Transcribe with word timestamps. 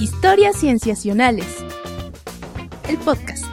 Historias 0.00 0.56
Cienciacionales. 0.56 1.64
El 2.88 2.98
podcast. 2.98 3.44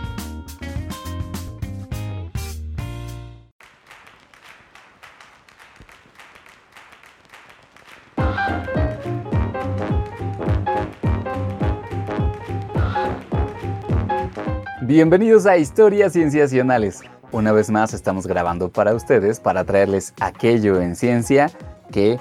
Bienvenidos 14.81 15.45
a 15.45 15.57
Historias 15.57 16.13
Cienciacionales. 16.13 17.01
Una 17.31 17.51
vez 17.51 17.69
más 17.69 17.93
estamos 17.93 18.25
grabando 18.25 18.71
para 18.71 18.95
ustedes 18.95 19.39
para 19.39 19.63
traerles 19.63 20.15
aquello 20.19 20.81
en 20.81 20.95
ciencia 20.95 21.51
que 21.91 22.19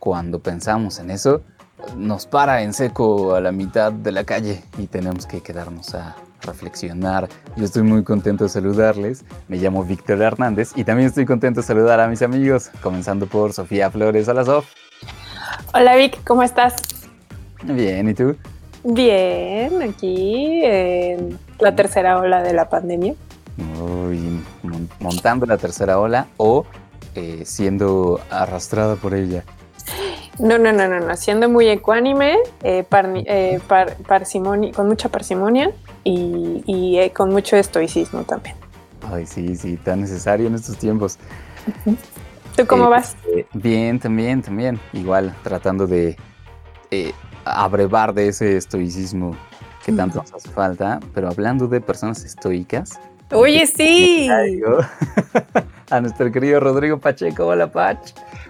cuando 0.00 0.42
pensamos 0.42 0.98
en 0.98 1.12
eso 1.12 1.42
nos 1.96 2.26
para 2.26 2.62
en 2.62 2.72
seco 2.72 3.34
a 3.34 3.40
la 3.40 3.52
mitad 3.52 3.92
de 3.92 4.12
la 4.12 4.24
calle 4.24 4.62
y 4.78 4.86
tenemos 4.86 5.26
que 5.26 5.40
quedarnos 5.40 5.94
a 5.94 6.16
reflexionar. 6.42 7.28
Yo 7.56 7.64
estoy 7.64 7.82
muy 7.82 8.02
contento 8.04 8.44
de 8.44 8.50
saludarles. 8.50 9.24
Me 9.48 9.56
llamo 9.56 9.82
Víctor 9.84 10.20
Hernández 10.20 10.72
y 10.76 10.84
también 10.84 11.08
estoy 11.08 11.24
contento 11.24 11.60
de 11.60 11.66
saludar 11.66 12.00
a 12.00 12.08
mis 12.08 12.22
amigos, 12.22 12.70
comenzando 12.82 13.26
por 13.26 13.52
Sofía 13.52 13.90
Flores. 13.90 14.26
Sof. 14.26 14.66
Hola, 15.72 15.96
Vic, 15.96 16.22
¿cómo 16.24 16.42
estás? 16.42 16.74
Bien, 17.62 18.08
¿y 18.08 18.14
tú? 18.14 18.36
Bien, 18.84 19.80
aquí 19.82 20.62
en 20.64 21.38
la 21.58 21.74
tercera 21.74 22.18
ola 22.18 22.42
de 22.42 22.52
la 22.52 22.68
pandemia. 22.68 23.14
Uy, 23.80 24.42
mon- 24.62 24.88
montando 25.00 25.46
la 25.46 25.56
tercera 25.56 25.98
ola 25.98 26.26
o 26.36 26.66
eh, 27.14 27.42
siendo 27.46 28.20
arrastrada 28.30 28.96
por 28.96 29.14
ella. 29.14 29.44
No, 30.38 30.58
no, 30.58 30.72
no, 30.72 30.88
no, 30.88 31.00
no, 31.00 31.16
siendo 31.16 31.48
muy 31.48 31.68
ecuánime, 31.68 32.38
eh, 32.62 32.84
eh, 33.26 33.60
par- 33.68 33.96
con 34.74 34.88
mucha 34.88 35.08
parsimonia 35.08 35.70
y, 36.02 36.62
y, 36.66 36.98
eh, 36.98 37.10
con 37.12 37.30
mucho 37.30 37.56
estoicismo 37.56 38.24
también. 38.24 38.56
Ay, 39.12 39.26
sí, 39.26 39.56
sí, 39.56 39.76
tan 39.76 40.00
necesario 40.00 40.46
en 40.46 40.54
estos 40.54 40.76
tiempos. 40.78 41.18
¿Tú 42.56 42.66
cómo 42.66 42.84
Eh, 42.84 42.88
vas? 42.88 43.16
eh, 43.34 43.46
bien, 43.52 43.98
también, 44.00 44.42
también. 44.42 44.80
Igual, 44.92 45.34
tratando 45.42 45.86
de 45.86 46.16
eh, 46.90 47.12
abrevar 47.44 48.12
de 48.14 48.28
ese 48.28 48.56
estoicismo 48.56 49.36
que 49.84 49.92
tanto 49.92 50.18
nos 50.18 50.32
hace 50.32 50.48
falta. 50.48 51.00
Pero 51.14 51.28
hablando 51.28 51.68
de 51.68 51.80
personas 51.80 52.24
estoicas, 52.24 52.98
Oye, 53.32 53.66
sí. 53.66 54.28
a 55.90 56.00
nuestro 56.00 56.30
querido 56.30 56.60
Rodrigo 56.60 56.98
Pacheco. 56.98 57.46
Hola, 57.46 57.70
Pach. 57.70 57.98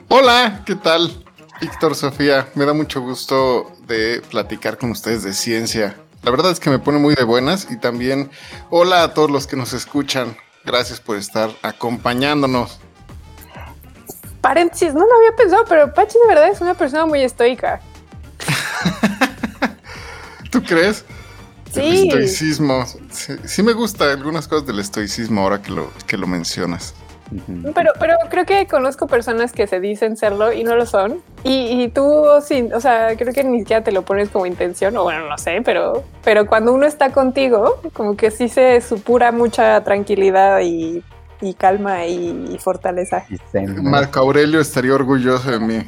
Hola, 0.09 0.62
¿qué 0.66 0.75
tal? 0.77 1.11
Víctor, 1.60 1.94
Sofía, 1.94 2.48
me 2.55 2.66
da 2.66 2.74
mucho 2.74 3.00
gusto 3.00 3.72
de 3.86 4.22
platicar 4.30 4.77
con 4.77 4.91
ustedes 4.91 5.22
de 5.22 5.33
ciencia. 5.33 5.97
La 6.22 6.30
verdad 6.30 6.52
es 6.52 6.60
que 6.60 6.70
me 6.70 6.78
pone 6.78 6.98
muy 6.98 7.14
de 7.14 7.24
buenas 7.24 7.69
y 7.70 7.78
también 7.78 8.30
hola 8.70 9.02
a 9.02 9.14
todos 9.14 9.30
los 9.30 9.47
que 9.47 9.56
nos 9.56 9.72
escuchan. 9.72 10.36
Gracias 10.64 11.00
por 11.00 11.16
estar 11.16 11.50
acompañándonos. 11.62 12.78
Paréntesis, 14.41 14.92
no 14.94 15.06
lo 15.06 15.14
había 15.16 15.36
pensado, 15.36 15.64
pero 15.69 15.92
Pachi 15.94 16.19
de 16.19 16.28
verdad 16.34 16.48
es 16.50 16.60
una 16.60 16.75
persona 16.75 17.06
muy 17.06 17.22
estoica. 17.22 17.80
¿Tú 20.50 20.62
crees? 20.62 21.05
El 21.75 21.82
Sí. 21.82 22.08
estoicismo. 22.08 22.86
Sí, 23.10 23.34
sí 23.44 23.62
me 23.62 23.72
gusta 23.72 24.10
algunas 24.12 24.48
cosas 24.48 24.66
del 24.66 24.78
estoicismo 24.80 25.42
ahora 25.42 25.62
que 25.62 25.70
lo, 25.72 25.91
que 26.06 26.16
lo 26.16 26.27
mencionas. 26.27 26.94
Pero, 27.75 27.92
pero 27.98 28.14
creo 28.30 28.44
que 28.44 28.67
conozco 28.67 29.06
personas 29.06 29.53
que 29.53 29.67
se 29.67 29.80
dicen 29.80 30.17
serlo 30.17 30.53
y 30.53 30.62
no 30.62 30.77
lo 30.77 30.86
son. 30.86 31.22
Y, 31.42 31.83
y 31.83 31.89
tú, 31.89 32.25
sí, 32.42 32.69
o 32.72 32.81
sea, 32.81 33.16
creo 33.16 33.33
que 33.33 33.44
ni 33.44 33.61
siquiera 33.61 33.83
te 33.83 33.92
lo 33.92 34.03
pones 34.03 34.28
como 34.28 34.47
intención, 34.47 34.97
o 34.97 35.05
bueno, 35.05 35.28
no 35.28 35.39
sé, 35.39 35.61
pero, 35.64 36.05
pero 36.22 36.47
cuando 36.47 36.72
uno 36.72 36.86
está 36.86 37.11
contigo, 37.11 37.81
como 37.92 38.16
que 38.16 38.31
sí 38.31 38.48
se 38.48 38.81
supura 38.81 39.33
mucha 39.33 39.83
tranquilidad 39.83 40.61
y, 40.61 41.03
y 41.41 41.54
calma 41.54 42.06
y, 42.06 42.50
y 42.53 42.59
fortaleza. 42.59 43.25
Marco 43.82 44.20
Aurelio 44.20 44.60
estaría 44.60 44.94
orgulloso 44.94 45.50
de 45.50 45.59
mí. 45.60 45.84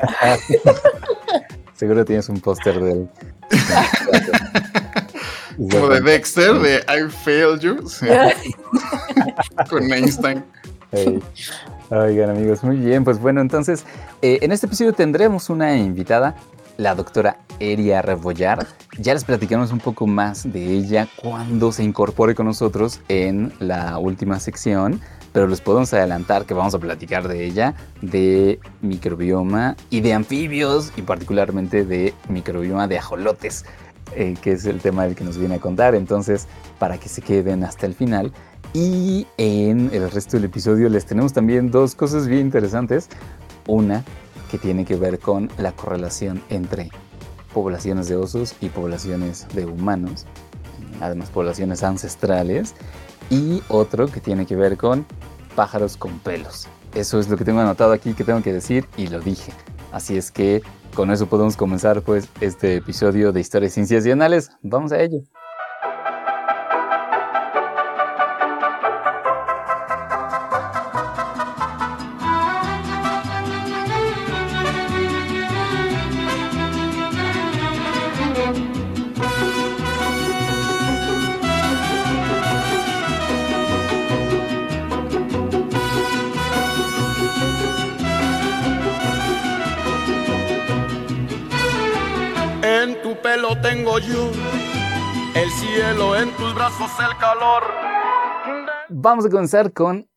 Seguro 1.74 2.04
tienes 2.04 2.28
un 2.28 2.40
póster 2.40 2.80
de 2.80 2.92
él. 2.92 3.08
Como 5.56 5.88
de 5.88 6.00
Dexter, 6.02 6.54
de 6.58 6.84
I 6.88 7.10
failed 7.10 7.60
you. 7.60 7.88
sí, 7.88 8.06
con 9.70 9.90
Einstein. 9.90 10.44
Hey. 10.92 11.20
Oigan 11.90 12.30
amigos, 12.30 12.62
muy 12.62 12.76
bien, 12.76 13.04
pues 13.04 13.20
bueno, 13.20 13.40
entonces 13.40 13.84
eh, 14.22 14.38
en 14.42 14.52
este 14.52 14.66
episodio 14.66 14.92
tendremos 14.92 15.50
una 15.50 15.76
invitada, 15.76 16.36
la 16.76 16.94
doctora 16.94 17.38
Eria 17.58 18.02
Rebollar. 18.02 18.66
Ya 18.98 19.14
les 19.14 19.24
platicamos 19.24 19.72
un 19.72 19.78
poco 19.78 20.06
más 20.06 20.50
de 20.50 20.64
ella 20.64 21.08
cuando 21.16 21.72
se 21.72 21.82
incorpore 21.82 22.34
con 22.34 22.46
nosotros 22.46 23.00
en 23.08 23.52
la 23.60 23.98
última 23.98 24.38
sección, 24.40 25.00
pero 25.32 25.46
les 25.48 25.60
podemos 25.60 25.92
adelantar 25.92 26.44
que 26.44 26.54
vamos 26.54 26.74
a 26.74 26.78
platicar 26.78 27.28
de 27.28 27.44
ella, 27.44 27.74
de 28.00 28.60
microbioma 28.80 29.76
y 29.90 30.00
de 30.00 30.14
anfibios 30.14 30.92
y 30.96 31.02
particularmente 31.02 31.84
de 31.84 32.14
microbioma 32.28 32.88
de 32.88 32.98
ajolotes. 32.98 33.64
eh, 34.14 34.36
que 34.40 34.52
es 34.52 34.64
el 34.66 34.80
tema 34.80 35.04
del 35.04 35.16
que 35.16 35.24
nos 35.24 35.36
viene 35.36 35.56
a 35.56 35.58
contar, 35.58 35.96
entonces 35.96 36.46
para 36.78 36.96
que 36.96 37.08
se 37.08 37.22
queden 37.22 37.64
hasta 37.64 37.86
el 37.86 37.94
final 37.94 38.32
y 38.76 39.26
en 39.38 39.88
el 39.94 40.10
resto 40.10 40.36
del 40.36 40.44
episodio 40.44 40.90
les 40.90 41.06
tenemos 41.06 41.32
también 41.32 41.70
dos 41.70 41.94
cosas 41.94 42.28
bien 42.28 42.42
interesantes. 42.42 43.08
Una 43.66 44.04
que 44.50 44.58
tiene 44.58 44.84
que 44.84 44.96
ver 44.96 45.18
con 45.18 45.50
la 45.56 45.72
correlación 45.72 46.42
entre 46.50 46.90
poblaciones 47.54 48.06
de 48.06 48.16
osos 48.16 48.54
y 48.60 48.68
poblaciones 48.68 49.46
de 49.54 49.64
humanos, 49.64 50.26
además 51.00 51.30
poblaciones 51.30 51.82
ancestrales. 51.82 52.74
Y 53.30 53.62
otro 53.68 54.08
que 54.08 54.20
tiene 54.20 54.44
que 54.44 54.56
ver 54.56 54.76
con 54.76 55.06
pájaros 55.54 55.96
con 55.96 56.18
pelos. 56.18 56.68
Eso 56.94 57.18
es 57.18 57.30
lo 57.30 57.38
que 57.38 57.46
tengo 57.46 57.60
anotado 57.60 57.94
aquí 57.94 58.12
que 58.12 58.24
tengo 58.24 58.42
que 58.42 58.52
decir 58.52 58.86
y 58.98 59.06
lo 59.06 59.20
dije. 59.20 59.52
Así 59.90 60.18
es 60.18 60.30
que 60.30 60.60
con 60.94 61.10
eso 61.10 61.26
podemos 61.26 61.56
comenzar 61.56 62.02
pues 62.02 62.28
este 62.42 62.76
episodio 62.76 63.32
de 63.32 63.40
Historias 63.40 63.72
Cienciacionales. 63.72 64.50
Vamos 64.60 64.92
a 64.92 65.00
ello. 65.00 65.22
Vamos 99.06 99.24
a 99.24 99.30
comenzar 99.30 99.72
con 99.72 100.08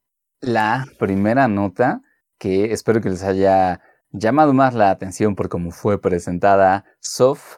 la 0.41 0.83
primera 0.97 1.47
nota 1.47 2.01
que 2.39 2.73
espero 2.73 3.01
que 3.01 3.11
les 3.11 3.22
haya 3.23 3.81
llamado 4.09 4.51
más 4.51 4.73
la 4.73 4.89
atención 4.89 5.35
por 5.35 5.47
cómo 5.47 5.69
fue 5.69 6.01
presentada 6.01 6.85
Sof. 7.00 7.57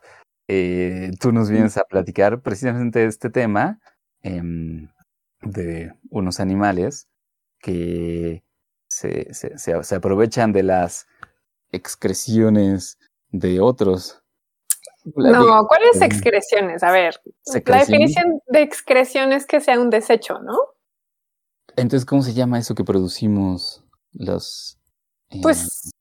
Eh, 0.50 1.12
tú 1.22 1.32
nos 1.32 1.50
vienes 1.50 1.78
a 1.78 1.86
platicar 1.86 2.42
precisamente 2.42 3.00
de 3.00 3.06
este 3.06 3.30
tema 3.30 3.80
em, 4.24 4.90
de 5.42 5.94
unos 6.10 6.42
animales 6.42 7.08
que 7.60 8.44
se, 8.90 9.34
se- 9.34 9.58
se- 9.58 9.82
se 9.86 9.96
aprovechan 9.96 10.52
de 10.52 10.64
las 10.64 11.08
excreciones 11.72 13.00
de 13.30 13.62
otros. 13.62 14.22
No, 15.16 15.66
¿cuáles 15.66 16.02
excreciones? 16.02 16.84
A 16.84 16.92
ver, 16.92 17.16
la 17.72 17.78
definición 17.86 18.42
de 18.48 18.62
excreción 18.64 19.32
es 19.32 19.46
que 19.48 19.62
sea 19.62 19.80
un 19.80 19.90
desecho, 19.90 20.40
¿no? 20.40 20.58
Entonces, 21.76 22.06
¿cómo 22.06 22.22
se 22.22 22.34
llama 22.34 22.60
eso 22.60 22.76
que 22.76 22.84
producimos 22.84 23.84
los... 24.14 24.78
eh, 25.30 25.40
Pues, 25.42 25.92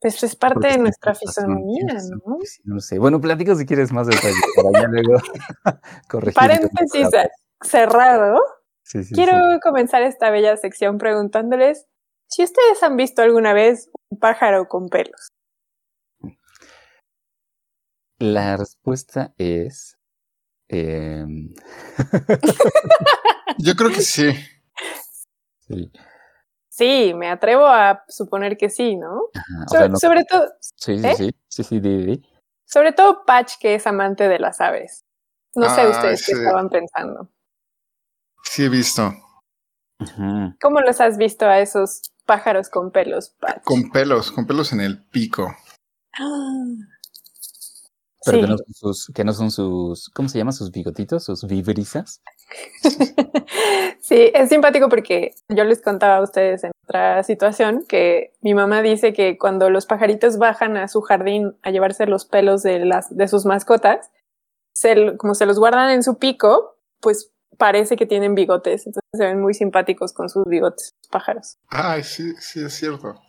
pues 0.00 0.22
es 0.22 0.34
parte 0.36 0.68
de 0.68 0.78
nuestra 0.78 1.12
pues, 1.12 1.20
fisonomía, 1.20 1.94
¿no? 2.26 2.38
sí, 2.42 2.60
no 2.64 2.80
sé. 2.80 2.98
Bueno, 2.98 3.20
platica 3.20 3.54
si 3.54 3.66
quieres 3.66 3.92
más 3.92 4.06
detalles 4.06 4.34
para 4.56 4.82
ya 4.82 4.88
luego 4.88 5.18
corregir. 6.08 6.34
Paréntesis 6.34 7.08
cerrado. 7.62 8.40
Sí, 8.82 9.04
sí, 9.04 9.14
Quiero 9.14 9.32
sí. 9.52 9.60
comenzar 9.62 10.02
esta 10.02 10.30
bella 10.30 10.56
sección 10.56 10.98
preguntándoles 10.98 11.86
si 12.28 12.42
ustedes 12.44 12.82
han 12.82 12.96
visto 12.96 13.22
alguna 13.22 13.52
vez 13.52 13.90
un 14.10 14.18
pájaro 14.18 14.68
con 14.68 14.88
pelos. 14.88 15.28
La 18.18 18.56
respuesta 18.56 19.32
es... 19.38 19.98
em, 20.68 21.52
Yo 23.62 23.74
creo 23.76 23.90
que 23.90 24.02
sí. 24.02 24.32
sí. 25.66 25.90
Sí, 26.68 27.12
me 27.14 27.28
atrevo 27.28 27.66
a 27.66 28.04
suponer 28.08 28.56
que 28.56 28.70
sí, 28.70 28.96
¿no? 28.96 29.22
Ajá, 29.34 29.64
o 29.66 29.68
So- 29.68 29.76
sea, 29.78 29.88
no- 29.88 29.96
Sobre 29.98 30.24
todo, 30.24 30.48
sí, 30.60 30.98
sí, 30.98 31.06
¿eh? 31.06 31.14
sí, 31.16 31.30
sí, 31.48 31.62
sí, 31.64 31.80
di, 31.80 32.06
di. 32.06 32.26
Sobre 32.64 32.92
todo 32.92 33.24
Patch, 33.26 33.54
que 33.60 33.74
es 33.74 33.86
amante 33.86 34.28
de 34.28 34.38
las 34.38 34.60
aves. 34.60 35.04
No 35.54 35.68
sé 35.74 35.82
Ah, 35.82 35.88
ustedes 35.90 36.24
qué 36.24 36.32
estaban 36.32 36.68
pensando. 36.70 37.28
Sí, 38.44 38.64
he 38.64 38.68
visto. 38.68 39.12
¿Cómo 40.62 40.80
los 40.80 41.00
has 41.00 41.18
visto 41.18 41.44
a 41.46 41.58
esos 41.60 42.00
pájaros 42.24 42.70
con 42.70 42.90
pelos, 42.92 43.30
Patch? 43.40 43.62
Con 43.64 43.90
pelos, 43.90 44.30
con 44.32 44.46
pelos 44.46 44.72
en 44.72 44.80
el 44.80 45.04
pico. 45.08 45.54
Pero 48.24 48.36
Sí. 48.36 48.40
que, 48.40 48.46
no 48.46 48.56
son 48.58 48.74
sus, 48.74 49.10
que 49.14 49.24
no 49.24 49.32
son 49.32 49.50
sus, 49.50 50.08
¿cómo 50.14 50.28
se 50.28 50.38
llama? 50.38 50.52
Sus 50.52 50.70
bigotitos, 50.70 51.24
sus 51.24 51.44
vibrisas. 51.46 52.20
Sí, 54.00 54.30
es 54.34 54.48
simpático 54.48 54.88
porque 54.88 55.34
yo 55.48 55.62
les 55.64 55.80
contaba 55.82 56.16
a 56.16 56.22
ustedes 56.22 56.64
en 56.64 56.72
otra 56.84 57.22
situación 57.22 57.84
que 57.86 58.32
mi 58.40 58.54
mamá 58.54 58.82
dice 58.82 59.12
que 59.12 59.38
cuando 59.38 59.70
los 59.70 59.86
pajaritos 59.86 60.38
bajan 60.38 60.76
a 60.76 60.88
su 60.88 61.00
jardín 61.00 61.56
a 61.62 61.70
llevarse 61.70 62.06
los 62.06 62.24
pelos 62.24 62.62
de 62.62 62.84
las 62.84 63.16
de 63.16 63.28
sus 63.28 63.44
mascotas, 63.46 64.10
se, 64.74 65.16
como 65.16 65.34
se 65.34 65.46
los 65.46 65.58
guardan 65.58 65.90
en 65.90 66.02
su 66.02 66.18
pico, 66.18 66.76
pues 67.00 67.30
parece 67.56 67.96
que 67.96 68.06
tienen 68.06 68.34
bigotes, 68.34 68.86
entonces 68.86 69.10
se 69.12 69.24
ven 69.24 69.40
muy 69.40 69.54
simpáticos 69.54 70.12
con 70.12 70.28
sus 70.28 70.44
bigotes, 70.46 70.94
los 71.02 71.08
pájaros. 71.08 71.58
Ay, 71.68 72.02
sí, 72.02 72.32
sí, 72.40 72.64
es 72.64 72.72
cierto. 72.72 73.20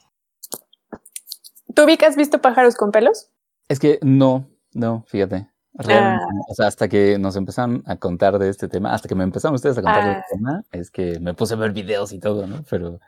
¿Tú, 1.76 1.86
Vic, 1.86 2.02
has 2.04 2.16
visto 2.16 2.42
pájaros 2.42 2.76
con 2.76 2.92
pelos? 2.92 3.30
Es 3.68 3.80
que 3.80 4.00
no, 4.02 4.48
no, 4.74 5.04
fíjate. 5.08 5.50
Realmente, 5.74 6.26
Ah. 6.26 6.42
o 6.50 6.54
sea, 6.54 6.68
hasta 6.68 6.88
que 6.90 7.18
nos 7.18 7.36
empezaron 7.36 7.82
a 7.86 7.96
contar 7.96 8.38
de 8.40 8.50
este 8.50 8.68
tema, 8.68 8.94
hasta 8.94 9.08
que 9.08 9.16
me 9.16 9.24
empezaron 9.24 9.56
ustedes 9.56 9.78
a 9.78 9.82
contar 9.82 10.04
de 10.04 10.10
Ah. 10.12 10.20
este 10.20 10.36
tema, 10.38 10.64
es 10.72 10.92
que 10.92 11.20
me 11.20 11.34
puse 11.34 11.54
a 11.54 11.58
ver 11.58 11.72
videos 11.72 12.12
y 12.14 12.20
todo, 12.20 12.46
¿no? 12.48 12.64
Pero 12.70 13.00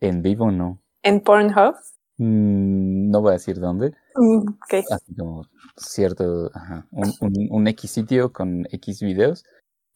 en 0.00 0.22
vivo 0.22 0.50
no. 0.50 0.80
En 1.02 1.20
Pornhub. 1.20 1.74
Mm, 2.18 3.10
no 3.10 3.20
voy 3.20 3.30
a 3.30 3.32
decir 3.32 3.58
dónde. 3.58 3.94
Mm, 4.14 4.48
ok. 4.50 4.84
Así 4.92 5.14
como 5.16 5.44
cierto, 5.76 6.50
ajá, 6.54 6.86
un, 6.92 7.12
un, 7.20 7.32
un 7.50 7.66
X 7.68 7.90
sitio 7.90 8.32
con 8.32 8.64
X 8.70 9.00
videos 9.00 9.44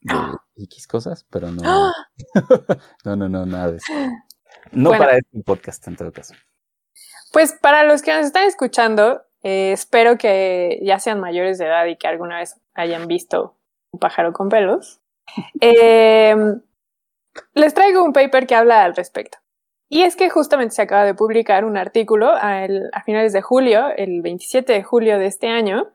de 0.01 0.13
X 0.65 0.87
cosas, 0.89 1.25
pero 1.31 1.51
no, 1.53 1.63
no, 3.05 3.17
no, 3.17 3.29
no, 3.29 3.47
nada 3.47 3.71
de 3.73 3.77
eso. 3.77 3.93
No 4.73 4.89
Bueno. 4.91 5.05
para 5.05 5.19
este 5.19 5.43
podcast 5.45 5.87
en 5.87 5.97
todo 5.97 6.11
caso. 6.13 6.35
Pues 7.33 7.53
para 7.61 7.85
los 7.85 8.03
que 8.03 8.13
nos 8.17 8.27
están 8.27 8.45
escuchando, 8.49 9.23
eh, 9.47 9.73
espero 9.73 10.19
que 10.19 10.81
ya 10.83 10.99
sean 10.99 11.21
mayores 11.21 11.59
de 11.59 11.67
edad 11.67 11.87
y 11.87 11.97
que 11.97 12.09
alguna 12.09 12.39
vez 12.39 12.61
hayan 12.75 13.07
visto 13.07 13.57
un 13.93 14.01
pájaro 14.01 14.33
con 14.33 14.49
pelos. 14.49 15.01
Eh, 15.61 16.35
les 17.55 17.75
traigo 17.75 18.05
un 18.05 18.13
paper 18.13 18.47
que 18.47 18.55
habla 18.55 18.83
al 18.85 18.95
respecto. 18.97 19.39
Y 19.89 20.03
es 20.03 20.17
que 20.17 20.31
justamente 20.31 20.75
se 20.75 20.83
acaba 20.83 21.05
de 21.05 21.15
publicar 21.15 21.65
un 21.65 21.77
artículo 21.77 22.31
a, 22.35 22.65
el- 22.65 22.89
a 22.93 23.03
finales 23.03 23.33
de 23.33 23.43
julio, 23.43 23.87
el 23.97 24.21
27 24.23 24.73
de 24.73 24.83
julio 24.83 25.19
de 25.19 25.27
este 25.27 25.49
año, 25.49 25.89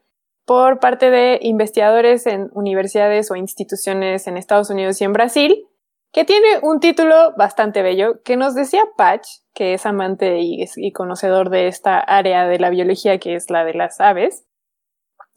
por 0.45 0.80
parte 0.80 1.09
de 1.09 1.39
investigadores 1.42 2.25
en 2.27 2.50
universidades 2.53 3.31
o 3.31 3.36
instituciones 3.36 4.27
en 4.27 4.38
Estados 4.38 4.69
Unidos 4.69 5.01
y 5.01 5.03
en 5.06 5.13
Brasil, 5.13 5.68
que 6.12 6.25
tiene 6.25 6.60
un 6.62 6.80
título 6.80 7.34
bastante 7.38 7.81
bello, 7.81 8.22
que 8.24 8.36
nos 8.36 8.54
decía 8.54 8.84
Patch, 8.98 9.28
que 9.54 9.74
es 9.74 9.86
amante 9.86 10.40
y, 10.40 10.66
y 10.75 10.92
conocedor 10.92 11.50
de 11.50 11.68
esta 11.68 12.00
área 12.00 12.48
de 12.48 12.60
la 12.60 12.69
biología 12.69 13.18
que 13.18 13.36
es 13.36 13.50
la 13.50 13.63
de 13.63 13.74
las 13.74 14.02
aves, 14.02 14.46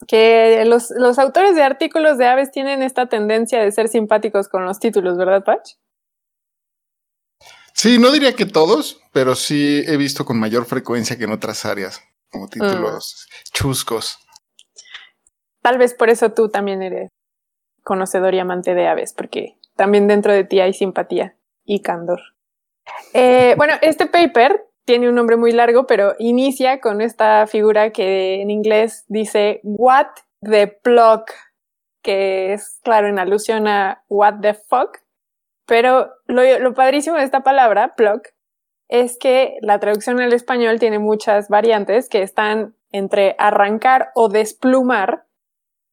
que 0.07 0.63
los, 0.65 0.91
los 0.91 1.17
autores 1.19 1.55
de 1.55 1.63
artículos 1.63 2.17
de 2.17 2.27
aves 2.27 2.51
tienen 2.51 2.81
esta 2.81 3.07
tendencia 3.07 3.61
de 3.61 3.71
ser 3.71 3.87
simpáticos 3.87 4.49
con 4.49 4.65
los 4.65 4.79
títulos, 4.79 5.17
¿verdad, 5.17 5.43
Patch? 5.43 5.71
Sí, 7.73 7.99
no 7.99 8.11
diría 8.11 8.35
que 8.35 8.45
todos, 8.45 9.01
pero 9.11 9.35
sí 9.35 9.83
he 9.85 9.97
visto 9.97 10.25
con 10.25 10.39
mayor 10.39 10.65
frecuencia 10.65 11.17
que 11.17 11.25
en 11.25 11.31
otras 11.31 11.65
áreas, 11.65 12.01
como 12.31 12.47
títulos 12.47 13.27
chuscos. 13.51 14.17
Tal 15.61 15.77
vez 15.77 15.93
por 15.93 16.09
eso 16.09 16.31
tú 16.31 16.49
también 16.49 16.81
eres 16.81 17.09
conocedor 17.83 18.33
y 18.33 18.39
amante 18.39 18.75
de 18.75 18.87
aves, 18.87 19.13
porque 19.13 19.57
también 19.75 20.07
dentro 20.07 20.33
de 20.33 20.43
ti 20.43 20.59
hay 20.59 20.73
simpatía 20.73 21.35
y 21.63 21.81
candor. 21.81 22.19
Eh, 23.13 23.55
bueno, 23.57 23.73
este 23.81 24.05
paper 24.05 24.65
tiene 24.85 25.09
un 25.09 25.15
nombre 25.15 25.35
muy 25.35 25.51
largo, 25.51 25.87
pero 25.87 26.15
inicia 26.19 26.79
con 26.79 27.01
esta 27.01 27.47
figura 27.47 27.91
que 27.91 28.41
en 28.41 28.51
inglés 28.51 29.03
dice 29.07 29.59
What 29.63 30.07
the 30.41 30.67
pluck, 30.67 31.31
que 32.03 32.53
es, 32.53 32.79
claro, 32.83 33.07
en 33.07 33.19
alusión 33.19 33.67
a 33.67 34.03
What 34.09 34.35
the 34.41 34.53
fuck. 34.53 34.99
Pero 35.65 36.11
lo, 36.27 36.43
lo 36.59 36.73
padrísimo 36.75 37.17
de 37.17 37.23
esta 37.23 37.41
palabra, 37.41 37.95
pluck, 37.95 38.27
es 38.87 39.17
que 39.17 39.57
la 39.61 39.79
traducción 39.79 40.19
al 40.19 40.33
español 40.33 40.79
tiene 40.79 40.99
muchas 40.99 41.49
variantes 41.49 42.07
que 42.07 42.21
están 42.21 42.75
entre 42.91 43.35
arrancar 43.39 44.11
o 44.13 44.29
desplumar, 44.29 45.25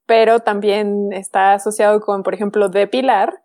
pero 0.06 0.40
también 0.40 1.12
está 1.12 1.54
asociado 1.54 2.00
con, 2.00 2.22
por 2.22 2.34
ejemplo, 2.34 2.68
depilar, 2.68 3.41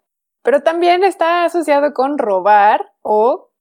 pero 0.48 0.64
también 0.64 1.04
está 1.04 1.44
asociado 1.44 1.94
con 1.94 2.18
robar 2.18 2.94
o 3.02 3.52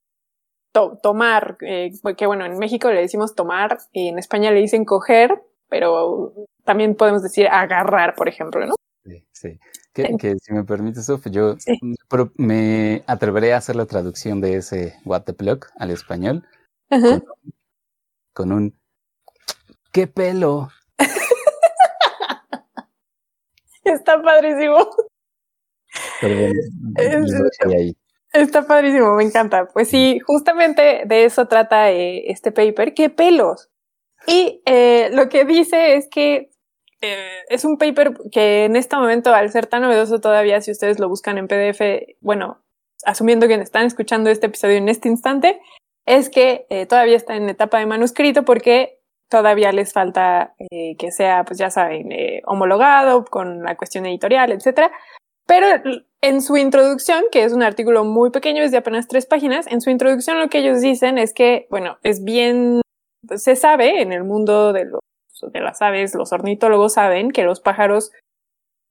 to 0.70 1.00
tomar, 1.02 1.58
eh, 1.62 1.90
que 2.16 2.26
bueno, 2.26 2.46
en 2.46 2.56
México 2.60 2.92
le 2.92 3.00
decimos 3.00 3.34
tomar 3.34 3.78
y 3.90 4.06
en 4.06 4.20
España 4.20 4.52
le 4.52 4.60
dicen 4.60 4.84
coger, 4.84 5.42
pero 5.68 6.32
también 6.62 6.94
podemos 6.94 7.24
decir 7.24 7.48
agarrar, 7.48 8.14
por 8.14 8.28
ejemplo, 8.28 8.64
¿no? 8.64 8.76
Sí, 9.04 9.26
sí. 9.32 9.58
Que, 9.92 10.16
que 10.16 10.36
si 10.38 10.52
me 10.52 10.62
permite, 10.62 11.02
Sof, 11.02 11.26
yo 11.28 11.56
Sí. 11.58 11.76
pero 12.08 12.30
me 12.36 13.02
atreveré 13.08 13.52
a 13.52 13.56
hacer 13.56 13.74
la 13.74 13.86
traducción 13.86 14.40
de 14.40 14.54
ese 14.54 14.94
What 15.04 15.22
the 15.22 15.32
Pluck 15.32 15.66
al 15.80 15.90
español 15.90 16.46
Ajá. 16.88 17.20
con 18.32 18.52
un 18.52 18.78
¡Qué 19.90 20.06
pelo! 20.06 20.68
Está 23.82 24.22
padrísimo. 24.22 24.88
Pero 26.20 26.52
ahí. 27.76 27.96
Está 28.32 28.66
padrísimo, 28.66 29.14
me 29.14 29.24
encanta. 29.24 29.68
Pues 29.68 29.88
sí, 29.88 30.18
justamente 30.20 31.02
de 31.06 31.24
eso 31.24 31.46
trata 31.46 31.90
eh, 31.90 32.30
este 32.30 32.52
paper. 32.52 32.94
¡Qué 32.94 33.08
pelos! 33.08 33.70
Y 34.26 34.62
eh, 34.66 35.08
lo 35.12 35.28
que 35.28 35.44
dice 35.44 35.96
es 35.96 36.08
que 36.10 36.50
eh, 37.00 37.42
es 37.48 37.64
un 37.64 37.78
paper 37.78 38.14
que 38.30 38.64
en 38.64 38.76
este 38.76 38.96
momento, 38.96 39.32
al 39.32 39.50
ser 39.50 39.66
tan 39.66 39.82
novedoso 39.82 40.20
todavía, 40.20 40.60
si 40.60 40.70
ustedes 40.70 40.98
lo 40.98 41.08
buscan 41.08 41.38
en 41.38 41.48
PDF, 41.48 41.80
bueno, 42.20 42.62
asumiendo 43.04 43.48
que 43.48 43.54
están 43.54 43.86
escuchando 43.86 44.30
este 44.30 44.46
episodio 44.46 44.76
en 44.76 44.88
este 44.88 45.08
instante, 45.08 45.60
es 46.04 46.28
que 46.28 46.66
todavía 46.88 47.16
está 47.16 47.36
en 47.36 47.48
etapa 47.48 47.78
de 47.78 47.86
manuscrito 47.86 48.44
porque 48.44 49.00
todavía 49.28 49.72
les 49.72 49.92
falta 49.92 50.54
que 50.70 51.10
sea, 51.10 51.44
pues 51.44 51.58
ya 51.58 51.70
saben, 51.70 52.08
homologado 52.46 53.24
con 53.24 53.64
la 53.64 53.76
cuestión 53.76 54.06
editorial, 54.06 54.52
etcétera. 54.52 54.92
Pero 55.46 55.66
en 56.20 56.42
su 56.42 56.56
introducción, 56.56 57.24
que 57.30 57.44
es 57.44 57.52
un 57.52 57.62
artículo 57.62 58.04
muy 58.04 58.30
pequeño, 58.30 58.62
es 58.62 58.72
de 58.72 58.78
apenas 58.78 59.06
tres 59.06 59.26
páginas, 59.26 59.66
en 59.68 59.80
su 59.80 59.90
introducción 59.90 60.38
lo 60.38 60.48
que 60.48 60.58
ellos 60.58 60.80
dicen 60.80 61.18
es 61.18 61.32
que, 61.32 61.66
bueno, 61.70 61.98
es 62.02 62.24
bien, 62.24 62.80
se 63.36 63.54
sabe 63.54 64.02
en 64.02 64.12
el 64.12 64.24
mundo 64.24 64.72
de, 64.72 64.86
los, 64.86 65.00
las 65.54 65.82
aves, 65.82 66.14
los 66.14 66.32
ornitólogos 66.32 66.94
saben 66.94 67.30
que 67.30 67.44
los 67.44 67.60
pájaros 67.60 68.10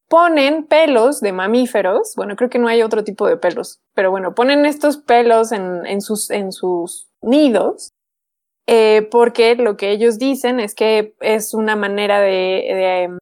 ponen 0.07 0.65
pelos 0.65 1.19
de 1.19 1.33
mamíferos, 1.33 2.13
bueno, 2.15 2.35
creo 2.35 2.49
que 2.49 2.59
no 2.59 2.67
hay 2.67 2.83
otro 2.83 3.03
tipo 3.03 3.27
de 3.27 3.37
pelos, 3.37 3.79
pero 3.93 4.11
bueno, 4.11 4.33
ponen 4.33 4.65
estos 4.65 4.97
pelos 4.97 5.51
en, 5.51 6.01
sus, 6.01 6.29
nidos, 7.21 7.89
eh, 8.67 9.07
porque 9.11 9.55
lo 9.55 9.77
que 9.77 9.91
ellos 9.91 10.19
dicen 10.19 10.59
es 10.59 10.73
que 10.73 11.15
es 11.19 11.53
una 11.53 11.75
manera 11.75 12.21
de, 12.21 12.29
de 12.29 13.17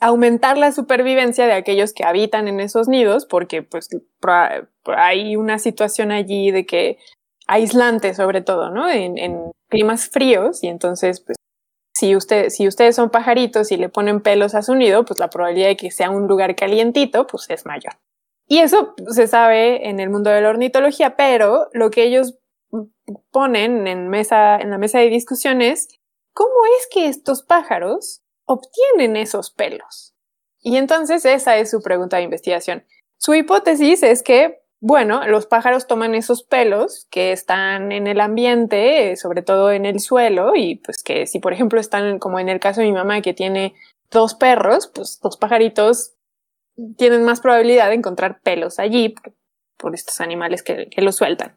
aumentar 0.00 0.58
la 0.58 0.72
supervivencia 0.72 1.46
de 1.46 1.52
aquellos 1.52 1.92
que 1.92 2.04
habitan 2.04 2.48
en 2.48 2.60
esos 2.60 2.88
nidos, 2.88 3.26
porque 3.26 3.62
pues 3.62 3.88
hay 4.84 5.36
una 5.36 5.58
situación 5.58 6.10
allí 6.10 6.50
de 6.50 6.66
que 6.66 6.98
aislante 7.46 8.14
sobre 8.14 8.40
todo, 8.42 8.70
¿no? 8.70 8.88
En, 8.88 9.52
climas 9.68 10.08
fríos 10.08 10.62
y 10.62 10.68
entonces 10.68 11.20
pues 11.20 11.36
si, 11.92 12.14
si 12.50 12.68
ustedes 12.68 12.94
son 12.94 13.10
pajaritos 13.10 13.72
y 13.72 13.76
le 13.76 13.88
ponen 13.88 14.20
pelos 14.20 14.54
a 14.54 14.62
su 14.62 14.76
nido, 14.76 15.04
pues 15.04 15.18
la 15.18 15.28
probabilidad 15.28 15.66
de 15.66 15.76
que 15.76 15.90
sea 15.90 16.10
un 16.10 16.28
lugar 16.28 16.54
calientito 16.54 17.26
pues 17.26 17.50
es 17.50 17.66
mayor. 17.66 17.94
Y 18.46 18.58
eso 18.58 18.94
se 19.08 19.26
sabe 19.26 19.88
en 19.88 19.98
el 19.98 20.08
mundo 20.08 20.30
de 20.30 20.40
la 20.40 20.50
ornitología, 20.50 21.16
pero 21.16 21.68
lo 21.72 21.90
que 21.90 22.04
ellos 22.04 22.38
ponen 23.32 23.88
en, 23.88 24.08
mesa, 24.08 24.56
en 24.56 24.70
la 24.70 24.78
mesa 24.78 25.00
de 25.00 25.08
discusiones, 25.08 25.88
¿cómo 26.32 26.54
es 26.78 26.88
que 26.92 27.08
estos 27.08 27.42
pájaros 27.42 28.22
obtienen 28.46 29.16
esos 29.16 29.50
pelos? 29.50 30.14
Y 30.60 30.76
entonces 30.78 31.24
esa 31.24 31.56
es 31.58 31.70
su 31.70 31.82
pregunta 31.82 32.16
de 32.16 32.24
investigación. 32.24 32.84
Su 33.18 33.34
hipótesis 33.34 34.02
es 34.02 34.22
que, 34.22 34.62
bueno, 34.80 35.26
los 35.26 35.46
pájaros 35.46 35.86
toman 35.86 36.14
esos 36.14 36.42
pelos 36.42 37.06
que 37.10 37.32
están 37.32 37.92
en 37.92 38.06
el 38.06 38.20
ambiente, 38.20 39.12
eh, 39.12 39.16
sobre 39.16 39.42
todo 39.42 39.70
en 39.70 39.86
el 39.86 40.00
suelo, 40.00 40.54
y 40.54 40.76
pues 40.76 41.02
que 41.02 41.26
si 41.26 41.38
por 41.38 41.52
ejemplo 41.52 41.80
están 41.80 42.18
como 42.18 42.40
en 42.40 42.48
el 42.48 42.60
caso 42.60 42.80
de 42.80 42.88
mi 42.88 42.92
mamá 42.92 43.20
que 43.20 43.34
tiene 43.34 43.74
dos 44.10 44.34
perros, 44.34 44.88
pues 44.88 45.20
los 45.22 45.36
pajaritos 45.36 46.14
tienen 46.96 47.24
más 47.24 47.40
probabilidad 47.40 47.88
de 47.88 47.94
encontrar 47.94 48.40
pelos 48.40 48.78
allí 48.78 49.14
por, 49.78 49.94
estos 49.94 50.20
animales 50.20 50.62
que, 50.62 50.88
que 50.88 51.02
los 51.02 51.16
sueltan. 51.16 51.56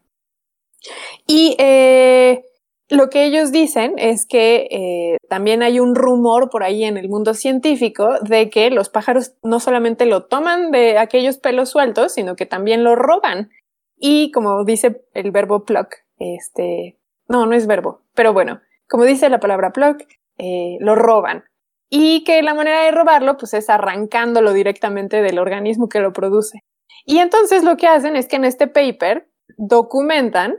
Y, 1.26 1.56
eh, 1.58 2.44
lo 2.90 3.08
que 3.08 3.24
ellos 3.24 3.52
dicen 3.52 3.94
es 3.96 4.26
que 4.26 4.66
eh, 4.70 5.16
también 5.28 5.62
hay 5.62 5.78
un 5.78 5.94
rumor 5.94 6.50
por 6.50 6.64
ahí 6.64 6.84
en 6.84 6.96
el 6.96 7.08
mundo 7.08 7.34
científico 7.34 8.18
de 8.20 8.50
que 8.50 8.70
los 8.70 8.88
pájaros 8.88 9.34
no 9.42 9.60
solamente 9.60 10.06
lo 10.06 10.24
toman 10.26 10.72
de 10.72 10.98
aquellos 10.98 11.38
pelos 11.38 11.70
sueltos, 11.70 12.12
sino 12.12 12.34
que 12.34 12.46
también 12.46 12.82
lo 12.82 12.96
roban. 12.96 13.50
Y 13.96 14.32
como 14.32 14.64
dice 14.64 15.04
el 15.14 15.30
verbo 15.30 15.64
pluck, 15.64 15.94
este, 16.18 16.98
no, 17.28 17.46
no 17.46 17.54
es 17.54 17.66
verbo, 17.66 18.02
pero 18.14 18.32
bueno, 18.32 18.60
como 18.88 19.04
dice 19.04 19.28
la 19.28 19.38
palabra 19.38 19.72
pluck, 19.72 20.02
eh, 20.38 20.76
lo 20.80 20.96
roban. 20.96 21.44
Y 21.88 22.24
que 22.24 22.42
la 22.42 22.54
manera 22.54 22.84
de 22.84 22.90
robarlo, 22.90 23.36
pues 23.36 23.54
es 23.54 23.70
arrancándolo 23.70 24.52
directamente 24.52 25.22
del 25.22 25.38
organismo 25.38 25.88
que 25.88 26.00
lo 26.00 26.12
produce. 26.12 26.60
Y 27.04 27.18
entonces 27.18 27.62
lo 27.62 27.76
que 27.76 27.86
hacen 27.86 28.16
es 28.16 28.26
que 28.26 28.36
en 28.36 28.44
este 28.44 28.66
paper 28.66 29.28
documentan 29.56 30.56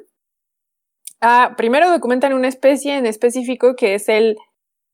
Ah, 1.21 1.53
primero 1.55 1.89
documentan 1.89 2.33
una 2.33 2.47
especie 2.47 2.97
en 2.97 3.05
específico 3.05 3.75
que 3.75 3.93
es 3.93 4.09
el 4.09 4.37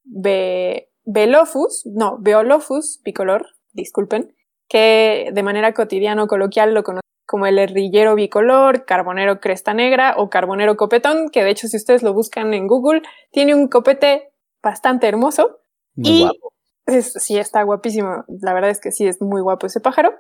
Be 0.04 0.90
Belophus, 1.06 1.84
no, 1.86 2.18
Beolophus 2.20 3.02
bicolor, 3.04 3.48
disculpen, 3.72 4.36
que 4.68 5.30
de 5.34 5.44
manera 5.44 5.74
cotidiana 5.74 6.24
o 6.24 6.28
coloquial 6.28 6.74
lo 6.74 6.84
conocen 6.84 7.02
como 7.26 7.46
el 7.46 7.60
herrillero 7.60 8.16
bicolor, 8.16 8.86
carbonero 8.86 9.40
cresta 9.40 9.74
negra 9.74 10.16
o 10.18 10.30
carbonero 10.30 10.76
copetón, 10.76 11.30
que 11.30 11.44
de 11.44 11.52
hecho 11.52 11.68
si 11.68 11.78
ustedes 11.78 12.04
lo 12.04 12.14
buscan 12.14 12.54
en 12.54 12.68
Google, 12.68 13.04
tiene 13.32 13.56
un 13.56 13.68
copete 13.68 14.32
bastante 14.62 15.08
hermoso. 15.08 15.60
y 15.96 16.22
guapo. 16.22 16.54
sí, 17.02 17.38
está 17.38 17.64
guapísimo. 17.64 18.26
La 18.42 18.54
verdad 18.54 18.70
es 18.70 18.80
que 18.80 18.92
sí, 18.92 19.06
es 19.08 19.22
muy 19.22 19.42
guapo 19.42 19.68
ese 19.68 19.82
pájaro. 19.82 20.14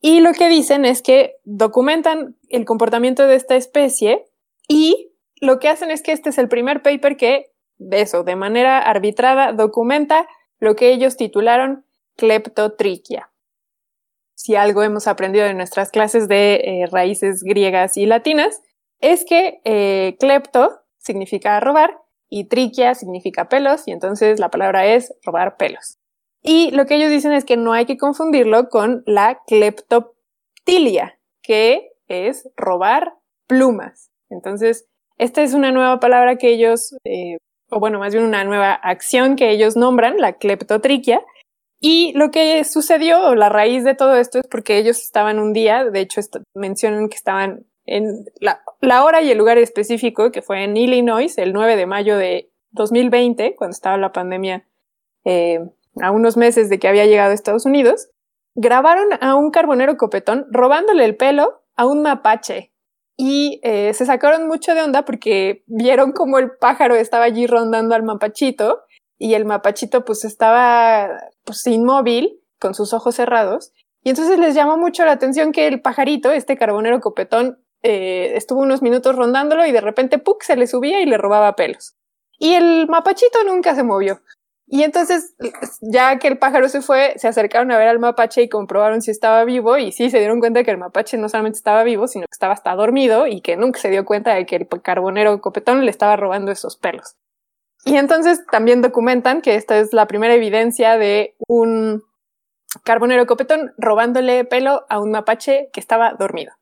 Y 0.00 0.20
lo 0.20 0.32
que 0.32 0.48
dicen 0.48 0.84
es 0.84 1.02
que 1.02 1.36
documentan 1.44 2.36
el 2.48 2.64
comportamiento 2.64 3.26
de 3.26 3.36
esta 3.36 3.56
especie 3.56 4.24
y 4.68 5.12
lo 5.40 5.58
que 5.58 5.68
hacen 5.68 5.90
es 5.90 6.02
que 6.02 6.12
este 6.12 6.30
es 6.30 6.38
el 6.38 6.48
primer 6.48 6.82
paper 6.82 7.16
que, 7.16 7.52
de 7.78 8.00
eso, 8.00 8.24
de 8.24 8.36
manera 8.36 8.78
arbitrada, 8.78 9.52
documenta 9.52 10.26
lo 10.58 10.76
que 10.76 10.92
ellos 10.92 11.16
titularon 11.16 11.84
cleptotriquia. 12.16 13.30
Si 14.34 14.54
algo 14.54 14.82
hemos 14.82 15.06
aprendido 15.06 15.46
en 15.46 15.56
nuestras 15.56 15.90
clases 15.90 16.28
de 16.28 16.54
eh, 16.54 16.86
raíces 16.90 17.42
griegas 17.42 17.96
y 17.96 18.06
latinas, 18.06 18.62
es 19.00 19.24
que 19.24 19.60
eh, 19.64 20.16
clepto 20.18 20.80
significa 20.98 21.60
robar 21.60 21.98
y 22.28 22.44
triquia 22.48 22.94
significa 22.94 23.48
pelos, 23.48 23.86
y 23.86 23.92
entonces 23.92 24.40
la 24.40 24.50
palabra 24.50 24.86
es 24.86 25.14
robar 25.22 25.56
pelos. 25.56 25.98
Y 26.42 26.70
lo 26.72 26.86
que 26.86 26.96
ellos 26.96 27.10
dicen 27.10 27.32
es 27.32 27.44
que 27.44 27.56
no 27.56 27.72
hay 27.72 27.86
que 27.86 27.96
confundirlo 27.96 28.68
con 28.68 29.02
la 29.06 29.42
cleptoptilia, 29.46 31.18
que 31.42 31.92
es 32.08 32.48
robar 32.56 33.14
plumas. 33.46 34.10
Entonces, 34.28 34.86
esta 35.18 35.42
es 35.42 35.54
una 35.54 35.72
nueva 35.72 35.98
palabra 36.00 36.36
que 36.36 36.52
ellos, 36.52 36.96
eh, 37.04 37.38
o 37.70 37.80
bueno, 37.80 37.98
más 37.98 38.12
bien 38.12 38.24
una 38.24 38.44
nueva 38.44 38.72
acción 38.72 39.36
que 39.36 39.50
ellos 39.50 39.76
nombran, 39.76 40.18
la 40.18 40.34
cleptotriquia. 40.34 41.22
Y 41.80 42.12
lo 42.16 42.30
que 42.30 42.64
sucedió, 42.64 43.22
o 43.22 43.34
la 43.34 43.48
raíz 43.48 43.84
de 43.84 43.94
todo 43.94 44.16
esto, 44.16 44.38
es 44.38 44.46
porque 44.50 44.78
ellos 44.78 44.98
estaban 44.98 45.38
un 45.38 45.52
día, 45.52 45.84
de 45.84 46.00
hecho 46.00 46.20
mencionan 46.54 47.08
que 47.08 47.16
estaban 47.16 47.66
en 47.84 48.24
la, 48.40 49.04
hora 49.04 49.22
y 49.22 49.30
el 49.30 49.38
lugar 49.38 49.58
específico, 49.58 50.32
que 50.32 50.42
fue 50.42 50.64
en 50.64 50.76
Illinois, 50.76 51.36
el 51.38 51.52
9 51.52 51.76
de 51.76 51.86
mayo 51.86 52.18
de 52.18 52.50
2020, 52.72 53.54
cuando 53.56 53.72
estaba 53.74 53.96
la 53.96 54.12
pandemia, 54.12 54.66
eh, 55.24 55.60
a 56.00 56.10
unos 56.10 56.36
meses 56.36 56.68
de 56.68 56.78
que 56.78 56.88
había 56.88 57.06
llegado 57.06 57.30
a 57.30 57.34
Estados 57.34 57.66
Unidos, 57.66 58.08
grabaron 58.54 59.08
a 59.20 59.34
un 59.36 59.50
carbonero 59.50 59.96
copetón 59.96 60.46
robándole 60.50 61.04
el 61.04 61.16
pelo 61.16 61.62
a 61.76 61.86
un 61.86 62.02
mapache 62.02 62.72
y 63.16 63.60
eh, 63.62 63.94
se 63.94 64.06
sacaron 64.06 64.46
mucho 64.46 64.74
de 64.74 64.82
onda 64.82 65.04
porque 65.04 65.64
vieron 65.66 66.12
como 66.12 66.38
el 66.38 66.50
pájaro 66.58 66.94
estaba 66.94 67.24
allí 67.24 67.46
rondando 67.46 67.94
al 67.94 68.02
mapachito 68.02 68.82
y 69.18 69.34
el 69.34 69.44
mapachito 69.44 70.04
pues 70.04 70.24
estaba 70.24 71.08
pues 71.44 71.66
inmóvil 71.66 72.40
con 72.58 72.74
sus 72.74 72.92
ojos 72.92 73.14
cerrados 73.14 73.72
y 74.06 74.10
entonces 74.10 74.38
les 74.38 74.54
llamó 74.54 74.78
mucho 74.78 75.04
la 75.04 75.10
atención 75.10 75.50
que 75.50 75.66
el 75.66 75.82
pajarito, 75.82 76.30
este 76.30 76.56
carbonero 76.56 77.00
copetón, 77.00 77.58
eh, 77.82 78.34
estuvo 78.36 78.60
unos 78.60 78.80
minutos 78.80 79.16
rondándolo 79.16 79.66
y 79.66 79.72
de 79.72 79.80
repente 79.80 80.18
¡puc! 80.18 80.44
se 80.44 80.54
le 80.54 80.68
subía 80.68 81.00
y 81.00 81.06
le 81.06 81.18
robaba 81.18 81.56
pelos. 81.56 81.96
Y 82.38 82.54
el 82.54 82.86
mapachito 82.86 83.42
nunca 83.44 83.74
se 83.74 83.82
movió. 83.82 84.20
Y 84.68 84.82
entonces, 84.82 85.34
ya 85.80 86.18
que 86.18 86.26
el 86.26 86.38
pájaro 86.38 86.68
se 86.68 86.82
fue, 86.82 87.14
se 87.18 87.28
acercaron 87.28 87.70
a 87.70 87.78
ver 87.78 87.86
al 87.86 88.00
mapache 88.00 88.42
y 88.42 88.48
comprobaron 88.48 89.00
si 89.00 89.12
estaba 89.12 89.44
vivo 89.44 89.78
y 89.78 89.92
sí 89.92 90.10
se 90.10 90.18
dieron 90.18 90.40
cuenta 90.40 90.64
que 90.64 90.72
el 90.72 90.78
mapache 90.78 91.16
no 91.18 91.28
solamente 91.28 91.58
estaba 91.58 91.84
vivo, 91.84 92.08
sino 92.08 92.26
que 92.26 92.32
estaba 92.32 92.54
hasta 92.54 92.74
dormido 92.74 93.28
y 93.28 93.42
que 93.42 93.56
nunca 93.56 93.78
se 93.78 93.90
dio 93.90 94.04
cuenta 94.04 94.34
de 94.34 94.44
que 94.44 94.56
el 94.56 94.68
carbonero 94.82 95.40
copetón 95.40 95.84
le 95.84 95.90
estaba 95.90 96.16
robando 96.16 96.50
esos 96.50 96.76
pelos. 96.76 97.14
Y 97.84 97.96
entonces 97.96 98.44
también 98.50 98.82
documentan 98.82 99.40
que 99.40 99.54
esta 99.54 99.78
es 99.78 99.92
la 99.92 100.06
primera 100.06 100.34
evidencia 100.34 100.98
de 100.98 101.36
un 101.46 102.02
carbonero 102.82 103.26
copetón 103.26 103.72
robándole 103.78 104.44
pelo 104.44 104.84
a 104.88 104.98
un 104.98 105.12
mapache 105.12 105.70
que 105.72 105.78
estaba 105.78 106.14
dormido. 106.14 106.52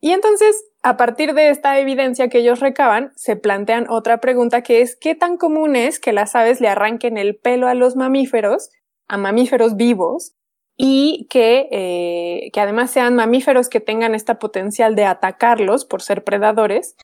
Y 0.00 0.12
entonces, 0.12 0.64
a 0.82 0.96
partir 0.96 1.34
de 1.34 1.50
esta 1.50 1.78
evidencia 1.78 2.28
que 2.28 2.38
ellos 2.38 2.60
recaban, 2.60 3.12
se 3.16 3.36
plantean 3.36 3.86
otra 3.90 4.18
pregunta 4.18 4.62
que 4.62 4.80
es 4.80 4.96
¿qué 4.96 5.14
tan 5.14 5.36
común 5.36 5.76
es 5.76 6.00
que 6.00 6.12
las 6.12 6.34
aves 6.34 6.60
le 6.60 6.68
arranquen 6.68 7.18
el 7.18 7.36
pelo 7.36 7.68
a 7.68 7.74
los 7.74 7.96
mamíferos, 7.96 8.70
a 9.08 9.18
mamíferos 9.18 9.76
vivos, 9.76 10.32
y 10.76 11.26
que, 11.28 11.68
eh, 11.70 12.50
que 12.52 12.60
además 12.60 12.90
sean 12.90 13.14
mamíferos 13.14 13.68
que 13.68 13.80
tengan 13.80 14.14
esta 14.14 14.38
potencial 14.38 14.94
de 14.94 15.04
atacarlos 15.04 15.84
por 15.84 16.00
ser 16.00 16.24
predadores, 16.24 16.96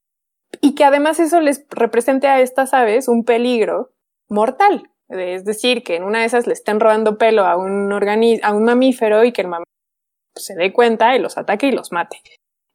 y 0.62 0.74
que 0.74 0.84
además 0.84 1.20
eso 1.20 1.40
les 1.40 1.66
represente 1.68 2.28
a 2.28 2.40
estas 2.40 2.72
aves 2.72 3.08
un 3.08 3.24
peligro 3.24 3.92
mortal? 4.28 4.90
Es 5.08 5.44
decir, 5.44 5.82
que 5.82 5.96
en 5.96 6.04
una 6.04 6.20
de 6.20 6.24
esas 6.24 6.46
le 6.46 6.54
estén 6.54 6.80
robando 6.80 7.18
pelo 7.18 7.44
a 7.44 7.56
un, 7.56 7.92
a 8.42 8.52
un 8.54 8.64
mamífero 8.64 9.22
y 9.24 9.32
que 9.32 9.42
el 9.42 9.48
mamífero 9.48 9.66
se 10.34 10.54
dé 10.54 10.72
cuenta 10.72 11.14
y 11.14 11.20
los 11.20 11.36
ataque 11.36 11.68
y 11.68 11.72
los 11.72 11.92
mate. 11.92 12.20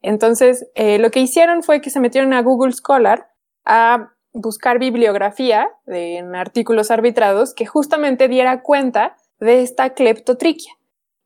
Entonces, 0.02 0.70
eh, 0.76 0.98
lo 1.00 1.12
que 1.12 1.20
hicieron 1.20 1.64
fue 1.64 1.82
que 1.82 1.90
se 1.90 2.00
metieron 2.00 2.34
a 2.34 2.42
Google 2.42 2.74
Scholar 2.74 3.30
a 3.66 4.14
buscar 4.34 4.80
bibliografía 4.80 5.70
en 5.88 6.36
artículos 6.36 6.90
arbitrados 6.90 7.54
que 7.54 7.66
justamente 7.66 8.28
diera 8.28 8.62
cuenta 8.62 9.18
de 9.40 9.62
esta 9.62 9.94
cleptotriquia. 9.94 10.74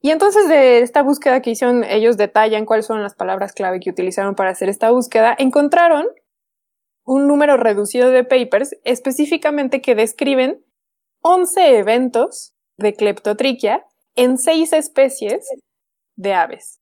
Y 0.02 0.12
entonces 0.12 0.48
de 0.48 0.80
esta 0.80 1.02
búsqueda 1.02 1.42
que 1.42 1.52
hicieron, 1.52 1.84
ellos 1.84 2.18
detallan 2.18 2.66
cuáles 2.66 2.86
son 2.86 3.02
las 3.02 3.16
palabras 3.16 3.54
clave 3.54 3.80
que 3.80 3.90
utilizaron 3.90 4.36
para 4.36 4.52
hacer 4.52 4.70
esta 4.70 4.92
búsqueda, 4.92 5.36
encontraron 5.38 6.08
un 7.06 7.28
número 7.28 7.58
reducido 7.58 8.10
de 8.10 8.24
papers 8.24 8.76
específicamente 8.84 9.82
que 9.82 9.96
describen 9.96 10.64
11 11.22 11.78
eventos 11.78 12.56
de 12.78 12.94
cleptotriquia 12.94 13.86
en 14.16 14.38
seis 14.38 14.74
especies 14.74 15.48
de 16.16 16.34
aves. 16.34 16.80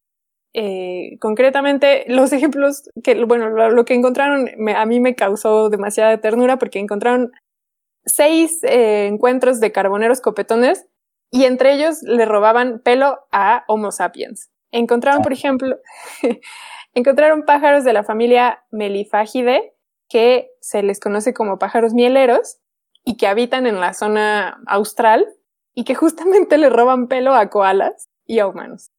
Eh, 0.54 1.18
concretamente, 1.20 2.06
los 2.08 2.32
ejemplos 2.32 2.90
que, 3.04 3.24
bueno, 3.26 3.50
lo, 3.50 3.86
que 3.86 3.96
encontraron 3.96 4.50
a 4.76 4.86
mí 4.86 5.00
me 5.00 5.16
causó 5.16 5.70
demasiada 5.70 6.20
ternura 6.20 6.58
porque 6.58 6.80
encontraron 6.80 7.32
seis 8.06 8.64
eh, 8.64 9.08
encuentros 9.08 9.60
de 9.60 9.72
carboneros 9.72 10.22
copetones 10.22 10.86
y 11.32 11.46
entre 11.46 11.74
ellos 11.74 12.04
le 12.04 12.26
robaban 12.26 12.80
pelo 12.80 13.20
a 13.32 13.64
Homo 13.68 13.92
sapiens. 13.92 14.52
Encontraron, 14.72 15.22
por 15.24 15.34
ejemplo, 15.34 15.78
encontraron 16.94 17.44
pájaros 17.44 17.84
de 17.84 17.94
la 17.94 18.04
familia 18.04 18.64
Meliphagidae 18.72 19.74
que 20.10 20.52
se 20.60 20.84
les 20.84 21.00
conoce 21.00 21.34
como 21.34 21.58
pájaros 21.58 21.94
mieleros 21.94 22.60
y 23.04 23.18
que 23.18 23.28
habitan 23.28 23.66
en 23.66 23.80
la 23.80 23.94
zona 23.94 24.62
austral 24.68 25.26
y 25.74 25.86
que 25.86 25.96
justamente 25.96 26.58
le 26.58 26.70
roban 26.70 27.08
pelo 27.08 27.34
a 27.34 27.50
koalas 27.50 28.10
y 28.26 28.40
a 28.40 28.48
humanos. 28.48 28.92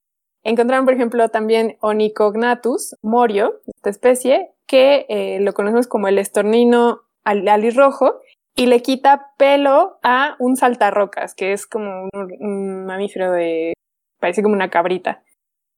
Encontraron, 0.44 0.84
por 0.84 0.94
ejemplo, 0.94 1.28
también 1.30 1.76
Onicognatus 1.80 2.96
morio, 3.02 3.60
esta 3.66 3.90
especie, 3.90 4.50
que 4.66 5.06
eh, 5.08 5.40
lo 5.40 5.54
conocemos 5.54 5.86
como 5.86 6.06
el 6.06 6.18
estornino 6.18 7.00
alirrojo, 7.24 8.20
y 8.56 8.66
le 8.66 8.82
quita 8.82 9.32
pelo 9.36 9.98
a 10.02 10.36
un 10.38 10.56
saltarrocas, 10.56 11.34
que 11.34 11.52
es 11.52 11.66
como 11.66 12.08
un, 12.12 12.86
mamífero 12.86 13.32
de... 13.32 13.72
parece 14.20 14.42
como 14.42 14.54
una 14.54 14.70
cabrita. 14.70 15.24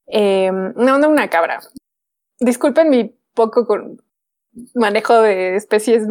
Eh, 0.08 0.50
no, 0.52 0.99
no 0.99 1.08
una 1.08 1.30
cabra. 1.30 1.61
Disculpen 2.38 2.90
mi 2.90 3.16
poco 3.35 3.66
con 3.66 4.02
manejo 4.75 5.20
de 5.23 5.56
especies 5.56 6.06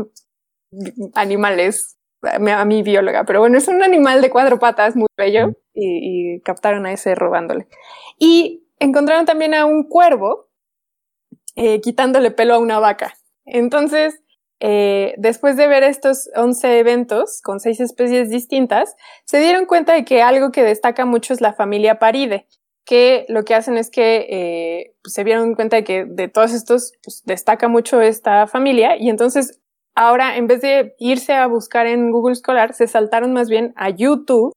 animales 1.14 1.98
a 2.28 2.66
mi 2.66 2.84
bióloga, 2.84 3.24
pero 3.24 3.40
bueno, 3.40 3.58
es 3.58 3.68
un 3.68 3.84
animal 3.84 4.22
de 4.22 4.30
cuatro 4.30 4.60
patas 4.60 4.96
muy 4.96 5.08
bello 5.18 5.54
y, 5.74 6.40
captaron 6.42 6.86
a 6.86 6.94
ese 6.94 7.16
robándole. 7.16 7.68
Y 8.20 8.68
encontraron 8.80 9.26
también 9.26 9.54
a 9.54 9.66
un 9.66 9.84
cuervo 9.88 10.50
eh, 11.56 11.82
quitándole 11.82 12.32
pelo 12.32 12.56
a 12.56 12.60
una 12.60 12.80
vaca. 12.80 13.16
Entonces, 13.46 14.22
eh, 14.60 15.14
después 15.18 15.58
de 15.58 15.68
ver 15.68 15.84
estos 15.84 16.30
11 16.36 16.80
eventos 16.80 17.42
con 17.42 17.60
seis 17.60 17.80
especies 17.80 18.30
distintas, 18.30 18.96
se 19.26 19.40
dieron 19.40 19.66
cuenta 19.66 19.94
de 19.94 20.06
que 20.06 20.22
algo 20.22 20.52
que 20.52 20.64
destaca 20.64 21.06
mucho 21.06 21.34
es 21.34 21.42
la 21.42 21.54
familia 21.54 22.00
Paride, 22.00 22.48
que 22.86 23.26
lo 23.28 23.44
que 23.44 23.56
hacen 23.56 23.78
es 23.78 23.90
que 23.90 24.28
eh, 24.30 24.96
se 25.04 25.24
dieron 25.24 25.56
cuenta 25.56 25.78
de 25.78 25.84
que 25.84 26.06
de 26.06 26.28
todos 26.30 26.54
estos 26.54 26.94
pues, 27.04 27.24
destaca 27.26 27.68
mucho 27.68 28.00
esta 28.02 28.48
familia 28.48 28.96
y 28.98 29.10
entonces 29.10 29.60
ahora 29.96 30.38
en 30.38 30.48
vez 30.48 30.62
de 30.62 30.96
irse 31.00 31.34
a 31.34 31.48
buscar 31.48 31.88
en 31.88 32.12
Google 32.12 32.36
Scholar, 32.36 32.74
se 32.74 32.88
saltaron 32.88 33.34
más 33.34 33.50
bien 33.50 33.74
a 33.76 33.90
YouTube 33.90 34.54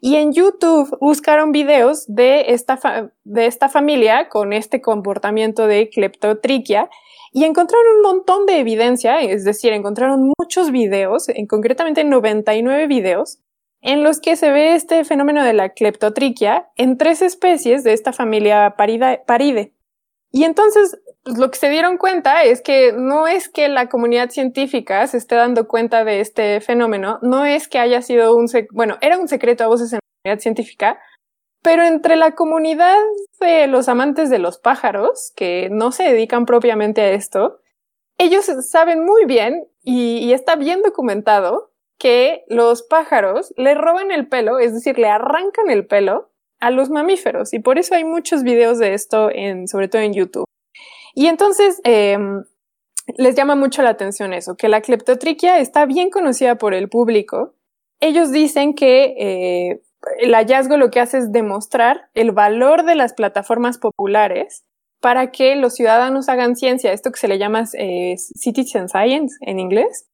y 0.00 0.16
en 0.16 0.32
YouTube 0.32 0.96
buscaron 1.00 1.52
videos 1.52 2.04
de 2.06 2.52
esta, 2.52 3.12
de 3.24 3.46
esta 3.46 3.68
familia 3.68 4.28
con 4.28 4.52
este 4.52 4.80
comportamiento 4.80 5.66
de 5.66 5.88
cleptotriquia 5.90 6.88
y 7.32 7.44
encontraron 7.44 7.96
un 7.96 8.02
montón 8.02 8.46
de 8.46 8.60
evidencia, 8.60 9.20
es 9.20 9.44
decir, 9.44 9.72
encontraron 9.72 10.32
muchos 10.38 10.70
videos, 10.70 11.28
en 11.28 11.46
concretamente 11.46 12.04
99 12.04 12.86
videos, 12.86 13.40
en 13.82 14.02
los 14.02 14.20
que 14.20 14.36
se 14.36 14.50
ve 14.50 14.74
este 14.74 15.04
fenómeno 15.04 15.42
de 15.42 15.52
la 15.52 15.70
cleptotriquia 15.70 16.70
en 16.76 16.96
tres 16.96 17.22
especies 17.22 17.82
de 17.84 17.92
esta 17.92 18.12
familia 18.12 18.76
paride. 18.76 19.74
Y 20.30 20.44
entonces 20.44 20.98
pues 21.24 21.38
lo 21.38 21.50
que 21.50 21.58
se 21.58 21.70
dieron 21.70 21.96
cuenta 21.96 22.42
es 22.42 22.60
que 22.60 22.92
no 22.92 23.26
es 23.26 23.48
que 23.48 23.68
la 23.68 23.88
comunidad 23.88 24.28
científica 24.28 25.06
se 25.06 25.16
esté 25.16 25.34
dando 25.34 25.66
cuenta 25.66 26.04
de 26.04 26.20
este 26.20 26.60
fenómeno, 26.60 27.18
no 27.22 27.46
es 27.46 27.66
que 27.66 27.78
haya 27.78 28.02
sido 28.02 28.36
un, 28.36 28.46
bueno, 28.70 28.98
era 29.00 29.18
un 29.18 29.26
secreto 29.26 29.64
a 29.64 29.68
voces 29.68 29.92
en 29.92 29.96
la 29.96 30.22
comunidad 30.22 30.42
científica, 30.42 31.00
pero 31.62 31.82
entre 31.82 32.16
la 32.16 32.32
comunidad 32.32 32.98
de 33.40 33.66
los 33.68 33.88
amantes 33.88 34.28
de 34.28 34.38
los 34.38 34.58
pájaros, 34.58 35.32
que 35.34 35.70
no 35.70 35.92
se 35.92 36.04
dedican 36.04 36.44
propiamente 36.44 37.00
a 37.00 37.12
esto, 37.12 37.60
ellos 38.18 38.44
saben 38.70 39.02
muy 39.02 39.24
bien 39.24 39.66
y, 39.82 40.18
y 40.18 40.34
está 40.34 40.56
bien 40.56 40.82
documentado 40.82 41.72
que 41.98 42.44
los 42.48 42.82
pájaros 42.82 43.54
le 43.56 43.74
roban 43.74 44.10
el 44.10 44.28
pelo, 44.28 44.58
es 44.58 44.74
decir, 44.74 44.98
le 44.98 45.08
arrancan 45.08 45.70
el 45.70 45.86
pelo 45.86 46.30
a 46.60 46.70
los 46.70 46.90
mamíferos 46.90 47.54
y 47.54 47.60
por 47.60 47.78
eso 47.78 47.94
hay 47.94 48.04
muchos 48.04 48.42
videos 48.42 48.78
de 48.78 48.92
esto 48.92 49.30
en, 49.32 49.68
sobre 49.68 49.88
todo 49.88 50.02
en 50.02 50.12
YouTube. 50.12 50.44
Y 51.14 51.26
entonces 51.26 51.80
em, 51.84 52.44
les 53.16 53.34
llama 53.34 53.54
mucho 53.54 53.82
la 53.82 53.90
atención 53.90 54.32
eso, 54.32 54.56
que 54.56 54.68
la 54.68 54.80
cleptotriquia 54.80 55.58
está 55.58 55.86
bien 55.86 56.10
conocida 56.10 56.56
por 56.56 56.74
el 56.74 56.88
público. 56.88 57.54
Ellos 58.00 58.32
dicen 58.32 58.74
que 58.74 59.14
eh, 59.18 59.82
el 60.18 60.34
hallazgo 60.34 60.76
lo 60.76 60.90
que 60.90 61.00
hace 61.00 61.18
es 61.18 61.32
demostrar 61.32 62.08
el 62.14 62.32
valor 62.32 62.84
de 62.84 62.94
las 62.94 63.14
plataformas 63.14 63.78
populares 63.78 64.64
para 65.00 65.30
que 65.30 65.54
los 65.54 65.74
ciudadanos 65.74 66.28
hagan 66.28 66.56
ciencia, 66.56 66.92
esto 66.92 67.12
que 67.12 67.20
se 67.20 67.28
le 67.28 67.38
llama 67.38 67.64
eh, 67.74 68.14
citizen 68.16 68.88
science 68.88 69.36
en 69.42 69.58
inglés. 69.58 70.08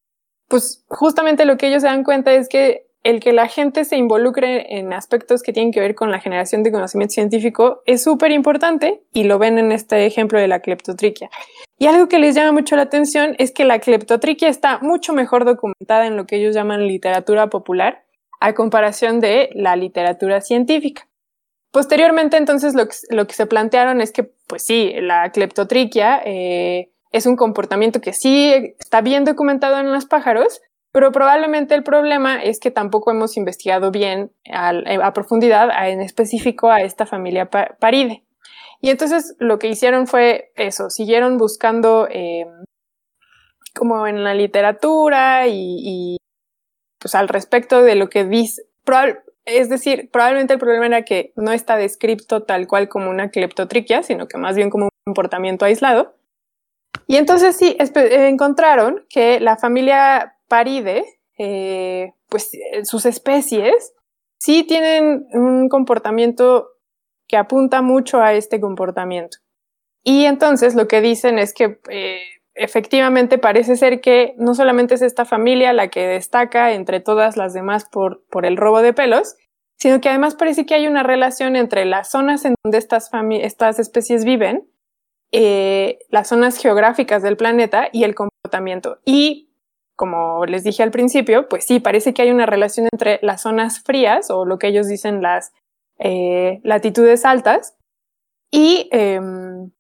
Pues 0.49 0.85
justamente 0.89 1.45
lo 1.45 1.57
que 1.57 1.69
ellos 1.69 1.83
se 1.83 1.89
dan 1.89 2.03
cuenta 2.03 2.33
es 2.33 2.49
que 2.49 2.90
el 3.03 3.21
que 3.21 3.33
la 3.33 3.49
gente 3.49 3.85
se 3.85 3.97
involucre 3.97 4.79
en 4.79 4.93
aspectos 4.93 5.43
que 5.43 5.53
tienen 5.53 5.73
que 5.73 5.81
ver 5.81 5.95
con 5.95 6.11
la 6.11 6.21
generación 6.21 6.63
de 6.63 6.73
conocimiento 6.73 7.15
científico 7.15 7.83
es 7.87 8.03
súper 8.03 8.31
importante 8.31 9.03
y 9.13 9.25
lo 9.25 9.39
ven 9.39 9.59
en 9.59 9.73
este 9.73 10.05
ejemplo 10.07 10.39
de 10.39 10.49
la 10.49 10.61
cleptotriquia. 10.61 11.31
Y 11.79 11.87
algo 11.87 12.09
que 12.09 12.19
les 12.19 12.35
llama 12.35 12.53
mucho 12.53 12.77
la 12.77 12.83
atención 12.83 13.35
es 13.39 13.53
que 13.53 13.65
la 13.65 13.79
cleptotriquia 13.79 14.49
está 14.49 14.79
mucho 14.81 15.15
mejor 15.15 15.47
documentada 15.47 16.07
en 16.07 16.17
lo 16.17 16.27
que 16.27 16.37
ellos 16.37 16.55
llaman 16.55 16.87
literatura 16.87 17.49
popular 17.49 18.05
a 18.39 18.55
comparación 18.55 19.21
de 19.21 19.51
la 19.55 19.77
literatura 19.77 20.43
científica. 20.43 21.07
Posteriormente, 21.71 22.37
entonces, 22.37 22.75
lo 22.75 23.27
que, 23.27 23.35
se 23.35 23.47
plantearon 23.47 24.01
es 24.01 24.11
que, 24.13 24.25
pues 24.25 24.65
sí, 24.65 24.93
la 25.01 25.31
cleptotriquia 25.31 26.21
eh, 26.25 26.91
es 27.13 27.27
un 27.27 27.37
comportamiento 27.37 28.01
que 28.01 28.13
sí 28.13 28.75
está 28.79 29.03
bien 29.03 29.25
documentado 29.25 29.79
en 29.79 29.93
los 29.93 30.07
pájaros, 30.07 30.61
pero 30.93 31.13
probablemente 31.13 31.75
el 31.75 31.85
problema 31.85 32.43
es 32.43 32.59
que 32.59 32.71
tampoco 32.71 33.11
hemos 33.11 33.37
investigado 33.37 33.91
bien 33.91 34.33
eh, 34.45 34.53
a, 34.55 35.13
profundidad, 35.13 35.71
en 35.89 36.01
específico 36.01 36.71
a 36.71 36.81
esta 36.83 37.07
familia 37.07 37.49
paride. 37.49 38.25
Y 38.81 38.91
entonces 38.91 39.37
lo 39.39 39.59
que 39.59 39.69
hicieron 39.69 40.07
fue 40.07 40.53
eso, 40.57 40.91
siguieron 40.91 41.37
buscando 41.37 42.09
eh, 42.11 42.47
como 43.75 44.07
en 44.07 44.25
la 44.25 44.35
literatura 44.35 45.47
y, 45.47 46.17
pues 46.99 47.15
al 47.15 47.29
respecto 47.29 47.83
de 47.83 47.95
lo 47.95 48.09
que 48.09 48.25
dice, 48.25 48.63
es 49.45 49.69
decir, 49.69 50.11
probablemente 50.11 50.55
el 50.55 50.59
problema 50.59 50.87
era 50.87 51.03
que 51.03 51.33
no 51.37 51.53
está 51.53 51.77
descrito 51.77 52.43
tal 52.43 52.67
cual 52.67 52.89
como 52.89 53.11
una 53.11 53.31
cleptotriquia, 53.31 54.03
sino 54.03 54.27
que 54.27 54.39
más 54.39 54.57
bien 54.57 54.71
como 54.71 54.85
un 54.87 54.91
comportamiento 55.05 55.65
aislado. 55.65 56.17
Y 57.07 57.17
entonces 57.17 57.57
sí, 57.57 57.77
encontraron 57.79 59.05
que 59.09 59.41
la 59.41 59.57
familia 59.57 60.37
paride, 60.51 61.05
eh, 61.39 62.13
pues 62.29 62.53
eh, 62.53 62.85
sus 62.85 63.07
especies 63.07 63.95
sí 64.39 64.65
tienen 64.65 65.27
un 65.33 65.69
comportamiento 65.69 66.69
que 67.29 67.37
apunta 67.37 67.83
mucho 67.83 68.21
a 68.21 68.35
este 68.35 68.61
comportamiento. 68.61 69.39
Y 70.03 70.25
entonces 70.25 70.75
lo 70.75 70.89
que 70.89 71.01
dicen 71.01 71.39
es 71.39 71.55
que 71.55 71.79
eh, 71.89 72.21
efectivamente 72.55 73.39
parece 73.39 73.77
ser 73.77 74.01
que 74.01 74.35
no 74.39 74.55
solamente 74.55 74.95
es 74.95 75.03
esta 75.03 75.25
familia 75.25 75.73
la 75.73 75.89
que 75.89 76.07
destaca 76.07 76.73
entre 76.73 76.99
todas 76.99 77.37
las 77.37 77.55
demás 77.55 77.87
por, 77.89 78.23
el 78.43 78.57
robo 78.57 78.83
de 78.83 78.93
pelos, 78.93 79.37
sino 79.79 80.01
que 80.01 80.09
además 80.09 80.35
parece 80.35 80.67
que 80.67 80.75
hay 80.75 80.89
una 80.89 81.05
relación 81.05 81.55
entre 81.55 81.85
las 81.85 82.11
zonas 82.11 82.45
en 82.45 82.55
donde 82.65 82.79
estas 82.79 83.79
especies 83.79 84.25
viven, 84.25 84.69
las 86.11 86.29
zonas 86.29 86.59
geográficas 86.59 87.23
del 87.23 87.37
planeta 87.37 87.89
y 87.93 88.03
el 88.05 88.15
comportamiento. 88.15 88.99
Y 89.05 89.50
como 90.01 90.47
les 90.47 90.65
dije 90.65 90.83
al 90.83 90.91
principio, 90.91 91.47
pues 91.47 91.67
sí, 91.67 91.79
parece 91.79 92.15
que 92.15 92.23
hay 92.23 92.31
una 92.31 92.47
relación 92.47 92.89
entre 92.91 93.19
las 93.21 93.43
zonas 93.43 93.81
frías 93.81 94.31
o 94.31 94.47
lo 94.47 94.59
que 94.59 94.69
ellos 94.69 94.89
dicen 94.89 95.21
las 95.21 95.53
eh, 95.99 96.59
latitudes 96.65 97.27
altas 97.27 97.77
y 98.51 98.89
em, 98.93 99.71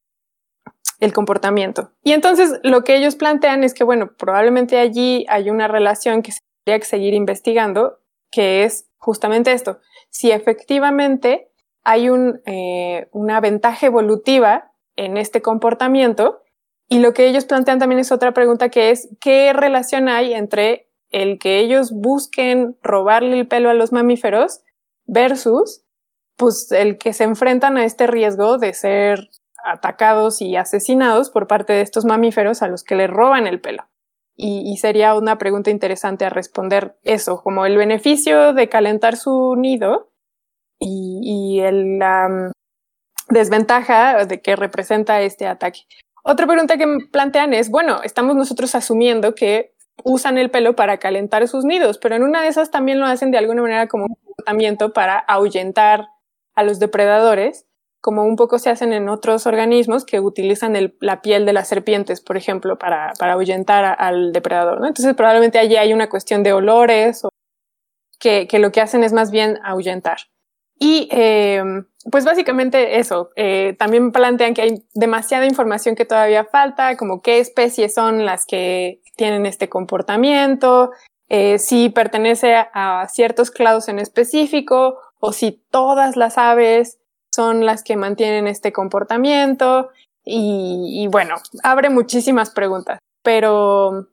el 0.99 1.15
comportamiento. 1.15 1.93
Y 2.03 2.13
entonces 2.13 2.61
lo 2.63 2.85
que 2.85 2.97
ellos 2.97 3.17
plantean 3.17 3.65
es 3.65 3.73
que, 3.73 3.83
bueno, 3.83 4.11
probablemente 4.19 4.79
allí 4.79 5.25
hay 5.31 5.49
una 5.49 5.69
relación 5.69 6.21
que 6.21 6.33
se 6.33 6.41
tendría 6.67 6.81
que 6.81 6.91
seguir 6.91 7.15
investigando, 7.15 8.01
que 8.31 8.65
es 8.65 8.91
justamente 8.99 9.53
esto. 9.53 9.79
Si 10.11 10.33
efectivamente 10.33 11.51
hay 11.83 12.11
eh, 12.45 13.09
una 13.13 13.41
ventaja 13.41 13.87
evolutiva 13.87 14.71
en 14.97 15.17
este 15.17 15.41
comportamiento, 15.41 16.43
y 16.91 16.99
lo 16.99 17.15
que 17.15 17.29
ellos 17.29 17.45
plantean 17.47 17.79
también 17.79 18.01
es 18.01 18.11
otra 18.11 18.33
pregunta 18.33 18.69
que 18.69 18.91
es, 18.91 19.09
¿qué 19.21 19.53
relación 19.53 20.09
hay 20.09 20.35
entre 20.35 20.91
el 21.11 21.39
que 21.39 21.61
ellos 21.61 21.93
busquen 21.93 22.77
robarle 22.83 23.39
el 23.39 23.49
pelo 23.49 23.71
a 23.71 23.75
los 23.75 23.93
mamíferos 23.93 24.61
versus 25.07 25.85
pues 26.37 26.73
el 26.73 26.99
que 26.99 27.13
se 27.13 27.25
enfrentan 27.25 27.77
a 27.77 27.85
este 27.85 28.07
riesgo 28.07 28.59
de 28.59 28.75
ser 28.75 29.29
atacados 29.65 30.43
y 30.43 30.57
asesinados 30.57 31.31
por 31.31 31.47
parte 31.47 31.73
de 31.75 31.83
estos 31.83 32.05
mamíferos 32.05 32.61
a 32.63 32.69
los 32.69 32.83
que 32.83 32.97
le 32.97 33.07
roban 33.07 33.47
el 33.47 33.61
pelo. 33.61 33.85
Y, 34.43 34.79
sería 34.79 35.15
una 35.15 35.37
pregunta 35.37 35.71
interesante 35.71 36.25
a 36.25 36.31
responder 36.31 36.97
eso, 37.03 37.43
como 37.43 37.67
el 37.67 37.77
beneficio 37.77 38.55
de 38.55 38.71
calentar 38.71 39.17
su 39.17 39.55
nido 39.55 40.11
y, 40.79 41.61
la 41.99 42.51
desventaja 43.29 44.25
de 44.25 44.41
que 44.41 44.57
representa 44.57 45.21
este 45.21 45.47
ataque. 45.47 45.81
Otra 46.23 46.47
pregunta 46.47 46.77
que 46.77 46.87
plantean 47.11 47.55
es, 47.55 47.71
bueno, 47.71 48.01
estamos 48.03 48.37
nosotros 48.37 48.75
asumiendo 48.75 49.35
que 49.35 49.75
usan 50.05 50.39
el 50.39 50.51
pelo 50.51 50.77
para 50.77 50.99
calentar 50.99 51.47
sus 51.49 51.65
nidos, 51.65 51.99
pero 51.99 52.15
en 52.15 52.23
una 52.23 52.43
de 52.43 52.49
esas 52.49 52.71
también 52.71 53.01
lo 53.01 53.07
hacen 53.07 53.31
de 53.31 53.39
alguna 53.39 53.63
manera 53.63 53.87
como 53.87 54.05
un 54.05 54.15
comportamiento 54.15 54.93
para 54.93 55.19
ahuyentar 55.19 56.09
a 56.55 56.63
los 56.63 56.79
depredadores, 56.79 57.67
como 58.01 58.25
un 58.25 58.37
poco 58.37 58.59
se 58.59 58.71
hacen 58.71 58.93
en 58.93 59.09
otros 59.09 59.47
organismos 59.47 60.05
que 60.05 60.21
utilizan 60.21 60.75
la 61.01 61.21
piel 61.21 61.45
de 61.45 61.53
las 61.53 61.69
serpientes, 61.69 62.21
por 62.23 62.37
ejemplo, 62.37 62.79
para, 62.79 63.13
ahuyentar 63.19 63.97
al 63.99 64.33
depredador. 64.33 64.81
¿no? 64.81 64.87
Entonces 64.87 65.15
probablemente 65.15 65.59
allí 65.59 65.77
hay 65.77 65.93
una 65.93 66.09
cuestión 66.09 66.43
de 66.43 66.55
olores 66.55 67.25
o 67.25 67.29
que, 68.19 68.47
que 68.47 68.59
lo 68.59 68.73
que 68.73 68.81
hacen 68.81 69.05
es 69.05 69.13
más 69.13 69.31
bien 69.31 69.59
ahuyentar. 69.63 70.19
Y 70.79 71.09
eh, 71.13 71.63
pues 72.11 72.25
básicamente 72.25 72.99
eso. 72.99 73.31
Eh, 73.37 73.75
también 73.79 74.13
plantean 74.13 74.55
que 74.55 74.63
hay 74.63 74.85
demasiada 74.95 75.47
información 75.47 75.97
que 75.97 76.05
todavía 76.05 76.45
falta, 76.45 76.97
como 76.97 77.21
qué 77.21 77.39
especies 77.39 77.95
son 77.95 78.25
las 78.25 78.47
que 78.47 79.03
tienen 79.17 79.45
este 79.45 79.69
comportamiento, 79.69 80.93
eh, 81.29 81.59
si 81.59 81.91
pertenece 81.91 82.55
a 82.57 83.07
ciertos 83.09 83.51
clados 83.51 83.89
en 83.89 83.99
específico 83.99 84.99
o 85.21 85.33
si 85.33 85.63
todas 85.71 86.17
las 86.17 86.39
aves 86.39 86.99
son 87.33 87.67
las 87.67 87.85
que 87.85 87.97
mantienen 87.97 88.47
este 88.47 88.73
comportamiento. 88.73 89.91
Y, 90.25 91.03
y 91.03 91.07
bueno, 91.09 91.37
abre 91.63 91.91
muchísimas 91.91 92.51
preguntas, 92.51 92.99
pero 93.23 94.09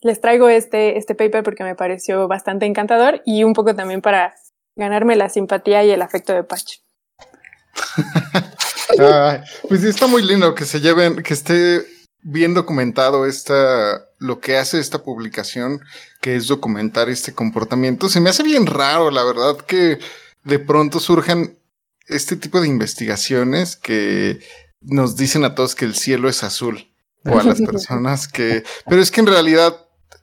les 0.00 0.20
traigo 0.20 0.48
este, 0.48 0.98
este 0.98 1.14
paper 1.14 1.42
porque 1.42 1.64
me 1.64 1.74
pareció 1.74 2.28
bastante 2.28 2.66
encantador 2.66 3.22
y 3.24 3.44
un 3.44 3.52
poco 3.52 3.74
también 3.74 4.00
para 4.00 4.34
ganarme 4.76 5.16
la 5.16 5.28
simpatía 5.28 5.84
y 5.84 5.90
el 5.90 6.02
afecto 6.02 6.32
de 6.32 6.44
Patch. 8.96 9.48
pues 9.68 9.84
está 9.84 10.06
muy 10.06 10.22
lindo 10.22 10.54
que 10.54 10.64
se 10.64 10.80
lleven, 10.80 11.22
que 11.22 11.34
esté 11.34 11.86
bien 12.22 12.54
documentado 12.54 13.26
esta, 13.26 14.06
lo 14.18 14.40
que 14.40 14.56
hace 14.56 14.78
esta 14.80 15.02
publicación, 15.02 15.80
que 16.20 16.36
es 16.36 16.46
documentar 16.48 17.08
este 17.08 17.32
comportamiento. 17.32 18.08
Se 18.08 18.20
me 18.20 18.30
hace 18.30 18.42
bien 18.42 18.66
raro, 18.66 19.10
la 19.10 19.24
verdad, 19.24 19.56
que 19.56 19.98
de 20.44 20.58
pronto 20.58 21.00
surjan 21.00 21.56
este 22.06 22.36
tipo 22.36 22.60
de 22.60 22.68
investigaciones 22.68 23.76
que 23.76 24.40
nos 24.80 25.16
dicen 25.16 25.44
a 25.44 25.54
todos 25.54 25.74
que 25.74 25.84
el 25.84 25.94
cielo 25.94 26.28
es 26.28 26.42
azul. 26.42 26.90
o 27.24 27.38
a 27.38 27.42
las 27.42 27.60
personas 27.66 28.28
que... 28.28 28.64
Pero 28.86 29.02
es 29.02 29.10
que 29.10 29.20
en 29.20 29.26
realidad 29.26 29.76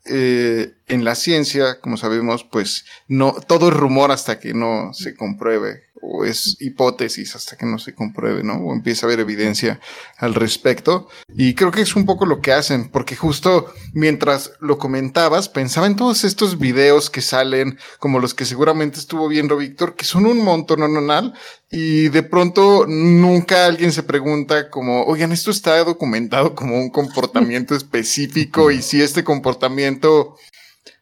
eh, 0.06 0.76
en 0.88 1.04
la 1.04 1.15
ciencia, 1.15 1.80
como 1.80 1.98
sabemos, 1.98 2.44
pues 2.44 2.86
no 3.08 3.34
todo 3.48 3.70
es 3.70 3.74
rumor 3.74 4.12
hasta 4.12 4.39
que 4.39 4.54
no 4.54 4.94
se 4.94 5.15
compruebe 5.15 5.84
o 6.08 6.26
es 6.26 6.58
hipótesis 6.60 7.36
hasta 7.36 7.58
que 7.58 7.65
no 7.65 7.80
se 7.80 7.96
compruebe, 7.96 8.44
¿no? 8.44 8.56
O 8.56 8.74
empieza 8.74 9.06
a 9.06 9.08
haber 9.08 9.20
evidencia 9.20 9.80
al 10.18 10.36
respecto. 10.36 11.08
Y 11.36 11.54
creo 11.56 11.72
que 11.72 11.82
es 11.82 11.96
un 11.96 12.06
poco 12.06 12.26
lo 12.26 12.41
que 12.41 12.54
hacen, 12.54 12.89
porque 12.89 13.15
justo 13.15 13.74
mientras 13.94 14.52
lo 14.60 14.78
comentabas, 14.78 15.50
pensaba 15.50 15.88
en 15.88 15.96
todos 15.96 16.24
estos 16.24 16.60
videos 16.60 17.10
que 17.10 17.22
salen, 17.22 17.80
como 18.00 18.20
los 18.20 18.34
que 18.34 18.46
seguramente 18.46 19.00
estuvo 19.00 19.28
viendo 19.28 19.58
Víctor, 19.58 19.96
que 19.96 20.06
son 20.06 20.26
un 20.26 20.44
montón 20.44 20.65
montononal, 20.80 21.34
y 21.72 22.10
de 22.10 22.24
pronto 22.24 22.86
nunca 22.88 23.65
alguien 23.65 23.91
se 23.91 24.04
pregunta 24.04 24.70
como, 24.70 25.04
oigan, 25.04 25.32
esto 25.32 25.52
está 25.52 25.84
documentado 25.84 26.56
como 26.56 26.78
un 26.78 26.89
comportamiento 26.89 27.76
específico 27.76 28.72
y 28.72 28.82
si 28.82 29.02
este 29.02 29.24
comportamiento 29.24 30.38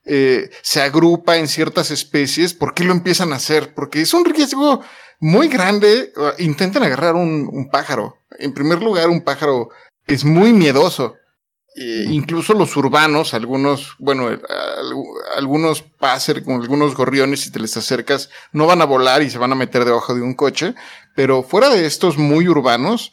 eh, 0.06 0.50
se 0.62 0.82
agrupa 0.82 1.38
en 1.38 1.48
ciertas 1.48 1.90
especies, 1.92 2.54
¿por 2.54 2.74
qué 2.74 2.84
lo 2.84 2.92
empiezan 2.92 3.32
a 3.32 3.38
hacer? 3.38 3.74
Porque 3.74 4.02
es 4.02 4.14
un 4.14 4.26
riesgo 4.26 4.82
muy 5.20 5.48
grande. 5.48 6.12
Intenten 6.40 6.84
agarrar 6.84 7.16
un, 7.16 7.70
pájaro. 7.72 8.18
En 8.40 8.54
primer 8.54 8.82
lugar, 8.82 9.10
un 9.10 9.22
pájaro 9.22 9.70
es 10.08 10.26
muy 10.26 10.52
miedoso. 10.52 11.16
Eh, 11.76 12.06
incluso 12.10 12.54
los 12.54 12.76
urbanos, 12.78 13.34
algunos, 13.34 13.96
bueno, 13.98 14.32
eh, 14.32 14.40
algunos 15.36 15.82
pácer 15.82 16.44
con 16.44 16.62
algunos 16.62 16.94
gorriones, 16.94 17.42
si 17.42 17.52
te 17.52 17.60
les 17.60 17.76
acercas, 17.78 18.30
no 18.52 18.68
van 18.68 18.82
a 18.82 18.86
volar 18.86 19.24
y 19.24 19.32
se 19.32 19.40
van 19.40 19.54
a 19.54 19.56
meter 19.56 19.84
debajo 19.84 20.14
de 20.14 20.22
un 20.22 20.36
coche, 20.36 20.76
pero 21.16 21.42
fuera 21.42 21.70
de 21.70 21.88
estos 21.88 22.18
muy 22.18 22.48
urbanos, 22.48 23.12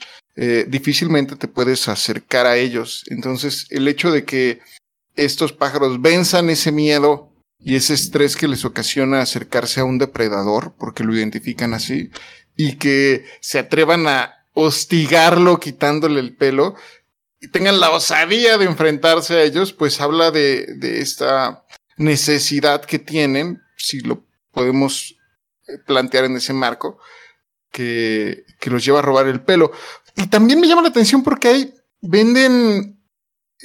difícilmente 0.69 1.37
te 1.37 1.49
puedes 1.49 1.87
acercar 1.89 2.47
a 2.47 2.57
ellos. 2.57 3.05
Entonces, 3.09 3.67
el 3.69 3.87
hecho 3.89 4.11
de 4.11 4.25
que 4.25 4.61
estos 5.17 5.53
pájaros 5.53 6.01
venzan 6.01 6.51
ese 6.51 6.73
miedo 6.73 7.33
y 7.59 7.77
ese 7.77 7.95
estrés 7.95 8.37
que 8.37 8.49
les 8.49 8.65
ocasiona 8.65 9.21
acercarse 9.21 9.81
a 9.81 9.85
un 9.85 9.99
depredador, 9.99 10.75
porque 10.79 11.05
lo 11.05 11.15
identifican 11.15 11.75
así, 11.75 12.11
y 12.57 12.77
que 12.77 13.27
se 13.41 13.59
atrevan 13.59 14.07
a 14.07 14.47
hostigarlo 14.55 15.61
quitándole 15.61 16.21
el 16.21 16.35
pelo 16.35 16.75
y 17.41 17.49
tengan 17.49 17.81
la 17.81 17.91
osadía 17.91 18.59
de 18.59 18.67
enfrentarse 18.67 19.35
a 19.35 19.43
ellos, 19.43 19.73
pues 19.73 20.01
habla 20.01 20.31
de, 20.31 20.75
de 20.77 21.01
esta 21.01 21.65
necesidad 21.97 22.85
que 22.85 22.99
tienen, 22.99 23.63
si 23.77 24.01
lo 24.01 24.25
podemos 24.53 25.17
plantear 25.87 26.25
en 26.25 26.37
ese 26.37 26.53
marco, 26.53 26.99
que, 27.73 28.45
que 28.59 28.71
los 28.71 28.85
lleva 28.85 28.99
a 28.99 29.03
robar 29.03 29.27
el 29.27 29.41
pelo. 29.41 29.73
Y 30.17 30.27
también 30.27 30.61
me 30.61 30.69
llama 30.69 30.83
la 30.83 30.89
atención 30.89 31.23
porque 31.23 31.49
hay, 31.49 31.75
venden 32.03 33.00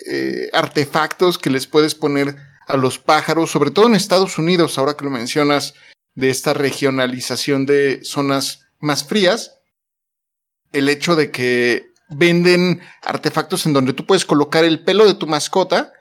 eh, 0.05 0.49
artefactos 0.53 1.37
que 1.37 1.49
les 1.49 1.67
puedes 1.67 1.95
poner 1.95 2.35
a 2.67 2.77
los 2.77 2.99
pájaros, 2.99 3.51
sobre 3.51 3.71
todo 3.71 3.87
en 3.87 3.95
Estados 3.95 4.37
Unidos, 4.37 4.77
ahora 4.77 4.95
que 4.95 5.05
lo 5.05 5.11
mencionas, 5.11 5.75
de 6.15 6.29
esta 6.29 6.53
regionalización 6.53 7.65
de 7.65 8.03
zonas 8.03 8.67
más 8.79 9.03
frías, 9.03 9.59
el 10.71 10.89
hecho 10.89 11.15
de 11.15 11.31
que 11.31 11.93
venden 12.09 12.81
artefactos 13.01 13.65
en 13.65 13.73
donde 13.73 13.93
tú 13.93 14.05
puedes 14.05 14.25
colocar 14.25 14.63
el 14.63 14.83
pelo 14.83 15.05
de 15.05 15.15
tu 15.15 15.27
mascota 15.27 15.93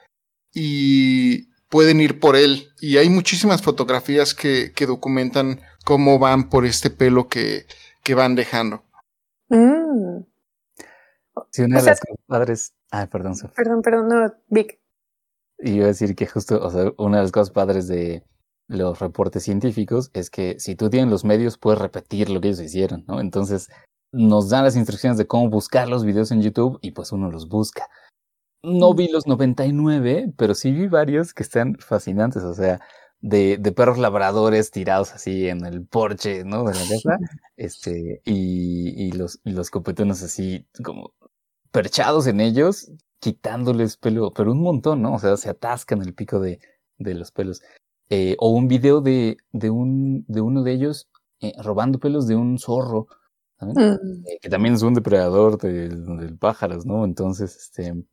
y 0.52 1.52
pueden 1.68 2.00
ir 2.00 2.20
por 2.20 2.37
él. 2.37 2.72
Y 2.80 2.96
hay 2.98 3.09
muchísimas 3.09 3.62
fotografías 3.62 4.35
que, 4.35 4.72
que 4.74 4.87
documentan 4.87 5.61
cómo 5.85 6.18
van 6.18 6.48
por 6.48 6.64
este 6.66 6.90
pelo 6.90 7.28
que, 7.28 7.66
que 8.02 8.14
van 8.14 8.35
dejando. 8.35 8.85
Mm. 9.48 10.24
Si 11.50 11.62
una 11.62 11.80
de 11.80 11.87
las 11.87 12.00
padres. 12.26 12.72
Ah, 12.96 13.09
perdón, 13.11 13.35
Perdón, 13.57 13.83
perdón, 13.83 14.09
no, 14.09 14.33
Vic. 14.48 14.78
Y 15.59 15.72
iba 15.72 15.87
a 15.87 15.88
decir 15.88 16.14
que 16.14 16.28
justo, 16.28 16.64
o 16.64 16.70
sea, 16.70 16.92
una 16.96 17.16
de 17.16 17.22
las 17.24 17.33
cosas 17.33 17.50
padres 17.50 17.88
de 17.88 18.22
los 18.68 19.00
reportes 19.00 19.42
científicos 19.42 20.12
es 20.14 20.30
que 20.30 20.61
si 20.61 20.76
tú 20.76 20.90
tienes 20.90 21.11
los 21.11 21.24
medios, 21.24 21.59
puedes 21.59 21.80
repetir 21.80 22.30
lo 22.30 22.40
que 22.40 22.48
ellos 22.48 22.61
hicieron, 22.61 23.04
¿no? 23.09 23.20
Entonces, 23.20 23.68
nos 24.12 24.48
dan 24.48 24.62
las 24.62 24.76
instrucciones 24.76 25.18
de 25.18 25.26
cómo 25.26 25.50
buscar 25.50 25.88
los 25.88 26.04
videos 26.04 26.30
en 26.30 26.40
YouTube 26.40 26.78
y 26.83 26.92
pues 26.92 27.11
uno 27.11 27.33
los 27.33 27.48
busca. 27.48 27.88
No 28.62 28.92
mm. 28.92 28.96
vi 28.96 29.09
los 29.09 29.26
99, 29.26 30.33
pero 30.37 30.54
sí 30.54 30.70
vi 30.70 30.87
varios 30.87 31.35
que 31.35 31.42
están 31.42 31.74
fascinantes, 31.80 32.44
o 32.44 32.54
sea, 32.54 32.80
de, 33.20 33.57
de 33.59 33.72
perros 33.72 33.98
labradores 33.98 34.70
tirados 34.70 35.12
así 35.14 35.48
en 35.48 35.66
el 35.66 35.85
porche, 35.85 36.44
¿no? 36.44 36.62
De 36.62 36.74
la 36.74 36.80
casa, 36.80 37.18
este, 37.57 38.22
y, 38.24 39.09
y 39.09 39.11
los, 39.11 39.40
y 39.42 39.50
los 39.50 39.70
copetones 39.70 40.22
así 40.22 40.68
como 40.85 41.12
perchados 41.74 42.28
en 42.28 42.40
ellos, 42.40 42.88
quitándoles 43.18 43.96
pelo, 43.96 44.32
pero 44.32 44.52
un 44.52 44.62
montón, 44.62 45.02
¿no? 45.02 45.14
O 45.14 45.18
sea, 45.18 45.37
se 45.37 45.50
atascan 45.50 46.02
el 46.02 46.14
pico 46.14 46.38
de, 46.38 46.60
de 46.98 47.14
los 47.14 47.32
pelos. 47.32 47.62
Eh, 48.10 48.37
o 48.38 48.50
un 48.50 48.68
video 48.68 49.00
de, 49.00 49.38
de, 49.50 49.70
un, 49.70 50.24
de 50.28 50.40
uno 50.40 50.62
de 50.62 50.70
ellos 50.70 51.08
eh, 51.40 51.52
robando 51.60 51.98
pelos 51.98 52.28
de 52.28 52.37
un 52.37 52.60
zorro, 52.60 53.08
mm. 53.58 53.76
eh, 53.76 54.38
que 54.40 54.48
también 54.48 54.74
es 54.74 54.82
un 54.82 54.94
depredador 54.94 55.58
del, 55.58 56.38
pájaros, 56.38 56.87
¿no? 56.87 57.04
Entonces, 57.04 57.56
este, 57.56 58.04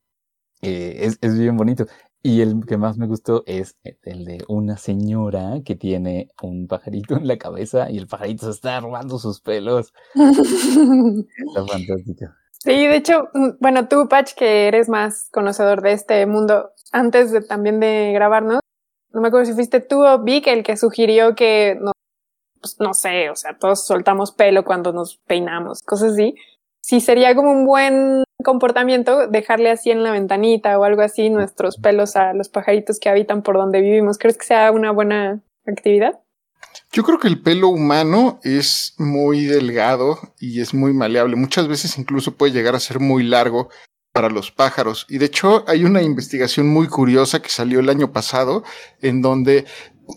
es, 0.62 1.20
es 1.22 1.38
bien 1.38 1.56
bonito. 1.56 1.86
Y 2.24 2.42
el 2.42 2.66
que 2.66 2.78
más 2.78 2.98
me 2.98 3.06
gustó 3.06 3.44
es 3.46 3.78
el 4.02 4.26
de 4.26 4.44
una 4.48 4.78
señora 4.78 5.62
que 5.64 5.76
tiene 5.76 6.30
un 6.42 6.68
pajarito 6.68 7.16
en 7.16 7.28
la 7.28 7.38
cabeza 7.38 7.92
y 7.92 8.00
el 8.00 8.08
pajarito 8.08 8.48
se 8.48 8.54
está 8.54 8.80
robando 8.80 9.20
sus 9.20 9.40
pelos. 9.40 9.94
está 10.16 11.66
fantástico. 11.68 12.41
Sí, 12.64 12.86
de 12.86 12.96
hecho, 12.96 13.30
mm, 13.34 13.50
bueno, 13.60 13.88
tú, 13.88 14.08
Patch, 14.08 14.34
que 14.36 14.68
eres 14.68 14.88
más 14.88 15.30
conocedor 15.32 15.82
de 15.82 15.94
este 15.94 16.26
mundo, 16.28 16.72
antes 16.92 17.32
de 17.32 17.42
también 17.42 17.80
de 17.80 18.12
grabarnos, 18.14 18.60
no 19.12 19.22
me 19.22 19.30
acuerdo 19.30 19.48
si 19.48 19.54
fuiste 19.54 19.80
tú 19.80 20.06
o 20.06 20.20
Vic 20.20 20.46
el 20.48 20.64
que 20.64 20.78
sugirió 20.78 21.34
que 21.36 21.76
no, 21.82 21.92
pues 22.62 22.78
no 22.80 22.94
sé, 22.94 23.32
o 23.32 23.36
sea, 23.36 23.58
todos 23.58 23.86
soltamos 23.86 24.32
pelo 24.32 24.64
cuando 24.64 24.94
nos 24.94 25.18
peinamos, 25.26 25.82
cosas 25.82 26.14
así. 26.14 26.36
Si 26.84 27.02
sería 27.02 27.36
como 27.36 27.52
un 27.52 27.66
buen 27.66 28.24
comportamiento 28.44 29.28
dejarle 29.28 29.72
así 29.72 29.92
en 29.92 30.04
la 30.04 30.12
ventanita 30.12 30.78
o 30.80 30.84
algo 30.84 31.02
así 31.02 31.30
nuestros 31.30 31.78
pelos 31.78 32.16
a 32.16 32.34
los 32.34 32.50
pajaritos 32.50 33.00
que 33.00 33.10
habitan 33.10 33.42
por 33.44 33.56
donde 33.58 33.82
vivimos. 33.82 34.18
¿Crees 34.18 34.38
que 34.38 34.46
sea 34.46 34.72
una 34.72 34.92
buena 34.92 35.42
actividad? 35.66 36.20
Yo 36.92 37.04
creo 37.04 37.20
que 37.20 37.28
el 37.28 37.42
pelo 37.42 37.70
humano 37.70 38.40
es 38.44 38.96
muy 38.98 39.46
delgado 39.46 40.20
y 40.40 40.62
es 40.62 40.74
muy 40.74 40.94
maleable. 40.94 41.36
Muchas 41.36 41.68
veces 41.68 41.98
incluso 41.98 42.36
puede 42.36 42.54
llegar 42.54 42.76
a 42.76 42.80
ser 42.80 43.00
muy 43.00 43.24
largo 43.24 43.70
para 44.12 44.30
los 44.30 44.52
pájaros. 44.52 45.06
Y 45.10 45.18
de 45.18 45.28
hecho 45.28 45.64
hay 45.68 45.86
una 45.86 46.02
investigación 46.02 46.68
muy 46.68 46.88
curiosa 46.88 47.42
que 47.42 47.50
salió 47.50 47.80
el 47.80 47.90
año 47.90 48.12
pasado 48.12 48.64
en 49.02 49.22
donde 49.22 49.66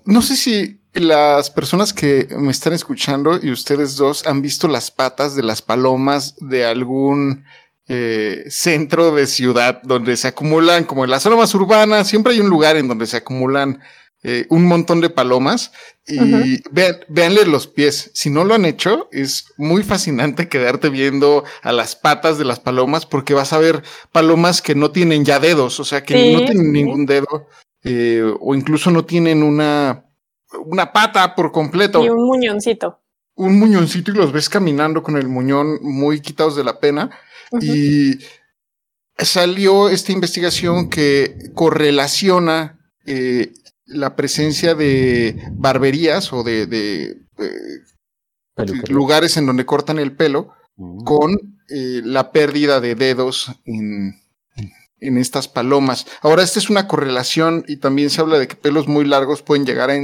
no 0.04 0.22
sé 0.22 0.36
si 0.36 0.80
las 0.92 1.50
personas 1.50 1.92
que 1.92 2.28
me 2.38 2.50
están 2.50 2.72
escuchando 2.72 3.38
y 3.42 3.50
ustedes 3.50 3.96
dos 3.96 4.26
han 4.26 4.42
visto 4.42 4.68
las 4.68 4.90
patas 4.90 5.34
de 5.34 5.42
las 5.42 5.62
palomas 5.62 6.36
de 6.38 6.64
algún 6.64 7.44
eh, 7.86 8.44
centro 8.48 9.14
de 9.14 9.26
ciudad 9.26 9.82
donde 9.82 10.16
se 10.16 10.28
acumulan, 10.28 10.84
como 10.84 11.04
en 11.04 11.10
la 11.10 11.20
zona 11.20 11.36
más 11.36 11.54
urbana, 11.54 12.04
siempre 12.04 12.32
hay 12.32 12.40
un 12.40 12.48
lugar 12.48 12.76
en 12.76 12.88
donde 12.88 13.06
se 13.06 13.18
acumulan 13.18 13.80
eh, 14.26 14.46
un 14.48 14.64
montón 14.64 15.02
de 15.02 15.10
palomas 15.10 15.70
y 16.06 16.62
vean, 16.70 16.96
véanle 17.08 17.44
los 17.44 17.66
pies. 17.66 18.10
Si 18.14 18.30
no 18.30 18.44
lo 18.44 18.54
han 18.54 18.64
hecho, 18.64 19.06
es 19.12 19.52
muy 19.58 19.82
fascinante 19.82 20.48
quedarte 20.48 20.88
viendo 20.88 21.44
a 21.62 21.72
las 21.72 21.94
patas 21.94 22.38
de 22.38 22.46
las 22.46 22.58
palomas 22.58 23.04
porque 23.04 23.34
vas 23.34 23.52
a 23.52 23.58
ver 23.58 23.82
palomas 24.12 24.62
que 24.62 24.74
no 24.74 24.92
tienen 24.92 25.26
ya 25.26 25.40
dedos, 25.40 25.78
o 25.78 25.84
sea, 25.84 26.04
que 26.04 26.32
no 26.32 26.38
tienen 26.46 26.72
ningún 26.72 27.04
dedo 27.04 27.48
eh, 27.82 28.24
o 28.40 28.54
incluso 28.54 28.90
no 28.90 29.04
tienen 29.04 29.42
una, 29.42 30.06
una 30.64 30.90
pata 30.90 31.34
por 31.34 31.52
completo. 31.52 32.02
Y 32.02 32.08
un 32.08 32.26
muñoncito. 32.26 33.02
Un 33.34 33.58
muñoncito 33.58 34.10
y 34.10 34.14
los 34.14 34.32
ves 34.32 34.48
caminando 34.48 35.02
con 35.02 35.18
el 35.18 35.28
muñón 35.28 35.80
muy 35.82 36.20
quitados 36.20 36.56
de 36.56 36.64
la 36.64 36.80
pena. 36.80 37.10
Y 37.60 38.20
salió 39.18 39.90
esta 39.90 40.12
investigación 40.12 40.88
que 40.88 41.50
correlaciona 41.54 42.78
eh, 43.06 43.52
la 43.94 44.16
presencia 44.16 44.74
de 44.74 45.36
barberías 45.52 46.32
o 46.32 46.42
de, 46.42 47.16
lugares 48.88 49.36
en 49.36 49.46
donde 49.46 49.66
cortan 49.66 49.98
el 49.98 50.14
pelo 50.14 50.52
mm. 50.76 51.04
con 51.04 51.32
eh, 51.68 52.02
la 52.04 52.30
pérdida 52.30 52.80
de 52.80 52.94
dedos 52.94 53.50
en, 53.64 54.20
en, 55.00 55.18
estas 55.18 55.48
palomas. 55.48 56.06
Ahora, 56.22 56.42
esta 56.42 56.58
es 56.58 56.70
una 56.70 56.86
correlación 56.86 57.64
y 57.68 57.78
también 57.78 58.10
se 58.10 58.20
habla 58.20 58.38
de 58.38 58.48
que 58.48 58.56
pelos 58.56 58.86
muy 58.86 59.04
largos 59.04 59.42
pueden 59.42 59.64
llegar 59.64 59.90
a... 59.90 59.94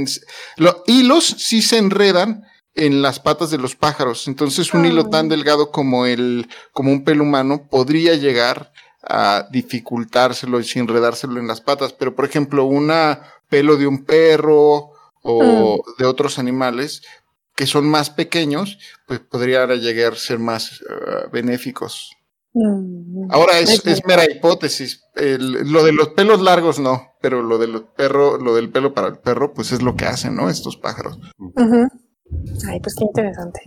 Los 0.57 0.77
hilos 0.87 1.25
sí 1.37 1.61
se 1.61 1.77
enredan 1.77 2.43
en 2.75 3.01
las 3.01 3.19
patas 3.19 3.51
de 3.51 3.57
los 3.57 3.75
pájaros. 3.75 4.27
Entonces, 4.27 4.73
un 4.73 4.85
hilo 4.85 5.09
tan 5.09 5.29
delgado 5.29 5.71
como 5.71 6.05
el, 6.05 6.47
como 6.71 6.91
un 6.91 7.03
pelo 7.03 7.23
humano 7.23 7.67
podría 7.69 8.15
llegar 8.15 8.71
a 9.03 9.47
dificultárselo 9.51 10.59
y 10.59 10.65
enredárselo 10.75 11.39
en 11.39 11.47
las 11.47 11.61
patas. 11.61 11.93
Pero, 11.93 12.15
por 12.15 12.25
ejemplo, 12.25 12.65
una 12.65 13.21
pelo 13.51 13.75
de 13.75 13.85
un 13.85 14.05
perro 14.05 14.93
o 15.21 15.83
mm. 15.83 16.01
de 16.01 16.05
otros 16.05 16.39
animales 16.39 17.03
que 17.53 17.67
son 17.67 17.87
más 17.87 18.09
pequeños, 18.09 18.79
pues 19.05 19.19
podrían 19.19 19.69
llegar 19.69 20.13
a 20.13 20.15
ser 20.15 20.39
más 20.39 20.81
eh, 20.81 21.27
benéficos. 21.31 22.15
Mm. 22.53 23.29
Ahora 23.29 23.59
es, 23.59 23.83
mera 24.07 24.23
hipótesis. 24.25 25.03
El- 25.15 25.71
lo 25.71 25.83
de 25.83 25.91
los 25.91 26.09
pelos 26.09 26.41
largos 26.41 26.79
no, 26.79 27.13
pero 27.21 27.43
lo 27.43 27.57
de 27.57 27.67
los 27.67 27.83
perro, 27.95 28.37
lo 28.37 28.55
del 28.55 28.71
pelo 28.71 28.93
para 28.93 29.09
el 29.09 29.19
perro, 29.19 29.53
pues 29.53 29.73
es 29.73 29.81
lo 29.81 29.95
que 29.95 30.05
hacen, 30.05 30.35
¿no? 30.35 30.49
Estos 30.49 30.77
pájaros. 30.77 31.19
Ay, 32.67 32.79
pues 32.79 32.95
qué 32.97 33.03
interesante. 33.03 33.61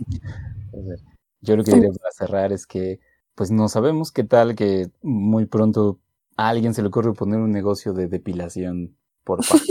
Yo 1.41 1.55
lo 1.55 1.63
que 1.63 1.73
diré 1.73 1.89
para 1.89 2.11
cerrar 2.11 2.51
es 2.51 2.65
que, 2.65 2.99
pues 3.35 3.51
no 3.51 3.69
sabemos 3.69 4.11
qué 4.11 4.23
tal 4.23 4.55
que 4.55 4.89
muy 5.03 5.45
pronto 5.45 5.99
a 6.37 6.49
alguien 6.49 6.73
se 6.73 6.81
le 6.81 6.87
ocurre 6.87 7.13
poner 7.13 7.39
un 7.39 7.51
negocio 7.51 7.93
de 7.93 8.07
depilación 8.07 8.97
por 9.25 9.39
pájaro. 9.39 9.63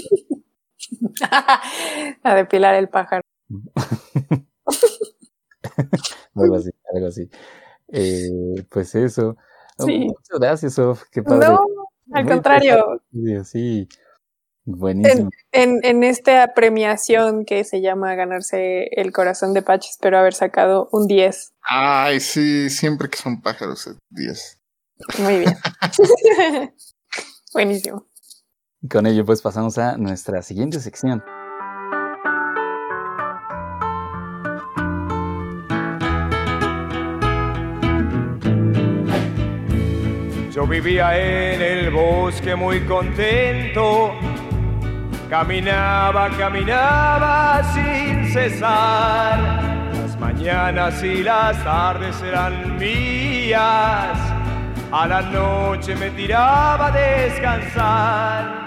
A 2.22 2.34
depilar 2.34 2.74
el 2.74 2.88
pájaro. 2.90 3.22
algo 6.34 6.56
así, 6.56 6.70
algo 6.94 7.06
así. 7.06 7.30
Eh, 7.88 8.64
pues 8.68 8.94
eso. 8.94 9.36
Oh, 9.78 9.86
Sí. 9.86 9.98
Muchas 10.00 10.38
gracias, 10.38 10.74
Sof. 10.74 11.04
Qué 11.10 11.22
padre. 11.22 11.48
No, 11.48 11.58
al 12.12 12.24
Muy 12.24 12.32
contrario, 12.32 13.00
Sí. 13.44 13.88
Buenísimo. 14.66 15.28
en, 15.52 15.80
en 15.84 16.04
esta 16.04 16.54
premiación 16.54 17.44
que 17.44 17.64
se 17.64 17.82
llama 17.82 18.14
ganarse 18.14 18.84
el 18.92 19.12
corazón 19.12 19.52
de 19.52 19.60
Patch, 19.60 19.90
espero 19.90 20.16
haber 20.18 20.32
sacado 20.32 20.88
un 20.90 21.06
10. 21.06 21.52
Ay, 21.60 22.18
sí, 22.20 22.70
siempre 22.70 23.10
que 23.10 23.18
son 23.18 23.42
pájaros 23.42 23.86
es 23.86 23.98
10. 24.08 24.60
Muy 25.18 25.38
bien. 25.40 25.54
Buenísimo. 27.52 28.06
Con 28.90 29.06
ello, 29.06 29.24
pues 29.24 29.40
pasamos 29.40 29.78
a 29.78 29.96
nuestra 29.96 30.42
siguiente 30.42 30.78
sección. 30.78 31.24
Yo 40.52 40.66
vivía 40.66 41.16
en 41.18 41.62
el 41.62 41.90
bosque 41.90 42.54
muy 42.54 42.80
contento, 42.84 44.12
caminaba, 45.30 46.28
caminaba 46.36 47.62
sin 47.72 48.30
cesar. 48.32 49.38
Las 49.94 50.20
mañanas 50.20 51.02
y 51.02 51.22
las 51.22 51.56
tardes 51.64 52.20
eran 52.22 52.76
mías, 52.76 54.18
a 54.92 55.06
la 55.08 55.22
noche 55.22 55.96
me 55.96 56.10
tiraba 56.10 56.88
a 56.88 56.90
descansar. 56.90 58.63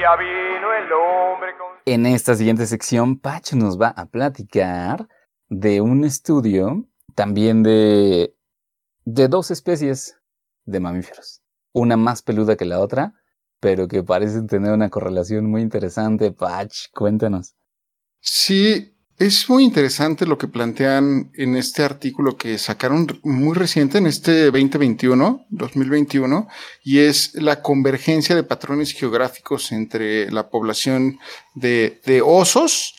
Día 0.00 0.16
vino 0.16 0.72
el 0.72 0.90
hombre 0.94 1.50
con... 1.58 1.76
En 1.84 2.06
esta 2.06 2.34
siguiente 2.34 2.64
sección, 2.64 3.18
Pacho 3.18 3.54
nos 3.56 3.78
va 3.78 3.88
a 3.88 4.06
platicar 4.06 5.06
de 5.50 5.82
un 5.82 6.04
estudio 6.04 6.88
también 7.14 7.62
de, 7.62 8.34
de 9.04 9.28
dos 9.28 9.50
especies 9.50 10.18
de 10.64 10.80
mamíferos. 10.80 11.42
Una 11.74 11.98
más 11.98 12.22
peluda 12.22 12.56
que 12.56 12.64
la 12.64 12.80
otra, 12.80 13.12
pero 13.60 13.88
que 13.88 14.02
parecen 14.02 14.46
tener 14.46 14.72
una 14.72 14.88
correlación 14.88 15.50
muy 15.50 15.60
interesante. 15.60 16.32
Pach, 16.32 16.72
cuéntanos. 16.94 17.54
Sí, 18.20 18.96
es 19.20 19.50
muy 19.50 19.64
interesante 19.64 20.24
lo 20.24 20.38
que 20.38 20.48
plantean 20.48 21.30
en 21.34 21.54
este 21.54 21.82
artículo 21.82 22.38
que 22.38 22.56
sacaron 22.56 23.06
muy 23.22 23.54
reciente, 23.54 23.98
en 23.98 24.06
este 24.06 24.46
2021, 24.46 25.44
2021, 25.50 26.48
y 26.82 27.00
es 27.00 27.34
la 27.34 27.60
convergencia 27.60 28.34
de 28.34 28.44
patrones 28.44 28.92
geográficos 28.92 29.72
entre 29.72 30.30
la 30.30 30.48
población 30.48 31.18
de, 31.54 32.00
osos 32.24 32.94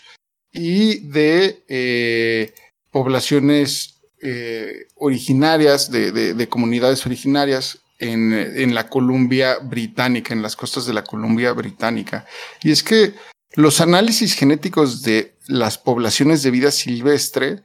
y 0.54 1.00
de 1.10 1.64
eh, 1.68 2.54
poblaciones 2.92 4.00
eh, 4.22 4.86
originarias, 4.98 5.90
de, 5.90 6.12
de, 6.12 6.36
de, 6.36 6.48
comunidades 6.48 7.04
originarias 7.08 7.80
en 7.98 8.76
la 8.76 8.90
Columbia 8.90 9.58
Británica, 9.60 10.34
en 10.34 10.42
las 10.44 10.56
costas 10.56 10.86
de 10.86 10.94
la 10.94 11.04
Columbia 11.04 11.52
Británica. 11.54 12.26
Y 12.64 12.72
es 12.72 12.84
que 12.84 13.14
los 13.54 13.82
análisis 13.82 14.36
genéticos 14.36 15.02
de 15.02 15.36
las 15.48 15.78
poblaciones 15.78 16.42
de 16.42 16.52
vida 16.52 16.72
silvestre 16.72 17.64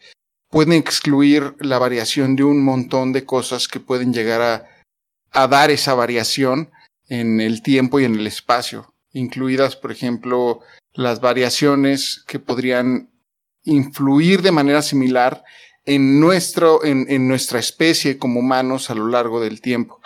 pueden 0.51 0.73
excluir 0.73 1.55
la 1.61 1.79
variación 1.79 2.35
de 2.35 2.43
un 2.43 2.65
montón 2.65 3.13
de 3.13 3.25
cosas 3.25 3.69
que 3.69 3.79
pueden 3.79 4.13
llegar 4.13 4.69
a, 5.33 5.47
dar 5.49 5.71
esa 5.71 5.95
variación 5.95 6.71
en 7.09 7.41
el 7.41 7.63
tiempo 7.63 8.01
y 8.01 8.05
en 8.05 8.15
el 8.15 8.27
espacio, 8.27 8.95
incluidas, 9.13 9.77
por 9.77 9.93
ejemplo, 9.93 10.61
las 10.95 11.21
variaciones 11.21 12.25
que 12.27 12.39
podrían 12.39 13.11
influir 13.63 14.43
de 14.43 14.51
manera 14.51 14.83
similar 14.83 15.45
en, 15.85 16.19
nuestro, 16.19 16.85
en 16.85 17.29
nuestra 17.29 17.61
especie 17.61 18.19
como 18.19 18.41
humanos 18.41 18.91
a 18.91 18.95
lo 18.95 19.07
largo 19.09 19.41
del 19.41 19.61
tiempo. 19.61 20.01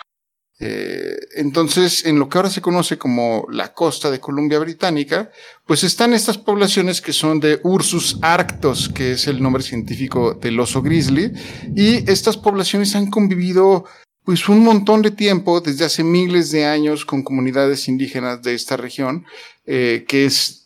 Eh, 0.63 1.17
entonces, 1.37 2.05
en 2.05 2.19
lo 2.19 2.29
que 2.29 2.37
ahora 2.37 2.51
se 2.51 2.61
conoce 2.61 2.99
como 2.99 3.47
la 3.49 3.73
costa 3.73 4.11
de 4.11 4.19
Columbia 4.19 4.59
Británica, 4.59 5.31
pues 5.65 5.83
están 5.83 6.13
estas 6.13 6.37
poblaciones 6.37 7.01
que 7.01 7.13
son 7.13 7.39
de 7.39 7.59
Ursus 7.63 8.19
arctos, 8.21 8.87
que 8.87 9.13
es 9.13 9.25
el 9.25 9.41
nombre 9.41 9.63
científico 9.63 10.35
del 10.35 10.59
oso 10.59 10.83
grizzly, 10.83 11.31
y 11.75 12.07
estas 12.09 12.37
poblaciones 12.37 12.95
han 12.95 13.09
convivido 13.09 13.85
pues 14.23 14.47
un 14.49 14.63
montón 14.63 15.01
de 15.01 15.09
tiempo, 15.09 15.61
desde 15.61 15.85
hace 15.85 16.03
miles 16.03 16.51
de 16.51 16.65
años, 16.65 17.05
con 17.05 17.23
comunidades 17.23 17.87
indígenas 17.87 18.43
de 18.43 18.53
esta 18.53 18.77
región, 18.77 19.25
eh, 19.65 20.05
que 20.07 20.25
es 20.25 20.60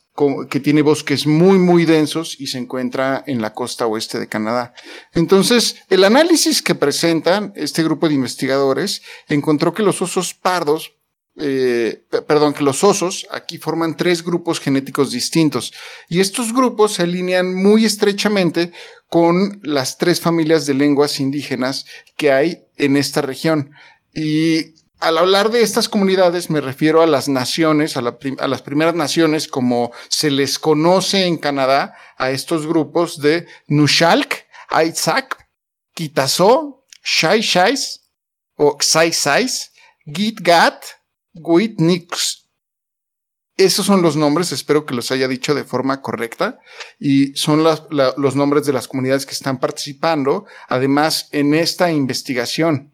que 0.49 0.59
tiene 0.61 0.81
bosques 0.81 1.27
muy, 1.27 1.57
muy 1.57 1.85
densos 1.85 2.39
y 2.39 2.47
se 2.47 2.57
encuentra 2.57 3.23
en 3.27 3.41
la 3.41 3.53
costa 3.53 3.85
oeste 3.85 4.17
de 4.17 4.27
Canadá. 4.27 4.73
Entonces, 5.13 5.75
el 5.89 6.05
análisis 6.05 6.61
que 6.61 6.73
presentan 6.73 7.51
este 7.55 7.83
grupo 7.83 8.07
de 8.07 8.15
investigadores 8.15 9.01
encontró 9.27 9.73
que 9.73 9.83
los 9.83 10.01
osos 10.01 10.33
pardos, 10.33 10.93
eh, 11.37 12.05
perdón, 12.27 12.53
que 12.53 12.63
los 12.63 12.85
osos 12.85 13.27
aquí 13.29 13.57
forman 13.57 13.97
tres 13.97 14.23
grupos 14.23 14.61
genéticos 14.61 15.11
distintos 15.11 15.73
y 16.07 16.21
estos 16.21 16.53
grupos 16.53 16.93
se 16.93 17.03
alinean 17.03 17.53
muy 17.53 17.83
estrechamente 17.83 18.71
con 19.09 19.59
las 19.63 19.97
tres 19.97 20.21
familias 20.21 20.65
de 20.65 20.75
lenguas 20.75 21.19
indígenas 21.19 21.85
que 22.15 22.31
hay 22.31 22.63
en 22.77 22.95
esta 22.95 23.21
región. 23.21 23.71
Y 24.13 24.74
al 24.99 25.17
hablar 25.17 25.51
de 25.51 25.61
estas 25.61 25.89
comunidades 25.89 26.49
me 26.49 26.61
refiero 26.61 27.01
a 27.01 27.07
las 27.07 27.27
naciones, 27.27 27.97
a, 27.97 28.01
la 28.01 28.17
a, 28.39 28.47
las 28.47 28.61
primeras 28.61 28.95
naciones 28.95 29.47
como 29.47 29.91
se 30.09 30.31
les 30.31 30.57
conoce 30.57 31.25
en 31.25 31.37
Canadá 31.37 31.95
a 32.17 32.31
estos 32.31 32.65
grupos 32.65 33.19
de 33.21 33.47
Nushalk, 33.67 34.45
Aitzak, 34.69 35.47
Kitazo, 35.93 36.85
Shai 37.03 37.41
Shais 37.41 38.01
o 38.55 38.77
Xai 38.79 39.13
Sais, 39.13 39.71
Gitgat, 40.05 40.83
Guitnix. 41.33 42.45
Esos 43.57 43.85
son 43.85 44.01
los 44.01 44.17
nombres, 44.17 44.51
espero 44.51 44.85
que 44.85 44.93
los 44.93 45.11
haya 45.11 45.29
dicho 45.29 45.55
de 45.55 45.63
forma 45.63 46.01
correcta, 46.01 46.59
y 46.99 47.33
son 47.35 47.63
los 47.63 48.35
nombres 48.35 48.65
de 48.65 48.73
las 48.73 48.89
comunidades 48.89 49.25
que 49.25 49.31
están 49.31 49.59
participando, 49.59 50.45
además, 50.67 51.29
en 51.31 51.53
esta 51.53 51.89
investigación. 51.89 52.93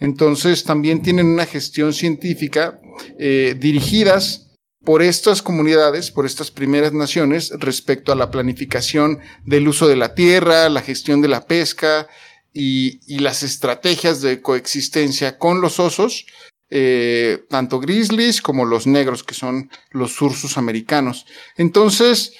Entonces 0.00 0.64
también 0.64 1.02
tienen 1.02 1.26
una 1.26 1.46
gestión 1.46 1.92
científica 1.92 2.80
eh, 3.18 3.54
dirigidas 3.58 4.46
por 4.82 5.02
estas 5.02 5.42
comunidades, 5.42 6.10
por 6.10 6.24
estas 6.24 6.50
primeras 6.50 6.94
naciones, 6.94 7.52
respecto 7.58 8.12
a 8.12 8.16
la 8.16 8.30
planificación 8.30 9.20
del 9.44 9.68
uso 9.68 9.86
de 9.86 9.96
la 9.96 10.14
tierra, 10.14 10.70
la 10.70 10.80
gestión 10.80 11.20
de 11.20 11.28
la 11.28 11.46
pesca 11.46 12.08
y, 12.54 13.00
y 13.06 13.18
las 13.18 13.42
estrategias 13.42 14.22
de 14.22 14.40
coexistencia 14.40 15.36
con 15.36 15.60
los 15.60 15.78
osos, 15.78 16.24
eh, 16.70 17.44
tanto 17.50 17.78
grizzlies 17.78 18.40
como 18.40 18.64
los 18.64 18.86
negros, 18.86 19.22
que 19.22 19.34
son 19.34 19.70
los 19.90 20.20
ursus 20.22 20.56
americanos. 20.56 21.26
Entonces, 21.56 22.32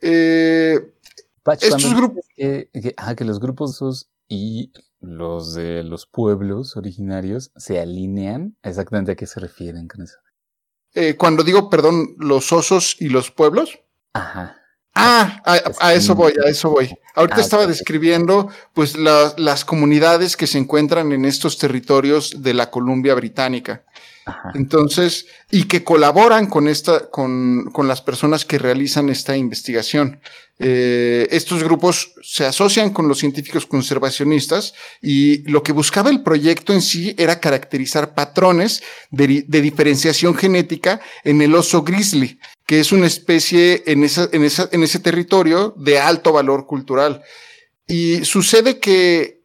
eh, 0.00 0.78
estos 1.60 1.94
grupos... 1.94 2.24
Que, 2.36 2.68
que, 2.72 2.94
ah, 2.96 3.16
que 3.16 3.24
los 3.24 3.40
grupos 3.40 4.08
y 4.28 4.70
los 5.00 5.54
de 5.54 5.82
los 5.84 6.06
pueblos 6.06 6.76
originarios 6.76 7.52
se 7.56 7.80
alinean. 7.80 8.56
¿Exactamente 8.62 9.12
a 9.12 9.16
qué 9.16 9.26
se 9.26 9.40
refieren 9.40 9.88
con 9.88 10.02
eso? 10.02 10.16
Eh, 10.94 11.16
cuando 11.16 11.44
digo, 11.44 11.70
perdón, 11.70 12.16
los 12.18 12.52
osos 12.52 12.96
y 12.98 13.08
los 13.08 13.30
pueblos. 13.30 13.80
Ajá. 14.14 14.56
Ah, 14.94 15.40
a, 15.44 15.60
a 15.80 15.94
eso 15.94 16.14
voy, 16.16 16.32
a 16.44 16.48
eso 16.48 16.70
voy. 16.70 16.90
Ahorita 17.14 17.36
ah, 17.36 17.40
estaba 17.40 17.66
describiendo, 17.66 18.48
pues, 18.74 18.96
la, 18.96 19.32
las 19.36 19.64
comunidades 19.64 20.36
que 20.36 20.48
se 20.48 20.58
encuentran 20.58 21.12
en 21.12 21.24
estos 21.24 21.56
territorios 21.58 22.42
de 22.42 22.54
la 22.54 22.70
Columbia 22.70 23.14
Británica. 23.14 23.84
Entonces, 24.54 25.26
y 25.50 25.64
que 25.64 25.84
colaboran 25.84 26.46
con 26.46 26.68
esta, 26.68 27.08
con, 27.10 27.70
con 27.72 27.88
las 27.88 28.02
personas 28.02 28.44
que 28.44 28.58
realizan 28.58 29.08
esta 29.08 29.36
investigación. 29.36 30.20
Eh, 30.60 31.28
estos 31.30 31.62
grupos 31.62 32.14
se 32.20 32.44
asocian 32.44 32.90
con 32.90 33.06
los 33.06 33.18
científicos 33.18 33.64
conservacionistas 33.64 34.74
y 35.00 35.48
lo 35.48 35.62
que 35.62 35.70
buscaba 35.72 36.10
el 36.10 36.24
proyecto 36.24 36.72
en 36.72 36.82
sí 36.82 37.14
era 37.16 37.38
caracterizar 37.38 38.14
patrones 38.14 38.82
de, 39.10 39.44
de 39.46 39.60
diferenciación 39.60 40.34
genética 40.34 41.00
en 41.22 41.40
el 41.42 41.54
oso 41.54 41.82
grizzly, 41.82 42.40
que 42.66 42.80
es 42.80 42.90
una 42.90 43.06
especie 43.06 43.84
en, 43.86 44.02
esa, 44.02 44.28
en, 44.32 44.44
esa, 44.44 44.68
en 44.72 44.82
ese 44.82 44.98
territorio 44.98 45.74
de 45.76 46.00
alto 46.00 46.32
valor 46.32 46.66
cultural. 46.66 47.22
Y 47.86 48.24
sucede 48.24 48.80
que 48.80 49.37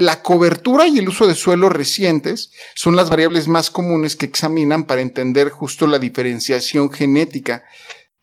la 0.00 0.22
cobertura 0.22 0.86
y 0.86 0.98
el 0.98 1.08
uso 1.08 1.26
de 1.26 1.34
suelos 1.34 1.72
recientes 1.72 2.50
son 2.74 2.96
las 2.96 3.10
variables 3.10 3.48
más 3.48 3.70
comunes 3.70 4.16
que 4.16 4.26
examinan 4.26 4.84
para 4.84 5.02
entender 5.02 5.50
justo 5.50 5.86
la 5.86 5.98
diferenciación 5.98 6.90
genética. 6.90 7.64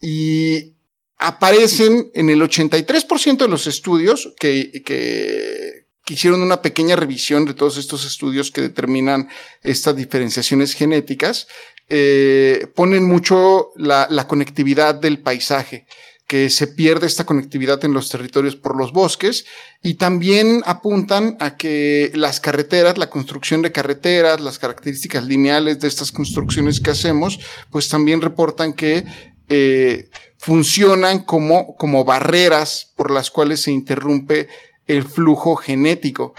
Y 0.01 0.73
aparecen 1.17 2.11
en 2.13 2.29
el 2.29 2.41
83% 2.41 3.37
de 3.37 3.47
los 3.47 3.67
estudios 3.67 4.33
que, 4.39 4.83
que, 4.83 5.85
hicieron 6.09 6.41
una 6.41 6.61
pequeña 6.61 6.95
revisión 6.95 7.45
de 7.45 7.53
todos 7.53 7.77
estos 7.77 8.05
estudios 8.05 8.49
que 8.49 8.61
determinan 8.61 9.29
estas 9.61 9.95
diferenciaciones 9.95 10.73
genéticas, 10.73 11.47
eh, 11.89 12.67
ponen 12.75 13.03
mucho 13.03 13.71
la, 13.75 14.07
la 14.09 14.27
conectividad 14.27 14.95
del 14.95 15.19
paisaje 15.19 15.85
que 16.27 16.49
se 16.49 16.67
pierde 16.67 17.07
esta 17.07 17.25
conectividad 17.25 17.83
en 17.85 17.93
los 17.93 18.09
territorios 18.09 18.57
por 18.57 18.75
los 18.77 18.91
bosques 18.91 19.45
y 19.81 19.93
también 19.93 20.61
apuntan 20.65 21.37
a 21.39 21.55
que 21.55 22.11
las 22.13 22.41
carreteras, 22.41 22.97
la 22.97 23.09
construcción 23.09 23.61
de 23.61 23.71
carreteras, 23.71 24.41
las 24.41 24.59
características 24.59 25.25
lineales 25.25 25.79
de 25.79 25.87
estas 25.87 26.11
construcciones 26.11 26.81
que 26.81 26.91
hacemos, 26.91 27.39
pues 27.71 27.87
también 27.87 28.21
reportan 28.21 28.73
que 28.73 29.05
eh, 29.47 30.09
funcionan 30.37 31.19
como, 31.19 31.77
como 31.77 32.03
barreras 32.03 32.91
por 32.97 33.09
las 33.09 33.31
cuales 33.31 33.61
se 33.61 33.71
interrumpe 33.71 34.49
el 34.85 35.03
flujo 35.03 35.55
genético. 35.55 36.33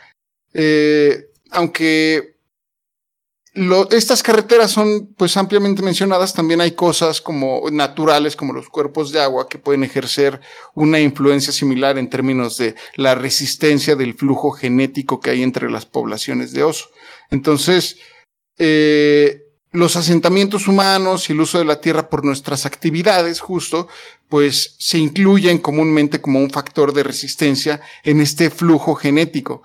Eh, 0.53 1.29
aunque 1.51 2.38
estas 3.91 4.23
carreteras 4.23 4.71
son 4.71 5.15
pues 5.17 5.37
ampliamente 5.37 5.83
mencionadas, 5.83 6.35
también 6.35 6.61
hay 6.61 6.73
cosas 6.73 7.21
como 7.21 7.63
naturales 7.71 8.37
como 8.37 8.53
los 8.53 8.69
cuerpos 8.69 9.11
de 9.11 9.21
agua 9.21 9.49
que 9.49 9.59
pueden 9.59 9.85
ejercer 9.85 10.41
una 10.75 11.01
influencia 11.01 11.53
similar 11.53 11.99
en 11.99 12.11
términos 12.11 12.57
de 12.57 12.75
la 12.95 13.15
resistencia 13.15 13.97
del 13.97 14.15
flujo 14.15 14.51
genético 14.51 15.21
que 15.21 15.31
hay 15.31 15.43
entre 15.43 15.71
las 15.71 15.87
poblaciones 15.87 16.53
de 16.53 16.63
oso. 16.63 16.91
Entonces, 17.31 17.97
eh, 18.59 19.43
los 19.73 19.97
asentamientos 19.97 20.67
humanos 20.69 21.29
y 21.29 21.33
el 21.33 21.41
uso 21.41 21.59
de 21.59 21.65
la 21.65 21.81
tierra 21.81 22.09
por 22.09 22.25
nuestras 22.25 22.65
actividades, 22.65 23.41
justo, 23.41 23.89
pues 24.29 24.77
se 24.79 24.99
incluyen 24.99 25.59
comúnmente 25.59 26.21
como 26.21 26.39
un 26.39 26.51
factor 26.51 26.93
de 26.93 27.03
resistencia 27.03 27.81
en 28.03 28.21
este 28.21 28.51
flujo 28.51 28.95
genético. 28.95 29.63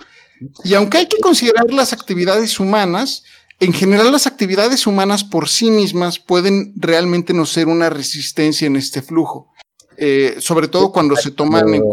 Y 0.63 0.73
aunque 0.73 0.97
hay 0.97 1.07
que 1.07 1.19
considerar 1.19 1.71
las 1.71 1.93
actividades 1.93 2.59
humanas, 2.59 3.23
en 3.63 3.73
general 3.73 4.11
las 4.11 4.27
actividades 4.27 4.87
humanas 4.87 5.23
por 5.23 5.49
sí 5.49 5.71
mismas 5.71 6.19
pueden 6.19 6.73
realmente 6.75 7.33
no 7.33 7.45
ser 7.45 7.67
una 7.67 7.89
resistencia 7.89 8.67
en 8.67 8.75
este 8.75 9.01
flujo, 9.01 9.51
eh, 9.97 10.35
sobre 10.39 10.67
todo 10.67 10.91
cuando 10.91 11.15
se 11.15 11.31
toman... 11.31 11.73
En... 11.73 11.83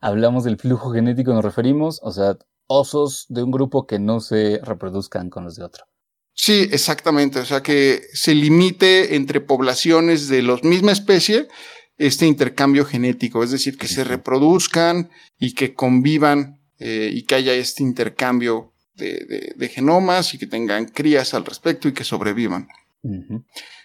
Hablamos 0.00 0.44
del 0.44 0.58
flujo 0.58 0.92
genético, 0.92 1.32
nos 1.32 1.44
referimos, 1.44 2.00
o 2.02 2.12
sea, 2.12 2.36
osos 2.66 3.26
de 3.28 3.42
un 3.42 3.50
grupo 3.50 3.86
que 3.86 3.98
no 3.98 4.20
se 4.20 4.60
reproduzcan 4.62 5.30
con 5.30 5.44
los 5.44 5.56
de 5.56 5.64
otro. 5.64 5.84
Sí, 6.34 6.68
exactamente, 6.70 7.40
o 7.40 7.44
sea, 7.44 7.62
que 7.62 8.02
se 8.12 8.34
limite 8.34 9.16
entre 9.16 9.40
poblaciones 9.40 10.28
de 10.28 10.42
la 10.42 10.56
misma 10.62 10.92
especie 10.92 11.48
este 11.96 12.26
intercambio 12.26 12.84
genético, 12.84 13.42
es 13.42 13.50
decir, 13.50 13.76
que 13.76 13.88
se 13.88 14.04
reproduzcan 14.04 15.10
y 15.36 15.54
que 15.54 15.74
convivan 15.74 16.60
eh, 16.78 17.10
y 17.12 17.24
que 17.24 17.34
haya 17.34 17.54
este 17.54 17.82
intercambio 17.82 18.72
de, 18.98 19.70
genomas 19.72 20.34
y 20.34 20.38
que 20.38 20.46
tengan 20.46 20.86
crías 20.86 21.34
al 21.34 21.44
respecto 21.44 21.88
y 21.88 21.92
que 21.92 22.04
sobrevivan. 22.04 22.68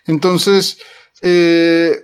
Entonces, 0.05 0.79
eh, 1.21 1.95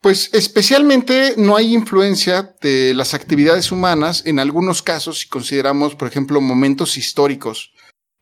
pues 0.00 0.28
especialmente 0.34 1.34
no 1.38 1.56
hay 1.56 1.72
influencia 1.72 2.54
de 2.60 2.92
las 2.94 3.14
actividades 3.14 3.72
humanas 3.72 4.22
en 4.26 4.38
algunos 4.38 4.82
casos 4.82 5.20
si 5.20 5.28
consideramos, 5.28 5.94
por 5.94 6.08
ejemplo, 6.08 6.42
momentos 6.42 6.98
históricos 6.98 7.72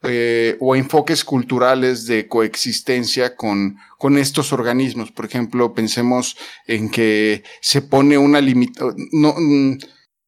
eh, 0.04 0.56
o 0.60 0.76
enfoques 0.76 1.24
culturales 1.24 2.06
de 2.06 2.28
coexistencia 2.28 3.34
con, 3.34 3.78
con 3.98 4.16
estos 4.16 4.52
organismos. 4.52 5.10
Por 5.10 5.24
ejemplo, 5.24 5.74
pensemos 5.74 6.36
en 6.66 6.88
que 6.88 7.42
se 7.60 7.82
pone 7.82 8.16
una 8.16 8.40
limitación, 8.40 8.96
no, 9.10 9.34
mm, 9.36 9.78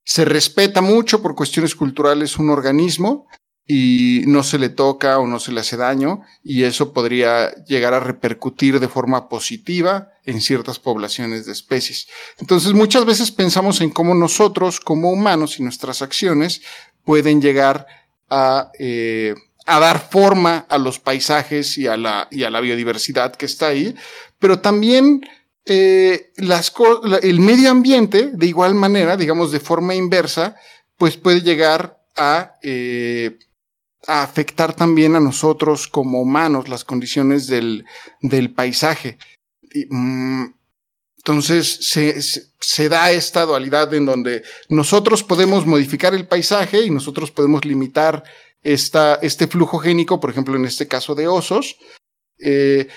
se 0.05 0.25
respeta 0.25 0.81
mucho 0.81 1.23
por 1.23 1.35
cuestiones 1.35 1.75
culturales 1.75 2.39
un 2.39 2.51
organismo, 2.51 3.27
y 3.67 4.25
no 4.27 4.43
se 4.43 4.59
le 4.59 4.69
toca 4.69 5.19
o 5.19 5.27
no 5.27 5.41
se 5.41 5.53
le 5.53 5.61
hace 5.61 5.77
daño 5.77 6.23
y 6.43 6.65
eso 6.65 6.93
podría 6.93 7.55
llegar 7.65 7.95
a 7.95 8.01
repercutir 8.01 8.79
de 8.79 8.89
forma 8.89 9.29
positiva 9.29 10.11
en 10.25 10.41
ciertas 10.41 10.79
poblaciones 10.79 11.47
de 11.47 11.53
especies. 11.53 12.09
Entonces 12.39 12.75
muchas 12.75 13.07
veces 13.07 13.31
pensamos 13.31 13.81
en 13.81 13.91
cómo 13.91 14.15
nosotros 14.15 14.81
como 14.81 15.11
humanos 15.11 15.59
y 15.59 15.63
nuestras 15.63 16.03
acciones 16.03 16.61
pueden 17.05 17.41
llegar 17.41 17.87
a, 18.29 18.71
eh, 18.79 19.35
a 19.65 19.81
dar 19.81 20.11
forma 20.11 20.67
a 20.69 20.77
los 20.77 20.99
paisajes 20.99 21.79
y 21.79 21.87
a, 21.87 21.97
la, 21.97 22.29
y 22.31 22.45
a 22.45 22.51
la 22.51 22.61
biodiversidad 22.61 23.35
que 23.35 23.47
está 23.47 23.69
ahí, 23.69 23.95
pero 24.39 24.59
también 24.61 25.23
eh, 25.65 26.33
las 26.37 26.73
el 27.23 27.41
medio 27.41 27.71
ambiente, 27.71 28.31
de 28.35 28.47
igual 28.47 28.75
manera, 28.75 29.17
digamos 29.17 29.53
de 29.53 29.61
forma 29.61 29.95
inversa, 29.95 30.57
pues 30.99 31.17
puede 31.17 31.41
llegar 31.41 31.99
a 32.17 32.57
eh, 32.63 33.39
a 34.07 34.23
afectar 34.23 34.75
también 34.75 35.17
a 35.17 35.21
nosotros 35.21 35.89
como 35.89 36.21
humanos 36.21 36.69
las 36.69 36.85
condiciones 36.85 37.47
del, 37.47 37.85
del 38.21 38.53
paisaje. 38.53 39.19
Mm, 39.91 40.47
entonces 41.19 41.79
se, 41.81 42.21
se, 42.21 42.89
da 42.89 43.11
esta 43.11 43.47
dualidad 43.47 43.93
en 43.95 44.05
donde 44.05 44.43
nosotros 44.69 45.23
podemos 45.23 45.67
modificar 45.67 46.15
el 46.15 46.29
paisaje 46.29 46.83
y 46.83 46.91
nosotros 46.91 47.31
podemos 47.31 47.65
limitar 47.65 48.25
esta, 48.63 49.15
este 49.17 49.47
flujo 49.47 49.79
génico, 49.79 50.21
por 50.21 50.31
ejemplo, 50.31 50.55
en 50.57 50.67
este 50.67 50.87
caso 50.87 51.15
de 51.15 51.27
osos, 51.27 51.79
eh, 52.39 52.89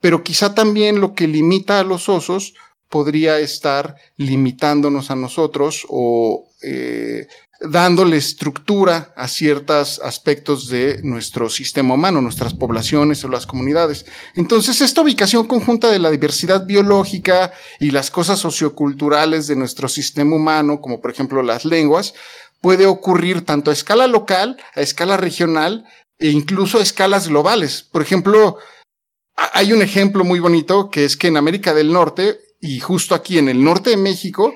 pero 0.00 0.24
quizá 0.24 0.54
también 0.54 1.00
lo 1.00 1.14
que 1.14 1.28
limita 1.28 1.78
a 1.78 1.84
los 1.84 2.08
osos 2.08 2.54
podría 2.88 3.38
estar 3.38 3.96
limitándonos 4.16 5.10
a 5.10 5.16
nosotros 5.16 5.86
o 5.88 6.48
eh, 6.62 7.26
dándole 7.60 8.16
estructura 8.16 9.12
a 9.16 9.28
ciertos 9.28 10.00
aspectos 10.00 10.68
de 10.68 11.00
nuestro 11.02 11.48
sistema 11.48 11.94
humano, 11.94 12.20
nuestras 12.20 12.54
poblaciones 12.54 13.24
o 13.24 13.28
las 13.28 13.46
comunidades. 13.46 14.06
Entonces, 14.34 14.80
esta 14.80 15.00
ubicación 15.00 15.46
conjunta 15.46 15.90
de 15.90 15.98
la 15.98 16.10
diversidad 16.10 16.66
biológica 16.66 17.52
y 17.80 17.90
las 17.90 18.10
cosas 18.10 18.38
socioculturales 18.38 19.46
de 19.46 19.56
nuestro 19.56 19.88
sistema 19.88 20.36
humano, 20.36 20.80
como 20.80 21.00
por 21.00 21.10
ejemplo 21.10 21.42
las 21.42 21.64
lenguas, 21.64 22.14
puede 22.60 22.86
ocurrir 22.86 23.44
tanto 23.44 23.70
a 23.70 23.74
escala 23.74 24.06
local, 24.06 24.56
a 24.74 24.80
escala 24.80 25.16
regional 25.16 25.84
e 26.18 26.28
incluso 26.28 26.78
a 26.78 26.82
escalas 26.82 27.28
globales. 27.28 27.82
Por 27.82 28.02
ejemplo, 28.02 28.58
hay 29.36 29.72
un 29.72 29.82
ejemplo 29.82 30.24
muy 30.24 30.40
bonito 30.40 30.90
que 30.90 31.04
es 31.04 31.16
que 31.16 31.28
en 31.28 31.36
América 31.36 31.74
del 31.74 31.92
Norte 31.92 32.40
y 32.60 32.80
justo 32.80 33.14
aquí 33.14 33.38
en 33.38 33.48
el 33.48 33.62
norte 33.62 33.90
de 33.90 33.96
México 33.96 34.54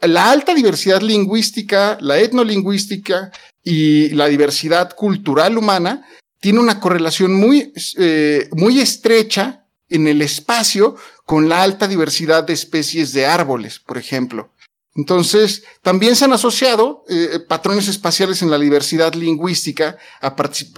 la 0.00 0.30
alta 0.30 0.54
diversidad 0.54 1.02
lingüística, 1.02 1.98
la 2.00 2.18
etnolingüística 2.18 3.32
y 3.62 4.10
la 4.10 4.26
diversidad 4.26 4.94
cultural 4.94 5.58
humana 5.58 6.06
tiene 6.40 6.60
una 6.60 6.78
correlación 6.78 7.34
muy, 7.34 7.72
eh, 7.96 8.48
muy 8.52 8.80
estrecha 8.80 9.64
en 9.88 10.06
el 10.06 10.22
espacio 10.22 10.96
con 11.24 11.48
la 11.48 11.62
alta 11.62 11.88
diversidad 11.88 12.44
de 12.44 12.52
especies 12.52 13.12
de 13.12 13.26
árboles, 13.26 13.80
por 13.80 13.98
ejemplo. 13.98 14.52
Entonces, 14.94 15.64
también 15.82 16.16
se 16.16 16.24
han 16.24 16.32
asociado 16.32 17.04
eh, 17.08 17.38
patrones 17.48 17.88
espaciales 17.88 18.42
en 18.42 18.50
la 18.50 18.58
diversidad 18.58 19.14
lingüística 19.14 19.96
a, 20.20 20.34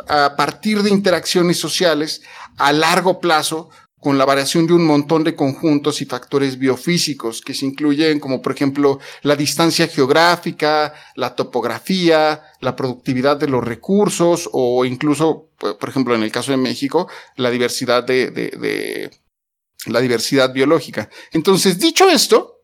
a 0.08 0.36
partir 0.36 0.82
de 0.82 0.90
interacciones 0.90 1.58
sociales 1.58 2.22
a 2.56 2.72
largo 2.72 3.20
plazo 3.20 3.70
con 4.00 4.16
la 4.16 4.24
variación 4.24 4.66
de 4.66 4.72
un 4.72 4.84
montón 4.84 5.24
de 5.24 5.36
conjuntos 5.36 6.00
y 6.00 6.06
factores 6.06 6.58
biofísicos 6.58 7.42
que 7.42 7.54
se 7.54 7.66
incluyen 7.66 8.18
como 8.18 8.40
por 8.40 8.52
ejemplo 8.52 8.98
la 9.22 9.36
distancia 9.36 9.86
geográfica, 9.88 10.94
la 11.16 11.36
topografía, 11.36 12.42
la 12.60 12.74
productividad 12.74 13.36
de 13.36 13.48
los 13.48 13.62
recursos 13.62 14.48
o 14.52 14.84
incluso, 14.84 15.50
por 15.58 15.88
ejemplo, 15.88 16.14
en 16.14 16.22
el 16.22 16.32
caso 16.32 16.50
de 16.50 16.56
México, 16.56 17.08
la 17.36 17.50
diversidad 17.50 18.02
de, 18.02 18.30
de, 18.30 19.10
la 19.86 20.00
diversidad 20.00 20.52
biológica. 20.52 21.10
Entonces, 21.32 21.78
dicho 21.78 22.08
esto, 22.08 22.62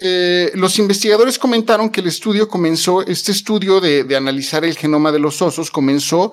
eh, 0.00 0.52
los 0.54 0.78
investigadores 0.78 1.38
comentaron 1.38 1.90
que 1.90 2.00
el 2.00 2.06
estudio 2.06 2.48
comenzó, 2.48 3.02
este 3.02 3.32
estudio 3.32 3.80
de, 3.80 4.04
de, 4.04 4.16
analizar 4.16 4.64
el 4.64 4.76
genoma 4.76 5.10
de 5.10 5.18
los 5.18 5.42
osos 5.42 5.72
comenzó 5.72 6.32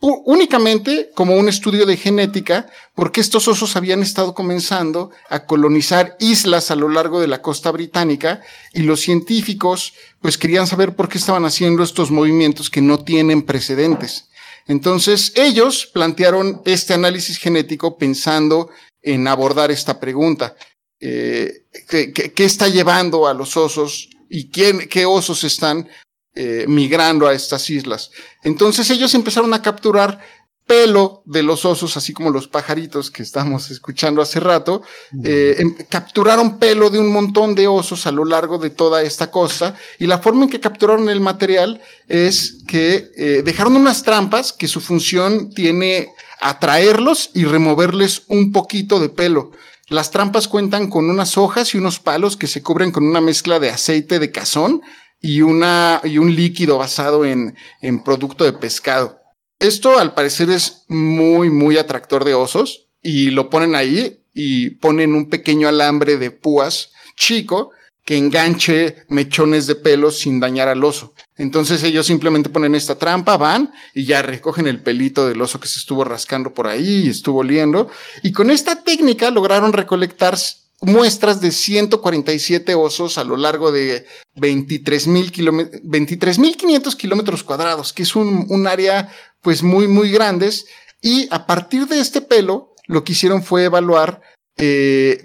únicamente 0.00 1.10
como 1.14 1.36
un 1.36 1.48
estudio 1.48 1.84
de 1.84 1.96
genética, 1.96 2.68
porque 2.94 3.20
estos 3.20 3.48
osos 3.48 3.74
habían 3.74 4.00
estado 4.00 4.34
comenzando 4.34 5.10
a 5.28 5.44
colonizar 5.44 6.16
islas 6.20 6.70
a 6.70 6.76
lo 6.76 6.88
largo 6.88 7.20
de 7.20 7.26
la 7.26 7.42
costa 7.42 7.70
británica 7.72 8.40
y 8.72 8.82
los 8.82 9.00
científicos 9.00 9.94
pues 10.20 10.38
querían 10.38 10.66
saber 10.66 10.94
por 10.94 11.08
qué 11.08 11.18
estaban 11.18 11.44
haciendo 11.44 11.82
estos 11.82 12.10
movimientos 12.10 12.70
que 12.70 12.80
no 12.80 13.02
tienen 13.02 13.42
precedentes. 13.42 14.28
Entonces 14.68 15.32
ellos 15.34 15.86
plantearon 15.86 16.62
este 16.64 16.94
análisis 16.94 17.38
genético 17.38 17.98
pensando 17.98 18.70
en 19.02 19.26
abordar 19.26 19.70
esta 19.70 19.98
pregunta. 19.98 20.54
Eh, 21.00 21.64
¿qué, 21.88 22.32
está 22.44 22.68
llevando 22.68 23.26
a 23.26 23.34
los 23.34 23.56
osos 23.56 24.10
y 24.28 24.50
quién, 24.50 24.88
qué 24.88 25.06
osos 25.06 25.42
están 25.44 25.88
eh, 26.34 26.66
migrando 26.68 27.26
a 27.26 27.32
estas 27.32 27.68
islas. 27.70 28.10
Entonces 28.42 28.90
ellos 28.90 29.14
empezaron 29.14 29.52
a 29.54 29.62
capturar 29.62 30.20
pelo 30.68 31.22
de 31.24 31.42
los 31.42 31.64
osos, 31.64 31.96
así 31.96 32.12
como 32.12 32.30
los 32.30 32.46
pajaritos 32.46 33.10
que 33.10 33.22
estamos 33.22 33.70
escuchando 33.70 34.20
hace 34.20 34.38
rato, 34.38 34.82
eh, 35.24 35.56
em, 35.58 35.74
capturaron 35.88 36.58
pelo 36.58 36.90
de 36.90 36.98
un 36.98 37.10
montón 37.10 37.54
de 37.54 37.66
osos 37.66 38.06
a 38.06 38.12
lo 38.12 38.26
largo 38.26 38.58
de 38.58 38.68
toda 38.68 39.02
esta 39.02 39.30
costa 39.30 39.74
y 39.98 40.06
la 40.06 40.18
forma 40.18 40.44
en 40.44 40.50
que 40.50 40.60
capturaron 40.60 41.08
el 41.08 41.20
material 41.20 41.80
es 42.06 42.58
que 42.68 43.10
eh, 43.16 43.42
dejaron 43.42 43.76
unas 43.76 44.02
trampas 44.02 44.52
que 44.52 44.68
su 44.68 44.80
función 44.82 45.50
tiene 45.50 46.10
atraerlos 46.38 47.30
y 47.32 47.46
removerles 47.46 48.24
un 48.28 48.52
poquito 48.52 49.00
de 49.00 49.08
pelo. 49.08 49.52
Las 49.88 50.10
trampas 50.10 50.48
cuentan 50.48 50.90
con 50.90 51.08
unas 51.08 51.38
hojas 51.38 51.74
y 51.74 51.78
unos 51.78 51.98
palos 51.98 52.36
que 52.36 52.46
se 52.46 52.62
cubren 52.62 52.92
con 52.92 53.04
una 53.04 53.22
mezcla 53.22 53.58
de 53.58 53.70
aceite 53.70 54.18
de 54.18 54.30
cazón 54.30 54.82
y, 55.20 55.42
una, 55.42 56.00
y 56.04 56.18
un 56.18 56.34
líquido 56.34 56.78
basado 56.78 57.24
en, 57.24 57.56
en 57.80 58.02
producto 58.02 58.44
de 58.44 58.52
pescado. 58.52 59.20
Esto 59.58 59.98
al 59.98 60.14
parecer 60.14 60.50
es 60.50 60.84
muy, 60.88 61.50
muy 61.50 61.78
atractor 61.78 62.24
de 62.24 62.34
osos 62.34 62.88
y 63.02 63.30
lo 63.30 63.50
ponen 63.50 63.74
ahí 63.74 64.20
y 64.32 64.70
ponen 64.70 65.14
un 65.14 65.28
pequeño 65.28 65.68
alambre 65.68 66.16
de 66.16 66.30
púas 66.30 66.92
chico 67.16 67.72
que 68.08 68.16
enganche 68.16 69.04
mechones 69.08 69.66
de 69.66 69.74
pelo 69.74 70.10
sin 70.10 70.40
dañar 70.40 70.68
al 70.68 70.82
oso. 70.82 71.12
Entonces 71.36 71.82
ellos 71.82 72.06
simplemente 72.06 72.48
ponen 72.48 72.74
esta 72.74 72.96
trampa, 72.96 73.36
van 73.36 73.70
y 73.92 74.06
ya 74.06 74.22
recogen 74.22 74.66
el 74.66 74.80
pelito 74.80 75.28
del 75.28 75.42
oso 75.42 75.60
que 75.60 75.68
se 75.68 75.78
estuvo 75.78 76.04
rascando 76.04 76.54
por 76.54 76.68
ahí 76.68 77.02
y 77.04 77.08
estuvo 77.10 77.40
oliendo. 77.40 77.90
Y 78.22 78.32
con 78.32 78.50
esta 78.50 78.82
técnica 78.82 79.30
lograron 79.30 79.74
recolectar 79.74 80.38
muestras 80.80 81.40
de 81.40 81.50
147 81.50 82.74
osos 82.74 83.18
a 83.18 83.24
lo 83.24 83.36
largo 83.36 83.72
de 83.72 84.06
23.500 84.36 86.96
kilómetros 86.96 87.42
cuadrados, 87.42 87.92
que 87.92 88.04
es 88.04 88.16
un, 88.16 88.46
un 88.48 88.66
área 88.66 89.12
pues 89.40 89.62
muy, 89.62 89.88
muy 89.88 90.10
grandes. 90.10 90.66
Y 91.00 91.28
a 91.30 91.46
partir 91.46 91.86
de 91.86 92.00
este 92.00 92.20
pelo, 92.20 92.74
lo 92.86 93.04
que 93.04 93.12
hicieron 93.12 93.42
fue 93.42 93.64
evaluar 93.64 94.20
eh, 94.60 95.22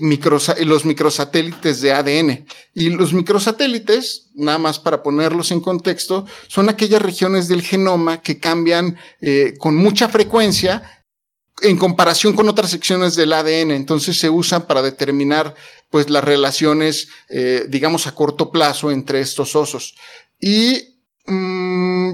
los 0.63 0.85
microsatélites 0.85 1.81
de 1.81 1.91
ADN. 1.91 2.45
Y 2.75 2.91
los 2.91 3.13
microsatélites, 3.13 4.29
nada 4.35 4.59
más 4.59 4.77
para 4.77 5.01
ponerlos 5.01 5.51
en 5.51 5.59
contexto, 5.59 6.27
son 6.47 6.69
aquellas 6.69 7.01
regiones 7.01 7.47
del 7.47 7.63
genoma 7.63 8.21
que 8.21 8.39
cambian 8.39 8.95
eh, 9.21 9.55
con 9.57 9.75
mucha 9.75 10.07
frecuencia 10.07 10.92
en 11.63 11.77
comparación 11.77 12.33
con 12.33 12.47
otras 12.49 12.69
secciones 12.69 13.15
del 13.15 13.33
ADN. 13.33 13.71
Entonces 13.71 14.19
se 14.19 14.29
usan 14.29 14.67
para 14.67 14.81
determinar 14.81 15.55
pues 15.89 16.09
las 16.09 16.23
relaciones, 16.23 17.07
eh, 17.29 17.65
digamos, 17.69 18.07
a 18.07 18.15
corto 18.15 18.51
plazo 18.51 18.91
entre 18.91 19.21
estos 19.21 19.55
osos. 19.55 19.95
Y 20.39 20.99
mm, 21.25 22.13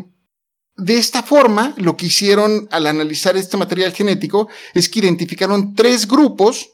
de 0.78 0.98
esta 0.98 1.24
forma, 1.24 1.74
lo 1.78 1.98
que 1.98 2.06
hicieron 2.06 2.68
al 2.72 2.88
analizar 2.88 3.36
este 3.36 3.58
material 3.58 3.92
genético 3.92 4.48
es 4.74 4.88
que 4.88 5.00
identificaron 5.00 5.76
tres 5.76 6.08
grupos 6.08 6.70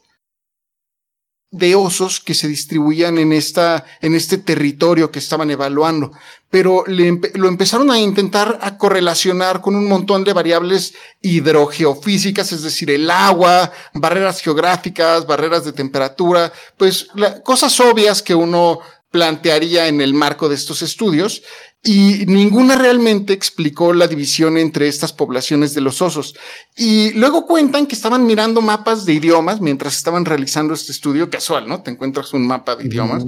de 1.50 1.74
osos 1.74 2.20
que 2.20 2.34
se 2.34 2.48
distribuían 2.48 3.18
en 3.18 3.32
esta, 3.32 3.84
en 4.00 4.14
este 4.14 4.38
territorio 4.38 5.10
que 5.10 5.18
estaban 5.18 5.50
evaluando. 5.50 6.12
Pero 6.50 6.84
lo 6.86 7.48
empezaron 7.48 7.90
a 7.90 7.98
intentar 7.98 8.58
a 8.60 8.76
correlacionar 8.76 9.60
con 9.60 9.76
un 9.76 9.88
montón 9.88 10.24
de 10.24 10.32
variables 10.32 10.94
hidrogeofísicas, 11.22 12.52
es 12.52 12.62
decir, 12.62 12.90
el 12.90 13.10
agua, 13.10 13.72
barreras 13.94 14.40
geográficas, 14.40 15.26
barreras 15.26 15.64
de 15.64 15.72
temperatura, 15.72 16.52
pues 16.76 17.08
cosas 17.44 17.78
obvias 17.80 18.22
que 18.22 18.34
uno 18.34 18.80
plantearía 19.10 19.88
en 19.88 20.00
el 20.00 20.14
marco 20.14 20.48
de 20.48 20.56
estos 20.56 20.82
estudios 20.82 21.42
y 21.86 22.26
ninguna 22.26 22.74
realmente 22.74 23.32
explicó 23.32 23.94
la 23.94 24.08
división 24.08 24.58
entre 24.58 24.88
estas 24.88 25.12
poblaciones 25.12 25.72
de 25.72 25.80
los 25.80 26.02
osos. 26.02 26.34
Y 26.76 27.12
luego 27.12 27.46
cuentan 27.46 27.86
que 27.86 27.94
estaban 27.94 28.26
mirando 28.26 28.60
mapas 28.60 29.06
de 29.06 29.12
idiomas 29.12 29.60
mientras 29.60 29.96
estaban 29.96 30.24
realizando 30.24 30.74
este 30.74 30.90
estudio 30.90 31.30
casual, 31.30 31.68
¿no? 31.68 31.84
Te 31.84 31.92
encuentras 31.92 32.34
un 32.34 32.44
mapa 32.44 32.74
de 32.74 32.86
idiomas. 32.86 33.24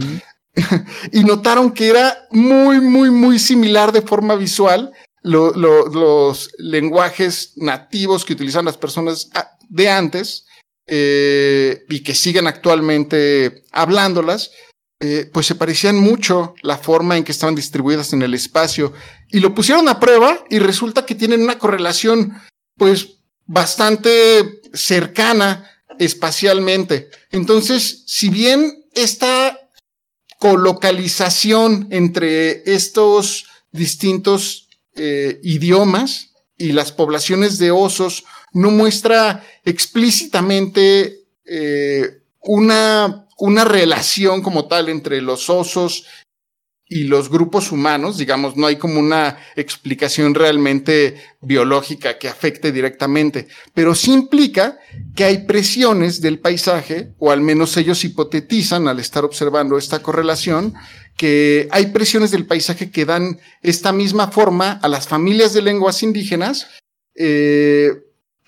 y 1.13 1.23
notaron 1.23 1.71
que 1.71 1.87
era 1.87 2.27
muy, 2.33 2.81
muy, 2.81 3.13
muy 3.13 3.39
similar 3.39 3.93
de 3.93 4.03
forma 4.03 4.35
visual 4.35 4.91
los 5.23 6.51
lenguajes 6.59 7.53
nativos 7.57 8.25
que 8.25 8.33
utilizaban 8.33 8.65
las 8.65 8.77
personas 8.77 9.31
ah, 9.35 9.53
de 9.69 9.89
antes 9.89 10.47
eh, 10.89 11.85
y 11.89 12.03
que 12.03 12.15
siguen 12.15 12.49
actualmente 12.49 13.63
hablándolas 13.71 14.51
eh, 15.01 15.31
pues 15.33 15.47
se 15.47 15.55
parecían 15.55 15.97
mucho 15.97 16.55
la 16.63 16.77
forma 16.77 17.17
en 17.17 17.23
que 17.23 17.31
estaban 17.31 17.55
distribuidas 17.55 18.13
en 18.13 18.23
el 18.23 18.35
espacio 18.35 18.93
y 19.31 19.39
lo 19.39 19.55
pusieron 19.55 19.89
a 19.89 20.01
prueba 20.01 20.45
y 20.51 20.59
resulta 20.59 21.07
que 21.07 21.15
tienen 21.15 21.43
una 21.43 21.59
correlación 21.59 22.37
pues 22.77 23.19
bastante 23.47 24.61
cercana 24.75 25.71
espacialmente. 26.01 27.11
Entonces, 27.31 28.03
si 28.07 28.29
bien 28.29 28.87
esta 28.93 29.59
colocalización 30.41 31.87
entre 31.91 32.63
estos 32.73 33.47
distintos 33.71 34.69
eh, 34.97 35.39
idiomas 35.45 36.33
y 36.57 36.73
las 36.73 36.91
poblaciones 36.91 37.59
de 37.59 37.71
osos 37.71 38.25
no 38.53 38.73
muestra 38.73 39.45
explícitamente 39.65 41.25
eh, 41.45 42.23
una 42.41 43.28
una 43.39 43.65
relación 43.65 44.43
como 44.43 44.67
tal 44.67 44.89
entre 44.89 45.23
los 45.23 45.49
osos 45.49 46.05
y 46.91 47.05
los 47.05 47.29
grupos 47.29 47.71
humanos, 47.71 48.17
digamos, 48.17 48.57
no 48.57 48.67
hay 48.67 48.77
como 48.77 48.99
una 48.99 49.39
explicación 49.57 50.35
realmente 50.35 51.17
biológica 51.43 52.19
que 52.19 52.29
afecte 52.29 52.73
directamente, 52.73 53.47
pero 53.75 53.95
sí 53.95 54.13
implica 54.13 54.79
que 55.15 55.25
hay 55.25 55.47
presiones 55.47 56.23
del 56.23 56.39
paisaje, 56.39 57.13
o 57.19 57.31
al 57.31 57.43
menos 57.43 57.77
ellos 57.77 58.05
hipotetizan 58.05 58.89
al 58.89 59.01
estar 59.01 59.25
observando 59.25 59.77
esta 59.77 60.03
correlación, 60.03 60.75
que 61.17 61.69
hay 61.73 61.89
presiones 61.89 62.31
del 62.31 62.47
paisaje 62.47 62.91
que 62.91 63.05
dan 63.05 63.39
esta 63.61 63.93
misma 63.93 64.29
forma 64.31 64.73
a 64.83 64.89
las 64.89 65.09
familias 65.09 65.53
de 65.53 65.63
lenguas 65.63 66.03
indígenas, 66.03 66.69
eh, 67.15 67.91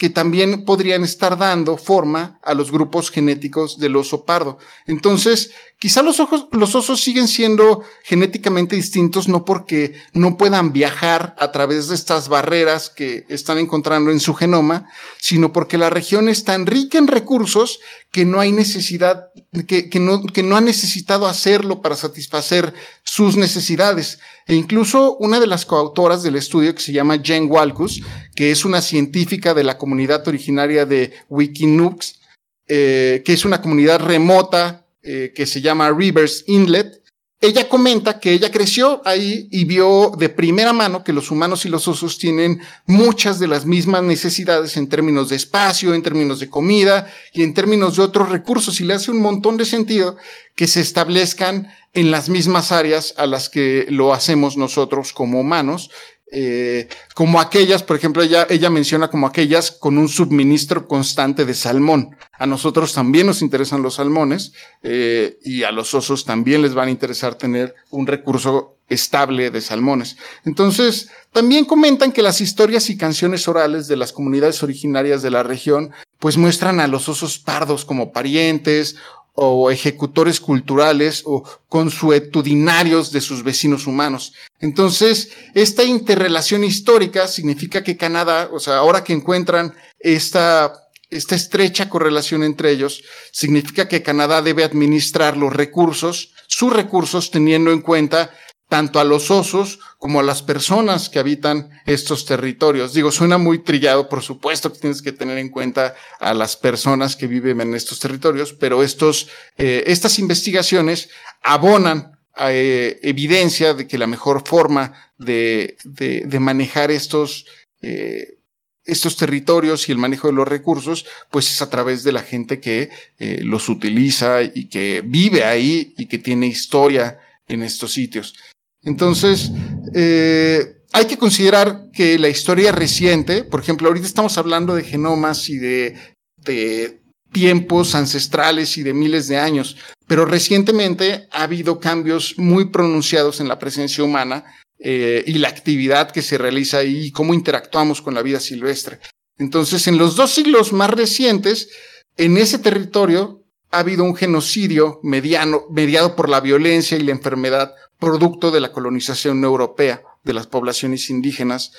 que 0.01 0.09
también 0.09 0.65
podrían 0.65 1.05
estar 1.05 1.37
dando 1.37 1.77
forma 1.77 2.39
a 2.43 2.55
los 2.55 2.73
grupos 2.73 3.11
genéticos 3.11 3.79
del 3.79 3.97
oso 3.97 4.25
pardo. 4.25 4.57
Entonces, 4.87 5.53
quizá 5.81 6.03
los, 6.03 6.21
ojos, 6.21 6.47
los 6.53 6.75
osos 6.75 7.01
siguen 7.01 7.27
siendo 7.27 7.83
genéticamente 8.05 8.77
distintos 8.77 9.29
no 9.29 9.47
porque 9.47 9.95
no 10.13 10.37
puedan 10.37 10.73
viajar 10.73 11.35
a 11.39 11.53
través 11.53 11.89
de 11.89 11.95
estas 11.95 12.29
barreras 12.29 12.91
que 12.91 13.25
están 13.31 13.57
encontrando 13.57 14.11
en 14.11 14.21
su 14.21 14.35
genoma, 14.35 14.91
sino 15.19 15.55
porque 15.55 15.79
la 15.79 15.89
región 15.89 16.29
es 16.29 16.45
tan 16.45 16.67
rica 16.67 16.99
en 16.99 17.07
recursos 17.07 17.81
que 18.13 18.27
no 18.27 18.41
hay 18.41 18.53
necesidad, 18.53 19.31
que, 19.67 19.89
que, 19.89 20.01
no, 20.01 20.23
que 20.23 20.43
no 20.43 20.55
ha 20.55 20.61
necesitado 20.61 21.27
hacerlo 21.27 21.81
para 21.81 21.97
satisfacer 21.97 22.75
sus 23.03 23.37
necesidades. 23.37 24.19
E 24.47 24.55
incluso 24.55 25.17
una 25.17 25.41
de 25.41 25.47
las 25.47 25.65
coautoras 25.65 26.23
del 26.23 26.37
estudio 26.37 26.75
que 26.75 26.83
se 26.83 26.93
llama 26.93 27.23
Jen 27.23 27.51
Walkus, 27.51 28.03
que 28.37 28.51
es 28.51 28.67
una 28.67 28.83
científica 28.83 29.55
de 29.55 29.65
la 29.65 29.79
comunidad 29.79 30.29
originaria 30.29 30.85
de 30.85 31.15
Wikinooks, 31.31 32.21
eh, 32.69 33.23
que 33.25 33.33
es 33.33 33.47
una 33.47 33.63
comunidad 33.63 33.99
remota 34.01 34.80
eh, 35.03 35.33
que 35.35 35.47
se 35.47 35.61
llama 35.61 35.91
Rivers 35.91 36.45
Inlet, 36.47 37.01
ella 37.43 37.71
comenta 37.71 38.21
que 38.21 38.33
ella 38.33 38.51
creció 38.51 39.01
ahí 39.07 39.49
y 39.51 39.65
vio 39.65 40.13
de 40.19 40.29
primera 40.29 40.75
mano 40.75 41.03
que 41.03 41.15
los 41.15 41.31
humanos 41.31 41.65
y 41.65 41.71
los 41.71 41.89
osos 41.89 42.19
tienen 42.19 42.61
muchas 42.85 43.39
de 43.39 43.49
las 43.49 43.65
mismas 43.65 44.03
necesidades 44.03 44.77
en 44.77 44.91
términos 44.91 45.31
de 45.31 45.37
espacio, 45.37 45.95
en 45.95 46.03
términos 46.03 46.39
de 46.39 46.51
comida 46.51 47.11
y 47.33 47.43
en 47.43 47.55
términos 47.55 47.97
de 47.97 48.03
otros 48.03 48.29
recursos. 48.29 48.79
Y 48.83 48.85
le 48.85 48.93
hace 48.93 49.11
un 49.11 49.23
montón 49.23 49.57
de 49.57 49.65
sentido 49.65 50.19
que 50.55 50.67
se 50.67 50.83
establezcan 50.83 51.73
en 51.95 52.11
las 52.11 52.29
mismas 52.29 52.73
áreas 52.73 53.15
a 53.17 53.27
las 53.27 53.49
que 53.49 53.87
lo 53.89 54.13
hacemos 54.13 54.59
nosotros 54.59 55.15
como 55.15 55.41
humanos 55.41 55.91
eh, 56.33 56.89
como 57.15 57.41
aquellas, 57.41 57.83
por 57.83 57.97
ejemplo, 57.97 58.23
ella, 58.23 58.71
menciona 58.71 59.09
como 59.09 59.27
aquellas 59.27 59.73
con 59.73 59.99
un 59.99 60.09
suministro 60.09 60.87
constante 60.87 61.45
de 61.45 61.55
salmón. 61.55 62.17
A 62.39 62.47
nosotros 62.47 62.93
también 62.93 63.27
nos 63.27 63.43
interesan 63.43 63.83
los 63.83 63.95
salmones 63.95 64.53
eh, 64.83 65.39
y 65.43 65.65
a 65.65 65.73
los 65.73 65.93
osos 65.95 66.25
también 66.25 66.63
les 66.63 66.75
van 66.75 66.89
a 66.89 66.93
interesar 66.93 67.35
tener 67.35 67.75
un 67.91 68.07
recurso 68.07 68.77
estable 68.89 69.51
de 69.51 69.61
salmones. 69.61 70.17
Entonces, 70.45 71.11
también 71.33 71.65
comentan 71.65 72.13
que 72.13 72.23
las 72.23 72.41
historias 72.41 72.91
y 72.91 72.97
canciones 72.97 73.47
orales 73.49 73.89
de 73.89 73.97
las 73.97 74.13
comunidades 74.13 74.63
originarias 74.63 75.23
de 75.23 75.31
la 75.31 75.43
región 75.43 75.93
pues 76.19 76.37
muestran 76.37 76.81
a 76.81 76.87
los 76.87 77.09
osos 77.09 77.39
pardos 77.39 77.85
como 77.85 78.13
parientes 78.13 78.97
o 79.43 79.71
ejecutores 79.71 80.39
culturales 80.39 81.23
o 81.25 81.43
consuetudinarios 81.67 83.11
de 83.11 83.23
sus 83.23 83.43
vecinos 83.43 83.87
humanos. 83.87 84.35
Entonces, 84.61 85.31
esta 85.55 85.83
interrelación 85.83 86.63
histórica 86.63 87.27
significa 87.27 87.83
que 87.83 87.97
Canadá, 87.97 88.51
o 88.53 88.61
sea, 88.61 88.77
ahora 88.77 89.03
que 89.03 89.15
encuentran 89.15 89.75
esta, 89.99 90.75
esta 91.09 91.37
estrecha 91.37 91.89
correlación 91.89 92.43
entre 92.43 92.71
ellos, 92.71 93.03
significa 93.33 93.89
que 93.89 94.03
Canadá 94.03 94.43
debe 94.43 94.63
administrar 94.63 95.39
los 95.39 95.55
recursos, 95.55 96.35
sus 96.47 96.71
recursos, 96.71 97.31
teniendo 97.31 97.73
en 97.73 97.81
cuenta 97.81 98.31
tanto 98.71 99.01
a 99.01 99.05
los 99.05 99.33
osos 99.33 99.81
como 99.99 100.21
a 100.21 100.23
las 100.23 100.43
personas 100.43 101.09
que 101.11 101.19
habitan 101.19 101.71
estos 101.87 102.25
territorios. 102.25 102.95
Digo, 102.95 103.11
suena 103.11 103.37
muy 103.37 103.59
trillado, 103.59 104.09
por 104.09 104.23
supuesto 104.23 104.73
que 104.73 104.79
tienes 104.79 105.03
que 105.03 105.11
tener 105.11 105.39
en 105.39 105.49
cuenta 105.49 105.97
a 106.21 106.33
las 106.35 106.57
personas 106.57 107.17
que 107.17 107.27
viven 107.27 107.61
en 107.61 107.75
estos 107.75 107.99
territorios, 107.99 108.53
pero 108.53 108.85
estos, 108.85 109.29
eh, 109.59 109.83
estas 109.89 110.21
investigaciones 110.21 111.11
abonan 111.43 112.13
eh, 112.39 113.01
evidencia 113.03 113.75
de 113.75 113.89
que 113.89 113.99
la 113.99 114.07
mejor 114.07 114.47
forma 114.47 115.13
de, 115.19 115.77
de, 115.83 116.23
de 116.25 116.39
manejar 116.39 116.93
estos, 116.93 117.47
eh, 117.83 118.39
estos 118.85 119.17
territorios 119.17 119.89
y 119.89 119.93
el 119.93 119.99
manejo 119.99 120.29
de 120.29 120.35
los 120.35 120.47
recursos, 120.47 121.07
pues 121.33 121.51
es 121.51 121.61
a 121.61 121.71
través 121.71 122.05
de 122.05 122.13
la 122.13 122.23
gente 122.23 122.61
que 122.61 122.89
los 123.19 123.69
utiliza 123.69 124.43
y 124.43 124.69
que 124.69 125.03
vive 125.05 125.43
ahí 125.43 125.93
y 125.99 126.07
que 126.07 126.19
tiene 126.19 126.47
historia 126.47 127.19
en 127.49 127.63
estos 127.63 127.93
sitios. 127.93 128.35
Entonces, 128.83 129.51
eh, 129.95 130.83
hay 130.93 131.05
que 131.07 131.19
considerar 131.19 131.91
que 131.93 132.19
la 132.19 132.29
historia 132.29 132.73
reciente, 132.73 133.45
por 133.45 133.61
ejemplo, 133.61 133.89
ahorita 133.89 134.07
estamos 134.07 134.39
hablando 134.39 134.75
de 134.75 134.85
genomas 134.85 135.49
y 135.49 135.59
de, 135.59 135.97
de 136.37 137.01
tiempos 137.33 137.95
ancestrales 137.95 138.77
y 138.77 138.83
de 138.83 138.95
miles 138.95 139.29
de 139.29 139.39
años, 139.39 139.77
pero 140.07 140.25
recientemente 140.25 141.29
ha 141.31 141.45
habido 141.45 141.79
cambios 141.79 142.35
muy 142.39 142.71
pronunciados 142.71 143.41
en 143.41 143.49
la 143.49 143.59
presencia 143.59 144.03
humana 144.03 144.45
eh, 144.79 145.23
y 145.27 145.35
la 145.35 145.49
actividad 145.49 146.11
que 146.11 146.23
se 146.23 146.39
realiza 146.39 146.83
y 146.83 147.13
cómo 147.13 147.35
interactuamos 147.35 148.03
con 148.03 148.15
la 148.15 148.23
vida 148.23 148.41
silvestre. 148.41 148.99
Entonces, 149.39 149.87
en 149.87 149.99
los 149.99 150.17
dos 150.17 150.33
siglos 150.33 150.73
más 150.73 150.91
recientes, 150.91 151.69
en 152.17 152.37
ese 152.37 152.59
territorio 152.59 153.45
ha 153.71 153.79
habido 153.81 154.05
un 154.05 154.17
genocidio 154.17 154.99
mediano, 155.03 155.63
mediado 155.71 156.17
por 156.17 156.29
la 156.29 156.41
violencia 156.41 156.99
y 156.99 157.03
la 157.03 157.13
enfermedad 157.13 157.73
producto 158.01 158.51
de 158.51 158.61
la 158.61 158.73
colonización 158.73 159.45
europea 159.45 160.03
de 160.25 160.33
las 160.33 160.47
poblaciones 160.47 161.11
indígenas. 161.11 161.73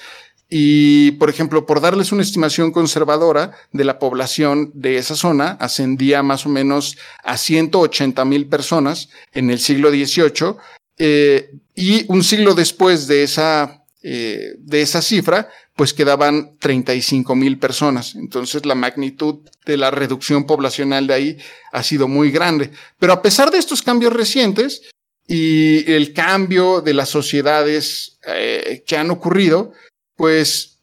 Y, 0.49 1.11
por 1.11 1.29
ejemplo, 1.29 1.65
por 1.65 1.79
darles 1.79 2.11
una 2.11 2.23
estimación 2.23 2.71
conservadora 2.71 3.51
de 3.71 3.85
la 3.85 3.99
población 3.99 4.71
de 4.73 4.97
esa 4.97 5.15
zona, 5.15 5.51
ascendía 5.61 6.23
más 6.23 6.45
o 6.45 6.49
menos 6.49 6.97
a 7.23 7.37
180 7.37 8.25
mil 8.25 8.47
personas 8.47 9.09
en 9.33 9.49
el 9.49 9.59
siglo 9.59 9.89
XVIII, 9.91 10.57
eh, 10.97 11.51
y 11.73 12.05
un 12.11 12.23
siglo 12.23 12.53
después 12.53 13.07
de 13.07 13.23
esa, 13.23 13.85
eh, 14.03 14.55
de 14.57 14.81
esa 14.81 15.01
cifra, 15.01 15.49
pues 15.75 15.93
quedaban 15.93 16.57
35 16.59 17.33
mil 17.33 17.57
personas. 17.57 18.15
Entonces 18.15 18.65
la 18.65 18.75
magnitud 18.75 19.39
de 19.65 19.77
la 19.77 19.89
reducción 19.89 20.45
poblacional 20.45 21.07
de 21.07 21.13
ahí 21.13 21.37
ha 21.71 21.81
sido 21.81 22.07
muy 22.07 22.29
grande. 22.29 22.71
Pero 22.99 23.13
a 23.13 23.21
pesar 23.21 23.51
de 23.51 23.57
estos 23.57 23.81
cambios 23.81 24.13
recientes, 24.13 24.81
y 25.27 25.89
el 25.91 26.13
cambio 26.13 26.81
de 26.81 26.93
las 26.93 27.09
sociedades 27.09 28.19
eh, 28.27 28.83
que 28.85 28.97
han 28.97 29.11
ocurrido, 29.11 29.73
pues 30.15 30.79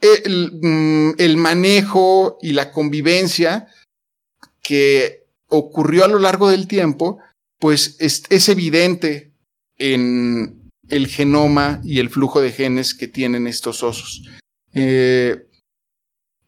el, 0.00 0.52
mm, 0.62 1.14
el, 1.18 1.36
manejo 1.36 2.38
y 2.40 2.52
la 2.52 2.70
convivencia 2.70 3.68
que 4.62 5.26
ocurrió 5.48 6.04
a 6.04 6.08
lo 6.08 6.18
largo 6.18 6.50
del 6.50 6.66
tiempo, 6.66 7.18
pues 7.58 7.96
es, 7.98 8.24
es 8.30 8.48
evidente 8.48 9.32
en 9.78 10.70
el 10.88 11.08
genoma 11.08 11.80
y 11.84 11.98
el 11.98 12.10
flujo 12.10 12.40
de 12.40 12.52
genes 12.52 12.94
que 12.94 13.08
tienen 13.08 13.46
estos 13.46 13.82
osos. 13.82 14.22
Eh, 14.72 15.46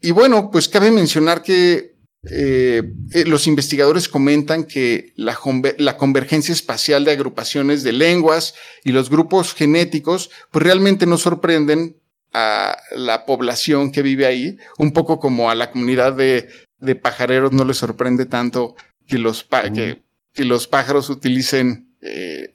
y 0.01 0.11
bueno, 0.13 0.51
pues 0.51 0.69
cabe 0.69 0.91
mencionar 0.91 1.43
que 1.43 1.97
eh, 2.25 2.83
eh, 3.13 3.25
los 3.27 3.47
investigadores 3.47 4.09
comentan 4.09 4.65
que 4.65 5.13
la, 5.15 5.39
la, 5.79 5.97
convergencia 5.97 6.53
espacial 6.53 7.05
de 7.05 7.13
agrupaciones 7.13 7.85
de 7.85 7.93
lenguas 7.93 8.55
y 8.83 8.91
los 8.91 9.09
grupos 9.09 9.55
genéticos, 9.55 10.31
pues 10.51 10.65
realmente 10.65 11.07
no 11.07 11.17
sorprenden 11.17 11.97
a 12.33 12.77
la 12.97 13.25
población 13.25 13.93
que 13.93 14.03
vive 14.03 14.27
ahí, 14.27 14.59
un 14.79 14.93
poco 14.93 15.21
como 15.21 15.49
a 15.49 15.55
la 15.55 15.71
comunidad 15.71 16.13
de, 16.13 16.49
de 16.79 16.97
pajareros 16.97 17.53
no 17.53 17.65
les 17.65 17.79
sorprende 17.79 18.27
tanto 18.27 18.75
que 19.07 19.19
los, 19.19 19.45
que, 19.73 20.03
que, 20.35 20.45
los 20.45 20.67
pájaros 20.67 21.09
utilicen 21.11 21.95
eh, 22.03 22.55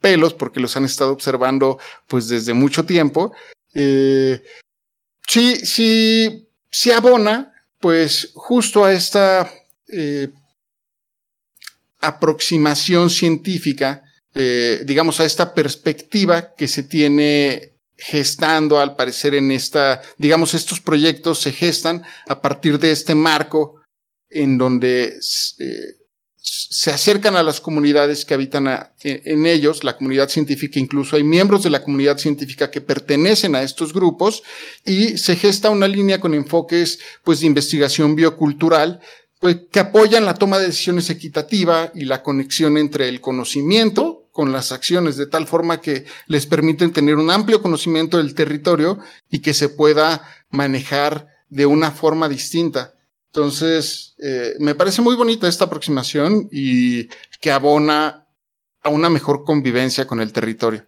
pelos 0.00 0.32
porque 0.32 0.58
los 0.58 0.74
han 0.76 0.86
estado 0.86 1.12
observando 1.12 1.78
pues 2.08 2.28
desde 2.28 2.54
mucho 2.54 2.86
tiempo. 2.86 3.32
Sí, 3.74 5.56
sí, 5.56 6.48
sí 6.70 6.90
abona 6.90 7.52
pues 7.80 8.32
justo 8.34 8.84
a 8.84 8.92
esta 8.92 9.50
eh, 9.88 10.28
aproximación 12.00 13.10
científica, 13.10 14.02
eh, 14.34 14.82
digamos, 14.84 15.20
a 15.20 15.24
esta 15.24 15.54
perspectiva 15.54 16.54
que 16.54 16.68
se 16.68 16.82
tiene 16.82 17.72
gestando 17.96 18.78
al 18.78 18.94
parecer 18.94 19.34
en 19.34 19.50
esta, 19.50 20.02
digamos, 20.18 20.54
estos 20.54 20.80
proyectos 20.80 21.40
se 21.40 21.52
gestan 21.52 22.02
a 22.28 22.40
partir 22.42 22.78
de 22.78 22.90
este 22.90 23.14
marco 23.14 23.80
en 24.28 24.58
donde 24.58 25.18
eh, 25.58 25.95
se 26.46 26.92
acercan 26.92 27.34
a 27.34 27.42
las 27.42 27.60
comunidades 27.60 28.24
que 28.24 28.34
habitan 28.34 28.68
en 29.02 29.46
ellos, 29.46 29.82
la 29.82 29.96
comunidad 29.96 30.28
científica, 30.28 30.78
incluso 30.78 31.16
hay 31.16 31.24
miembros 31.24 31.64
de 31.64 31.70
la 31.70 31.82
comunidad 31.82 32.18
científica 32.18 32.70
que 32.70 32.80
pertenecen 32.80 33.56
a 33.56 33.62
estos 33.62 33.92
grupos 33.92 34.44
y 34.84 35.18
se 35.18 35.34
gesta 35.34 35.70
una 35.70 35.88
línea 35.88 36.20
con 36.20 36.34
enfoques 36.34 37.00
pues 37.24 37.40
de 37.40 37.46
investigación 37.46 38.14
biocultural 38.14 39.00
pues, 39.40 39.56
que 39.72 39.80
apoyan 39.80 40.24
la 40.24 40.34
toma 40.34 40.58
de 40.58 40.66
decisiones 40.66 41.10
equitativa 41.10 41.90
y 41.94 42.04
la 42.04 42.22
conexión 42.22 42.78
entre 42.78 43.08
el 43.08 43.20
conocimiento 43.20 44.28
con 44.30 44.52
las 44.52 44.70
acciones, 44.70 45.16
de 45.16 45.26
tal 45.26 45.46
forma 45.46 45.80
que 45.80 46.04
les 46.26 46.46
permiten 46.46 46.92
tener 46.92 47.16
un 47.16 47.30
amplio 47.30 47.62
conocimiento 47.62 48.18
del 48.18 48.34
territorio 48.34 48.98
y 49.30 49.40
que 49.40 49.54
se 49.54 49.68
pueda 49.68 50.22
manejar 50.50 51.28
de 51.48 51.66
una 51.66 51.90
forma 51.90 52.28
distinta. 52.28 52.95
Entonces, 53.36 54.16
eh, 54.16 54.54
me 54.60 54.74
parece 54.74 55.02
muy 55.02 55.14
bonita 55.14 55.46
esta 55.46 55.66
aproximación 55.66 56.48
y 56.50 57.08
que 57.38 57.50
abona 57.50 58.26
a 58.82 58.88
una 58.88 59.10
mejor 59.10 59.44
convivencia 59.44 60.06
con 60.06 60.22
el 60.22 60.32
territorio. 60.32 60.86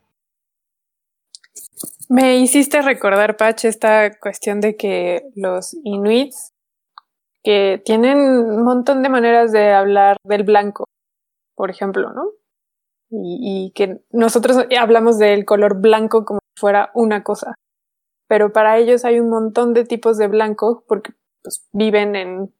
Me 2.09 2.39
hiciste 2.39 2.81
recordar, 2.81 3.37
Pach, 3.37 3.67
esta 3.67 4.19
cuestión 4.19 4.63
de 4.63 4.77
que 4.77 5.25
los 5.37 5.77
inuits, 5.85 6.55
que 7.45 7.83
tienen 7.85 8.17
un 8.17 8.65
montón 8.65 9.03
de 9.03 9.11
maneras 9.11 9.53
de 9.53 9.73
hablar 9.75 10.17
del 10.25 10.45
blanco, 10.45 10.87
por 11.55 11.69
ejemplo, 11.69 12.15
¿no? 12.15 12.31
Y, 13.11 13.67
y 13.67 13.73
que 13.73 14.01
nosotros 14.11 14.57
hablamos 14.81 15.19
del 15.19 15.45
color 15.45 15.83
blanco 15.83 16.25
como 16.25 16.41
si 16.41 16.61
fuera 16.61 16.93
una 16.95 17.23
cosa, 17.23 17.57
pero 18.27 18.55
para 18.55 18.79
ellos 18.79 19.05
hay 19.05 19.21
un 19.21 19.29
montón 19.29 19.75
de 19.75 19.85
tipos 19.85 20.17
de 20.17 20.29
blanco, 20.29 20.83
porque 20.89 21.13
pues, 21.43 21.69
viven 21.73 22.17
en 22.17 22.55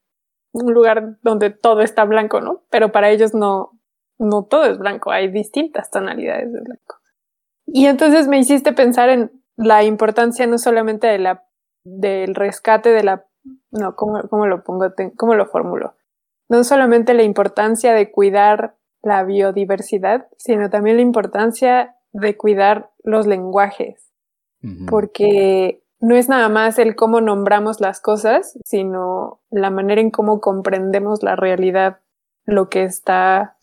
un 0.51 0.73
lugar 0.73 1.17
donde 1.21 1.49
todo 1.49 1.81
está 1.81 2.05
blanco, 2.05 2.41
¿no? 2.41 2.63
Pero 2.69 2.91
para 2.91 3.09
ellos 3.09 3.33
no, 3.33 3.79
no 4.17 4.45
todo 4.45 4.65
es 4.65 4.77
blanco, 4.77 5.11
hay 5.11 5.29
distintas 5.29 5.91
tonalidades 5.91 6.51
de 6.51 6.61
blanco. 6.61 6.97
Y 7.65 7.85
entonces 7.85 8.27
me 8.27 8.39
hiciste 8.39 8.73
pensar 8.73 9.09
en 9.09 9.31
la 9.55 9.83
importancia 9.83 10.47
no 10.47 10.57
solamente 10.57 11.07
de 11.07 11.19
la, 11.19 11.45
del 11.83 12.35
rescate 12.35 12.89
de 12.89 13.03
la, 13.03 13.25
no, 13.71 13.95
¿cómo, 13.95 14.21
cómo 14.29 14.47
lo 14.47 14.63
pongo? 14.63 14.93
¿Cómo 15.17 15.35
lo 15.35 15.45
formulo? 15.45 15.95
No 16.49 16.63
solamente 16.63 17.13
la 17.13 17.23
importancia 17.23 17.93
de 17.93 18.11
cuidar 18.11 18.75
la 19.01 19.23
biodiversidad, 19.23 20.27
sino 20.37 20.69
también 20.69 20.97
la 20.97 21.03
importancia 21.03 21.95
de 22.11 22.35
cuidar 22.35 22.91
los 23.03 23.27
lenguajes. 23.27 24.05
Porque 24.89 25.85
no 26.01 26.15
es 26.15 26.29
nada 26.29 26.49
más 26.49 26.79
el 26.79 26.95
cómo 26.95 27.21
nombramos 27.21 27.81
las 27.81 27.99
cosas, 28.01 28.57
sino 28.63 29.41
la 29.49 29.69
manera 29.69 30.01
en 30.01 30.11
cómo 30.11 30.39
comprendemos 30.39 31.23
la 31.23 31.35
realidad, 31.35 31.99
lo 32.45 32.69
que 32.69 32.83
está 32.83 33.57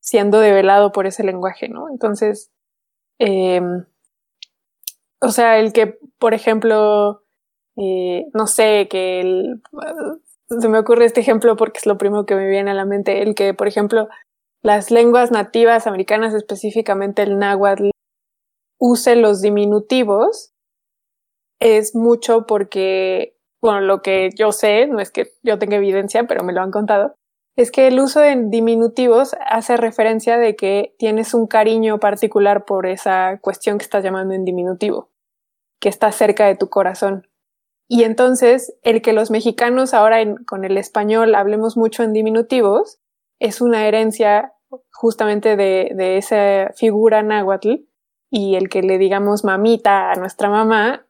siendo 0.00 0.38
develado 0.40 0.92
por 0.92 1.06
ese 1.06 1.24
lenguaje, 1.24 1.68
¿no? 1.68 1.88
Entonces, 1.90 2.50
eh, 3.18 3.60
o 5.20 5.30
sea, 5.30 5.58
el 5.58 5.72
que, 5.72 5.98
por 6.18 6.34
ejemplo, 6.34 7.22
eh, 7.76 8.26
no 8.34 8.46
sé, 8.46 8.86
que 8.88 9.20
el, 9.20 9.62
se 10.48 10.68
me 10.68 10.78
ocurre 10.78 11.06
este 11.06 11.20
ejemplo 11.20 11.56
porque 11.56 11.78
es 11.78 11.86
lo 11.86 11.98
primero 11.98 12.26
que 12.26 12.36
me 12.36 12.46
viene 12.48 12.70
a 12.70 12.74
la 12.74 12.84
mente, 12.84 13.22
el 13.22 13.34
que, 13.34 13.54
por 13.54 13.66
ejemplo, 13.66 14.08
las 14.62 14.90
lenguas 14.90 15.30
nativas 15.30 15.86
americanas, 15.86 16.34
específicamente 16.34 17.22
el 17.22 17.38
náhuatl, 17.38 17.90
use 18.78 19.16
los 19.16 19.40
diminutivos 19.40 20.52
es 21.60 21.94
mucho 21.94 22.46
porque, 22.46 23.36
bueno, 23.62 23.80
lo 23.80 24.02
que 24.02 24.30
yo 24.36 24.52
sé, 24.52 24.86
no 24.86 25.00
es 25.00 25.10
que 25.10 25.32
yo 25.42 25.58
tenga 25.58 25.76
evidencia, 25.76 26.24
pero 26.24 26.44
me 26.44 26.52
lo 26.52 26.60
han 26.60 26.70
contado, 26.70 27.14
es 27.56 27.70
que 27.70 27.86
el 27.86 27.98
uso 27.98 28.20
de 28.20 28.36
diminutivos 28.48 29.34
hace 29.46 29.78
referencia 29.78 30.36
de 30.36 30.56
que 30.56 30.94
tienes 30.98 31.32
un 31.32 31.46
cariño 31.46 31.98
particular 31.98 32.66
por 32.66 32.86
esa 32.86 33.38
cuestión 33.40 33.78
que 33.78 33.84
estás 33.84 34.04
llamando 34.04 34.34
en 34.34 34.44
diminutivo, 34.44 35.10
que 35.80 35.88
está 35.88 36.12
cerca 36.12 36.46
de 36.46 36.56
tu 36.56 36.68
corazón. 36.68 37.26
Y 37.88 38.04
entonces, 38.04 38.76
el 38.82 39.00
que 39.00 39.14
los 39.14 39.30
mexicanos 39.30 39.94
ahora 39.94 40.18
con 40.44 40.64
el 40.64 40.76
español 40.76 41.34
hablemos 41.34 41.76
mucho 41.76 42.02
en 42.02 42.12
diminutivos 42.12 42.98
es 43.40 43.60
una 43.60 43.86
herencia 43.86 44.52
justamente 44.92 45.56
de, 45.56 45.92
de 45.94 46.18
esa 46.18 46.72
figura 46.74 47.22
náhuatl 47.22 47.86
y 48.30 48.56
el 48.56 48.68
que 48.68 48.82
le 48.82 48.98
digamos 48.98 49.44
mamita 49.44 50.10
a 50.10 50.16
nuestra 50.16 50.50
mamá 50.50 51.05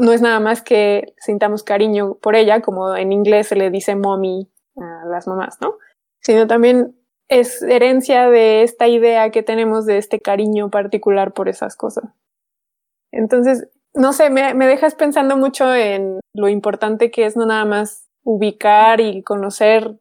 no 0.00 0.12
es 0.12 0.22
nada 0.22 0.40
más 0.40 0.62
que 0.62 1.14
sintamos 1.18 1.62
cariño 1.62 2.14
por 2.14 2.34
ella, 2.34 2.62
como 2.62 2.96
en 2.96 3.12
inglés 3.12 3.48
se 3.48 3.56
le 3.56 3.70
dice 3.70 3.94
mommy 3.96 4.50
a 4.76 5.06
las 5.06 5.26
mamás, 5.26 5.58
¿no? 5.60 5.74
Sino 6.20 6.46
también 6.46 6.96
es 7.28 7.62
herencia 7.62 8.30
de 8.30 8.62
esta 8.62 8.88
idea 8.88 9.30
que 9.30 9.42
tenemos 9.42 9.86
de 9.86 9.98
este 9.98 10.20
cariño 10.20 10.70
particular 10.70 11.32
por 11.32 11.48
esas 11.48 11.76
cosas. 11.76 12.04
Entonces, 13.12 13.68
no 13.94 14.12
sé, 14.12 14.30
me, 14.30 14.54
me 14.54 14.66
dejas 14.66 14.94
pensando 14.94 15.36
mucho 15.36 15.74
en 15.74 16.20
lo 16.34 16.48
importante 16.48 17.10
que 17.10 17.26
es 17.26 17.36
no 17.36 17.44
nada 17.44 17.64
más 17.64 18.08
ubicar 18.24 19.00
y 19.00 19.22
conocer 19.22 19.98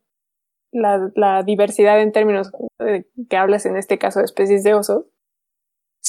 la, 0.72 1.12
la 1.16 1.44
diversidad 1.44 2.00
en 2.02 2.12
términos 2.12 2.52
que 3.30 3.38
hablas 3.38 3.66
en 3.66 3.76
este 3.76 3.98
caso 3.98 4.20
de 4.20 4.26
especies 4.26 4.64
de 4.64 4.76
osos, 4.76 5.06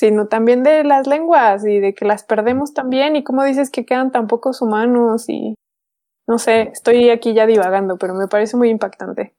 sino 0.00 0.28
también 0.28 0.62
de 0.62 0.82
las 0.82 1.06
lenguas 1.06 1.62
y 1.66 1.78
de 1.78 1.92
que 1.92 2.06
las 2.06 2.24
perdemos 2.24 2.72
también 2.72 3.16
y 3.16 3.22
como 3.22 3.44
dices 3.44 3.68
que 3.68 3.84
quedan 3.84 4.10
tan 4.10 4.28
pocos 4.28 4.62
humanos 4.62 5.28
y 5.28 5.54
no 6.26 6.38
sé, 6.38 6.70
estoy 6.72 7.10
aquí 7.10 7.34
ya 7.34 7.44
divagando, 7.44 7.98
pero 7.98 8.14
me 8.14 8.26
parece 8.26 8.56
muy 8.56 8.70
impactante. 8.70 9.34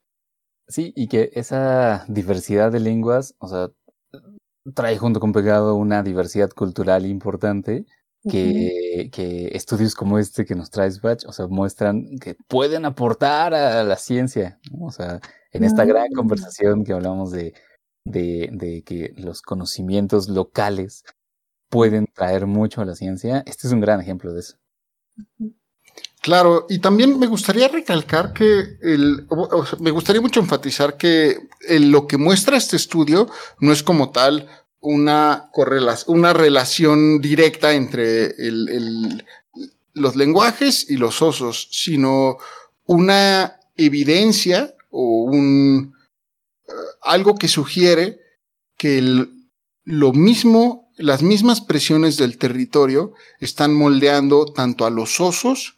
Sí, 0.68 0.94
y 0.96 1.08
que 1.08 1.32
esa 1.34 2.06
diversidad 2.08 2.72
de 2.72 2.80
lenguas, 2.80 3.34
o 3.40 3.48
sea, 3.48 3.70
trae 4.76 5.00
junto 5.00 5.20
con 5.20 5.34
pegado 5.34 5.76
una 5.76 6.04
diversidad 6.04 6.52
cultural 6.52 7.08
importante 7.08 7.86
que, 8.30 9.10
que 9.12 9.48
estudios 9.54 9.96
como 9.96 10.20
este 10.20 10.46
que 10.46 10.54
nos 10.54 10.70
traes, 10.70 11.02
Batch, 11.02 11.26
o 11.26 11.32
sea, 11.32 11.48
muestran 11.48 12.20
que 12.20 12.36
pueden 12.48 12.86
aportar 12.86 13.56
a 13.56 13.84
la 13.84 13.96
ciencia, 13.96 14.60
o 14.80 14.92
sea, 14.92 15.20
en 15.54 15.64
esta 15.64 15.86
gran 15.86 16.06
Mm. 16.12 16.16
conversación 16.16 16.84
que 16.84 16.94
hablamos 16.94 17.32
de, 17.32 17.56
de, 18.06 18.50
de 18.52 18.84
que 18.84 19.14
los 19.18 19.42
conocimientos 19.42 20.28
locales 20.30 21.04
pueden 21.70 22.08
traer 22.08 22.48
mucho 22.48 22.82
a 22.82 22.86
la 22.86 22.96
ciencia, 22.96 23.44
este 23.46 23.68
es 23.68 23.74
un 23.74 23.80
gran 23.82 24.02
ejemplo 24.02 24.34
de 24.34 24.42
eso. 24.42 24.58
Claro, 26.22 26.68
y 26.70 26.80
también 26.80 27.18
me 27.18 27.26
gustaría 27.28 27.68
recalcar 27.68 28.32
que 28.34 28.78
el, 28.82 29.26
o- 29.30 29.58
o 29.58 29.66
sea, 29.66 29.80
me 29.80 29.90
gustaría 29.92 30.22
mucho 30.22 30.40
enfatizar 30.40 30.96
que 30.98 31.40
el- 31.68 31.90
lo 31.92 32.06
que 32.08 32.18
muestra 32.18 32.58
este 32.58 32.76
estudio 32.76 33.28
no 33.60 33.72
es 33.72 33.82
como 33.82 34.12
tal 34.12 34.48
una 34.80 35.50
correlación, 35.52 36.18
una 36.20 36.34
relación 36.34 37.22
directa 37.22 37.74
entre 37.74 38.26
el- 38.48 38.70
el- 38.70 39.26
los 39.94 40.16
lenguajes 40.16 40.90
y 40.90 40.98
los 40.98 41.22
osos, 41.22 41.68
sino 41.72 42.38
una 42.86 43.60
evidencia 43.76 44.76
o 44.92 45.24
un 45.24 45.94
eh, 45.96 46.01
algo 47.02 47.36
que 47.36 47.48
sugiere 47.48 48.20
que 48.78 48.98
el- 48.98 49.30
lo 49.84 50.14
mismo, 50.14 50.92
las 50.98 51.22
mismas 51.24 51.62
presiones 51.62 52.18
del 52.18 52.38
territorio 52.38 53.14
están 53.40 53.74
moldeando 53.74 54.46
tanto 54.46 54.86
a 54.86 54.90
los 54.90 55.20
osos 55.20 55.78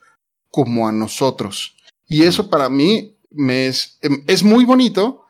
como 0.50 0.88
a 0.88 0.92
nosotros. 0.92 1.76
Y 2.08 2.24
eso 2.24 2.50
para 2.50 2.70
mí 2.70 3.18
me 3.32 3.68
es, 3.68 3.98
em, 4.02 4.24
es 4.28 4.44
muy 4.44 4.66
bonito 4.66 5.22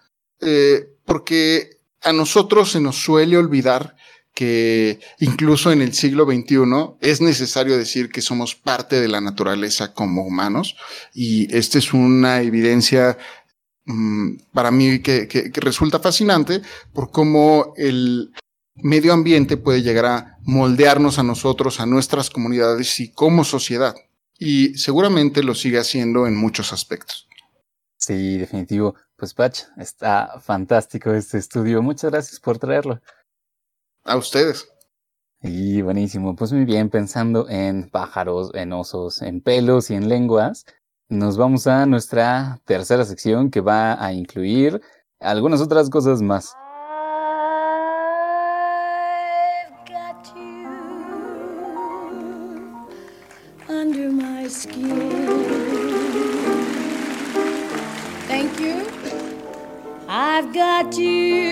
eh, 0.42 0.90
porque 1.06 1.78
a 2.02 2.12
nosotros 2.12 2.72
se 2.72 2.82
nos 2.82 2.98
suele 3.02 3.38
olvidar 3.38 3.96
que 4.34 5.00
incluso 5.20 5.72
en 5.72 5.82
el 5.82 5.94
siglo 5.94 6.26
XXI 6.26 6.98
es 7.00 7.22
necesario 7.22 7.78
decir 7.78 8.10
que 8.10 8.22
somos 8.22 8.56
parte 8.56 9.00
de 9.00 9.08
la 9.08 9.22
naturaleza 9.22 9.94
como 9.94 10.24
humanos 10.26 10.76
y 11.14 11.56
esta 11.56 11.78
es 11.78 11.94
una 11.94 12.42
evidencia 12.42 13.18
para 14.54 14.72
mí 14.72 15.00
que, 15.02 15.28
que- 15.28 15.52
que 15.52 15.62
resulta 15.62 16.00
fascinante 16.00 16.62
por 16.94 17.12
cómo 17.12 17.74
el 17.78 18.32
medio 18.76 19.14
ambiente 19.14 19.58
puede 19.58 19.82
llegar 19.82 20.06
a 20.06 20.38
moldearnos 20.44 21.20
a 21.20 21.24
nosotros, 21.24 21.80
a 21.80 21.86
nuestras 21.86 22.30
comunidades 22.30 23.00
y 23.00 23.12
como 23.12 23.44
sociedad 23.44 23.94
y 24.40 24.76
seguramente 24.78 25.44
lo 25.44 25.54
sigue 25.54 25.80
haciendo 25.80 26.28
en 26.28 26.36
muchos 26.36 26.74
aspectos. 26.74 27.28
Sí, 28.00 28.38
definitivo. 28.38 28.96
Pues 29.16 29.34
Patch, 29.34 29.62
está 29.78 30.40
fantástico 30.42 31.14
este 31.14 31.38
estudio. 31.38 31.82
Muchas 31.82 32.12
gracias 32.12 32.40
por 32.40 32.58
traerlo. 32.58 33.00
A 34.04 34.18
ustedes. 34.18 34.68
Y 35.42 35.82
buenísimo, 35.82 36.36
pues 36.36 36.52
muy 36.52 36.66
bien, 36.66 36.90
pensando 36.90 37.48
en 37.50 37.90
pájaros, 37.90 38.52
en 38.54 38.74
osos, 38.74 39.22
en 39.22 39.42
pelos 39.42 39.90
y 39.92 39.96
en 39.96 40.08
lenguas, 40.10 40.66
nos 41.10 41.38
vamos 41.38 41.68
a 41.68 41.86
nuestra 41.86 42.60
tercera 42.66 43.06
sección 43.06 43.50
que 43.50 43.62
va 43.62 44.04
a 44.04 44.14
incluir 44.14 44.82
algunas 45.20 45.62
otras 45.62 45.90
cosas 45.90 46.22
más. 46.22 46.56
I've 60.16 60.54
got 60.54 60.98
you 60.98 61.43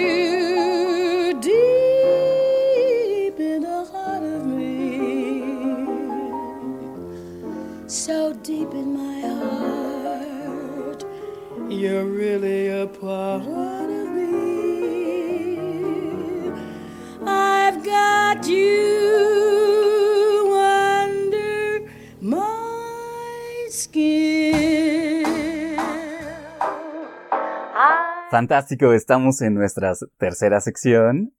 Fantástico, 28.42 28.92
estamos 28.94 29.39
en 29.44 29.54
nuestra 29.54 29.94
tercera 30.18 30.60
sección 30.62 31.32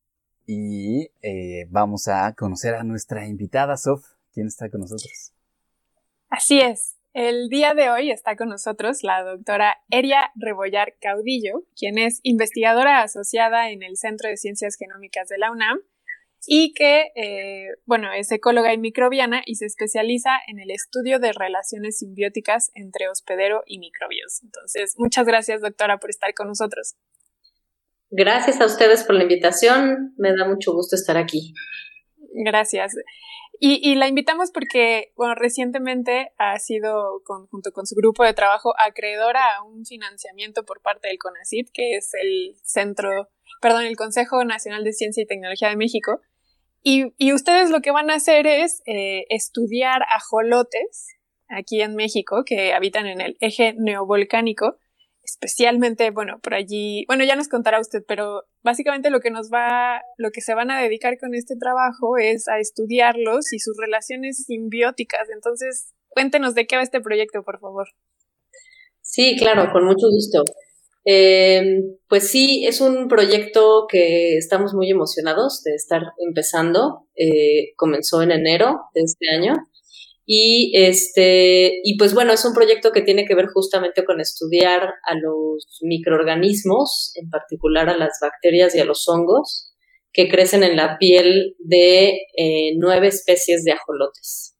y 0.46 1.10
eh, 1.20 1.66
vamos 1.68 2.06
a 2.06 2.32
conocer 2.32 2.76
a 2.76 2.84
nuestra 2.84 3.26
invitada, 3.26 3.76
Sof. 3.76 4.04
¿Quién 4.32 4.46
está 4.46 4.70
con 4.70 4.82
nosotros? 4.82 5.32
Así 6.28 6.60
es. 6.60 6.94
El 7.12 7.48
día 7.48 7.74
de 7.74 7.90
hoy 7.90 8.12
está 8.12 8.36
con 8.36 8.50
nosotros 8.50 9.02
la 9.02 9.24
doctora 9.24 9.78
Eria 9.90 10.30
Rebollar 10.36 10.94
Caudillo, 11.00 11.64
quien 11.76 11.98
es 11.98 12.20
investigadora 12.22 13.02
asociada 13.02 13.72
en 13.72 13.82
el 13.82 13.96
Centro 13.96 14.28
de 14.28 14.36
Ciencias 14.36 14.76
Genómicas 14.76 15.28
de 15.28 15.38
la 15.38 15.50
UNAM 15.50 15.80
y 16.46 16.74
que, 16.74 17.12
eh, 17.14 17.68
bueno, 17.86 18.12
es 18.12 18.30
ecóloga 18.32 18.72
y 18.72 18.78
microbiana 18.78 19.42
y 19.46 19.54
se 19.56 19.66
especializa 19.66 20.30
en 20.48 20.58
el 20.58 20.70
estudio 20.70 21.18
de 21.18 21.32
relaciones 21.32 21.98
simbióticas 21.98 22.70
entre 22.74 23.08
hospedero 23.08 23.62
y 23.66 23.78
microbios. 23.78 24.42
Entonces, 24.42 24.94
muchas 24.98 25.26
gracias, 25.26 25.60
doctora, 25.60 25.98
por 25.98 26.10
estar 26.10 26.34
con 26.34 26.48
nosotros. 26.48 26.96
Gracias 28.10 28.60
a 28.60 28.66
ustedes 28.66 29.04
por 29.04 29.14
la 29.14 29.22
invitación. 29.22 30.14
Me 30.18 30.34
da 30.36 30.46
mucho 30.46 30.72
gusto 30.72 30.96
estar 30.96 31.16
aquí. 31.16 31.54
Gracias. 32.34 32.94
Y, 33.58 33.78
y 33.88 33.94
la 33.94 34.08
invitamos 34.08 34.50
porque, 34.50 35.12
bueno, 35.14 35.34
recientemente 35.36 36.32
ha 36.36 36.58
sido, 36.58 37.22
con- 37.24 37.46
junto 37.46 37.70
con 37.70 37.86
su 37.86 37.94
grupo 37.94 38.24
de 38.24 38.34
trabajo, 38.34 38.74
acreedora 38.78 39.40
a 39.56 39.62
un 39.62 39.84
financiamiento 39.86 40.64
por 40.64 40.82
parte 40.82 41.08
del 41.08 41.18
CONACYT, 41.18 41.70
que 41.72 41.96
es 41.96 42.10
el 42.20 42.56
centro, 42.64 43.28
perdón, 43.60 43.84
el 43.84 43.96
Consejo 43.96 44.44
Nacional 44.44 44.82
de 44.82 44.92
Ciencia 44.92 45.22
y 45.22 45.26
Tecnología 45.26 45.68
de 45.68 45.76
México. 45.76 46.20
Y, 46.82 47.14
y 47.16 47.32
ustedes 47.32 47.70
lo 47.70 47.80
que 47.80 47.92
van 47.92 48.10
a 48.10 48.14
hacer 48.14 48.46
es 48.46 48.82
eh, 48.86 49.24
estudiar 49.28 50.02
ajolotes 50.10 51.08
aquí 51.48 51.80
en 51.80 51.94
México 51.94 52.44
que 52.44 52.72
habitan 52.72 53.06
en 53.06 53.20
el 53.20 53.36
eje 53.40 53.74
neovolcánico, 53.78 54.78
especialmente, 55.22 56.10
bueno, 56.10 56.40
por 56.40 56.54
allí, 56.54 57.04
bueno, 57.06 57.24
ya 57.24 57.36
nos 57.36 57.48
contará 57.48 57.80
usted, 57.80 58.02
pero 58.06 58.44
básicamente 58.62 59.10
lo 59.10 59.20
que 59.20 59.30
nos 59.30 59.50
va, 59.52 60.02
lo 60.16 60.30
que 60.30 60.40
se 60.40 60.54
van 60.54 60.70
a 60.70 60.80
dedicar 60.80 61.18
con 61.18 61.34
este 61.34 61.54
trabajo 61.56 62.16
es 62.18 62.48
a 62.48 62.58
estudiarlos 62.58 63.52
y 63.52 63.58
sus 63.58 63.76
relaciones 63.78 64.44
simbióticas. 64.46 65.28
Entonces, 65.32 65.92
cuéntenos 66.08 66.54
de 66.54 66.66
qué 66.66 66.76
va 66.76 66.82
este 66.82 67.00
proyecto, 67.00 67.42
por 67.44 67.60
favor. 67.60 67.88
Sí, 69.02 69.36
claro, 69.38 69.70
con 69.72 69.84
mucho 69.84 70.06
gusto. 70.10 70.44
Eh, 71.04 71.82
pues 72.08 72.28
sí, 72.28 72.64
es 72.66 72.80
un 72.80 73.08
proyecto 73.08 73.86
que 73.88 74.36
estamos 74.36 74.74
muy 74.74 74.90
emocionados 74.90 75.62
de 75.64 75.74
estar 75.74 76.02
empezando. 76.18 77.06
Eh, 77.16 77.74
comenzó 77.76 78.22
en 78.22 78.32
enero 78.32 78.80
de 78.94 79.02
este 79.02 79.28
año. 79.30 79.54
Y 80.24 80.72
este, 80.76 81.80
y 81.82 81.98
pues 81.98 82.14
bueno, 82.14 82.32
es 82.32 82.44
un 82.44 82.54
proyecto 82.54 82.92
que 82.92 83.02
tiene 83.02 83.24
que 83.26 83.34
ver 83.34 83.46
justamente 83.52 84.04
con 84.04 84.20
estudiar 84.20 84.82
a 84.82 85.14
los 85.16 85.80
microorganismos, 85.82 87.12
en 87.16 87.28
particular 87.28 87.88
a 87.88 87.96
las 87.96 88.18
bacterias 88.22 88.74
y 88.74 88.80
a 88.80 88.84
los 88.84 89.08
hongos, 89.08 89.72
que 90.12 90.28
crecen 90.28 90.62
en 90.62 90.76
la 90.76 90.96
piel 90.98 91.56
de 91.58 92.10
eh, 92.36 92.72
nueve 92.76 93.08
especies 93.08 93.64
de 93.64 93.72
ajolotes. 93.72 94.54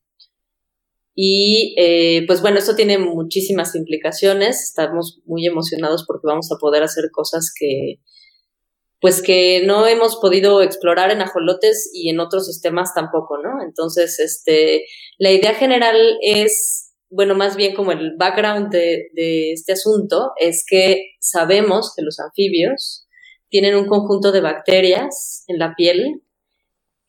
Y 1.14 1.74
eh, 1.78 2.24
pues 2.26 2.40
bueno, 2.40 2.58
esto 2.58 2.74
tiene 2.74 2.98
muchísimas 2.98 3.74
implicaciones. 3.74 4.62
Estamos 4.62 5.20
muy 5.26 5.46
emocionados 5.46 6.04
porque 6.06 6.26
vamos 6.26 6.50
a 6.52 6.58
poder 6.58 6.82
hacer 6.82 7.10
cosas 7.12 7.52
que 7.58 8.00
pues 9.02 9.20
que 9.20 9.64
no 9.66 9.88
hemos 9.88 10.16
podido 10.20 10.62
explorar 10.62 11.10
en 11.10 11.22
ajolotes 11.22 11.90
y 11.92 12.08
en 12.08 12.20
otros 12.20 12.46
sistemas 12.46 12.94
tampoco, 12.94 13.36
¿no? 13.42 13.60
Entonces, 13.66 14.20
este, 14.20 14.84
la 15.18 15.32
idea 15.32 15.54
general 15.54 15.96
es, 16.22 16.94
bueno, 17.10 17.34
más 17.34 17.56
bien 17.56 17.74
como 17.74 17.90
el 17.90 18.12
background 18.16 18.70
de, 18.70 19.08
de 19.14 19.54
este 19.54 19.72
asunto, 19.72 20.30
es 20.38 20.64
que 20.64 21.14
sabemos 21.18 21.92
que 21.96 22.02
los 22.02 22.20
anfibios 22.20 23.08
tienen 23.48 23.74
un 23.74 23.88
conjunto 23.88 24.30
de 24.30 24.40
bacterias 24.40 25.42
en 25.48 25.58
la 25.58 25.74
piel 25.76 26.22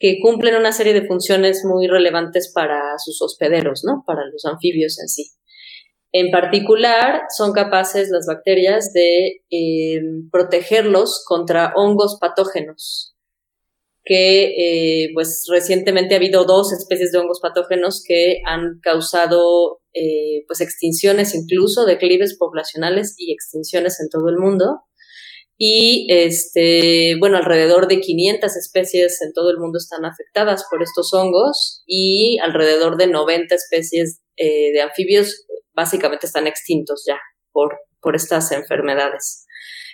que 0.03 0.19
cumplen 0.19 0.57
una 0.57 0.73
serie 0.73 0.93
de 0.93 1.07
funciones 1.07 1.63
muy 1.63 1.87
relevantes 1.87 2.51
para 2.53 2.97
sus 2.97 3.21
hospederos, 3.21 3.83
¿no? 3.85 4.03
Para 4.05 4.25
los 4.25 4.43
anfibios 4.43 4.99
en 4.99 5.07
sí. 5.07 5.31
En 6.11 6.29
particular, 6.29 7.21
son 7.33 7.53
capaces 7.53 8.09
las 8.09 8.25
bacterias 8.27 8.91
de 8.91 9.43
eh, 9.49 10.01
protegerlos 10.29 11.23
contra 11.25 11.71
hongos 11.77 12.17
patógenos, 12.19 13.15
que 14.03 15.05
eh, 15.05 15.11
pues 15.13 15.45
recientemente 15.49 16.15
ha 16.15 16.17
habido 16.17 16.43
dos 16.43 16.73
especies 16.73 17.13
de 17.13 17.19
hongos 17.19 17.39
patógenos 17.41 18.03
que 18.05 18.41
han 18.45 18.81
causado 18.81 19.79
eh, 19.93 20.43
pues 20.47 20.59
extinciones 20.59 21.33
incluso, 21.33 21.85
declives 21.85 22.35
poblacionales 22.37 23.15
y 23.17 23.31
extinciones 23.31 24.01
en 24.01 24.09
todo 24.09 24.27
el 24.27 24.35
mundo 24.35 24.81
y 25.57 26.07
este, 26.09 27.15
bueno, 27.19 27.37
alrededor 27.37 27.87
de 27.87 27.99
500 27.99 28.55
especies 28.55 29.21
en 29.21 29.33
todo 29.33 29.51
el 29.51 29.57
mundo 29.57 29.77
están 29.77 30.05
afectadas 30.05 30.65
por 30.69 30.81
estos 30.81 31.13
hongos 31.13 31.83
y 31.85 32.39
alrededor 32.39 32.97
de 32.97 33.07
90 33.07 33.53
especies 33.55 34.21
eh, 34.35 34.71
de 34.73 34.81
anfibios 34.81 35.45
básicamente 35.73 36.25
están 36.25 36.47
extintos 36.47 37.03
ya 37.07 37.19
por, 37.51 37.77
por 38.01 38.15
estas 38.15 38.51
enfermedades. 38.51 39.45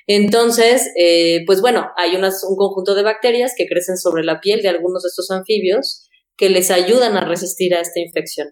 Entonces, 0.07 0.89
eh, 0.97 1.43
pues 1.45 1.61
bueno, 1.61 1.91
hay 1.95 2.15
unas, 2.15 2.43
un 2.43 2.55
conjunto 2.55 2.95
de 2.95 3.03
bacterias 3.03 3.53
que 3.55 3.67
crecen 3.67 3.97
sobre 3.97 4.23
la 4.23 4.39
piel 4.39 4.61
de 4.61 4.69
algunos 4.69 5.03
de 5.03 5.07
estos 5.07 5.29
anfibios 5.29 6.09
que 6.35 6.49
les 6.49 6.71
ayudan 6.71 7.17
a 7.17 7.25
resistir 7.25 7.75
a 7.75 7.81
esta 7.81 7.99
infección. 7.99 8.49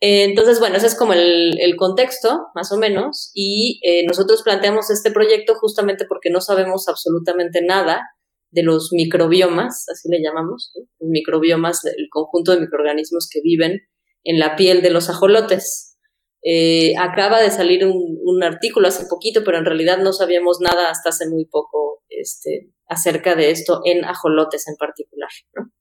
¿No? 0.00 0.06
Entonces, 0.08 0.60
bueno, 0.60 0.76
ese 0.76 0.86
es 0.86 0.94
como 0.94 1.12
el, 1.12 1.74
contexto, 1.76 2.46
más 2.54 2.70
o 2.72 2.76
menos, 2.76 3.30
y 3.34 3.80
eh, 3.82 4.04
nosotros 4.06 4.42
planteamos 4.42 4.90
este 4.90 5.10
proyecto 5.10 5.54
justamente 5.54 6.04
porque 6.06 6.30
no 6.30 6.40
sabemos 6.40 6.88
absolutamente 6.88 7.60
nada 7.62 8.02
de 8.50 8.62
los 8.62 8.90
microbiomas, 8.92 9.86
así 9.88 10.08
le 10.10 10.22
llamamos, 10.22 10.72
los 10.74 11.10
microbiomas, 11.10 11.84
el 11.84 12.08
conjunto 12.10 12.52
de 12.52 12.60
microorganismos 12.60 13.28
que 13.30 13.40
viven 13.42 13.80
en 14.24 14.38
la 14.38 14.56
piel 14.56 14.82
de 14.82 14.90
los 14.90 15.10
ajolotes. 15.10 15.96
Eh, 16.42 16.94
acaba 16.98 17.42
de 17.42 17.50
salir 17.50 17.84
un, 17.84 18.18
un, 18.22 18.42
artículo 18.44 18.88
hace 18.88 19.06
poquito, 19.06 19.42
pero 19.44 19.58
en 19.58 19.64
realidad 19.64 19.98
no 19.98 20.12
sabíamos 20.12 20.60
nada 20.60 20.90
hasta 20.90 21.10
hace 21.10 21.28
muy 21.28 21.44
poco 21.46 22.02
este, 22.08 22.70
acerca 22.86 23.34
de 23.34 23.50
esto 23.50 23.80
en 23.84 24.04
ajolotes 24.04 24.66
en 24.68 24.76
particular. 24.76 25.30
¿no? 25.54 25.72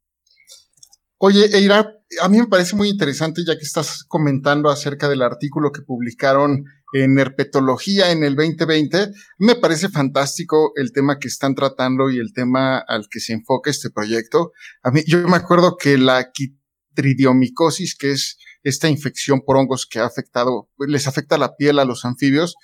Oye, 1.19 1.49
Eira, 1.57 1.95
a 2.21 2.29
mí 2.29 2.37
me 2.37 2.45
parece 2.45 2.75
muy 2.75 2.89
interesante 2.89 3.43
ya 3.43 3.57
que 3.57 3.63
estás 3.63 4.03
comentando 4.03 4.69
acerca 4.69 5.09
del 5.09 5.23
artículo 5.23 5.71
que 5.71 5.81
publicaron 5.81 6.65
en 6.93 7.17
Herpetología 7.17 8.11
en 8.11 8.23
el 8.23 8.35
2020. 8.35 9.13
Me 9.39 9.55
parece 9.55 9.89
fantástico 9.89 10.73
el 10.75 10.91
tema 10.91 11.17
que 11.17 11.27
están 11.27 11.55
tratando 11.55 12.11
y 12.11 12.19
el 12.19 12.33
tema 12.33 12.77
al 12.77 13.07
que 13.09 13.19
se 13.19 13.33
enfoca 13.33 13.71
este 13.71 13.89
proyecto. 13.89 14.51
A 14.83 14.91
mí, 14.91 15.01
yo 15.07 15.27
me 15.27 15.37
acuerdo 15.37 15.75
que 15.75 15.97
la 15.97 16.31
quitridiomicosis, 16.31 17.95
que 17.97 18.11
es 18.11 18.37
esta 18.61 18.87
infección 18.87 19.41
por 19.43 19.57
hongos 19.57 19.87
que 19.87 19.97
ha 19.97 20.05
afectado, 20.05 20.69
les 20.77 21.07
afecta 21.07 21.39
la 21.39 21.55
piel 21.55 21.79
a 21.79 21.85
los 21.85 22.05
anfibios, 22.05 22.55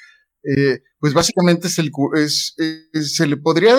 eh, 0.43 0.81
pues 0.99 1.13
básicamente 1.13 1.67
es 1.67 1.79
el, 1.79 1.91
se 3.05 3.27
le 3.27 3.37
podría, 3.37 3.77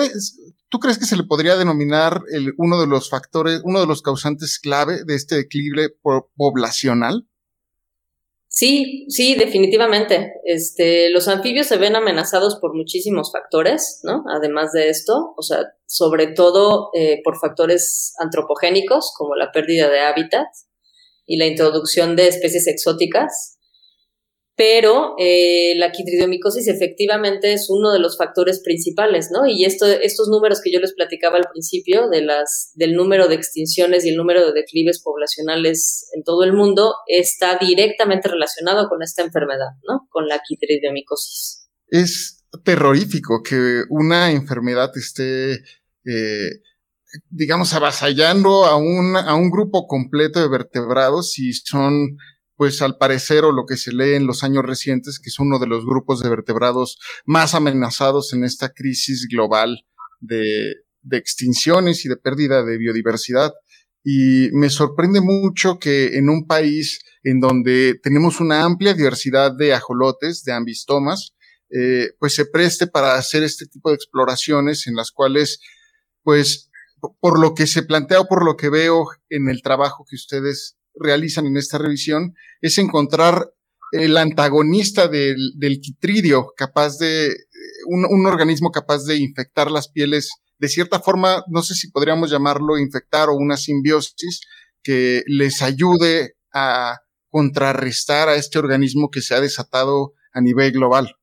¿Tú 0.69 0.79
crees 0.79 0.97
que 0.97 1.05
se 1.05 1.15
le 1.15 1.23
podría 1.23 1.55
denominar 1.55 2.21
el, 2.31 2.53
uno 2.57 2.81
de 2.81 2.87
los 2.87 3.09
factores, 3.09 3.61
uno 3.63 3.79
de 3.79 3.87
los 3.87 4.01
causantes 4.01 4.59
clave 4.59 5.03
de 5.05 5.15
este 5.15 5.35
declive 5.35 5.89
poblacional? 6.35 7.27
Sí, 8.47 9.05
sí, 9.09 9.35
definitivamente. 9.35 10.33
Este, 10.45 11.09
los 11.09 11.27
anfibios 11.27 11.67
se 11.67 11.77
ven 11.77 11.95
amenazados 11.95 12.57
por 12.61 12.73
muchísimos 12.73 13.31
factores, 13.31 13.99
¿no? 14.03 14.23
Además 14.33 14.71
de 14.71 14.89
esto, 14.89 15.33
o 15.35 15.41
sea, 15.41 15.59
sobre 15.85 16.27
todo 16.27 16.89
eh, 16.93 17.21
por 17.23 17.37
factores 17.37 18.13
antropogénicos 18.19 19.13
como 19.17 19.35
la 19.35 19.51
pérdida 19.51 19.89
de 19.89 19.99
hábitat 19.99 20.47
y 21.25 21.37
la 21.37 21.47
introducción 21.47 22.15
de 22.15 22.29
especies 22.29 22.67
exóticas, 22.67 23.54
pero 24.57 25.15
eh, 25.19 25.73
la 25.75 25.91
quitridiomicosis 25.91 26.67
efectivamente 26.69 27.51
es 27.51 27.67
uno 27.69 27.91
de 27.91 27.99
los 27.99 28.17
factores 28.17 28.61
principales, 28.63 29.29
¿no? 29.31 29.45
Y 29.45 29.65
esto, 29.65 29.85
estos 29.85 30.29
números 30.29 30.61
que 30.63 30.71
yo 30.71 30.79
les 30.79 30.93
platicaba 30.93 31.37
al 31.37 31.49
principio, 31.51 32.07
de 32.09 32.21
las, 32.21 32.71
del 32.75 32.93
número 32.93 33.27
de 33.27 33.35
extinciones 33.35 34.05
y 34.05 34.09
el 34.09 34.15
número 34.15 34.45
de 34.45 34.53
declives 34.53 35.01
poblacionales 35.03 36.09
en 36.15 36.23
todo 36.23 36.45
el 36.45 36.53
mundo, 36.53 36.93
está 37.07 37.57
directamente 37.59 38.29
relacionado 38.29 38.87
con 38.87 39.03
esta 39.03 39.23
enfermedad, 39.23 39.71
¿no? 39.87 40.07
Con 40.09 40.27
la 40.27 40.41
quitridiomicosis. 40.47 41.67
Es 41.89 42.45
terrorífico 42.63 43.41
que 43.43 43.83
una 43.89 44.31
enfermedad 44.31 44.91
esté, 44.95 45.55
eh, 46.05 46.49
digamos, 47.29 47.73
avasallando 47.73 48.63
a 48.63 48.77
un, 48.77 49.17
a 49.17 49.35
un 49.35 49.51
grupo 49.51 49.85
completo 49.85 50.39
de 50.39 50.47
vertebrados 50.47 51.37
y 51.39 51.51
son 51.51 52.15
pues 52.55 52.81
al 52.81 52.97
parecer 52.97 53.43
o 53.43 53.51
lo 53.51 53.65
que 53.65 53.77
se 53.77 53.93
lee 53.93 54.13
en 54.13 54.27
los 54.27 54.43
años 54.43 54.63
recientes, 54.63 55.19
que 55.19 55.29
es 55.29 55.39
uno 55.39 55.59
de 55.59 55.67
los 55.67 55.85
grupos 55.85 56.21
de 56.21 56.29
vertebrados 56.29 56.97
más 57.25 57.53
amenazados 57.53 58.33
en 58.33 58.43
esta 58.43 58.69
crisis 58.69 59.27
global 59.29 59.85
de, 60.19 60.75
de 61.01 61.17
extinciones 61.17 62.05
y 62.05 62.09
de 62.09 62.17
pérdida 62.17 62.63
de 62.63 62.77
biodiversidad. 62.77 63.53
Y 64.03 64.49
me 64.51 64.69
sorprende 64.69 65.19
mucho 65.19 65.79
que 65.79 66.17
en 66.17 66.29
un 66.29 66.45
país 66.45 67.03
en 67.23 67.39
donde 67.39 67.99
tenemos 68.03 68.39
una 68.39 68.63
amplia 68.63 68.93
diversidad 68.93 69.51
de 69.51 69.73
ajolotes, 69.73 70.43
de 70.43 70.53
ambistomas, 70.53 71.33
eh, 71.69 72.11
pues 72.19 72.35
se 72.35 72.45
preste 72.45 72.87
para 72.87 73.15
hacer 73.15 73.43
este 73.43 73.65
tipo 73.65 73.89
de 73.89 73.95
exploraciones 73.95 74.85
en 74.87 74.95
las 74.95 75.11
cuales, 75.11 75.59
pues, 76.23 76.69
por 77.19 77.39
lo 77.39 77.53
que 77.53 77.67
se 77.67 77.83
plantea 77.83 78.21
o 78.21 78.27
por 78.27 78.45
lo 78.45 78.55
que 78.55 78.69
veo 78.69 79.07
en 79.29 79.49
el 79.49 79.61
trabajo 79.61 80.05
que 80.07 80.15
ustedes 80.15 80.77
realizan 80.99 81.45
en 81.45 81.57
esta 81.57 81.77
revisión 81.77 82.33
es 82.61 82.77
encontrar 82.77 83.51
el 83.91 84.17
antagonista 84.17 85.07
del, 85.07 85.53
del 85.55 85.79
quitridio, 85.79 86.53
capaz 86.57 86.97
de, 86.97 87.33
un, 87.87 88.05
un, 88.05 88.25
organismo 88.25 88.71
capaz 88.71 89.05
de 89.05 89.17
infectar 89.17 89.71
las 89.71 89.89
pieles 89.89 90.29
de 90.57 90.67
cierta 90.67 90.99
forma, 90.99 91.43
no 91.47 91.61
sé 91.61 91.75
si 91.75 91.91
podríamos 91.91 92.31
llamarlo 92.31 92.77
infectar 92.77 93.29
o 93.29 93.35
una 93.35 93.57
simbiosis 93.57 94.41
que 94.81 95.23
les 95.27 95.61
ayude 95.61 96.35
a 96.53 96.97
contrarrestar 97.29 98.29
a 98.29 98.35
este 98.35 98.59
organismo 98.59 99.09
que 99.11 99.21
se 99.21 99.35
ha 99.35 99.41
desatado 99.41 100.13
a 100.31 100.41
nivel 100.41 100.71
global. 100.71 101.15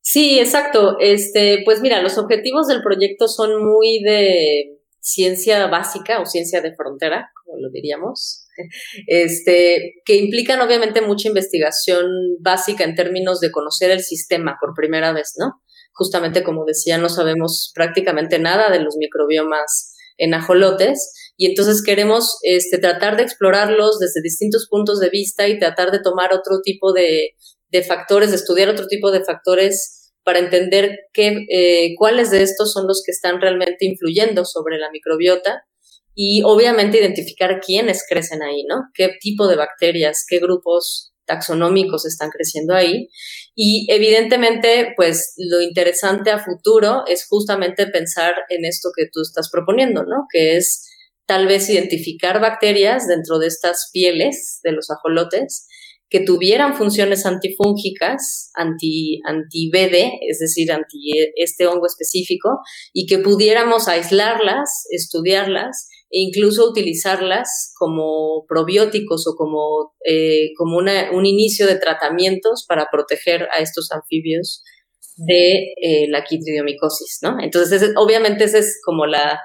Sí, 0.00 0.38
exacto. 0.38 0.96
Este, 1.00 1.62
pues 1.64 1.80
mira, 1.80 2.00
los 2.00 2.16
objetivos 2.16 2.68
del 2.68 2.82
proyecto 2.82 3.26
son 3.26 3.64
muy 3.64 4.00
de 4.04 4.78
ciencia 5.00 5.66
básica 5.66 6.20
o 6.20 6.26
ciencia 6.26 6.60
de 6.60 6.74
frontera, 6.76 7.30
como 7.44 7.58
lo 7.58 7.70
diríamos 7.70 8.45
este, 9.06 9.94
que 10.04 10.16
implican 10.16 10.60
obviamente 10.60 11.00
mucha 11.00 11.28
investigación 11.28 12.06
básica 12.40 12.84
en 12.84 12.94
términos 12.94 13.40
de 13.40 13.50
conocer 13.50 13.90
el 13.90 14.00
sistema 14.00 14.56
por 14.60 14.74
primera 14.74 15.12
vez, 15.12 15.34
¿no? 15.38 15.62
Justamente 15.92 16.42
como 16.42 16.64
decía, 16.64 16.98
no 16.98 17.08
sabemos 17.08 17.72
prácticamente 17.74 18.38
nada 18.38 18.70
de 18.70 18.80
los 18.80 18.96
microbiomas 18.96 19.94
en 20.18 20.34
ajolotes 20.34 21.12
y 21.36 21.46
entonces 21.46 21.82
queremos 21.82 22.38
este, 22.42 22.78
tratar 22.78 23.16
de 23.16 23.22
explorarlos 23.22 23.98
desde 23.98 24.22
distintos 24.22 24.66
puntos 24.70 25.00
de 25.00 25.10
vista 25.10 25.48
y 25.48 25.58
tratar 25.58 25.90
de 25.90 26.00
tomar 26.00 26.32
otro 26.32 26.60
tipo 26.62 26.92
de, 26.92 27.30
de 27.70 27.82
factores, 27.82 28.30
de 28.30 28.36
estudiar 28.36 28.68
otro 28.68 28.86
tipo 28.86 29.10
de 29.10 29.24
factores 29.24 30.12
para 30.24 30.38
entender 30.38 30.98
qué, 31.12 31.46
eh, 31.50 31.94
cuáles 31.96 32.30
de 32.30 32.42
estos 32.42 32.72
son 32.72 32.86
los 32.86 33.02
que 33.04 33.12
están 33.12 33.40
realmente 33.40 33.86
influyendo 33.86 34.44
sobre 34.44 34.78
la 34.78 34.90
microbiota 34.90 35.62
y 36.18 36.42
obviamente 36.44 36.98
identificar 36.98 37.60
quiénes 37.60 38.02
crecen 38.08 38.42
ahí, 38.42 38.64
¿no? 38.66 38.76
¿Qué 38.94 39.10
tipo 39.20 39.46
de 39.46 39.56
bacterias, 39.56 40.24
qué 40.26 40.38
grupos 40.40 41.12
taxonómicos 41.26 42.06
están 42.06 42.30
creciendo 42.30 42.74
ahí? 42.74 43.08
Y 43.54 43.86
evidentemente, 43.90 44.94
pues 44.96 45.34
lo 45.36 45.60
interesante 45.60 46.30
a 46.30 46.42
futuro 46.42 47.04
es 47.06 47.26
justamente 47.28 47.86
pensar 47.86 48.32
en 48.48 48.64
esto 48.64 48.88
que 48.96 49.04
tú 49.12 49.20
estás 49.20 49.50
proponiendo, 49.52 50.04
¿no? 50.04 50.24
Que 50.32 50.56
es 50.56 50.88
tal 51.26 51.46
vez 51.46 51.68
identificar 51.68 52.40
bacterias 52.40 53.06
dentro 53.06 53.38
de 53.38 53.48
estas 53.48 53.90
pieles 53.92 54.60
de 54.62 54.72
los 54.72 54.90
ajolotes 54.90 55.68
que 56.08 56.20
tuvieran 56.20 56.76
funciones 56.76 57.26
antifúngicas, 57.26 58.50
anti, 58.54 59.20
anti-BD, 59.26 60.12
es 60.30 60.38
decir, 60.38 60.72
anti 60.72 61.10
este 61.34 61.66
hongo 61.66 61.86
específico, 61.86 62.60
y 62.94 63.06
que 63.06 63.18
pudiéramos 63.18 63.88
aislarlas, 63.88 64.86
estudiarlas 64.90 65.88
e 66.10 66.20
incluso 66.20 66.68
utilizarlas 66.68 67.72
como 67.78 68.44
probióticos 68.48 69.26
o 69.26 69.34
como, 69.34 69.94
eh, 70.04 70.52
como 70.56 70.76
una, 70.76 71.10
un 71.12 71.26
inicio 71.26 71.66
de 71.66 71.78
tratamientos 71.78 72.64
para 72.68 72.88
proteger 72.90 73.48
a 73.52 73.60
estos 73.60 73.90
anfibios 73.90 74.62
de 75.16 75.72
eh, 75.82 76.08
la 76.08 76.24
quitridiomicosis, 76.24 77.18
¿no? 77.22 77.38
Entonces, 77.40 77.92
obviamente 77.96 78.44
ese 78.44 78.58
es 78.58 78.80
como 78.84 79.06
la, 79.06 79.40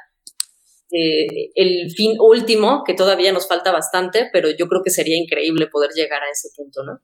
eh, 0.92 1.50
el 1.56 1.90
fin 1.96 2.18
último, 2.20 2.84
que 2.86 2.94
todavía 2.94 3.32
nos 3.32 3.48
falta 3.48 3.72
bastante, 3.72 4.30
pero 4.32 4.50
yo 4.52 4.68
creo 4.68 4.82
que 4.84 4.92
sería 4.92 5.18
increíble 5.18 5.68
poder 5.68 5.92
llegar 5.96 6.22
a 6.22 6.30
ese 6.32 6.50
punto, 6.56 6.84
¿no? 6.84 7.00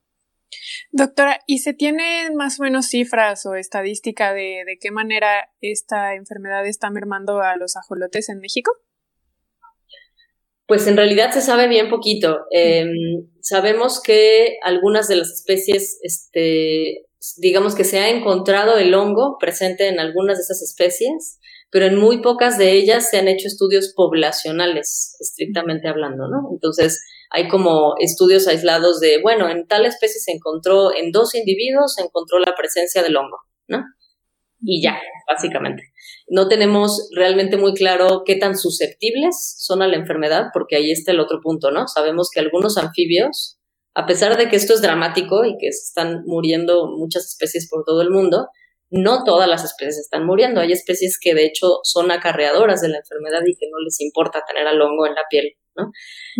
Doctora, 0.92 1.40
¿y 1.46 1.58
se 1.58 1.74
tienen 1.74 2.34
más 2.34 2.60
o 2.60 2.62
menos 2.62 2.86
cifras 2.86 3.44
o 3.44 3.54
estadística 3.54 4.32
de, 4.32 4.62
de 4.66 4.78
qué 4.80 4.90
manera 4.90 5.50
esta 5.60 6.14
enfermedad 6.14 6.66
está 6.66 6.90
mermando 6.90 7.40
a 7.40 7.56
los 7.56 7.76
ajolotes 7.76 8.28
en 8.28 8.38
México? 8.38 8.72
Pues 10.68 10.86
en 10.86 10.98
realidad 10.98 11.32
se 11.32 11.40
sabe 11.40 11.66
bien 11.66 11.88
poquito. 11.88 12.40
Em, 12.50 12.90
sabemos 13.40 14.02
que 14.02 14.58
algunas 14.62 15.08
de 15.08 15.16
las 15.16 15.30
especies, 15.30 15.98
este, 16.02 17.06
digamos 17.38 17.74
que 17.74 17.84
se 17.84 17.98
ha 18.00 18.10
encontrado 18.10 18.76
el 18.76 18.92
hongo 18.94 19.38
presente 19.40 19.88
en 19.88 19.98
algunas 19.98 20.36
de 20.36 20.42
esas 20.42 20.60
especies, 20.60 21.40
pero 21.70 21.86
en 21.86 21.96
muy 21.96 22.20
pocas 22.20 22.58
de 22.58 22.72
ellas 22.72 23.08
se 23.08 23.16
han 23.16 23.28
hecho 23.28 23.48
estudios 23.48 23.94
poblacionales, 23.96 25.16
estrictamente 25.20 25.88
hablando, 25.88 26.28
¿no? 26.28 26.50
Entonces, 26.52 27.02
hay 27.30 27.48
como 27.48 27.94
estudios 27.98 28.46
aislados 28.46 29.00
de, 29.00 29.22
bueno, 29.22 29.48
en 29.48 29.66
tal 29.66 29.86
especie 29.86 30.20
se 30.20 30.32
encontró, 30.32 30.94
en 30.94 31.12
dos 31.12 31.34
individuos 31.34 31.94
se 31.94 32.02
encontró 32.02 32.38
la 32.40 32.54
presencia 32.54 33.02
del 33.02 33.16
hongo, 33.16 33.38
¿no? 33.68 33.84
Y 34.60 34.82
ya, 34.82 35.00
básicamente. 35.26 35.84
No 36.30 36.48
tenemos 36.48 37.08
realmente 37.14 37.56
muy 37.56 37.74
claro 37.74 38.22
qué 38.24 38.36
tan 38.36 38.56
susceptibles 38.56 39.54
son 39.58 39.82
a 39.82 39.88
la 39.88 39.96
enfermedad, 39.96 40.46
porque 40.52 40.76
ahí 40.76 40.90
está 40.90 41.12
el 41.12 41.20
otro 41.20 41.40
punto, 41.42 41.70
¿no? 41.70 41.88
Sabemos 41.88 42.30
que 42.32 42.40
algunos 42.40 42.76
anfibios, 42.76 43.58
a 43.94 44.06
pesar 44.06 44.36
de 44.36 44.48
que 44.48 44.56
esto 44.56 44.74
es 44.74 44.82
dramático 44.82 45.44
y 45.44 45.56
que 45.58 45.72
se 45.72 45.88
están 45.88 46.22
muriendo 46.26 46.88
muchas 46.96 47.26
especies 47.26 47.68
por 47.70 47.84
todo 47.84 48.02
el 48.02 48.10
mundo, 48.10 48.48
no 48.90 49.24
todas 49.24 49.48
las 49.48 49.64
especies 49.64 49.98
están 49.98 50.24
muriendo. 50.24 50.60
Hay 50.60 50.72
especies 50.72 51.18
que 51.20 51.34
de 51.34 51.44
hecho 51.44 51.80
son 51.82 52.10
acarreadoras 52.10 52.80
de 52.80 52.88
la 52.88 52.98
enfermedad 52.98 53.40
y 53.46 53.54
que 53.54 53.66
no 53.70 53.78
les 53.84 54.00
importa 54.00 54.42
tener 54.46 54.66
al 54.66 54.80
hongo 54.80 55.06
en 55.06 55.14
la 55.14 55.22
piel. 55.30 55.52
¿no? 55.76 55.90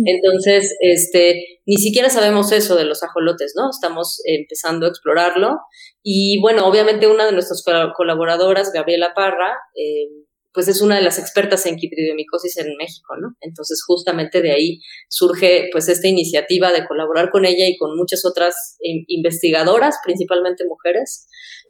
Entonces, 0.05 0.75
este, 0.81 1.61
ni 1.65 1.77
siquiera 1.77 2.09
sabemos 2.09 2.51
eso 2.51 2.75
de 2.75 2.85
los 2.85 3.03
ajolotes, 3.03 3.53
¿no? 3.55 3.69
Estamos 3.69 4.21
empezando 4.25 4.85
a 4.85 4.89
explorarlo. 4.89 5.59
Y 6.03 6.39
bueno, 6.41 6.65
obviamente 6.65 7.07
una 7.07 7.25
de 7.25 7.33
nuestras 7.33 7.63
colaboradoras, 7.95 8.71
Gabriela 8.73 9.13
Parra, 9.13 9.57
eh, 9.75 10.07
pues 10.53 10.67
es 10.67 10.81
una 10.81 10.95
de 10.95 11.03
las 11.03 11.19
expertas 11.19 11.65
en 11.65 11.75
quitridiomicosis 11.75 12.57
en 12.57 12.75
México, 12.77 13.15
¿no? 13.21 13.35
Entonces, 13.41 13.83
justamente 13.85 14.41
de 14.41 14.51
ahí 14.51 14.79
surge 15.07 15.69
pues 15.71 15.87
esta 15.89 16.07
iniciativa 16.07 16.71
de 16.71 16.87
colaborar 16.87 17.29
con 17.29 17.45
ella 17.45 17.67
y 17.67 17.77
con 17.77 17.95
muchas 17.95 18.25
otras 18.25 18.77
investigadoras, 18.79 19.97
principalmente 20.03 20.63
mujeres, 20.65 21.27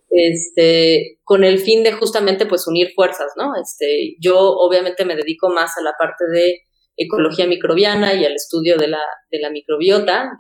este, 0.10 1.20
con 1.24 1.44
el 1.44 1.60
fin 1.60 1.84
de 1.84 1.92
justamente 1.92 2.46
pues 2.46 2.68
unir 2.68 2.92
fuerzas, 2.96 3.34
¿no? 3.36 3.52
Este, 3.62 4.16
yo 4.20 4.38
obviamente 4.40 5.06
me 5.06 5.16
dedico 5.16 5.50
más 5.50 5.78
a 5.78 5.84
la 5.84 5.94
parte 6.00 6.26
de 6.32 6.62
ecología 6.98 7.48
microbiana 7.48 8.14
y 8.14 8.26
al 8.26 8.34
estudio 8.34 8.78
de 8.78 8.88
la, 8.88 9.02
de 9.32 9.40
la 9.40 9.50
microbiota, 9.50 10.32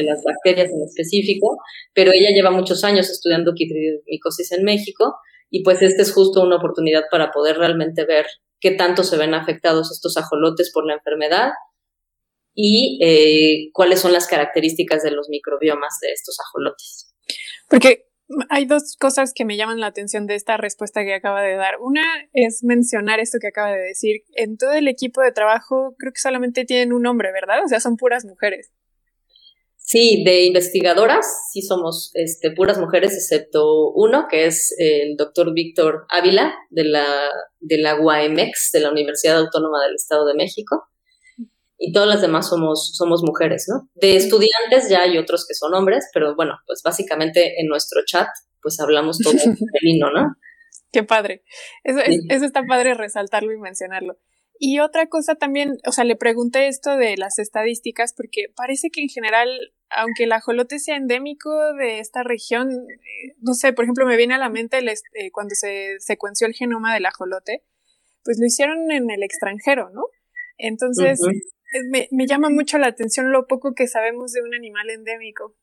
de 0.00 0.06
las 0.06 0.22
bacterias 0.24 0.70
en 0.70 0.82
específico, 0.82 1.58
pero 1.94 2.12
ella 2.12 2.30
lleva 2.34 2.50
muchos 2.50 2.84
años 2.84 3.08
estudiando 3.10 3.52
quitridiomicosis 3.54 4.52
en 4.52 4.64
México 4.64 5.16
y 5.50 5.62
pues 5.62 5.82
esta 5.82 6.02
es 6.02 6.12
justo 6.12 6.42
una 6.42 6.56
oportunidad 6.56 7.04
para 7.10 7.30
poder 7.30 7.58
realmente 7.58 8.04
ver 8.04 8.26
qué 8.60 8.72
tanto 8.72 9.02
se 9.04 9.16
ven 9.16 9.34
afectados 9.34 9.90
estos 9.90 10.16
ajolotes 10.16 10.70
por 10.72 10.86
la 10.86 10.94
enfermedad 10.94 11.50
y 12.54 12.98
eh, 13.02 13.70
cuáles 13.72 14.00
son 14.00 14.12
las 14.12 14.26
características 14.26 15.02
de 15.02 15.10
los 15.12 15.28
microbiomas 15.28 15.98
de 16.02 16.12
estos 16.12 16.36
ajolotes. 16.40 17.14
Porque 17.68 18.06
hay 18.48 18.64
dos 18.64 18.96
cosas 18.98 19.32
que 19.34 19.44
me 19.44 19.56
llaman 19.56 19.80
la 19.80 19.88
atención 19.88 20.26
de 20.26 20.36
esta 20.36 20.56
respuesta 20.56 21.02
que 21.02 21.14
acaba 21.14 21.42
de 21.42 21.56
dar. 21.56 21.80
Una 21.80 22.02
es 22.32 22.62
mencionar 22.62 23.18
esto 23.18 23.38
que 23.40 23.48
acaba 23.48 23.72
de 23.72 23.80
decir. 23.80 24.22
En 24.34 24.56
todo 24.56 24.72
el 24.72 24.88
equipo 24.88 25.20
de 25.20 25.32
trabajo 25.32 25.94
creo 25.98 26.12
que 26.12 26.20
solamente 26.20 26.64
tienen 26.64 26.92
un 26.92 27.06
hombre, 27.06 27.32
¿verdad? 27.32 27.64
O 27.64 27.68
sea, 27.68 27.80
son 27.80 27.96
puras 27.96 28.24
mujeres. 28.24 28.70
Sí, 29.82 30.22
de 30.24 30.44
investigadoras, 30.44 31.26
sí 31.52 31.62
somos 31.62 32.12
este, 32.14 32.52
puras 32.52 32.78
mujeres, 32.78 33.12
excepto 33.14 33.90
uno, 33.94 34.26
que 34.30 34.46
es 34.46 34.72
el 34.78 35.16
doctor 35.16 35.52
Víctor 35.52 36.06
Ávila, 36.08 36.54
de 36.70 36.84
la, 36.84 37.06
de 37.58 37.78
la 37.78 38.00
UAMX, 38.00 38.70
de 38.72 38.80
la 38.80 38.90
Universidad 38.90 39.38
Autónoma 39.38 39.82
del 39.82 39.96
Estado 39.96 40.26
de 40.26 40.34
México 40.34 40.90
y 41.82 41.92
todas 41.92 42.08
las 42.08 42.20
demás 42.20 42.48
somos, 42.48 42.92
somos 42.94 43.22
mujeres, 43.24 43.66
¿no? 43.68 43.88
De 43.94 44.14
estudiantes 44.14 44.90
ya 44.90 45.00
hay 45.00 45.16
otros 45.16 45.46
que 45.48 45.54
son 45.54 45.74
hombres, 45.74 46.08
pero 46.12 46.36
bueno, 46.36 46.58
pues 46.66 46.82
básicamente 46.84 47.58
en 47.58 47.66
nuestro 47.68 48.02
chat 48.04 48.28
pues 48.62 48.78
hablamos 48.80 49.18
todo 49.18 49.32
femenino, 49.82 50.10
¿no? 50.12 50.36
Qué 50.92 51.04
padre. 51.04 51.42
Eso, 51.82 52.00
eso 52.28 52.44
está 52.44 52.62
padre 52.64 52.92
resaltarlo 52.92 53.52
y 53.52 53.58
mencionarlo. 53.58 54.18
Y 54.62 54.78
otra 54.80 55.06
cosa 55.06 55.36
también, 55.36 55.78
o 55.86 55.92
sea, 55.92 56.04
le 56.04 56.16
pregunté 56.16 56.68
esto 56.68 56.94
de 56.98 57.16
las 57.16 57.38
estadísticas 57.38 58.12
porque 58.14 58.52
parece 58.54 58.90
que 58.90 59.00
en 59.00 59.08
general, 59.08 59.48
aunque 59.88 60.24
el 60.24 60.32
ajolote 60.32 60.78
sea 60.78 60.96
endémico 60.96 61.50
de 61.78 61.98
esta 61.98 62.22
región, 62.22 62.70
eh, 62.70 63.34
no 63.40 63.54
sé, 63.54 63.72
por 63.72 63.86
ejemplo, 63.86 64.04
me 64.04 64.18
viene 64.18 64.34
a 64.34 64.38
la 64.38 64.50
mente 64.50 64.76
el, 64.76 64.88
eh, 64.90 65.30
cuando 65.32 65.54
se 65.54 65.96
secuenció 66.00 66.46
el 66.46 66.52
genoma 66.52 66.92
del 66.92 67.06
ajolote, 67.06 67.64
pues 68.22 68.36
lo 68.38 68.44
hicieron 68.44 68.90
en 68.90 69.10
el 69.10 69.22
extranjero, 69.22 69.88
¿no? 69.94 70.02
Entonces, 70.58 71.18
me, 71.90 72.08
me 72.10 72.26
llama 72.26 72.50
mucho 72.50 72.76
la 72.76 72.88
atención 72.88 73.32
lo 73.32 73.46
poco 73.46 73.72
que 73.74 73.86
sabemos 73.86 74.32
de 74.32 74.42
un 74.42 74.54
animal 74.54 74.90
endémico. 74.90 75.56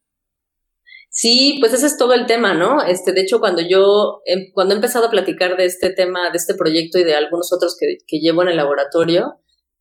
Sí, 1.10 1.58
pues 1.60 1.74
ese 1.74 1.88
es 1.88 1.98
todo 1.98 2.14
el 2.14 2.26
tema, 2.26 2.54
¿no? 2.54 2.84
Este, 2.84 3.12
de 3.12 3.22
hecho, 3.22 3.40
cuando 3.40 3.62
yo, 3.62 4.22
em, 4.26 4.52
cuando 4.54 4.74
he 4.74 4.78
empezado 4.78 5.08
a 5.08 5.12
platicar 5.12 5.58
de 5.58 5.66
este 5.66 5.90
tema, 5.90 6.30
de 6.32 6.38
este 6.38 6.54
proyecto 6.54 7.00
y 7.00 7.04
de 7.04 7.16
algunos 7.16 7.52
otros 7.54 7.76
que, 7.80 7.98
que 8.06 8.20
llevo 8.20 8.44
en 8.44 8.50
el 8.50 8.58
laboratorio, 8.58 9.40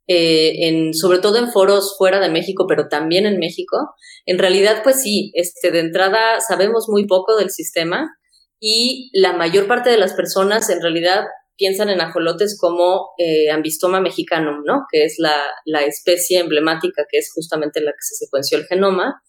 eh, 0.09 0.93
sobre 0.93 1.19
todo 1.19 1.39
en 1.39 1.51
foros 1.51 1.97
fuera 1.99 2.21
de 2.21 2.31
México, 2.31 2.67
pero 2.69 2.89
también 2.89 3.27
en 3.27 3.39
México, 3.39 3.95
en 4.25 4.39
realidad, 4.39 4.83
pues 4.85 5.03
sí, 5.03 5.33
este, 5.35 5.73
de 5.73 5.81
entrada 5.81 6.41
sabemos 6.41 6.89
muy 6.89 7.07
poco 7.07 7.37
del 7.37 7.51
sistema 7.51 8.17
y 8.61 9.11
la 9.13 9.33
mayor 9.33 9.67
parte 9.67 9.91
de 9.91 9.99
las 9.99 10.13
personas 10.13 10.71
en 10.71 10.81
realidad 10.81 11.25
piensan 11.57 11.89
en 11.89 12.01
ajolotes 12.01 12.57
como 12.61 13.11
eh, 13.19 13.51
Ambistoma 13.51 14.01
mexicanum, 14.01 14.63
¿no? 14.65 14.83
Que 14.93 15.05
es 15.05 15.17
la, 15.19 15.37
la, 15.65 15.81
especie 15.81 16.39
emblemática 16.39 17.05
que 17.11 17.19
es 17.19 17.33
justamente 17.35 17.81
la 17.81 17.91
que 17.91 18.03
se 18.03 18.15
secuenció 18.15 18.59
el 18.59 18.67
genoma. 18.67 19.23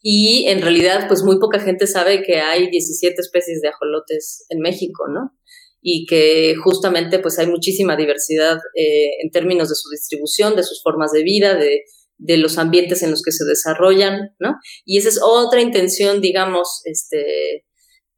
Y 0.00 0.46
en 0.48 0.62
realidad, 0.62 1.08
pues 1.08 1.22
muy 1.22 1.38
poca 1.38 1.60
gente 1.60 1.86
sabe 1.86 2.22
que 2.22 2.40
hay 2.40 2.70
17 2.70 3.14
especies 3.20 3.60
de 3.60 3.68
ajolotes 3.68 4.44
en 4.48 4.60
México, 4.60 5.04
¿no? 5.08 5.32
Y 5.80 6.06
que 6.06 6.54
justamente 6.62 7.18
pues 7.18 7.38
hay 7.38 7.46
muchísima 7.46 7.96
diversidad 7.96 8.58
eh, 8.76 9.10
en 9.22 9.30
términos 9.30 9.68
de 9.68 9.74
su 9.74 9.90
distribución, 9.90 10.56
de 10.56 10.62
sus 10.62 10.82
formas 10.82 11.12
de 11.12 11.22
vida, 11.22 11.54
de, 11.56 11.82
de 12.16 12.36
los 12.36 12.58
ambientes 12.58 13.02
en 13.02 13.10
los 13.10 13.22
que 13.22 13.32
se 13.32 13.44
desarrollan, 13.44 14.34
¿no? 14.38 14.56
Y 14.84 14.98
esa 14.98 15.08
es 15.08 15.20
otra 15.22 15.60
intención, 15.60 16.20
digamos, 16.20 16.80
este, 16.84 17.64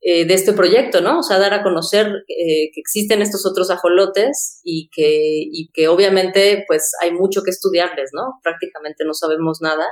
eh, 0.02 0.24
de 0.24 0.32
este 0.32 0.54
proyecto, 0.54 1.02
¿no? 1.02 1.18
O 1.18 1.22
sea, 1.22 1.38
dar 1.38 1.52
a 1.52 1.62
conocer 1.62 2.06
eh, 2.06 2.70
que 2.72 2.80
existen 2.80 3.20
estos 3.20 3.44
otros 3.44 3.70
ajolotes 3.70 4.60
y 4.64 4.88
que, 4.94 5.10
y 5.12 5.70
que 5.74 5.88
obviamente 5.88 6.64
pues 6.66 6.92
hay 7.02 7.12
mucho 7.12 7.42
que 7.42 7.50
estudiarles, 7.50 8.08
¿no? 8.14 8.40
Prácticamente 8.42 9.04
no 9.04 9.12
sabemos 9.12 9.58
nada. 9.60 9.84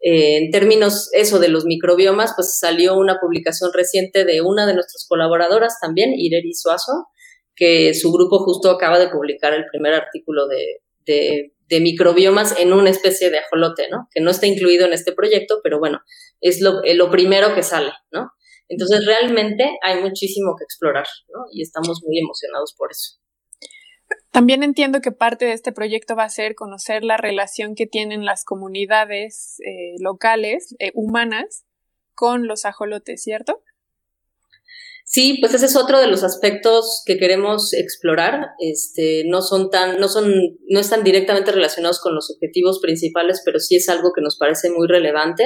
Eh, 0.00 0.36
en 0.38 0.50
términos 0.50 1.10
eso 1.12 1.38
de 1.38 1.48
los 1.48 1.64
microbiomas, 1.64 2.32
pues 2.36 2.58
salió 2.58 2.96
una 2.96 3.18
publicación 3.20 3.70
reciente 3.72 4.24
de 4.24 4.40
una 4.40 4.66
de 4.66 4.74
nuestras 4.74 5.06
colaboradoras 5.08 5.78
también, 5.80 6.12
Ireri 6.16 6.54
Suazo, 6.54 7.08
que 7.56 7.94
su 7.94 8.12
grupo 8.12 8.38
justo 8.38 8.70
acaba 8.70 8.98
de 8.98 9.08
publicar 9.08 9.54
el 9.54 9.64
primer 9.70 9.94
artículo 9.94 10.46
de, 10.46 10.78
de, 11.04 11.52
de 11.66 11.80
microbiomas 11.80 12.58
en 12.58 12.72
una 12.72 12.90
especie 12.90 13.30
de 13.30 13.38
ajolote, 13.38 13.88
¿no? 13.90 14.08
Que 14.12 14.20
no 14.20 14.30
está 14.30 14.46
incluido 14.46 14.86
en 14.86 14.92
este 14.92 15.12
proyecto, 15.12 15.60
pero 15.62 15.78
bueno, 15.80 16.00
es 16.40 16.60
lo, 16.60 16.80
lo 16.82 17.10
primero 17.10 17.54
que 17.54 17.62
sale, 17.62 17.92
¿no? 18.12 18.30
Entonces 18.68 19.04
realmente 19.06 19.64
hay 19.82 20.00
muchísimo 20.00 20.54
que 20.56 20.64
explorar, 20.64 21.06
¿no? 21.34 21.40
Y 21.52 21.62
estamos 21.62 22.00
muy 22.06 22.18
emocionados 22.18 22.74
por 22.76 22.90
eso. 22.92 23.18
También 24.30 24.62
entiendo 24.62 25.00
que 25.00 25.10
parte 25.10 25.46
de 25.46 25.52
este 25.52 25.72
proyecto 25.72 26.14
va 26.14 26.24
a 26.24 26.28
ser 26.28 26.54
conocer 26.54 27.02
la 27.02 27.16
relación 27.16 27.74
que 27.74 27.86
tienen 27.86 28.24
las 28.24 28.44
comunidades 28.44 29.56
eh, 29.60 29.94
locales, 30.00 30.74
eh, 30.78 30.90
humanas, 30.94 31.64
con 32.14 32.46
los 32.46 32.64
ajolotes, 32.64 33.22
¿cierto? 33.22 33.62
Sí, 35.04 35.38
pues 35.40 35.54
ese 35.54 35.64
es 35.64 35.76
otro 35.76 36.00
de 36.00 36.08
los 36.08 36.22
aspectos 36.24 37.02
que 37.06 37.16
queremos 37.16 37.72
explorar. 37.72 38.48
Este, 38.58 39.24
no 39.26 39.40
son 39.40 39.70
tan, 39.70 39.98
no 39.98 40.08
son, 40.08 40.30
no 40.68 40.78
están 40.78 41.04
directamente 41.04 41.50
relacionados 41.50 41.98
con 42.00 42.14
los 42.14 42.30
objetivos 42.30 42.80
principales, 42.82 43.40
pero 43.44 43.58
sí 43.58 43.76
es 43.76 43.88
algo 43.88 44.12
que 44.14 44.20
nos 44.20 44.36
parece 44.36 44.70
muy 44.70 44.86
relevante 44.86 45.44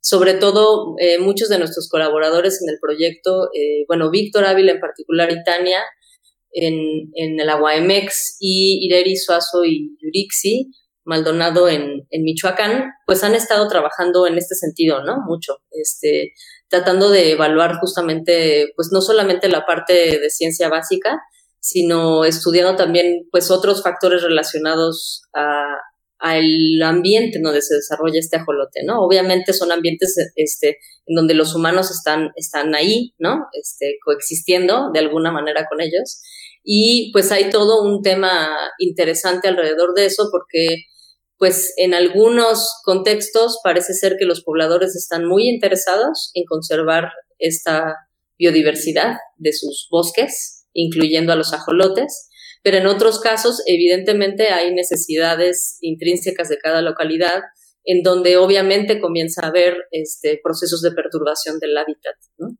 sobre 0.00 0.34
todo 0.34 0.94
eh, 1.00 1.18
muchos 1.18 1.48
de 1.48 1.58
nuestros 1.58 1.88
colaboradores 1.88 2.62
en 2.62 2.68
el 2.68 2.78
proyecto, 2.80 3.48
bueno, 3.88 4.08
Víctor 4.08 4.44
Ávila 4.44 4.70
en 4.70 4.78
particular 4.78 5.32
y 5.32 5.42
Tania 5.42 5.82
en, 6.56 7.10
en 7.14 7.38
el 7.38 7.48
AguaMX 7.48 8.36
y 8.40 8.86
Ireri 8.86 9.16
Suazo 9.16 9.64
y 9.64 9.96
Yurixi, 10.00 10.70
Maldonado 11.04 11.68
en, 11.68 12.06
en, 12.10 12.22
Michoacán, 12.22 12.90
pues 13.06 13.22
han 13.22 13.34
estado 13.34 13.68
trabajando 13.68 14.26
en 14.26 14.38
este 14.38 14.54
sentido, 14.54 15.04
¿no? 15.04 15.18
Mucho, 15.26 15.58
este, 15.70 16.32
tratando 16.68 17.10
de 17.10 17.32
evaluar 17.32 17.78
justamente, 17.78 18.72
pues 18.74 18.88
no 18.90 19.00
solamente 19.00 19.48
la 19.48 19.64
parte 19.66 20.18
de 20.18 20.30
ciencia 20.30 20.68
básica, 20.68 21.20
sino 21.60 22.24
estudiando 22.24 22.74
también, 22.74 23.28
pues 23.30 23.50
otros 23.50 23.82
factores 23.82 24.22
relacionados 24.22 25.22
a, 25.34 25.64
al 26.18 26.82
ambiente 26.82 27.38
en 27.38 27.42
donde 27.42 27.62
se 27.62 27.74
desarrolla 27.74 28.18
este 28.18 28.36
ajolote, 28.36 28.82
¿no? 28.84 29.00
Obviamente 29.00 29.52
son 29.52 29.70
ambientes 29.70 30.14
este, 30.34 30.78
en 31.06 31.14
donde 31.14 31.34
los 31.34 31.54
humanos 31.54 31.90
están, 31.90 32.30
están 32.36 32.74
ahí, 32.74 33.14
¿no? 33.18 33.46
Este, 33.52 33.98
coexistiendo 34.04 34.90
de 34.92 35.00
alguna 35.00 35.30
manera 35.30 35.66
con 35.68 35.80
ellos. 35.80 36.22
Y 36.68 37.12
pues 37.12 37.30
hay 37.30 37.48
todo 37.48 37.84
un 37.84 38.02
tema 38.02 38.50
interesante 38.80 39.46
alrededor 39.46 39.94
de 39.94 40.06
eso 40.06 40.28
porque 40.32 40.82
pues 41.38 41.72
en 41.76 41.94
algunos 41.94 42.68
contextos 42.82 43.60
parece 43.62 43.94
ser 43.94 44.16
que 44.18 44.24
los 44.24 44.42
pobladores 44.42 44.96
están 44.96 45.26
muy 45.26 45.48
interesados 45.48 46.32
en 46.34 46.44
conservar 46.44 47.10
esta 47.38 47.94
biodiversidad 48.36 49.14
de 49.36 49.52
sus 49.52 49.86
bosques, 49.90 50.66
incluyendo 50.72 51.32
a 51.32 51.36
los 51.36 51.52
ajolotes, 51.52 52.30
pero 52.64 52.78
en 52.78 52.88
otros 52.88 53.20
casos, 53.20 53.62
evidentemente, 53.66 54.48
hay 54.48 54.74
necesidades 54.74 55.78
intrínsecas 55.82 56.48
de 56.48 56.58
cada 56.58 56.82
localidad 56.82 57.42
en 57.84 58.02
donde 58.02 58.38
obviamente 58.38 59.00
comienza 59.00 59.42
a 59.42 59.50
haber 59.50 59.76
este, 59.92 60.40
procesos 60.42 60.82
de 60.82 60.90
perturbación 60.90 61.60
del 61.60 61.76
hábitat, 61.76 62.16
¿no? 62.38 62.56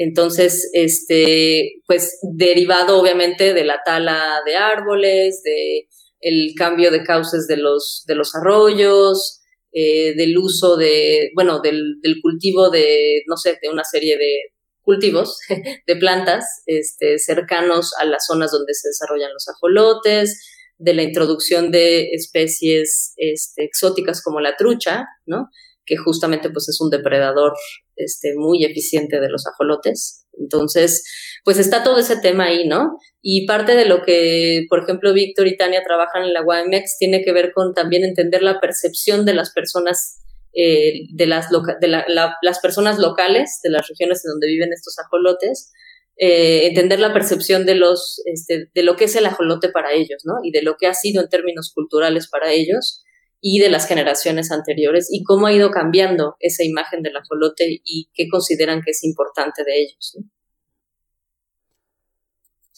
Entonces, 0.00 0.70
este, 0.72 1.82
pues 1.86 2.18
derivado 2.22 3.00
obviamente 3.00 3.52
de 3.52 3.64
la 3.64 3.80
tala 3.84 4.40
de 4.46 4.54
árboles, 4.54 5.42
de 5.42 5.88
el 6.20 6.54
cambio 6.56 6.90
de 6.90 7.02
cauces 7.02 7.46
de 7.48 7.56
los, 7.56 8.04
de 8.06 8.14
los 8.14 8.34
arroyos, 8.34 9.40
eh, 9.72 10.14
del 10.16 10.38
uso 10.38 10.76
de, 10.76 11.30
bueno, 11.34 11.60
del, 11.60 12.00
del 12.00 12.20
cultivo 12.22 12.70
de, 12.70 13.22
no 13.26 13.36
sé, 13.36 13.58
de 13.60 13.68
una 13.68 13.84
serie 13.84 14.16
de, 14.16 14.52
cultivos 14.88 15.38
de 15.86 15.96
plantas 15.96 16.62
este, 16.64 17.18
cercanos 17.18 17.92
a 18.00 18.06
las 18.06 18.24
zonas 18.26 18.52
donde 18.52 18.72
se 18.72 18.88
desarrollan 18.88 19.34
los 19.34 19.46
ajolotes, 19.46 20.40
de 20.78 20.94
la 20.94 21.02
introducción 21.02 21.70
de 21.70 22.12
especies 22.12 23.12
este, 23.16 23.64
exóticas 23.64 24.22
como 24.22 24.40
la 24.40 24.56
trucha, 24.56 25.04
¿no? 25.26 25.50
Que 25.88 25.96
justamente 25.96 26.50
pues 26.50 26.68
es 26.68 26.80
un 26.80 26.90
depredador 26.90 27.54
este, 27.96 28.34
muy 28.36 28.64
eficiente 28.64 29.20
de 29.20 29.30
los 29.30 29.46
ajolotes. 29.46 30.26
Entonces, 30.38 31.04
pues 31.44 31.58
está 31.58 31.82
todo 31.82 31.98
ese 31.98 32.16
tema 32.16 32.44
ahí, 32.44 32.68
¿no? 32.68 32.98
Y 33.22 33.46
parte 33.46 33.74
de 33.74 33.86
lo 33.86 34.02
que, 34.02 34.66
por 34.68 34.82
ejemplo, 34.82 35.12
Víctor 35.12 35.48
y 35.48 35.56
Tania 35.56 35.82
trabajan 35.82 36.24
en 36.24 36.34
la 36.34 36.44
UAMX 36.44 36.98
tiene 36.98 37.22
que 37.24 37.32
ver 37.32 37.52
con 37.52 37.74
también 37.74 38.04
entender 38.04 38.42
la 38.42 38.60
percepción 38.60 39.24
de 39.24 39.34
las 39.34 39.52
personas 39.52 40.20
eh, 40.54 41.06
de, 41.14 41.26
las, 41.26 41.48
de 41.50 41.88
las 41.88 42.58
personas 42.60 42.98
locales, 42.98 43.60
de 43.62 43.70
las 43.70 43.88
regiones 43.88 44.24
en 44.24 44.30
donde 44.32 44.48
viven 44.48 44.72
estos 44.72 44.98
ajolotes, 44.98 45.72
eh, 46.16 46.66
entender 46.66 47.00
la 47.00 47.12
percepción 47.12 47.64
de, 47.64 47.74
los, 47.74 48.20
este, 48.24 48.68
de 48.74 48.82
lo 48.82 48.96
que 48.96 49.04
es 49.04 49.16
el 49.16 49.26
ajolote 49.26 49.68
para 49.68 49.92
ellos, 49.92 50.22
¿no? 50.24 50.34
Y 50.42 50.50
de 50.50 50.62
lo 50.62 50.76
que 50.76 50.86
ha 50.86 50.94
sido 50.94 51.22
en 51.22 51.28
términos 51.28 51.72
culturales 51.74 52.28
para 52.28 52.52
ellos 52.52 53.04
y 53.40 53.60
de 53.60 53.70
las 53.70 53.86
generaciones 53.86 54.50
anteriores 54.50 55.08
y 55.10 55.22
cómo 55.22 55.46
ha 55.46 55.52
ido 55.52 55.70
cambiando 55.70 56.36
esa 56.40 56.64
imagen 56.64 57.02
del 57.02 57.16
ajolote 57.16 57.80
y 57.84 58.10
qué 58.14 58.28
consideran 58.28 58.82
que 58.82 58.90
es 58.90 59.04
importante 59.04 59.62
de 59.64 59.82
ellos. 59.82 60.18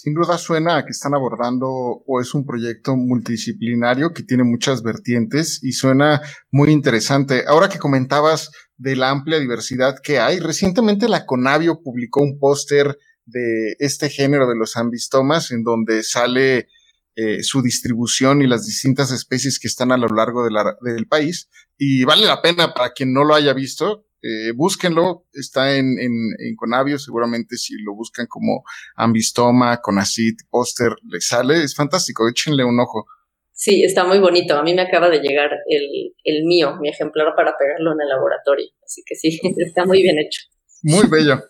Sin 0.02 0.14
duda 0.14 0.38
suena 0.38 0.78
a 0.78 0.84
que 0.86 0.92
están 0.92 1.12
abordando 1.12 1.68
o 1.68 2.20
es 2.22 2.32
un 2.32 2.46
proyecto 2.46 2.96
multidisciplinario 2.96 4.14
que 4.14 4.22
tiene 4.22 4.44
muchas 4.44 4.82
vertientes 4.82 5.62
y 5.62 5.72
suena 5.72 6.22
muy 6.50 6.70
interesante. 6.70 7.44
Ahora 7.46 7.68
que 7.68 7.78
comentabas 7.78 8.50
de 8.78 8.96
la 8.96 9.10
amplia 9.10 9.38
diversidad 9.38 9.96
que 10.02 10.18
hay, 10.18 10.38
recientemente 10.38 11.06
la 11.06 11.26
Conavio 11.26 11.82
publicó 11.82 12.22
un 12.22 12.38
póster 12.38 12.96
de 13.26 13.76
este 13.78 14.08
género 14.08 14.48
de 14.48 14.56
los 14.56 14.78
ambistomas 14.78 15.50
en 15.50 15.64
donde 15.64 16.02
sale 16.02 16.68
eh, 17.16 17.42
su 17.42 17.62
distribución 17.62 18.42
y 18.42 18.46
las 18.46 18.66
distintas 18.66 19.10
especies 19.10 19.58
que 19.58 19.68
están 19.68 19.92
a 19.92 19.96
lo 19.96 20.08
largo 20.08 20.44
del 20.44 21.06
país. 21.06 21.48
Y 21.76 22.04
vale 22.04 22.26
la 22.26 22.42
pena 22.42 22.74
para 22.74 22.92
quien 22.92 23.12
no 23.12 23.24
lo 23.24 23.34
haya 23.34 23.52
visto 23.52 24.06
eh, 24.22 24.52
búsquenlo, 24.54 25.24
está 25.32 25.76
en, 25.76 25.98
en, 25.98 26.12
en, 26.38 26.54
Conavio, 26.54 26.98
seguramente 26.98 27.56
si 27.56 27.74
lo 27.82 27.94
buscan 27.94 28.26
como 28.26 28.64
Ambistoma, 28.96 29.80
Conacit, 29.80 30.40
Póster, 30.50 30.92
les 31.10 31.26
sale, 31.26 31.64
es 31.64 31.74
fantástico, 31.74 32.28
échenle 32.28 32.62
un 32.62 32.78
ojo. 32.80 33.06
Sí, 33.52 33.82
está 33.82 34.04
muy 34.04 34.18
bonito, 34.18 34.56
a 34.56 34.62
mí 34.62 34.74
me 34.74 34.82
acaba 34.82 35.08
de 35.08 35.20
llegar 35.20 35.50
el, 35.66 36.14
el 36.24 36.44
mío, 36.44 36.76
mi 36.80 36.90
ejemplar 36.90 37.34
para 37.34 37.56
pegarlo 37.56 37.92
en 37.92 38.00
el 38.02 38.08
laboratorio, 38.08 38.66
así 38.84 39.02
que 39.06 39.14
sí, 39.14 39.40
está 39.56 39.86
muy 39.86 40.02
bien 40.02 40.18
hecho. 40.18 40.42
Muy 40.82 41.06
bello. 41.08 41.42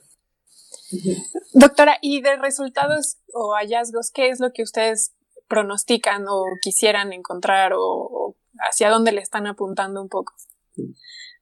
Doctora, 1.54 1.98
¿y 2.00 2.20
de 2.20 2.36
resultados 2.36 3.16
o 3.32 3.54
hallazgos, 3.54 4.12
qué 4.12 4.28
es 4.28 4.38
lo 4.38 4.52
que 4.52 4.62
ustedes 4.62 5.12
pronostican 5.50 6.24
o 6.28 6.44
quisieran 6.62 7.12
encontrar 7.12 7.72
o, 7.76 8.36
hacia 8.70 8.88
dónde 8.88 9.12
le 9.12 9.20
están 9.20 9.46
apuntando 9.46 10.00
un 10.00 10.08
poco? 10.08 10.32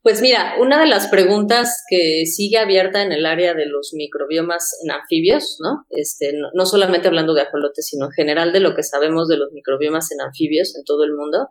Pues 0.03 0.23
mira, 0.23 0.55
una 0.59 0.81
de 0.81 0.87
las 0.87 1.09
preguntas 1.09 1.85
que 1.89 2.25
sigue 2.25 2.57
abierta 2.57 3.03
en 3.03 3.13
el 3.13 3.27
área 3.27 3.55
de 3.55 3.67
los 3.67 3.93
microbiomas 3.93 4.79
en 4.83 4.91
anfibios, 4.91 5.59
¿no? 5.61 5.85
Este, 5.91 6.33
no, 6.55 6.67
solamente 6.67 7.09
hablando 7.09 7.35
de 7.35 7.43
ajolotes, 7.43 7.87
sino 7.87 8.07
en 8.07 8.13
general 8.13 8.53
de 8.53 8.61
lo 8.61 8.75
que 8.75 8.83
sabemos 8.83 9.29
de 9.29 9.37
los 9.37 9.53
microbiomas 9.53 10.11
en 10.11 10.23
anfibios 10.23 10.75
en 10.77 10.85
todo 10.85 11.05
el 11.05 11.15
mundo, 11.15 11.51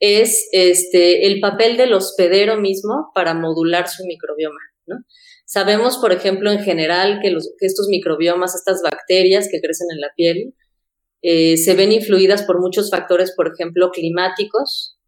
es 0.00 0.48
este, 0.52 1.26
el 1.26 1.40
papel 1.40 1.76
del 1.76 1.94
hospedero 1.94 2.56
mismo 2.58 3.10
para 3.14 3.34
modular 3.34 3.88
su 3.88 4.04
microbioma, 4.04 4.60
¿no? 4.86 4.96
Sabemos, 5.46 5.96
por 5.96 6.12
ejemplo, 6.12 6.50
en 6.50 6.58
general 6.58 7.20
que, 7.22 7.30
los, 7.30 7.54
que 7.58 7.64
estos 7.64 7.86
microbiomas, 7.88 8.54
estas 8.54 8.82
bacterias 8.82 9.48
que 9.50 9.62
crecen 9.62 9.86
en 9.94 10.00
la 10.00 10.10
piel, 10.14 10.54
eh, 11.22 11.56
se 11.56 11.74
ven 11.74 11.92
influidas 11.92 12.42
por 12.42 12.60
muchos 12.60 12.90
factores, 12.90 13.32
por 13.36 13.50
ejemplo, 13.52 13.90
climáticos, 13.90 14.98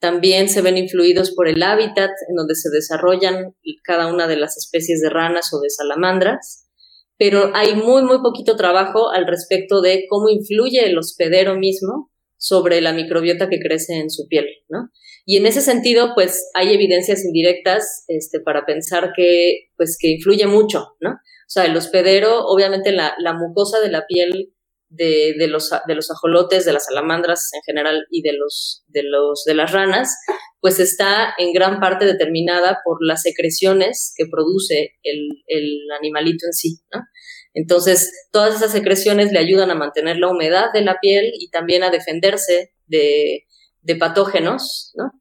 también 0.00 0.48
se 0.48 0.62
ven 0.62 0.78
influidos 0.78 1.32
por 1.32 1.46
el 1.46 1.62
hábitat 1.62 2.10
en 2.28 2.34
donde 2.34 2.54
se 2.54 2.70
desarrollan 2.70 3.54
cada 3.84 4.12
una 4.12 4.26
de 4.26 4.36
las 4.36 4.56
especies 4.56 5.00
de 5.02 5.10
ranas 5.10 5.52
o 5.52 5.60
de 5.60 5.68
salamandras, 5.68 6.66
pero 7.18 7.52
hay 7.54 7.74
muy, 7.74 8.02
muy 8.02 8.22
poquito 8.22 8.56
trabajo 8.56 9.10
al 9.10 9.26
respecto 9.26 9.82
de 9.82 10.06
cómo 10.08 10.30
influye 10.30 10.86
el 10.86 10.96
hospedero 10.96 11.56
mismo 11.56 12.10
sobre 12.38 12.80
la 12.80 12.94
microbiota 12.94 13.50
que 13.50 13.60
crece 13.60 13.98
en 13.98 14.08
su 14.08 14.26
piel, 14.26 14.46
¿no? 14.70 14.88
Y 15.26 15.36
en 15.36 15.44
ese 15.44 15.60
sentido, 15.60 16.12
pues 16.14 16.48
hay 16.54 16.72
evidencias 16.72 17.22
indirectas 17.22 18.04
este, 18.08 18.40
para 18.40 18.64
pensar 18.64 19.12
que, 19.14 19.68
pues, 19.76 19.98
que 20.00 20.08
influye 20.08 20.46
mucho, 20.46 20.96
¿no? 21.00 21.10
O 21.10 21.52
sea, 21.52 21.66
el 21.66 21.76
hospedero, 21.76 22.46
obviamente 22.46 22.90
la, 22.92 23.14
la 23.18 23.34
mucosa 23.34 23.80
de 23.80 23.90
la 23.90 24.06
piel 24.06 24.54
de, 24.90 25.34
de, 25.38 25.46
los, 25.46 25.70
de 25.86 25.94
los 25.94 26.10
ajolotes, 26.10 26.64
de 26.64 26.72
las 26.72 26.86
salamandras 26.86 27.48
en 27.54 27.62
general 27.62 28.06
y 28.10 28.22
de, 28.22 28.32
los, 28.34 28.84
de, 28.88 29.02
los, 29.04 29.44
de 29.44 29.54
las 29.54 29.72
ranas, 29.72 30.14
pues 30.60 30.80
está 30.80 31.32
en 31.38 31.52
gran 31.52 31.80
parte 31.80 32.04
determinada 32.04 32.80
por 32.84 32.98
las 33.00 33.22
secreciones 33.22 34.12
que 34.16 34.26
produce 34.30 34.98
el, 35.02 35.28
el 35.46 35.78
animalito 35.98 36.44
en 36.46 36.52
sí. 36.52 36.80
Entonces, 37.54 38.28
todas 38.32 38.56
esas 38.56 38.72
secreciones 38.72 39.32
le 39.32 39.38
ayudan 39.38 39.70
a 39.70 39.76
mantener 39.76 40.18
la 40.18 40.28
humedad 40.28 40.66
de 40.74 40.82
la 40.82 40.98
piel 41.00 41.32
y 41.38 41.50
también 41.50 41.82
a 41.82 41.90
defenderse 41.90 42.72
de, 42.86 43.46
de 43.82 43.96
patógenos, 43.96 44.92
¿no? 44.96 45.12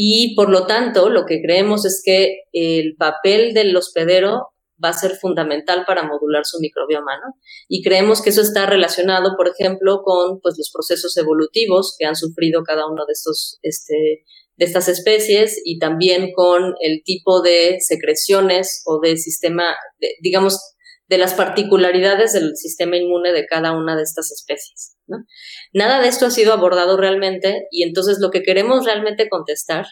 Y 0.00 0.36
por 0.36 0.48
lo 0.48 0.66
tanto, 0.66 1.08
lo 1.08 1.24
que 1.26 1.42
creemos 1.42 1.84
es 1.84 2.02
que 2.04 2.42
el 2.52 2.94
papel 2.96 3.52
del 3.52 3.76
hospedero 3.76 4.50
va 4.82 4.90
a 4.90 4.92
ser 4.92 5.16
fundamental 5.16 5.84
para 5.86 6.02
modular 6.02 6.44
su 6.44 6.58
microbioma, 6.60 7.16
¿no? 7.16 7.34
Y 7.68 7.82
creemos 7.82 8.22
que 8.22 8.30
eso 8.30 8.42
está 8.42 8.66
relacionado, 8.66 9.34
por 9.36 9.48
ejemplo, 9.48 10.02
con 10.04 10.40
pues, 10.40 10.56
los 10.58 10.70
procesos 10.72 11.16
evolutivos 11.16 11.94
que 11.98 12.06
han 12.06 12.16
sufrido 12.16 12.62
cada 12.62 12.86
uno 12.86 13.04
de 13.06 13.12
estos, 13.12 13.58
este, 13.62 14.24
de 14.56 14.64
estas 14.64 14.88
especies 14.88 15.60
y 15.64 15.78
también 15.78 16.32
con 16.32 16.74
el 16.80 17.02
tipo 17.04 17.42
de 17.42 17.78
secreciones 17.80 18.82
o 18.86 19.00
de 19.00 19.16
sistema, 19.16 19.64
digamos, 20.20 20.58
de 21.08 21.18
las 21.18 21.34
particularidades 21.34 22.34
del 22.34 22.54
sistema 22.56 22.96
inmune 22.96 23.32
de 23.32 23.46
cada 23.46 23.72
una 23.72 23.96
de 23.96 24.02
estas 24.02 24.30
especies. 24.30 24.96
¿no? 25.06 25.24
Nada 25.72 26.00
de 26.00 26.08
esto 26.08 26.26
ha 26.26 26.30
sido 26.30 26.52
abordado 26.52 26.96
realmente 26.96 27.66
y 27.70 27.82
entonces 27.82 28.18
lo 28.20 28.30
que 28.30 28.42
queremos 28.42 28.84
realmente 28.84 29.28
contestar 29.28 29.86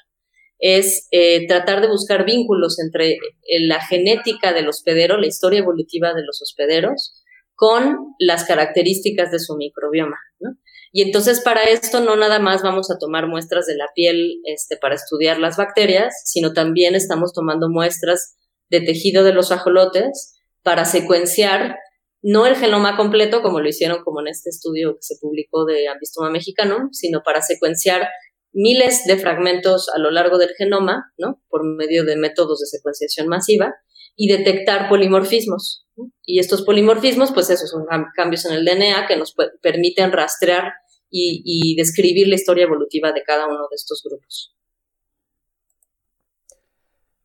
es 0.58 1.08
eh, 1.10 1.46
tratar 1.46 1.80
de 1.80 1.88
buscar 1.88 2.24
vínculos 2.24 2.78
entre 2.78 3.12
eh, 3.12 3.18
la 3.66 3.80
genética 3.80 4.52
del 4.52 4.68
hospedero, 4.68 5.18
la 5.18 5.26
historia 5.26 5.60
evolutiva 5.60 6.14
de 6.14 6.24
los 6.24 6.40
hospederos, 6.42 7.22
con 7.54 8.14
las 8.18 8.44
características 8.44 9.30
de 9.30 9.38
su 9.38 9.56
microbioma. 9.56 10.16
¿no? 10.40 10.56
Y 10.92 11.02
entonces 11.02 11.40
para 11.40 11.64
esto 11.64 12.00
no 12.00 12.16
nada 12.16 12.38
más 12.38 12.62
vamos 12.62 12.90
a 12.90 12.98
tomar 12.98 13.26
muestras 13.28 13.66
de 13.66 13.76
la 13.76 13.86
piel 13.94 14.40
este, 14.44 14.76
para 14.76 14.94
estudiar 14.94 15.38
las 15.38 15.56
bacterias, 15.56 16.14
sino 16.24 16.52
también 16.52 16.94
estamos 16.94 17.32
tomando 17.32 17.68
muestras 17.68 18.36
de 18.70 18.80
tejido 18.80 19.24
de 19.24 19.32
los 19.32 19.52
ajolotes 19.52 20.40
para 20.62 20.84
secuenciar 20.84 21.76
no 22.22 22.46
el 22.46 22.56
genoma 22.56 22.96
completo, 22.96 23.42
como 23.42 23.60
lo 23.60 23.68
hicieron 23.68 24.02
como 24.02 24.20
en 24.20 24.28
este 24.28 24.50
estudio 24.50 24.94
que 24.94 25.02
se 25.02 25.16
publicó 25.20 25.64
de 25.64 25.86
Ambistoma 25.86 26.30
mexicano, 26.30 26.88
sino 26.92 27.22
para 27.22 27.40
secuenciar 27.40 28.08
miles 28.56 29.04
de 29.06 29.18
fragmentos 29.18 29.90
a 29.94 29.98
lo 29.98 30.10
largo 30.10 30.38
del 30.38 30.54
genoma, 30.56 31.12
¿no? 31.18 31.42
Por 31.48 31.62
medio 31.64 32.04
de 32.04 32.16
métodos 32.16 32.60
de 32.60 32.66
secuenciación 32.66 33.28
masiva 33.28 33.74
y 34.16 34.28
detectar 34.28 34.88
polimorfismos. 34.88 35.86
Y 36.24 36.38
estos 36.38 36.62
polimorfismos, 36.62 37.32
pues 37.32 37.50
esos 37.50 37.70
son 37.70 37.84
cambios 38.16 38.46
en 38.46 38.54
el 38.54 38.64
DNA 38.64 39.06
que 39.06 39.16
nos 39.16 39.34
permiten 39.60 40.10
rastrear 40.10 40.72
y, 41.10 41.76
describir 41.76 42.28
la 42.28 42.34
historia 42.34 42.64
evolutiva 42.64 43.12
de 43.12 43.22
cada 43.22 43.46
uno 43.46 43.68
de 43.70 43.74
estos 43.74 44.02
grupos. 44.04 44.54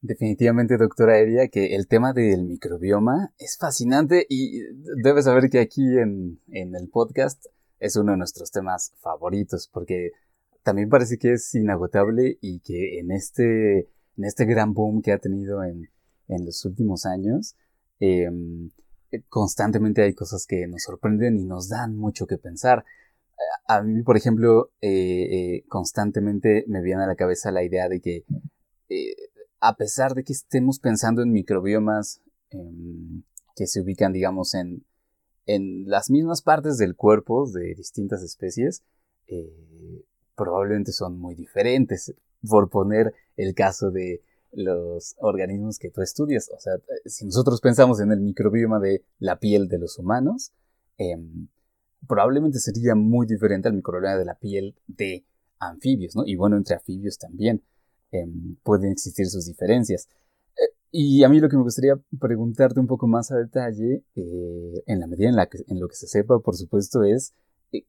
Definitivamente, 0.02 0.78
doctora 0.78 1.20
Eria, 1.20 1.48
que 1.48 1.76
el 1.76 1.88
tema 1.88 2.14
del 2.14 2.44
microbioma 2.44 3.34
es 3.38 3.58
fascinante 3.58 4.26
y 4.30 4.62
debes 5.04 5.26
saber 5.26 5.50
que 5.50 5.60
aquí 5.60 5.84
en, 5.98 6.40
el 6.50 6.90
podcast 6.90 7.46
es 7.80 7.96
uno 7.96 8.14
de 8.14 8.18
nuestros 8.18 8.52
temas 8.52 8.94
favoritos 9.02 9.70
porque 9.72 10.12
también 10.64 10.90
parece 10.90 11.18
que 11.18 11.34
es 11.34 11.54
inagotable 11.56 12.38
y 12.42 12.60
que 12.60 13.00
en 13.00 13.12
este, 13.12 13.90
en 14.18 14.26
este 14.26 14.46
gran 14.46 14.74
boom 14.74 15.02
que 15.02 15.12
ha 15.12 15.18
tenido 15.18 15.64
en, 15.64 15.90
en 16.28 16.46
los 16.46 16.64
últimos 16.66 17.06
años, 17.06 17.56
em, 18.00 18.70
constantemente 19.30 20.02
hay 20.02 20.14
cosas 20.14 20.46
que 20.48 20.68
nos 20.68 20.84
sorprenden 20.84 21.38
y 21.38 21.46
nos 21.46 21.70
dan 21.70 21.96
mucho 21.96 22.26
que 22.28 22.38
pensar. 22.38 22.86
A 23.68 23.82
mí, 23.82 24.04
por 24.04 24.18
ejemplo, 24.18 24.72
eh, 24.82 25.58
eh, 25.58 25.64
constantemente 25.68 26.64
me 26.68 26.82
viene 26.82 27.04
a 27.04 27.08
la 27.08 27.16
cabeza 27.16 27.52
la 27.52 27.64
idea 27.64 27.90
de 27.90 28.02
que 28.02 28.24
eh, 28.90 29.16
a 29.60 29.76
pesar 29.76 30.14
de 30.14 30.24
que 30.24 30.34
estemos 30.34 30.80
pensando 30.80 31.22
en 31.22 31.32
microbiomas 31.32 32.22
em, 32.50 33.24
que 33.56 33.68
se 33.68 33.82
ubican, 33.82 34.14
digamos, 34.14 34.54
en, 34.54 34.86
en, 35.46 35.90
las 35.90 36.10
mismas 36.10 36.42
partes 36.42 36.78
del 36.78 36.96
cuerpo 36.96 37.50
de 37.50 37.76
distintas 37.76 38.24
especies, 38.24 38.84
probablemente 40.44 40.92
son 40.92 41.20
muy 41.20 41.36
diferentes. 41.36 42.14
Por 42.48 42.70
poner 42.70 43.14
el 43.38 43.54
caso 43.54 43.92
de 43.92 44.24
los 44.54 45.16
organismos 45.20 45.78
que 45.78 45.92
tú 45.92 46.02
estudias. 46.02 46.50
O 46.56 46.60
sea, 46.60 46.74
si 47.06 47.26
nosotros 47.26 47.62
pensamos 47.62 48.00
en 48.02 48.12
el 48.12 48.20
microbioma 48.20 48.80
de 48.80 49.04
la 49.20 49.40
piel 49.40 49.68
de 49.68 49.78
los 49.78 50.00
humanos, 50.00 50.52
em, 50.98 51.48
probablemente 52.08 52.60
sería 52.60 52.96
muy 52.96 53.28
diferente 53.28 53.68
al 53.68 53.76
microbioma 53.76 54.18
de 54.18 54.26
la 54.26 54.36
piel 54.36 54.76
de 54.88 55.24
anfibios, 55.60 56.16
¿no? 56.16 56.24
Y 56.26 56.36
bueno, 56.36 56.58
entre 56.58 56.76
anfibios 56.76 57.18
también. 57.18 57.62
Em, 58.12 58.56
pueden 58.64 58.92
existir 58.92 59.28
sus 59.28 59.46
diferencias. 59.46 60.10
Eh, 60.58 60.74
y 60.92 61.24
a 61.24 61.30
mí 61.30 61.40
lo 61.40 61.48
que 61.48 61.58
me 61.58 61.64
gustaría 61.64 61.96
preguntarte 62.20 62.80
un 62.80 62.88
poco 62.88 63.08
más 63.08 63.32
a 63.32 63.38
detalle, 63.38 64.04
eh, 64.16 64.84
en 64.86 65.00
la 65.00 65.08
medida 65.08 65.30
en, 65.30 65.36
la 65.36 65.48
que, 65.48 65.60
en 65.68 65.80
lo 65.80 65.88
que 65.88 65.96
se 65.96 66.08
sepa, 66.08 66.40
por 66.40 66.56
supuesto, 66.58 67.04
es 67.04 67.34
eh, 67.72 67.86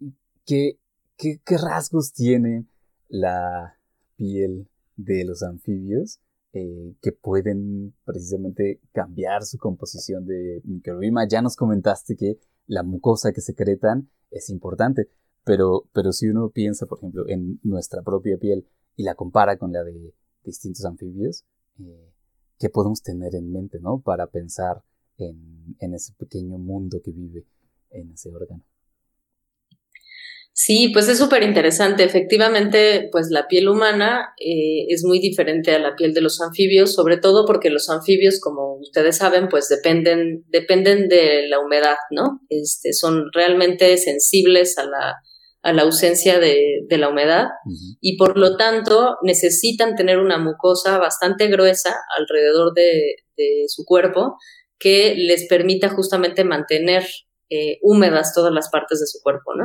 ¿qué, 1.16 1.40
rasgos 1.56 2.12
tiene 2.12 2.66
la 3.08 3.78
piel 4.16 4.68
de 4.96 5.24
los 5.24 5.42
anfibios 5.42 6.20
que 6.52 7.12
pueden 7.12 7.94
precisamente 8.04 8.80
cambiar 8.92 9.42
su 9.44 9.56
composición 9.56 10.26
de 10.26 10.60
microbioma. 10.64 11.26
Ya 11.26 11.40
nos 11.40 11.56
comentaste 11.56 12.14
que 12.14 12.38
la 12.66 12.82
mucosa 12.82 13.32
que 13.32 13.40
secretan 13.40 14.10
es 14.30 14.50
importante, 14.50 15.08
pero, 15.44 15.88
pero 15.94 16.12
si 16.12 16.28
uno 16.28 16.50
piensa, 16.50 16.86
por 16.86 16.98
ejemplo, 16.98 17.26
en 17.28 17.58
nuestra 17.62 18.02
propia 18.02 18.36
piel, 18.38 18.66
y 18.96 19.04
la 19.04 19.14
compara 19.14 19.56
con 19.56 19.72
la 19.72 19.82
de 19.82 20.14
distintos 20.44 20.84
anfibios, 20.84 21.44
eh, 21.78 22.12
¿qué 22.58 22.68
podemos 22.68 23.02
tener 23.02 23.34
en 23.34 23.50
mente, 23.50 23.80
¿no? 23.80 24.00
Para 24.00 24.26
pensar 24.26 24.84
en, 25.16 25.76
en 25.78 25.94
ese 25.94 26.12
pequeño 26.12 26.58
mundo 26.58 27.00
que 27.02 27.12
vive 27.12 27.46
en 27.90 28.12
ese 28.12 28.30
órgano. 28.30 28.62
Sí, 30.54 30.90
pues 30.92 31.08
es 31.08 31.18
súper 31.18 31.42
interesante. 31.42 32.04
Efectivamente, 32.04 33.08
pues 33.10 33.28
la 33.30 33.48
piel 33.48 33.68
humana 33.68 34.34
eh, 34.38 34.86
es 34.88 35.02
muy 35.04 35.18
diferente 35.18 35.74
a 35.74 35.78
la 35.78 35.96
piel 35.96 36.12
de 36.12 36.20
los 36.20 36.40
anfibios, 36.42 36.94
sobre 36.94 37.16
todo 37.16 37.46
porque 37.46 37.70
los 37.70 37.88
anfibios, 37.88 38.38
como 38.38 38.74
ustedes 38.74 39.16
saben, 39.16 39.48
pues 39.48 39.68
dependen, 39.68 40.44
dependen 40.48 41.08
de 41.08 41.48
la 41.48 41.58
humedad, 41.58 41.96
¿no? 42.10 42.40
Este, 42.50 42.92
son 42.92 43.30
realmente 43.32 43.96
sensibles 43.96 44.76
a 44.76 44.84
la, 44.84 45.14
a 45.62 45.72
la 45.72 45.82
ausencia 45.82 46.38
de, 46.38 46.84
la 46.90 47.08
humedad 47.08 47.46
y 48.00 48.18
por 48.18 48.36
lo 48.36 48.56
tanto 48.56 49.16
necesitan 49.22 49.94
tener 49.96 50.18
una 50.18 50.36
mucosa 50.38 50.98
bastante 50.98 51.46
gruesa 51.46 51.94
alrededor 52.18 52.74
de, 52.74 53.16
su 53.66 53.84
cuerpo 53.84 54.36
que 54.78 55.14
les 55.16 55.48
permita 55.48 55.88
justamente 55.88 56.44
mantener 56.44 57.04
eh, 57.50 57.78
húmedas 57.82 58.32
todas 58.34 58.52
las 58.52 58.70
partes 58.70 59.00
de 59.00 59.06
su 59.06 59.18
cuerpo, 59.20 59.54
¿no? 59.56 59.64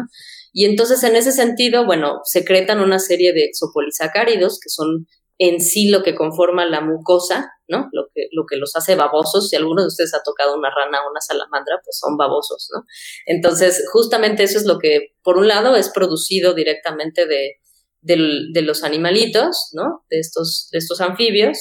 Y 0.54 0.66
entonces 0.66 1.04
en 1.04 1.16
ese 1.16 1.32
sentido, 1.32 1.86
bueno, 1.86 2.20
secretan 2.24 2.80
una 2.80 3.00
serie 3.00 3.34
de 3.34 3.46
exopolisacáridos 3.46 4.60
que 4.62 4.70
son 4.70 5.08
en 5.40 5.62
sí 5.62 5.90
lo 5.90 6.02
que 6.02 6.16
conforma 6.16 6.66
la 6.66 6.82
mucosa, 6.82 7.52
¿no? 7.68 7.90
Lo 7.92 8.08
que, 8.14 8.28
lo 8.32 8.46
que 8.50 8.58
los 8.58 8.76
hace 8.76 8.96
babosos. 8.96 9.50
Si 9.50 9.56
alguno 9.56 9.84
de 9.84 9.88
ustedes 9.88 10.14
ha 10.16 10.24
tocado 10.24 10.58
una 10.58 10.70
rana 10.76 11.00
o 11.06 11.12
una 11.12 11.22
salamandra, 11.22 11.80
pues 11.84 12.00
son 12.00 12.18
babosos, 12.18 12.70
¿no? 12.74 12.84
Entonces, 13.26 13.84
justamente 13.92 14.44
eso 14.44 14.58
es 14.58 14.66
lo 14.66 14.80
que, 14.80 15.16
por 15.22 15.38
un 15.38 15.48
lado, 15.48 15.76
es 15.76 15.90
producido 15.90 16.54
directamente 16.56 17.28
de, 17.28 17.58
de, 18.02 18.62
los 18.62 18.84
animalitos, 18.84 19.70
¿no? 19.74 20.06
De 20.10 20.20
estos, 20.20 20.70
de 20.72 20.80
estos 20.80 21.02
anfibios, 21.02 21.58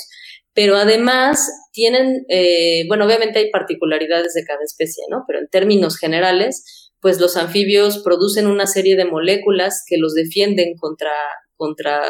pero 0.55 0.77
además 0.77 1.47
tienen, 1.73 2.25
eh, 2.29 2.85
bueno, 2.89 3.05
obviamente 3.05 3.39
hay 3.39 3.51
particularidades 3.51 4.33
de 4.33 4.45
cada 4.45 4.63
especie, 4.65 5.05
¿no? 5.11 5.25
Pero 5.27 5.41
en 5.41 5.49
términos 5.49 5.99
generales, 5.99 6.86
pues 7.01 7.21
los 7.21 7.37
anfibios 7.37 7.99
producen 8.03 8.47
una 8.47 8.67
serie 8.67 8.97
de 8.97 9.05
moléculas 9.05 9.85
que 9.87 9.97
los 9.99 10.15
defienden 10.15 10.75
contra, 10.79 11.13
contra 11.57 12.03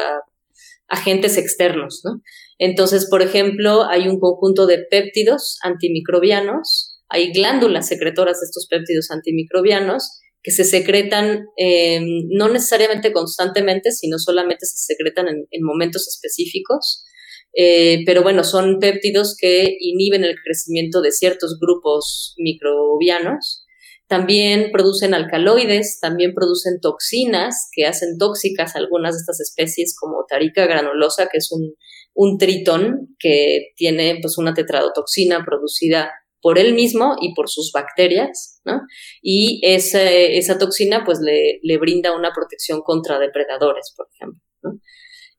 agentes 0.87 1.37
externos, 1.37 2.01
¿no? 2.03 2.21
Entonces, 2.59 3.07
por 3.09 3.21
ejemplo, 3.21 3.83
hay 3.83 4.07
un 4.07 4.19
conjunto 4.19 4.65
de 4.65 4.79
péptidos 4.89 5.59
antimicrobianos, 5.61 6.99
hay 7.09 7.31
glándulas 7.31 7.87
secretoras 7.87 8.39
de 8.39 8.45
estos 8.45 8.67
péptidos 8.69 9.11
antimicrobianos 9.11 10.19
que 10.41 10.51
se 10.51 10.63
secretan 10.63 11.45
em, 11.57 12.27
no 12.29 12.49
necesariamente 12.49 13.11
constantemente, 13.11 13.91
sino 13.91 14.17
solamente 14.17 14.65
se 14.65 14.77
secretan 14.77 15.27
en, 15.27 15.63
momentos 15.63 16.07
específicos. 16.07 17.03
Eh, 17.53 18.03
pero 18.05 18.23
bueno, 18.23 18.43
son 18.43 18.79
péptidos 18.79 19.35
que 19.39 19.75
inhiben 19.79 20.23
el 20.23 20.35
crecimiento 20.43 21.01
de 21.01 21.11
ciertos 21.11 21.57
grupos 21.59 22.33
microbianos 22.37 23.66
también 24.07 24.71
producen 24.71 25.13
alcaloides, 25.13 25.99
también 25.99 26.33
producen 26.33 26.79
toxinas 26.81 27.69
que 27.73 27.85
hacen 27.85 28.17
tóxicas 28.17 28.75
algunas 28.75 29.15
de 29.15 29.19
estas 29.19 29.41
especies 29.41 29.95
como 29.99 30.25
Tarica 30.27 30.65
granulosa, 30.65 31.27
que 31.29 31.37
es 31.37 31.51
un, 31.51 31.75
tritón 32.39 33.15
que 33.19 33.73
tiene 33.75 34.17
pues 34.21 34.37
una 34.37 34.53
tetradotoxina 34.53 35.43
producida 35.45 36.11
por 36.41 36.57
él 36.57 36.73
mismo 36.73 37.15
y 37.21 37.35
por 37.35 37.49
sus 37.49 37.71
bacterias, 37.71 38.59
¿no? 38.65 38.81
Y 39.21 39.61
esa 39.63 40.57
toxina 40.57 41.03
pues 41.05 41.19
le, 41.19 41.59
le, 41.61 41.77
brinda 41.77 42.15
una 42.15 42.31
protección 42.33 42.81
contra 42.81 43.19
depredadores, 43.19 43.93
por 43.95 44.07
ejemplo, 44.13 44.41
¿no? 44.63 44.79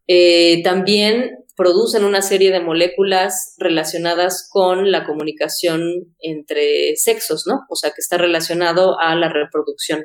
Eh, 0.08 0.62
también 0.64 1.38
producen 1.54 2.04
una 2.04 2.22
serie 2.22 2.50
de 2.50 2.60
moléculas 2.60 3.54
relacionadas 3.58 4.48
con 4.50 4.90
la 4.90 5.04
comunicación 5.04 6.14
entre 6.20 6.96
sexos, 6.96 7.44
¿no? 7.46 7.60
O 7.68 7.76
sea, 7.76 7.90
que 7.90 8.00
está 8.00 8.16
relacionado 8.16 8.98
a 9.00 9.14
la 9.16 9.28
reproducción. 9.28 10.04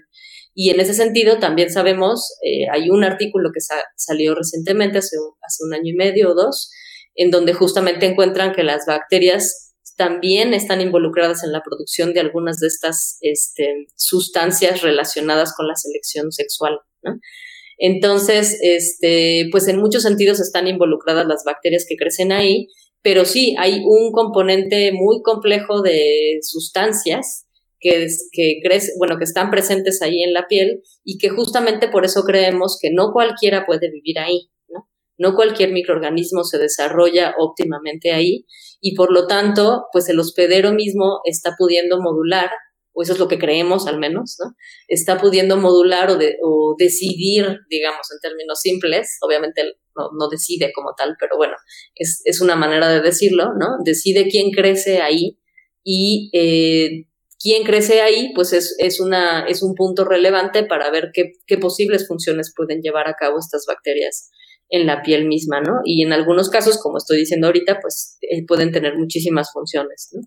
Y 0.56 0.72
en 0.72 0.80
ese 0.80 0.94
sentido, 0.94 1.40
también 1.40 1.72
sabemos, 1.72 2.36
eh, 2.44 2.66
hay 2.72 2.90
un 2.90 3.04
artículo 3.04 3.52
que 3.54 3.60
salió 3.96 4.36
recientemente, 4.36 4.98
hace 4.98 5.16
un, 5.66 5.74
año 5.74 5.92
y 5.92 5.96
medio 5.96 6.32
o 6.32 6.36
dos, 6.36 6.72
en 7.16 7.32
donde 7.32 7.54
justamente 7.54 8.08
encuentran 8.08 8.52
que 8.54 8.64
las 8.64 8.86
bacterias 8.86 9.76
también 9.96 10.54
están 10.54 10.82
involucradas 10.82 11.44
en 11.44 11.52
la 11.52 11.62
producción 11.62 12.14
de 12.14 12.20
algunas 12.20 12.58
de 12.60 12.68
estas 12.68 13.18
este, 13.22 13.86
sustancias 13.96 14.82
relacionadas 14.82 15.54
con 15.56 15.68
la 15.68 15.76
selección 15.76 16.32
sexual. 16.32 16.80
¿no? 17.04 17.20
Entonces, 17.78 18.58
este, 18.62 19.48
pues 19.52 19.68
en 19.68 19.80
muchos 19.80 20.04
sentidos 20.04 20.40
están 20.40 20.68
involucradas 20.68 21.26
las 21.28 21.44
bacterias 21.46 21.86
que 21.88 21.96
crecen 21.96 22.32
ahí, 22.32 22.68
pero 23.02 23.26
sí 23.26 23.56
hay 23.60 23.82
un 23.86 24.12
componente 24.12 24.92
muy 24.94 25.22
complejo 25.22 25.82
de 25.82 26.40
sustancias 26.42 27.46
que, 27.80 28.08
que, 28.32 28.62
bueno, 28.98 29.18
que 29.18 29.26
están 29.26 29.52
presentes 29.52 30.02
ahí 30.02 30.24
en 30.24 30.34
la 30.34 30.48
piel 30.48 30.82
y 31.04 31.18
que 31.18 31.30
justamente 31.30 31.90
por 31.90 32.06
eso 32.06 32.24
creemos 32.24 32.78
que 32.82 32.92
no 32.92 33.12
cualquiera 33.12 33.66
puede 33.66 33.92
vivir 33.92 34.20
ahí, 34.20 34.50
¿no? 34.70 34.88
No 35.18 35.36
cualquier 35.36 35.74
microorganismo 35.74 36.46
se 36.46 36.58
desarrolla 36.60 37.36
óptimamente 37.38 38.14
ahí 38.14 38.46
y 38.80 38.96
por 38.96 39.12
lo 39.12 39.28
tanto, 39.28 39.86
pues 39.92 40.08
el 40.10 40.20
hospedero 40.20 40.72
mismo 40.72 41.20
está 41.26 41.56
pudiendo 41.58 42.02
modular 42.02 42.50
o 42.94 43.04
eso 43.04 43.14
es 43.14 43.20
lo 43.20 43.28
que 43.28 43.40
creemos 43.40 43.88
al 43.88 44.00
menos, 44.00 44.38
¿no? 44.40 44.56
Está 44.88 45.18
pudiendo 45.18 45.58
modular 45.58 46.12
o, 46.12 46.18
de, 46.18 46.38
o 46.44 46.76
decidir, 46.78 47.60
digamos, 47.70 48.08
en 48.12 48.20
términos 48.22 48.60
simples, 48.62 49.18
obviamente 49.22 49.64
no, 49.96 50.10
no 50.18 50.30
decide 50.30 50.72
como 50.74 50.94
tal, 50.96 51.16
pero 51.20 51.38
bueno, 51.38 51.56
es, 51.96 52.42
una 52.42 52.56
manera 52.56 52.88
de 52.90 53.02
decirlo, 53.02 53.54
¿no? 53.60 53.78
Decide 53.84 54.28
quién 54.30 54.52
crece 54.52 55.02
ahí 55.02 55.40
y 55.84 56.30
eh, 56.34 57.08
quién 57.40 57.64
crece 57.64 58.02
ahí, 58.02 58.32
pues 58.34 58.54
es, 58.54 58.76
es, 58.80 59.00
una, 59.00 59.46
es 59.48 59.64
un 59.64 59.76
punto 59.76 60.06
relevante 60.06 60.64
para 60.64 60.90
ver 60.92 61.12
qué, 61.14 61.34
qué 61.46 61.58
posibles 61.58 62.08
funciones 62.08 62.54
pueden 62.56 62.82
llevar 62.82 63.08
a 63.08 63.16
cabo 63.16 63.40
estas 63.40 63.66
bacterias 63.68 64.30
en 64.70 64.88
la 64.88 65.02
piel 65.04 65.28
misma, 65.28 65.62
¿no? 65.62 65.82
Y 65.86 66.04
en 66.04 66.14
algunos 66.14 66.50
casos, 66.50 66.80
como 66.82 66.98
estoy 66.98 67.18
diciendo 67.20 67.48
ahorita, 67.48 67.80
pues 67.82 68.18
eh, 68.22 68.46
pueden 68.46 68.72
tener 68.72 68.98
muchísimas 68.98 69.52
funciones, 69.52 70.10
¿no? 70.14 70.22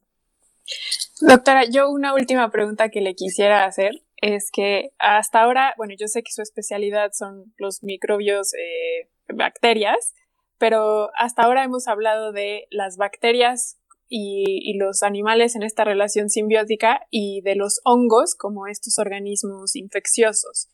Doctora, 1.20 1.64
yo 1.64 1.90
una 1.90 2.12
última 2.12 2.51
pregunta 2.51 2.90
que 2.90 3.01
le 3.01 3.14
quisiera 3.14 3.64
hacer 3.64 4.02
es 4.20 4.51
que 4.52 4.90
hasta 4.98 5.40
ahora, 5.40 5.74
bueno, 5.78 5.94
yo 5.98 6.09
sé 6.09 6.22
que 6.22 6.32
su 6.32 6.43
especialidad 6.43 7.12
son 7.14 7.55
los 7.56 7.82
microbios, 7.82 8.52
eh, 8.55 9.09
bacterias, 9.34 10.14
pero 10.59 11.10
hasta 11.16 11.43
ahora 11.43 11.64
hemos 11.64 11.88
hablado 11.88 12.32
de 12.32 12.66
las 12.70 12.98
bacterias 12.98 13.78
y, 14.09 14.76
los 14.78 15.02
animales 15.02 15.56
en 15.56 15.62
esta 15.62 15.84
relación 15.84 16.28
simbiótica 16.28 17.06
y 17.10 17.40
de 17.40 17.56
los 17.56 17.80
hongos 17.84 18.34
como 18.34 18.66
estos 18.66 18.98
organismos 18.98 19.74
infecciosos. 19.74 20.68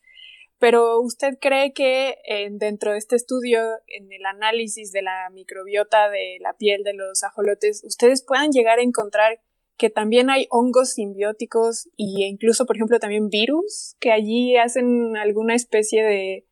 Pero 0.59 1.01
¿usted 1.01 1.39
cree 1.41 1.73
que 1.73 2.19
eh, 2.29 2.49
dentro 2.51 2.93
de 2.93 2.99
este 2.99 3.15
estudio, 3.15 3.61
en 3.87 4.13
el 4.13 4.27
análisis 4.27 4.91
de 4.93 5.03
la 5.03 5.31
microbiota 5.31 6.09
de 6.11 6.39
la 6.41 6.55
piel 6.55 6.83
de 6.83 6.95
los 6.95 7.23
ajolotes, 7.23 7.83
ustedes 7.85 8.25
puedan 8.25 8.51
llegar 8.51 8.81
a 8.81 8.83
encontrar 8.83 9.41
que 9.83 9.91
también 9.91 10.31
hay 10.31 10.47
hongos 10.49 10.91
simbióticos 10.91 11.87
e 11.99 12.29
incluso, 12.29 12.67
por 12.67 12.77
ejemplo, 12.77 13.01
también 13.01 13.31
virus 13.31 13.97
que 13.99 14.13
allí 14.13 14.57
hacen 14.57 15.17
alguna 15.17 15.57
especie 15.57 16.05
de, 16.05 16.47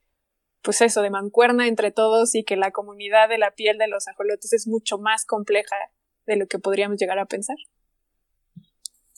pues 0.63 0.81
eso, 0.81 1.01
de 1.01 1.11
mancuerna 1.11 1.69
entre 1.69 1.93
todos 1.93 2.35
y 2.35 2.43
que 2.43 2.57
la 2.57 2.73
comunidad 2.73 3.29
de 3.29 3.39
la 3.39 3.53
piel 3.53 3.79
de 3.79 3.87
los 3.87 4.09
ajolotes 4.09 4.53
es 4.53 4.67
mucho 4.67 4.99
más 4.99 5.27
compleja 5.27 5.77
de 6.27 6.35
lo 6.35 6.49
que 6.49 6.59
podríamos 6.59 6.99
llegar 6.99 7.21
a 7.21 7.27
pensar. 7.27 7.55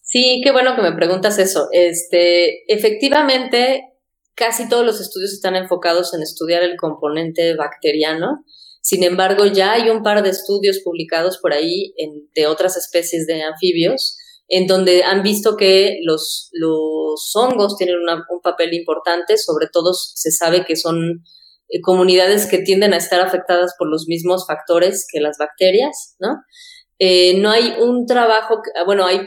Sí, 0.03 0.43
qué 0.45 0.53
bueno 0.53 0.77
que 0.77 0.83
me 0.83 0.93
preguntas 0.93 1.39
eso. 1.39 1.69
Este, 1.73 2.71
efectivamente, 2.71 3.95
casi 4.35 4.69
todos 4.69 4.85
los 4.85 5.01
estudios 5.01 5.33
están 5.33 5.57
enfocados 5.57 6.13
en 6.13 6.21
estudiar 6.21 6.63
el 6.63 6.77
componente 6.77 7.57
bacteriano. 7.57 8.45
Sin 8.83 9.05
embargo, 9.05 9.47
ya 9.47 9.73
hay 9.73 9.89
un 9.89 10.03
par 10.03 10.23
de 10.23 10.31
estudios 10.31 10.81
publicados 10.85 11.39
por 11.41 11.53
ahí 11.53 11.95
de 12.35 12.47
otras 12.47 12.77
especies 12.77 13.27
de 13.27 13.43
anfibios 13.43 14.19
en 14.49 14.67
donde 14.67 15.03
han 15.03 15.23
visto 15.23 15.57
que 15.57 16.01
los, 16.05 16.51
los 16.53 17.33
hongos 17.35 17.77
tienen 17.79 17.97
un 17.97 18.41
papel 18.43 18.75
importante, 18.75 19.39
sobre 19.39 19.67
todo 19.73 19.95
se 19.95 20.31
sabe 20.31 20.67
que 20.67 20.77
son 20.77 21.23
eh, 21.69 21.81
comunidades 21.81 22.47
que 22.47 22.59
tienden 22.59 22.93
a 22.93 22.99
estar 22.99 23.21
afectadas 23.21 23.73
por 23.79 23.89
los 23.89 24.07
mismos 24.09 24.47
factores 24.47 25.07
que 25.11 25.21
las 25.21 25.39
bacterias, 25.39 26.17
¿no? 26.19 26.43
Eh, 26.99 27.39
no 27.41 27.51
hay 27.51 27.77
un 27.81 28.05
trabajo, 28.05 28.61
ah, 28.79 28.85
bueno, 28.85 29.07
hay 29.07 29.21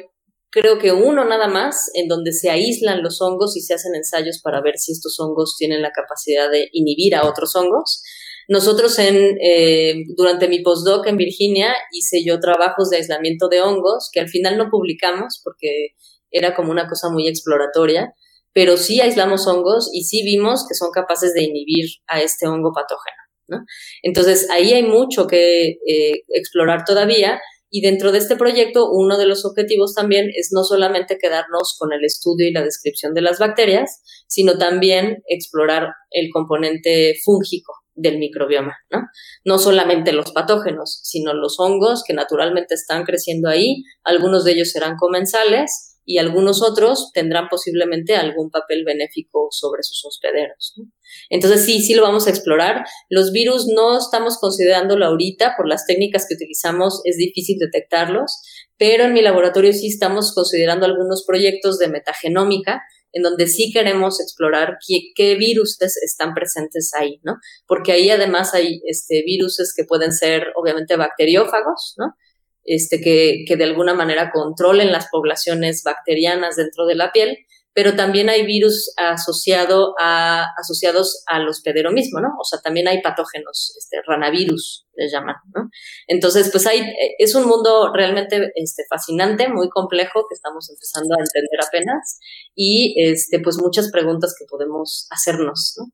creo 0.51 0.77
que 0.77 0.93
uno 0.93 1.25
nada 1.25 1.47
más 1.47 1.89
en 1.95 2.07
donde 2.07 2.31
se 2.31 2.49
aíslan 2.49 3.03
los 3.03 3.21
hongos 3.21 3.57
y 3.57 3.61
se 3.61 3.73
hacen 3.73 3.95
ensayos 3.95 4.39
para 4.41 4.61
ver 4.61 4.77
si 4.77 4.93
estos 4.93 5.19
hongos 5.19 5.55
tienen 5.57 5.81
la 5.81 5.91
capacidad 5.91 6.49
de 6.49 6.69
inhibir 6.71 7.15
a 7.15 7.27
otros 7.27 7.55
hongos. 7.55 8.03
Nosotros 8.47 8.99
en, 8.99 9.37
eh, 9.41 10.03
durante 10.15 10.47
mi 10.47 10.61
postdoc 10.61 11.07
en 11.07 11.17
Virginia 11.17 11.73
hice 11.91 12.23
yo 12.23 12.39
trabajos 12.39 12.89
de 12.89 12.97
aislamiento 12.97 13.47
de 13.47 13.61
hongos 13.61 14.09
que 14.11 14.19
al 14.19 14.29
final 14.29 14.57
no 14.57 14.69
publicamos 14.69 15.41
porque 15.43 15.89
era 16.31 16.53
como 16.53 16.71
una 16.71 16.87
cosa 16.87 17.09
muy 17.09 17.27
exploratoria, 17.27 18.13
pero 18.53 18.77
sí 18.77 19.01
aislamos 19.01 19.47
hongos 19.47 19.89
y 19.93 20.03
sí 20.03 20.23
vimos 20.23 20.65
que 20.67 20.75
son 20.75 20.91
capaces 20.91 21.33
de 21.33 21.43
inhibir 21.43 21.85
a 22.07 22.21
este 22.21 22.47
hongo 22.47 22.71
patógeno. 22.73 23.17
¿no? 23.47 23.65
Entonces 24.03 24.49
ahí 24.49 24.73
hay 24.73 24.83
mucho 24.83 25.27
que 25.27 25.77
eh, 25.87 26.23
explorar 26.29 26.83
todavía 26.85 27.39
y 27.69 27.81
dentro 27.81 28.11
de 28.11 28.19
este 28.19 28.35
proyecto, 28.35 28.89
uno 28.91 29.17
de 29.17 29.25
los 29.25 29.43
objetivos 29.43 29.93
también 29.95 30.29
es 30.35 30.49
no 30.53 30.63
solamente 30.63 31.17
quedarnos 31.17 31.75
con 31.77 31.91
el 31.93 32.05
estudio 32.05 32.47
y 32.47 32.53
la 32.53 32.63
descripción 32.63 33.13
de 33.13 33.21
las 33.21 33.39
bacterias, 33.39 34.01
sino 34.27 34.57
también 34.57 35.23
explorar 35.27 35.89
el 36.11 36.29
componente 36.31 37.15
fúngico 37.25 37.84
del 37.95 38.19
microbioma, 38.19 38.75
¿no? 38.91 39.01
No 39.43 39.57
solamente 39.57 40.11
los 40.11 40.31
patógenos, 40.31 40.99
sino 41.03 41.33
los 41.33 41.59
hongos 41.59 42.03
que 42.05 42.13
naturalmente 42.13 42.75
están 42.75 43.03
creciendo 43.03 43.49
ahí, 43.49 43.83
algunos 44.03 44.43
de 44.43 44.51
ellos 44.51 44.71
serán 44.71 44.97
comensales, 44.97 45.95
y 46.05 46.19
algunos 46.19 46.61
otros 46.61 47.11
tendrán 47.13 47.47
posiblemente 47.49 48.15
algún 48.15 48.51
papel 48.51 48.83
benéfico 48.85 49.47
sobre 49.49 49.81
sus 49.81 50.05
hospederos. 50.05 50.75
Entonces 51.29 51.65
sí, 51.65 51.81
sí 51.81 51.95
lo 51.95 52.03
vamos 52.03 52.27
a 52.27 52.29
explorar. 52.29 52.85
Los 53.09 53.31
virus 53.31 53.65
no 53.67 53.97
estamos 53.97 54.37
considerándolo 54.37 55.05
ahorita 55.05 55.55
por 55.57 55.67
las 55.67 55.87
técnicas 55.87 56.27
que 56.27 56.35
utilizamos, 56.35 57.01
es 57.05 57.17
difícil 57.17 57.57
detectarlos, 57.57 58.39
pero 58.77 59.05
en 59.05 59.13
mi 59.13 59.21
laboratorio 59.21 59.73
sí 59.73 59.87
estamos 59.87 60.33
considerando 60.35 60.85
algunos 60.85 61.25
proyectos 61.25 61.79
de 61.79 61.87
metagenómica 61.87 62.81
en 63.15 63.23
donde 63.23 63.47
sí 63.47 63.71
queremos 63.73 64.21
explorar 64.21 64.77
qué, 64.87 65.11
qué 65.15 65.35
virus 65.35 65.81
están 65.81 66.35
presentes 66.35 66.91
ahí, 66.93 67.19
¿no? 67.23 67.37
Porque 67.65 67.93
ahí 67.93 68.11
además 68.11 68.53
hay 68.53 68.81
este, 68.85 69.23
virus 69.25 69.57
que 69.75 69.85
pueden 69.85 70.11
ser 70.11 70.51
obviamente 70.55 70.95
bacteriófagos, 70.95 71.95
¿no? 71.97 72.13
este, 72.65 72.99
que, 72.99 73.45
que 73.47 73.55
de 73.55 73.63
alguna 73.63 73.93
manera 73.93 74.31
controlen 74.31 74.91
las 74.91 75.07
poblaciones 75.09 75.83
bacterianas 75.83 76.55
dentro 76.55 76.85
de 76.85 76.95
la 76.95 77.11
piel, 77.11 77.37
pero 77.75 77.95
también 77.97 78.29
hay 78.29 78.45
virus 78.45 78.93
asociado 78.95 79.95
a, 79.99 80.45
asociados 80.57 81.23
al 81.27 81.47
hospedero 81.47 81.91
mismo, 81.91 82.21
¿no? 82.21 82.29
O 82.39 82.45
sea, 82.45 82.61
también 82.61 82.87
hay 82.87 83.01
patógenos, 83.01 83.75
este, 83.77 83.97
ranavirus 84.07 84.87
les 84.95 85.11
llaman, 85.11 85.35
¿no? 85.53 85.69
Entonces, 86.07 86.49
pues 86.51 86.65
hay, 86.67 86.81
es 87.19 87.35
un 87.35 87.45
mundo 87.45 87.91
realmente 87.93 88.49
este, 88.55 88.83
fascinante, 88.89 89.49
muy 89.49 89.67
complejo, 89.67 90.23
que 90.29 90.35
estamos 90.35 90.69
empezando 90.69 91.15
a 91.15 91.19
entender 91.19 91.59
apenas, 91.67 92.17
y 92.55 92.95
este, 92.97 93.41
pues 93.41 93.57
muchas 93.57 93.91
preguntas 93.91 94.33
que 94.39 94.45
podemos 94.49 95.07
hacernos, 95.11 95.75
¿no? 95.77 95.91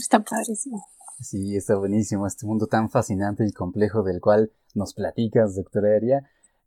Está 0.00 0.20
padrísimo. 0.20 0.82
Sí, 1.20 1.56
está 1.56 1.76
buenísimo, 1.76 2.26
este 2.26 2.46
mundo 2.46 2.68
tan 2.68 2.88
fascinante 2.88 3.44
y 3.46 3.52
complejo 3.52 4.02
del 4.02 4.22
cual 4.22 4.50
nos 4.74 4.94
platicas, 4.94 5.56
doctora 5.56 5.94
Aria. 5.94 6.22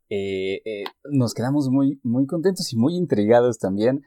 Eh, 0.08 0.60
eh, 0.64 0.84
nos 1.10 1.34
quedamos 1.34 1.68
muy, 1.68 1.98
muy 2.04 2.26
contentos 2.26 2.72
y 2.72 2.76
muy 2.76 2.94
intrigados 2.94 3.58
también, 3.58 4.04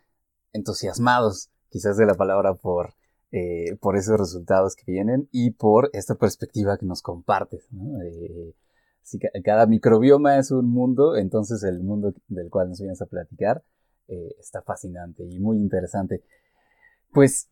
entusiasmados, 0.56 1.50
quizás 1.70 1.98
de 1.98 2.06
la 2.06 2.16
palabra, 2.16 2.56
por, 2.56 2.94
eh, 3.32 3.78
por 3.82 3.98
esos 3.98 4.18
resultados 4.18 4.76
que 4.76 4.92
vienen 4.92 5.28
y 5.32 5.52
por 5.52 5.90
esta 5.94 6.16
perspectiva 6.16 6.78
que 6.78 6.86
nos 6.86 7.02
compartes. 7.02 7.68
si 9.04 9.20
cada 9.44 9.68
microbioma 9.68 10.38
es 10.38 10.52
un 10.52 10.70
mundo, 10.72 11.16
entonces 11.16 11.64
el 11.64 11.84
mundo 11.84 12.14
del 12.28 12.50
cual 12.50 12.70
nos 12.70 12.80
vienes 12.80 13.02
a 13.02 13.06
platicar 13.06 13.64
está 14.40 14.62
fascinante 14.62 15.24
y 15.24 15.40
muy 15.40 15.58
interesante. 15.58 16.24
Pues 17.12 17.50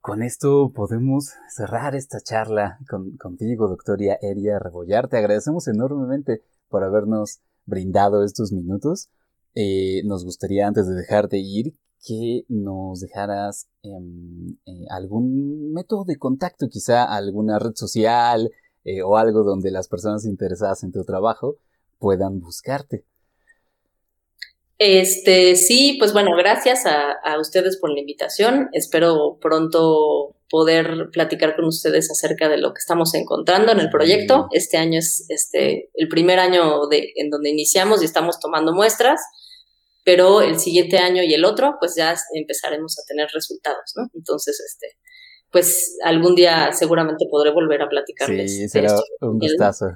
con 0.00 0.22
esto 0.22 0.72
podemos 0.74 1.32
cerrar 1.48 1.94
esta 1.94 2.20
charla 2.20 2.78
contigo, 3.18 3.68
doctora 3.68 4.18
Eria 4.20 4.58
Rebollar. 4.58 5.08
Te 5.08 5.16
agradecemos 5.16 5.68
enormemente 5.68 6.42
por 6.68 6.84
habernos 6.84 7.40
brindado 7.66 8.24
estos 8.24 8.52
minutos. 8.52 9.10
Eh, 9.54 10.02
nos 10.04 10.24
gustaría, 10.24 10.66
antes 10.66 10.88
de 10.88 10.94
dejarte 10.94 11.38
ir, 11.38 11.74
que 12.04 12.44
nos 12.48 13.00
dejaras 13.00 13.68
em, 13.82 14.56
eh, 14.66 14.86
algún 14.90 15.72
método 15.72 16.04
de 16.04 16.18
contacto, 16.18 16.68
quizá 16.68 17.04
alguna 17.04 17.58
red 17.58 17.74
social 17.74 18.50
eh, 18.84 19.02
o 19.02 19.16
algo 19.16 19.44
donde 19.44 19.70
las 19.70 19.88
personas 19.88 20.24
interesadas 20.24 20.82
en 20.82 20.92
tu 20.92 21.04
trabajo 21.04 21.56
puedan 21.98 22.40
buscarte. 22.40 23.04
Este, 24.84 25.54
sí, 25.54 25.94
pues 26.00 26.12
bueno, 26.12 26.30
gracias 26.36 26.86
a, 26.86 27.38
ustedes 27.38 27.76
por 27.76 27.90
la 27.90 28.00
invitación. 28.00 28.68
Espero 28.72 29.38
pronto 29.40 30.34
poder 30.50 31.08
platicar 31.12 31.54
con 31.54 31.66
ustedes 31.66 32.10
acerca 32.10 32.48
de 32.48 32.58
lo 32.58 32.74
que 32.74 32.80
estamos 32.80 33.14
encontrando 33.14 33.70
en 33.70 33.78
el 33.78 33.90
proyecto. 33.90 34.48
Este 34.50 34.78
año 34.78 34.98
es 34.98 35.24
este 35.28 35.88
el 35.94 36.08
primer 36.08 36.40
año 36.40 36.88
de, 36.88 37.12
en 37.14 37.30
donde 37.30 37.50
iniciamos 37.50 38.02
y 38.02 38.06
estamos 38.06 38.40
tomando 38.40 38.74
muestras, 38.74 39.20
pero 40.04 40.42
el 40.42 40.58
siguiente 40.58 40.98
año 40.98 41.22
y 41.22 41.34
el 41.34 41.44
otro, 41.44 41.76
pues 41.78 41.94
ya 41.96 42.14
empezaremos 42.34 42.98
a 42.98 43.02
tener 43.06 43.28
resultados, 43.32 43.92
¿no? 43.96 44.08
Entonces, 44.14 44.60
este, 44.60 44.96
pues 45.52 45.98
algún 46.02 46.34
día 46.34 46.72
seguramente 46.72 47.26
podré 47.30 47.52
volver 47.52 47.82
a 47.82 47.88
platicarles. 47.88 48.56
Sí, 48.56 48.68
será 48.68 48.94
un 49.20 49.38
gustazo. 49.38 49.86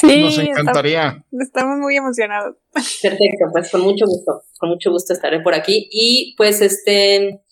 Sí, 0.00 0.24
nos 0.24 0.38
encantaría. 0.38 1.24
Estamos, 1.38 1.78
muy 1.78 1.96
emocionados. 1.96 2.56
Perfecto, 2.72 3.46
pues 3.52 3.70
con 3.70 3.80
mucho 3.80 4.06
gusto, 4.06 4.44
con 4.58 4.70
mucho 4.70 4.90
gusto 4.90 5.12
estaré 5.12 5.40
por 5.40 5.54
aquí. 5.54 5.88
Y 5.90 6.34
pues 6.38 6.60
este, 6.60 7.42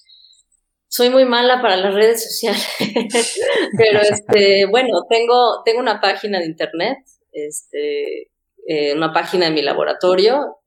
soy 0.86 1.10
muy 1.10 1.24
mala 1.24 1.60
para 1.60 1.76
las 1.76 1.94
redes 1.94 2.24
sociales, 2.24 2.66
pero 3.76 4.00
este, 4.00 4.66
bueno, 4.66 5.04
tengo, 5.10 5.62
tengo 5.64 5.80
una 5.80 6.00
página 6.00 6.38
de 6.38 6.46
internet, 6.46 6.98
este, 7.32 8.30
eh, 8.68 8.94
una 8.94 9.12
página 9.12 9.46
de 9.46 9.52
mi 9.52 9.62
laboratorio, 9.62 10.57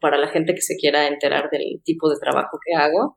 para 0.00 0.18
la 0.18 0.28
gente 0.28 0.54
que 0.54 0.60
se 0.60 0.76
quiera 0.76 1.06
enterar 1.06 1.48
del 1.50 1.82
tipo 1.84 2.08
de 2.10 2.16
trabajo 2.20 2.58
que 2.64 2.74
hago. 2.76 3.16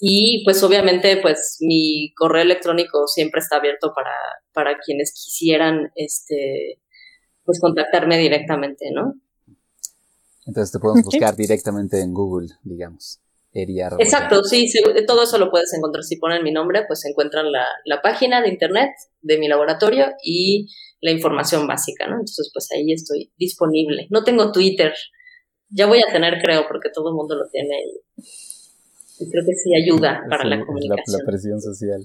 Y 0.00 0.42
pues 0.44 0.62
obviamente 0.62 1.18
pues 1.18 1.58
mi 1.60 2.12
correo 2.16 2.42
electrónico 2.42 3.06
siempre 3.06 3.40
está 3.40 3.56
abierto 3.56 3.92
para, 3.94 4.10
para 4.52 4.78
quienes 4.78 5.12
quisieran 5.12 5.90
este 5.94 6.80
pues 7.44 7.60
contactarme 7.60 8.18
directamente, 8.18 8.86
¿no? 8.92 9.14
Entonces 10.46 10.72
te 10.72 10.78
podemos 10.78 11.04
buscar 11.04 11.36
directamente 11.36 12.00
en 12.00 12.12
Google, 12.12 12.48
digamos. 12.62 13.20
Eria. 13.54 13.88
Exacto, 14.00 14.42
sí, 14.42 14.66
todo 15.06 15.22
eso 15.22 15.38
lo 15.38 15.48
puedes 15.48 15.72
encontrar. 15.74 16.02
Si 16.02 16.16
ponen 16.16 16.42
mi 16.42 16.50
nombre, 16.50 16.82
pues 16.88 17.04
encuentran 17.04 17.52
la, 17.52 17.64
la 17.84 18.02
página 18.02 18.42
de 18.42 18.48
internet 18.48 18.90
de 19.22 19.38
mi 19.38 19.46
laboratorio 19.46 20.06
y 20.24 20.66
la 21.00 21.12
información 21.12 21.66
básica, 21.66 22.06
¿no? 22.06 22.14
Entonces, 22.14 22.50
pues 22.52 22.68
ahí 22.72 22.92
estoy 22.92 23.32
disponible. 23.38 24.08
No 24.10 24.24
tengo 24.24 24.50
Twitter. 24.50 24.92
Ya 25.74 25.86
voy 25.86 26.00
a 26.06 26.12
tener, 26.12 26.40
creo, 26.42 26.66
porque 26.68 26.88
todo 26.94 27.08
el 27.10 27.14
mundo 27.16 27.34
lo 27.34 27.48
tiene. 27.48 27.74
Y, 27.84 29.24
y 29.24 29.30
creo 29.30 29.44
que 29.44 29.54
sí 29.54 29.70
ayuda 29.74 30.22
para 30.30 30.42
Sí, 30.44 30.48
la 30.50 30.64
comunicación. 30.64 31.18
la 31.20 31.24
presión 31.26 31.60
social. 31.60 32.02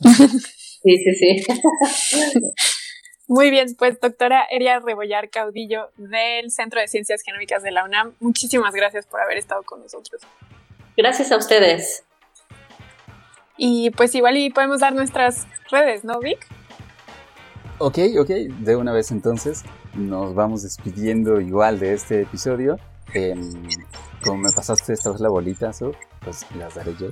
Sí, 0.82 0.96
sí, 0.96 1.14
sí. 1.14 1.44
Muy 3.28 3.50
bien, 3.50 3.68
pues 3.78 4.00
doctora 4.00 4.44
Eria 4.50 4.80
Rebollar 4.80 5.28
Caudillo 5.28 5.90
del 5.98 6.50
Centro 6.50 6.80
de 6.80 6.88
Ciencias 6.88 7.20
Genómicas 7.22 7.62
de 7.62 7.70
la 7.70 7.84
UNAM, 7.84 8.14
muchísimas 8.18 8.74
gracias 8.74 9.04
por 9.06 9.20
haber 9.20 9.36
estado 9.36 9.62
con 9.62 9.80
nosotros. 9.82 10.22
Gracias 10.96 11.30
a 11.32 11.36
ustedes. 11.36 12.02
Y 13.58 13.90
pues 13.90 14.14
igual 14.14 14.38
y 14.38 14.48
podemos 14.48 14.80
dar 14.80 14.94
nuestras 14.94 15.46
redes, 15.70 16.02
¿no, 16.02 16.18
Vic? 16.18 16.46
Ok, 17.78 17.98
ok, 18.18 18.28
de 18.30 18.76
una 18.76 18.92
vez 18.94 19.10
entonces 19.10 19.62
nos 19.94 20.34
vamos 20.34 20.62
despidiendo 20.62 21.40
igual 21.40 21.78
de 21.78 21.94
este 21.94 22.22
episodio. 22.22 22.78
Em, 23.12 23.68
como 24.24 24.38
me 24.38 24.52
pasaste 24.52 24.92
esta 24.92 25.10
vez 25.10 25.20
la 25.20 25.28
bolita, 25.28 25.72
Su, 25.72 25.94
pues 26.20 26.46
las 26.56 26.74
daré 26.74 26.94
yo. 26.98 27.08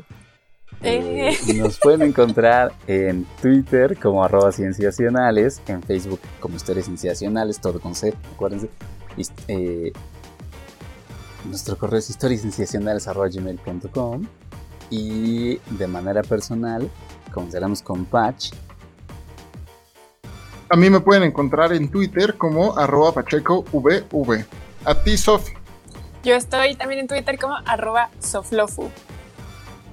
Eh, 0.82 1.36
nos 1.56 1.78
pueden 1.78 2.02
encontrar 2.02 2.72
en 2.86 3.26
Twitter 3.42 3.98
como 3.98 4.22
arroba 4.22 4.52
cienciacionales, 4.52 5.60
en 5.66 5.82
Facebook 5.82 6.20
como 6.40 6.56
historias 6.56 6.84
cienciacionales, 6.86 7.60
todo 7.60 7.80
con 7.80 7.94
C, 7.94 8.14
acuérdense. 8.34 8.68
Eh, 9.48 9.92
nuestro 11.46 11.76
correo 11.76 11.98
es 11.98 12.08
historiascienciacionales.gmail.com 12.10 14.26
y 14.90 15.56
de 15.56 15.86
manera 15.88 16.22
personal 16.22 16.88
comenzaremos 17.32 17.82
con 17.82 18.04
Patch 18.04 18.52
A 20.70 20.76
mí 20.76 20.90
me 20.90 21.00
pueden 21.00 21.22
encontrar 21.22 21.72
en 21.72 21.88
Twitter 21.90 22.36
como 22.36 22.76
arroba 22.76 23.12
pachecovv. 23.12 24.44
A 24.84 24.94
ti, 25.02 25.16
Sof. 25.16 25.48
Yo 26.22 26.34
estoy 26.34 26.74
también 26.74 27.00
en 27.00 27.06
Twitter 27.08 27.38
como 27.38 27.54
arroba 27.64 28.10
soflofu. 28.20 28.90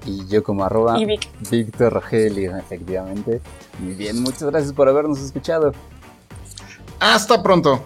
y 0.05 0.27
yo 0.27 0.43
como 0.43 0.63
arroba 0.63 0.99
Y 0.99 1.05
Vic. 1.05 1.27
Víctor 1.49 1.93
Rogelio, 1.93 2.55
efectivamente. 2.57 3.41
Muy 3.79 3.93
bien, 3.93 4.21
muchas 4.21 4.43
gracias 4.43 4.73
por 4.73 4.87
habernos 4.89 5.19
escuchado. 5.19 5.71
Hasta 6.99 7.41
pronto. 7.41 7.83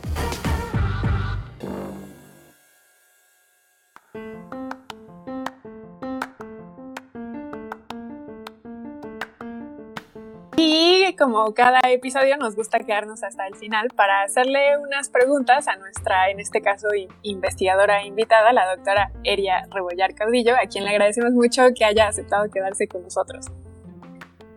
Como 11.20 11.54
cada 11.54 11.82
episodio 11.90 12.38
nos 12.38 12.56
gusta 12.56 12.80
quedarnos 12.80 13.24
hasta 13.24 13.46
el 13.46 13.56
final 13.56 13.90
para 13.94 14.24
hacerle 14.24 14.78
unas 14.78 15.10
preguntas 15.10 15.68
a 15.68 15.76
nuestra, 15.76 16.30
en 16.30 16.40
este 16.40 16.62
caso, 16.62 16.88
in- 16.96 17.10
investigadora 17.24 18.06
invitada, 18.06 18.54
la 18.54 18.74
doctora 18.74 19.12
Eria 19.26 19.68
Rebollar 19.70 20.16
Caudillo, 20.16 20.56
a 20.56 20.68
quien 20.68 20.86
le 20.86 20.92
agradecemos 20.92 21.34
mucho 21.34 21.64
que 21.78 21.84
haya 21.84 22.08
aceptado 22.08 22.50
quedarse 22.50 22.88
con 22.88 23.04
nosotros. 23.04 23.48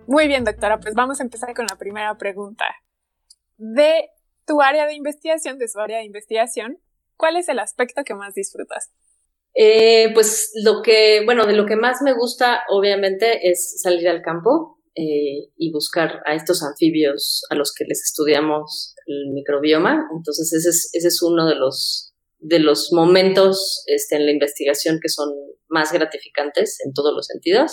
Muy 0.06 0.28
bien, 0.28 0.44
doctora, 0.44 0.78
pues 0.78 0.94
vamos 0.94 1.18
a 1.20 1.24
empezar 1.24 1.52
con 1.52 1.66
la 1.66 1.76
primera 1.76 2.16
pregunta. 2.16 2.64
De 3.56 4.10
tu 4.46 4.62
área 4.62 4.86
de 4.86 4.94
investigación, 4.94 5.58
de 5.58 5.66
su 5.66 5.80
área 5.80 5.98
de 5.98 6.04
investigación, 6.04 6.78
¿cuál 7.16 7.36
es 7.36 7.48
el 7.48 7.58
aspecto 7.58 8.04
que 8.04 8.14
más 8.14 8.34
disfrutas? 8.34 8.92
Eh, 9.54 10.14
pues 10.14 10.52
lo 10.64 10.80
que, 10.80 11.22
bueno, 11.24 11.44
de 11.44 11.54
lo 11.54 11.66
que 11.66 11.76
más 11.76 12.02
me 12.02 12.12
gusta, 12.12 12.62
obviamente, 12.68 13.50
es 13.50 13.82
salir 13.82 14.08
al 14.08 14.22
campo 14.22 14.71
eh, 14.94 15.48
y 15.56 15.72
buscar 15.72 16.20
a 16.26 16.34
estos 16.34 16.62
anfibios 16.62 17.44
a 17.50 17.54
los 17.54 17.72
que 17.72 17.84
les 17.84 18.02
estudiamos 18.02 18.94
el 19.06 19.32
microbioma. 19.32 20.06
Entonces, 20.14 20.52
ese 20.52 20.68
es, 20.68 20.90
ese 20.92 21.08
es 21.08 21.22
uno 21.22 21.46
de 21.46 21.54
los, 21.54 22.12
de 22.38 22.58
los 22.58 22.92
momentos 22.92 23.84
este, 23.86 24.16
en 24.16 24.26
la 24.26 24.32
investigación 24.32 24.98
que 25.00 25.08
son 25.08 25.30
más 25.68 25.92
gratificantes 25.92 26.78
en 26.84 26.92
todos 26.92 27.14
los 27.14 27.26
sentidos. 27.26 27.72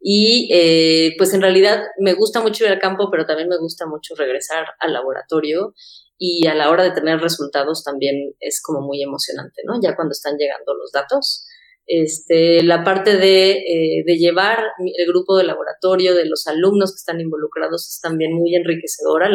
Y 0.00 0.48
eh, 0.52 1.14
pues 1.18 1.34
en 1.34 1.42
realidad 1.42 1.82
me 1.98 2.14
gusta 2.14 2.40
mucho 2.40 2.64
ir 2.64 2.70
al 2.70 2.78
campo, 2.78 3.10
pero 3.10 3.26
también 3.26 3.48
me 3.48 3.58
gusta 3.58 3.86
mucho 3.86 4.14
regresar 4.14 4.64
al 4.80 4.94
laboratorio 4.94 5.74
y 6.18 6.46
a 6.46 6.54
la 6.54 6.70
hora 6.70 6.84
de 6.84 6.90
tener 6.92 7.20
resultados 7.20 7.84
también 7.84 8.34
es 8.40 8.62
como 8.62 8.80
muy 8.80 9.02
emocionante, 9.02 9.62
¿no? 9.64 9.74
Ya 9.82 9.94
cuando 9.94 10.12
están 10.12 10.36
llegando 10.36 10.74
los 10.74 10.90
datos. 10.92 11.46
Este, 11.92 12.62
la 12.62 12.84
parte 12.84 13.16
de, 13.16 13.50
eh, 13.50 14.04
llevar 14.16 14.62
el 14.78 15.06
grupo 15.08 15.36
de 15.36 15.42
laboratorio, 15.42 16.14
de 16.14 16.24
los 16.24 16.46
alumnos 16.46 16.92
que 16.92 16.98
están 16.98 17.20
involucrados, 17.20 17.88
es 17.88 18.00
también 18.00 18.32
muy 18.32 18.54
enriquecedora. 18.54 19.28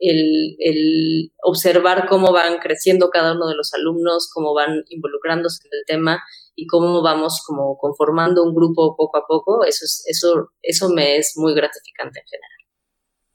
El 0.00 1.30
observar 1.44 2.08
cómo 2.08 2.32
van 2.32 2.58
creciendo 2.58 3.08
cada 3.10 3.34
uno 3.34 3.46
de 3.46 3.54
los 3.54 3.72
alumnos, 3.72 4.28
cómo 4.34 4.52
van 4.52 4.82
involucrándose 4.88 5.62
en 5.64 5.78
el 5.78 5.84
tema 5.86 6.24
y 6.56 6.66
cómo 6.66 7.02
vamos 7.02 7.44
como 7.46 7.78
conformando 7.78 8.42
un 8.42 8.52
grupo 8.52 8.96
poco 8.96 9.18
a 9.18 9.26
poco, 9.28 9.64
eso, 9.64 9.84
es, 9.84 10.02
eso, 10.08 10.50
eso 10.62 10.88
me 10.88 11.18
es 11.18 11.34
muy 11.36 11.54
gratificante 11.54 12.18
en 12.18 12.26
general. 12.26 12.56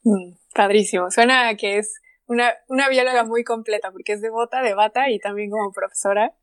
Mm, 0.03 0.37
padrísimo. 0.53 1.09
Suena 1.09 1.47
a 1.47 1.55
que 1.55 1.77
es 1.77 1.93
una, 2.27 2.51
una 2.67 2.89
bióloga 2.89 3.23
muy 3.23 3.45
completa 3.45 3.93
porque 3.93 4.11
es 4.11 4.21
devota, 4.21 4.61
de 4.61 4.73
bata 4.73 5.09
y 5.09 5.19
también 5.19 5.51
como 5.51 5.71
profesora. 5.71 6.35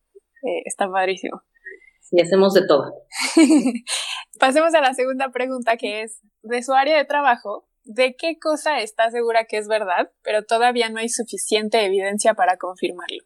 Eh, 0.43 0.63
está 0.65 0.89
padrísimo. 0.91 1.43
Y 2.11 2.23
hacemos 2.23 2.55
de 2.55 2.67
todo. 2.67 2.95
Pasemos 4.39 4.75
a 4.75 4.81
la 4.81 4.95
segunda 4.95 5.31
pregunta 5.31 5.77
que 5.77 6.03
es, 6.03 6.21
de 6.43 6.63
su 6.63 6.73
área 6.73 6.97
de 6.97 7.05
trabajo, 7.05 7.69
¿de 7.85 8.15
qué 8.17 8.39
cosa 8.39 8.81
está 8.81 9.11
segura 9.11 9.45
que 9.45 9.59
es 9.59 9.69
verdad, 9.69 10.11
pero 10.23 10.45
todavía 10.45 10.89
no 10.89 10.99
hay 10.99 11.09
suficiente 11.09 11.85
evidencia 11.85 12.35
para 12.35 12.57
confirmarlo? 12.57 13.25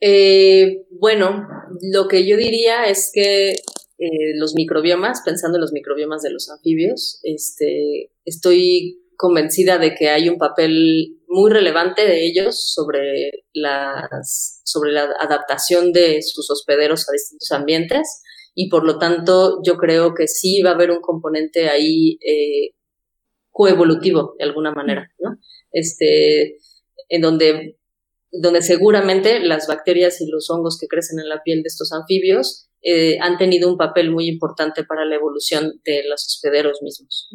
Eh, 0.00 0.86
bueno, 0.90 1.46
lo 1.92 2.08
que 2.08 2.26
yo 2.26 2.36
diría 2.36 2.84
es 2.84 3.10
que 3.12 3.52
eh, 3.52 4.34
los 4.36 4.54
microbiomas, 4.54 5.22
pensando 5.24 5.56
en 5.56 5.62
los 5.62 5.72
microbiomas 5.72 6.22
de 6.22 6.30
los 6.30 6.50
anfibios, 6.50 7.20
este, 7.22 8.12
estoy 8.24 9.05
convencida 9.16 9.78
de 9.78 9.94
que 9.94 10.08
hay 10.10 10.28
un 10.28 10.38
papel 10.38 11.16
muy 11.28 11.50
relevante 11.50 12.06
de 12.06 12.26
ellos 12.26 12.72
sobre, 12.72 13.30
las, 13.52 14.62
sobre 14.64 14.92
la 14.92 15.08
adaptación 15.20 15.92
de 15.92 16.22
sus 16.22 16.50
hospederos 16.50 17.08
a 17.08 17.12
distintos 17.12 17.50
ambientes 17.52 18.22
y 18.54 18.68
por 18.68 18.84
lo 18.84 18.98
tanto 18.98 19.60
yo 19.64 19.76
creo 19.76 20.14
que 20.14 20.28
sí 20.28 20.62
va 20.62 20.70
a 20.70 20.74
haber 20.74 20.90
un 20.90 21.00
componente 21.00 21.68
ahí 21.68 22.18
eh, 22.20 22.74
coevolutivo 23.50 24.34
de 24.38 24.44
alguna 24.44 24.72
manera, 24.72 25.10
¿no? 25.18 25.36
Este, 25.72 26.56
en 27.08 27.20
donde 27.20 27.76
donde 28.32 28.62
seguramente 28.62 29.40
las 29.40 29.66
bacterias 29.66 30.20
y 30.20 30.28
los 30.30 30.50
hongos 30.50 30.78
que 30.80 30.88
crecen 30.88 31.20
en 31.20 31.28
la 31.28 31.42
piel 31.42 31.62
de 31.62 31.68
estos 31.68 31.92
anfibios 31.92 32.68
eh, 32.82 33.18
han 33.20 33.38
tenido 33.38 33.70
un 33.70 33.78
papel 33.78 34.10
muy 34.10 34.28
importante 34.28 34.84
para 34.84 35.04
la 35.04 35.16
evolución 35.16 35.80
de 35.84 36.02
los 36.08 36.24
hospederos 36.26 36.82
mismos. 36.82 37.30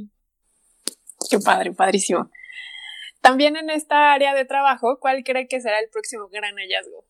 Qué 1.31 1.39
padre, 1.39 1.71
padrísimo. 1.71 2.29
También 3.21 3.55
en 3.55 3.69
esta 3.69 4.11
área 4.11 4.35
de 4.35 4.43
trabajo, 4.43 4.97
¿cuál 4.99 5.23
cree 5.23 5.47
que 5.47 5.61
será 5.61 5.79
el 5.79 5.87
próximo 5.89 6.27
gran 6.27 6.55
hallazgo? 6.55 7.05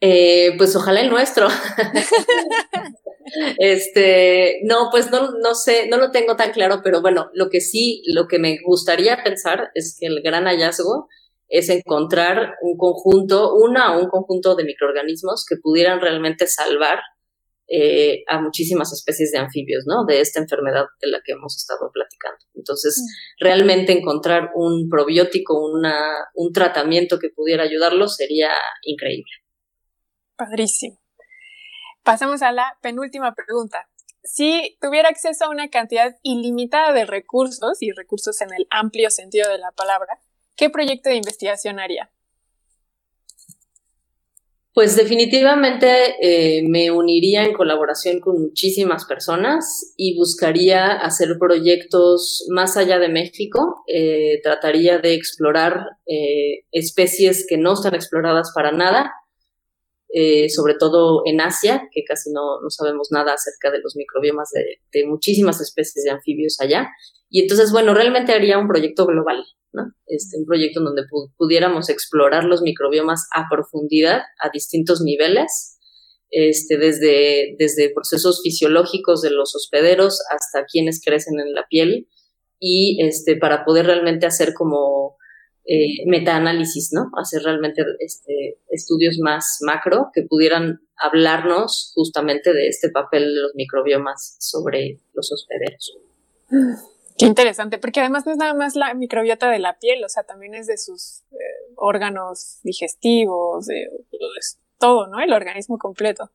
Eh, 0.00 0.52
pues 0.58 0.74
ojalá 0.74 1.02
el 1.02 1.10
nuestro. 1.10 1.46
este, 3.58 4.58
no, 4.64 4.88
pues 4.90 5.12
no, 5.12 5.30
no 5.38 5.54
sé, 5.54 5.86
no 5.86 5.98
lo 5.98 6.10
tengo 6.10 6.34
tan 6.34 6.50
claro, 6.50 6.80
pero 6.82 7.00
bueno, 7.00 7.30
lo 7.32 7.48
que 7.48 7.60
sí, 7.60 8.02
lo 8.12 8.26
que 8.26 8.40
me 8.40 8.58
gustaría 8.66 9.22
pensar 9.22 9.70
es 9.74 9.96
que 10.00 10.06
el 10.06 10.20
gran 10.20 10.46
hallazgo 10.46 11.06
es 11.48 11.68
encontrar 11.68 12.56
un 12.62 12.76
conjunto, 12.76 13.54
una 13.54 13.96
o 13.96 14.00
un 14.00 14.08
conjunto 14.08 14.56
de 14.56 14.64
microorganismos 14.64 15.46
que 15.48 15.58
pudieran 15.62 16.00
realmente 16.00 16.48
salvar 16.48 16.98
eh, 17.74 18.22
a 18.28 18.38
muchísimas 18.38 18.92
especies 18.92 19.32
de 19.32 19.38
anfibios, 19.38 19.84
¿no? 19.86 20.04
De 20.04 20.20
esta 20.20 20.40
enfermedad 20.40 20.84
de 21.00 21.08
la 21.08 21.22
que 21.24 21.32
hemos 21.32 21.56
estado 21.56 21.90
platicando. 21.90 22.44
Entonces, 22.54 23.00
mm. 23.00 23.44
realmente 23.44 23.92
encontrar 23.92 24.50
un 24.54 24.90
probiótico, 24.90 25.58
una, 25.58 25.96
un 26.34 26.52
tratamiento 26.52 27.18
que 27.18 27.30
pudiera 27.34 27.62
ayudarlos 27.62 28.16
sería 28.16 28.50
increíble. 28.82 29.30
Padrísimo. 30.36 31.00
Pasamos 32.02 32.42
a 32.42 32.52
la 32.52 32.76
penúltima 32.82 33.34
pregunta. 33.34 33.88
Si 34.22 34.76
tuviera 34.82 35.08
acceso 35.08 35.46
a 35.46 35.50
una 35.50 35.70
cantidad 35.70 36.14
ilimitada 36.22 36.92
de 36.92 37.06
recursos, 37.06 37.80
y 37.80 37.92
recursos 37.92 38.38
en 38.42 38.52
el 38.52 38.66
amplio 38.68 39.10
sentido 39.10 39.50
de 39.50 39.56
la 39.56 39.72
palabra, 39.72 40.20
¿qué 40.56 40.68
proyecto 40.68 41.08
de 41.08 41.16
investigación 41.16 41.80
haría? 41.80 42.12
Pues 44.74 44.96
definitivamente 44.96 46.16
eh, 46.22 46.62
me 46.66 46.90
uniría 46.90 47.44
en 47.44 47.52
colaboración 47.52 48.20
con 48.20 48.40
muchísimas 48.40 49.04
personas 49.04 49.92
y 49.98 50.16
buscaría 50.16 50.92
hacer 50.92 51.36
proyectos 51.38 52.46
más 52.48 52.78
allá 52.78 52.98
de 52.98 53.10
México. 53.10 53.84
Eh, 53.86 54.40
trataría 54.42 54.98
de 54.98 55.12
explorar 55.12 55.98
eh, 56.06 56.64
especies 56.72 57.46
que 57.46 57.58
no 57.58 57.74
están 57.74 57.94
exploradas 57.94 58.52
para 58.54 58.72
nada 58.72 59.12
eh, 60.14 60.50
sobre 60.50 60.74
todo 60.74 61.22
en 61.24 61.40
Asia, 61.40 61.88
que 61.90 62.04
casi 62.04 62.30
no, 62.32 62.60
no, 62.60 62.68
sabemos 62.68 63.08
nada 63.10 63.32
acerca 63.32 63.70
de 63.70 63.80
los 63.80 63.96
microbiomas 63.96 64.50
de, 64.50 64.82
de, 64.92 65.06
muchísimas 65.06 65.58
especies 65.62 66.04
de 66.04 66.10
anfibios 66.10 66.60
allá. 66.60 66.90
Y 67.30 67.40
entonces, 67.40 67.72
bueno, 67.72 67.94
realmente 67.94 68.34
haría 68.34 68.58
un 68.58 68.68
proyecto 68.68 69.06
global, 69.06 69.42
¿no? 69.72 69.92
Este, 70.06 70.38
un 70.38 70.46
proyecto 70.46 70.80
en 70.80 70.84
donde 70.84 71.02
pudiéramos 71.36 71.88
explorar 71.88 72.44
los 72.44 72.62
microbiomas 72.62 73.26
a 73.34 73.46
profundidad, 73.50 74.20
a 74.40 74.50
distintos 74.52 75.00
niveles, 75.02 75.78
este, 76.30 76.78
desde, 76.78 77.56
desde 77.58 77.92
procesos 77.92 78.40
fisiológicos 78.42 79.20
de 79.22 79.30
los 79.30 79.54
hospederos 79.54 80.20
hasta 80.30 80.64
quienes 80.64 81.02
crecen 81.04 81.40
en 81.40 81.52
la 81.52 81.66
piel, 81.68 82.08
y 82.58 83.04
este, 83.04 83.36
para 83.36 83.64
poder 83.64 83.86
realmente 83.86 84.24
hacer 84.24 84.54
como 84.54 85.16
eh, 85.64 86.06
metaanálisis, 86.06 86.90
¿no? 86.92 87.10
Hacer 87.20 87.42
realmente 87.42 87.84
este, 87.98 88.58
estudios 88.70 89.18
más 89.20 89.58
macro 89.60 90.10
que 90.14 90.22
pudieran 90.22 90.80
hablarnos 90.96 91.92
justamente 91.94 92.52
de 92.52 92.68
este 92.68 92.90
papel 92.90 93.34
de 93.34 93.40
los 93.42 93.52
microbiomas 93.54 94.36
sobre 94.38 95.00
los 95.12 95.30
hospederos. 95.32 95.98
Qué 97.18 97.26
interesante, 97.26 97.78
porque 97.78 98.00
además 98.00 98.26
no 98.26 98.32
es 98.32 98.38
nada 98.38 98.54
más 98.54 98.74
la 98.74 98.94
microbiota 98.94 99.50
de 99.50 99.58
la 99.58 99.78
piel, 99.78 100.02
o 100.04 100.08
sea, 100.08 100.24
también 100.24 100.54
es 100.54 100.66
de 100.66 100.78
sus 100.78 101.22
eh, 101.32 101.72
órganos 101.76 102.58
digestivos, 102.62 103.66
de, 103.66 103.88
todo, 104.78 105.06
¿no? 105.06 105.20
El 105.20 105.32
organismo 105.32 105.78
completo. 105.78 106.30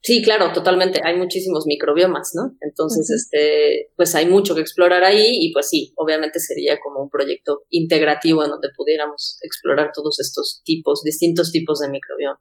Sí, 0.00 0.20
claro, 0.22 0.52
totalmente. 0.52 1.00
Hay 1.04 1.16
muchísimos 1.16 1.64
microbiomas, 1.66 2.32
¿no? 2.34 2.56
Entonces, 2.60 3.08
este, 3.10 3.92
pues 3.96 4.14
hay 4.16 4.26
mucho 4.26 4.54
que 4.54 4.60
explorar 4.60 5.04
ahí 5.04 5.38
y 5.40 5.52
pues 5.52 5.68
sí, 5.68 5.92
obviamente 5.96 6.40
sería 6.40 6.80
como 6.80 7.00
un 7.02 7.08
proyecto 7.08 7.62
integrativo 7.68 8.42
en 8.42 8.50
donde 8.50 8.70
pudiéramos 8.76 9.38
explorar 9.42 9.92
todos 9.94 10.18
estos 10.18 10.62
tipos, 10.64 11.02
distintos 11.04 11.52
tipos 11.52 11.78
de 11.78 11.90
microbiomas. 11.90 12.40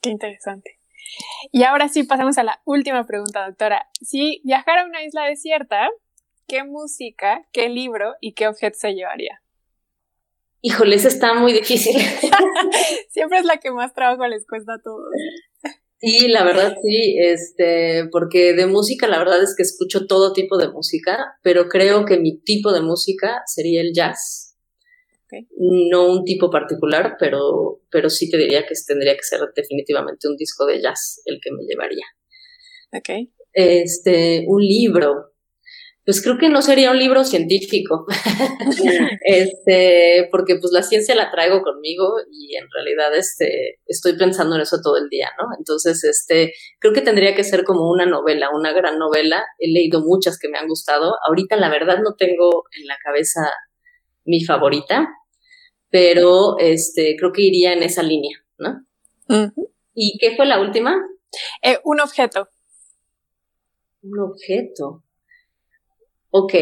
Qué 0.00 0.10
interesante. 0.10 0.78
Y 1.52 1.62
ahora 1.62 1.88
sí 1.88 2.02
pasamos 2.02 2.36
a 2.38 2.42
la 2.42 2.60
última 2.64 3.06
pregunta, 3.06 3.46
doctora. 3.46 3.86
Si 4.00 4.40
viajara 4.44 4.82
a 4.82 4.86
una 4.86 5.04
isla 5.04 5.24
desierta, 5.26 5.88
¿qué 6.48 6.64
música, 6.64 7.46
qué 7.52 7.68
libro 7.68 8.14
y 8.20 8.32
qué 8.32 8.48
objeto 8.48 8.76
se 8.78 8.94
llevaría? 8.94 9.42
Híjole, 10.60 10.96
eso 10.96 11.06
está 11.06 11.34
muy 11.34 11.52
difícil. 11.52 11.94
Siempre 13.10 13.38
es 13.38 13.44
la 13.44 13.58
que 13.58 13.70
más 13.70 13.94
trabajo 13.94 14.26
les 14.26 14.44
cuesta 14.46 14.74
a 14.74 14.82
todos. 14.82 15.06
Sí, 16.00 16.28
la 16.28 16.44
verdad 16.44 16.76
sí, 16.82 17.16
este, 17.18 18.08
porque 18.10 18.54
de 18.54 18.66
música 18.66 19.06
la 19.08 19.18
verdad 19.18 19.42
es 19.42 19.54
que 19.56 19.62
escucho 19.62 20.06
todo 20.06 20.32
tipo 20.32 20.56
de 20.56 20.68
música, 20.70 21.38
pero 21.42 21.68
creo 21.68 22.04
que 22.04 22.18
mi 22.18 22.40
tipo 22.40 22.72
de 22.72 22.80
música 22.80 23.42
sería 23.46 23.80
el 23.80 23.92
jazz. 23.92 24.46
No 25.58 26.10
un 26.10 26.24
tipo 26.24 26.50
particular, 26.50 27.16
pero, 27.18 27.82
pero 27.90 28.08
sí 28.08 28.30
te 28.30 28.38
diría 28.38 28.64
que 28.66 28.74
tendría 28.86 29.14
que 29.14 29.22
ser 29.22 29.40
definitivamente 29.54 30.26
un 30.26 30.36
disco 30.36 30.64
de 30.64 30.80
jazz 30.80 31.20
el 31.26 31.38
que 31.42 31.50
me 31.52 31.64
llevaría. 31.64 32.06
Ok. 32.96 33.28
Este, 33.52 34.44
un 34.46 34.62
libro 34.62 35.34
pues 36.08 36.22
creo 36.22 36.38
que 36.38 36.48
no 36.48 36.62
sería 36.62 36.90
un 36.90 36.98
libro 36.98 37.22
científico, 37.22 38.06
este, 39.26 40.26
porque 40.30 40.56
pues 40.58 40.72
la 40.72 40.82
ciencia 40.82 41.14
la 41.14 41.30
traigo 41.30 41.60
conmigo 41.60 42.14
y 42.32 42.56
en 42.56 42.64
realidad 42.72 43.14
este, 43.14 43.80
estoy 43.84 44.16
pensando 44.16 44.54
en 44.54 44.62
eso 44.62 44.78
todo 44.82 44.96
el 44.96 45.10
día, 45.10 45.28
¿no? 45.38 45.48
Entonces, 45.58 46.02
este, 46.04 46.54
creo 46.78 46.94
que 46.94 47.02
tendría 47.02 47.34
que 47.34 47.44
ser 47.44 47.62
como 47.62 47.90
una 47.90 48.06
novela, 48.06 48.48
una 48.54 48.72
gran 48.72 48.98
novela. 48.98 49.44
He 49.58 49.70
leído 49.70 50.00
muchas 50.00 50.38
que 50.38 50.48
me 50.48 50.56
han 50.56 50.66
gustado. 50.66 51.12
Ahorita 51.26 51.56
la 51.56 51.68
verdad 51.68 51.98
no 52.02 52.14
tengo 52.16 52.64
en 52.80 52.86
la 52.86 52.96
cabeza 53.04 53.52
mi 54.24 54.42
favorita, 54.42 55.10
pero 55.90 56.56
este, 56.58 57.16
creo 57.18 57.32
que 57.32 57.42
iría 57.42 57.74
en 57.74 57.82
esa 57.82 58.02
línea, 58.02 58.38
¿no? 58.56 58.80
¿Y 59.92 60.16
qué 60.18 60.34
fue 60.36 60.46
la 60.46 60.58
última? 60.58 61.06
Eh, 61.60 61.76
un 61.84 62.00
objeto. 62.00 62.48
Un 64.00 64.20
objeto. 64.20 65.04
Ok, 66.30 66.52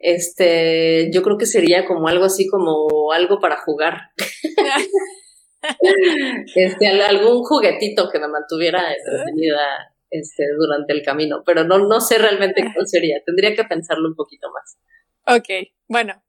este, 0.00 1.10
yo 1.12 1.22
creo 1.22 1.38
que 1.38 1.46
sería 1.46 1.86
como 1.86 2.08
algo 2.08 2.24
así 2.24 2.48
como 2.48 3.12
algo 3.12 3.38
para 3.38 3.58
jugar. 3.58 4.10
este, 6.56 6.88
algún 6.88 7.44
juguetito 7.44 8.10
que 8.10 8.18
me 8.18 8.28
mantuviera 8.28 8.92
entretenida 8.92 9.92
este, 10.10 10.44
durante 10.58 10.92
el 10.92 11.02
camino, 11.02 11.42
pero 11.46 11.64
no, 11.64 11.78
no 11.78 12.00
sé 12.00 12.18
realmente 12.18 12.64
cuál 12.74 12.88
sería. 12.88 13.22
Tendría 13.24 13.54
que 13.54 13.64
pensarlo 13.64 14.08
un 14.08 14.16
poquito 14.16 14.48
más. 14.52 14.78
Ok, 15.26 15.48
bueno, 15.88 16.20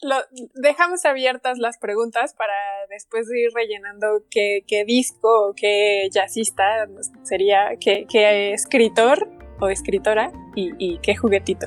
lo, 0.00 0.16
dejamos 0.54 1.04
abiertas 1.04 1.58
las 1.58 1.78
preguntas 1.78 2.34
para 2.34 2.54
después 2.88 3.26
ir 3.34 3.50
rellenando 3.52 4.24
qué, 4.30 4.60
qué 4.68 4.84
disco 4.84 5.48
o 5.48 5.54
qué 5.54 6.08
jazzista 6.12 6.86
sería, 7.24 7.70
qué, 7.80 8.06
qué 8.08 8.52
escritor 8.52 9.28
o 9.60 9.68
escritora 9.68 10.32
y, 10.54 10.70
y 10.78 11.00
qué 11.00 11.16
juguetito. 11.16 11.66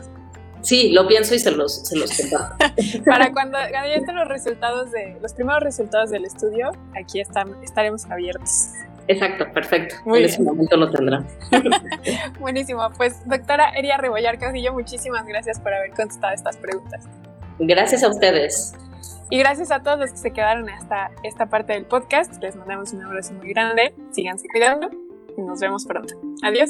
Sí, 0.64 0.92
lo 0.92 1.08
pienso 1.08 1.36
y 1.36 1.40
se 1.40 1.52
los, 1.52 1.88
se 1.88 1.98
los 1.98 2.10
Para 3.06 3.32
cuando, 3.32 3.58
ya 3.72 3.86
estén 3.86 4.16
los 4.16 4.28
resultados 4.28 4.92
de, 4.92 5.18
los 5.22 5.34
primeros 5.34 5.62
resultados 5.62 6.10
del 6.10 6.26
estudio, 6.26 6.72
aquí 6.96 7.20
están, 7.20 7.56
estaremos 7.64 8.06
abiertos. 8.10 8.70
Exacto, 9.08 9.46
perfecto. 9.54 9.96
Muy 10.06 10.20
en 10.20 10.26
ese 10.26 10.42
momento 10.42 10.78
lo 10.78 10.90
tendrán. 10.90 11.28
Buenísimo. 12.40 12.90
Pues, 12.96 13.28
doctora 13.28 13.72
Eria 13.72 13.98
Rebollar 13.98 14.40
Casillo, 14.40 14.74
muchísimas 14.74 15.26
gracias 15.26 15.60
por 15.60 15.74
haber 15.74 15.92
contestado 15.92 16.34
estas 16.34 16.56
preguntas. 16.58 17.06
Gracias 17.60 18.04
a 18.04 18.10
ustedes. 18.10 18.74
Y 19.30 19.40
gracias 19.40 19.72
a 19.72 19.82
todos 19.82 20.00
los 20.00 20.12
que 20.12 20.18
se 20.18 20.32
quedaron 20.32 20.70
hasta 20.70 21.12
esta 21.24 21.48
parte 21.48 21.74
del 21.74 21.86
podcast. 21.86 22.42
Les 22.42 22.56
mandamos 22.56 22.94
un 22.94 23.04
abrazo 23.04 23.34
muy 23.34 23.50
grande. 23.50 23.94
Síganse 24.12 24.48
cuidando 24.52 24.90
y 25.38 25.42
nos 25.42 25.60
vemos 25.60 25.86
pronto. 25.86 26.14
Adiós. 26.42 26.70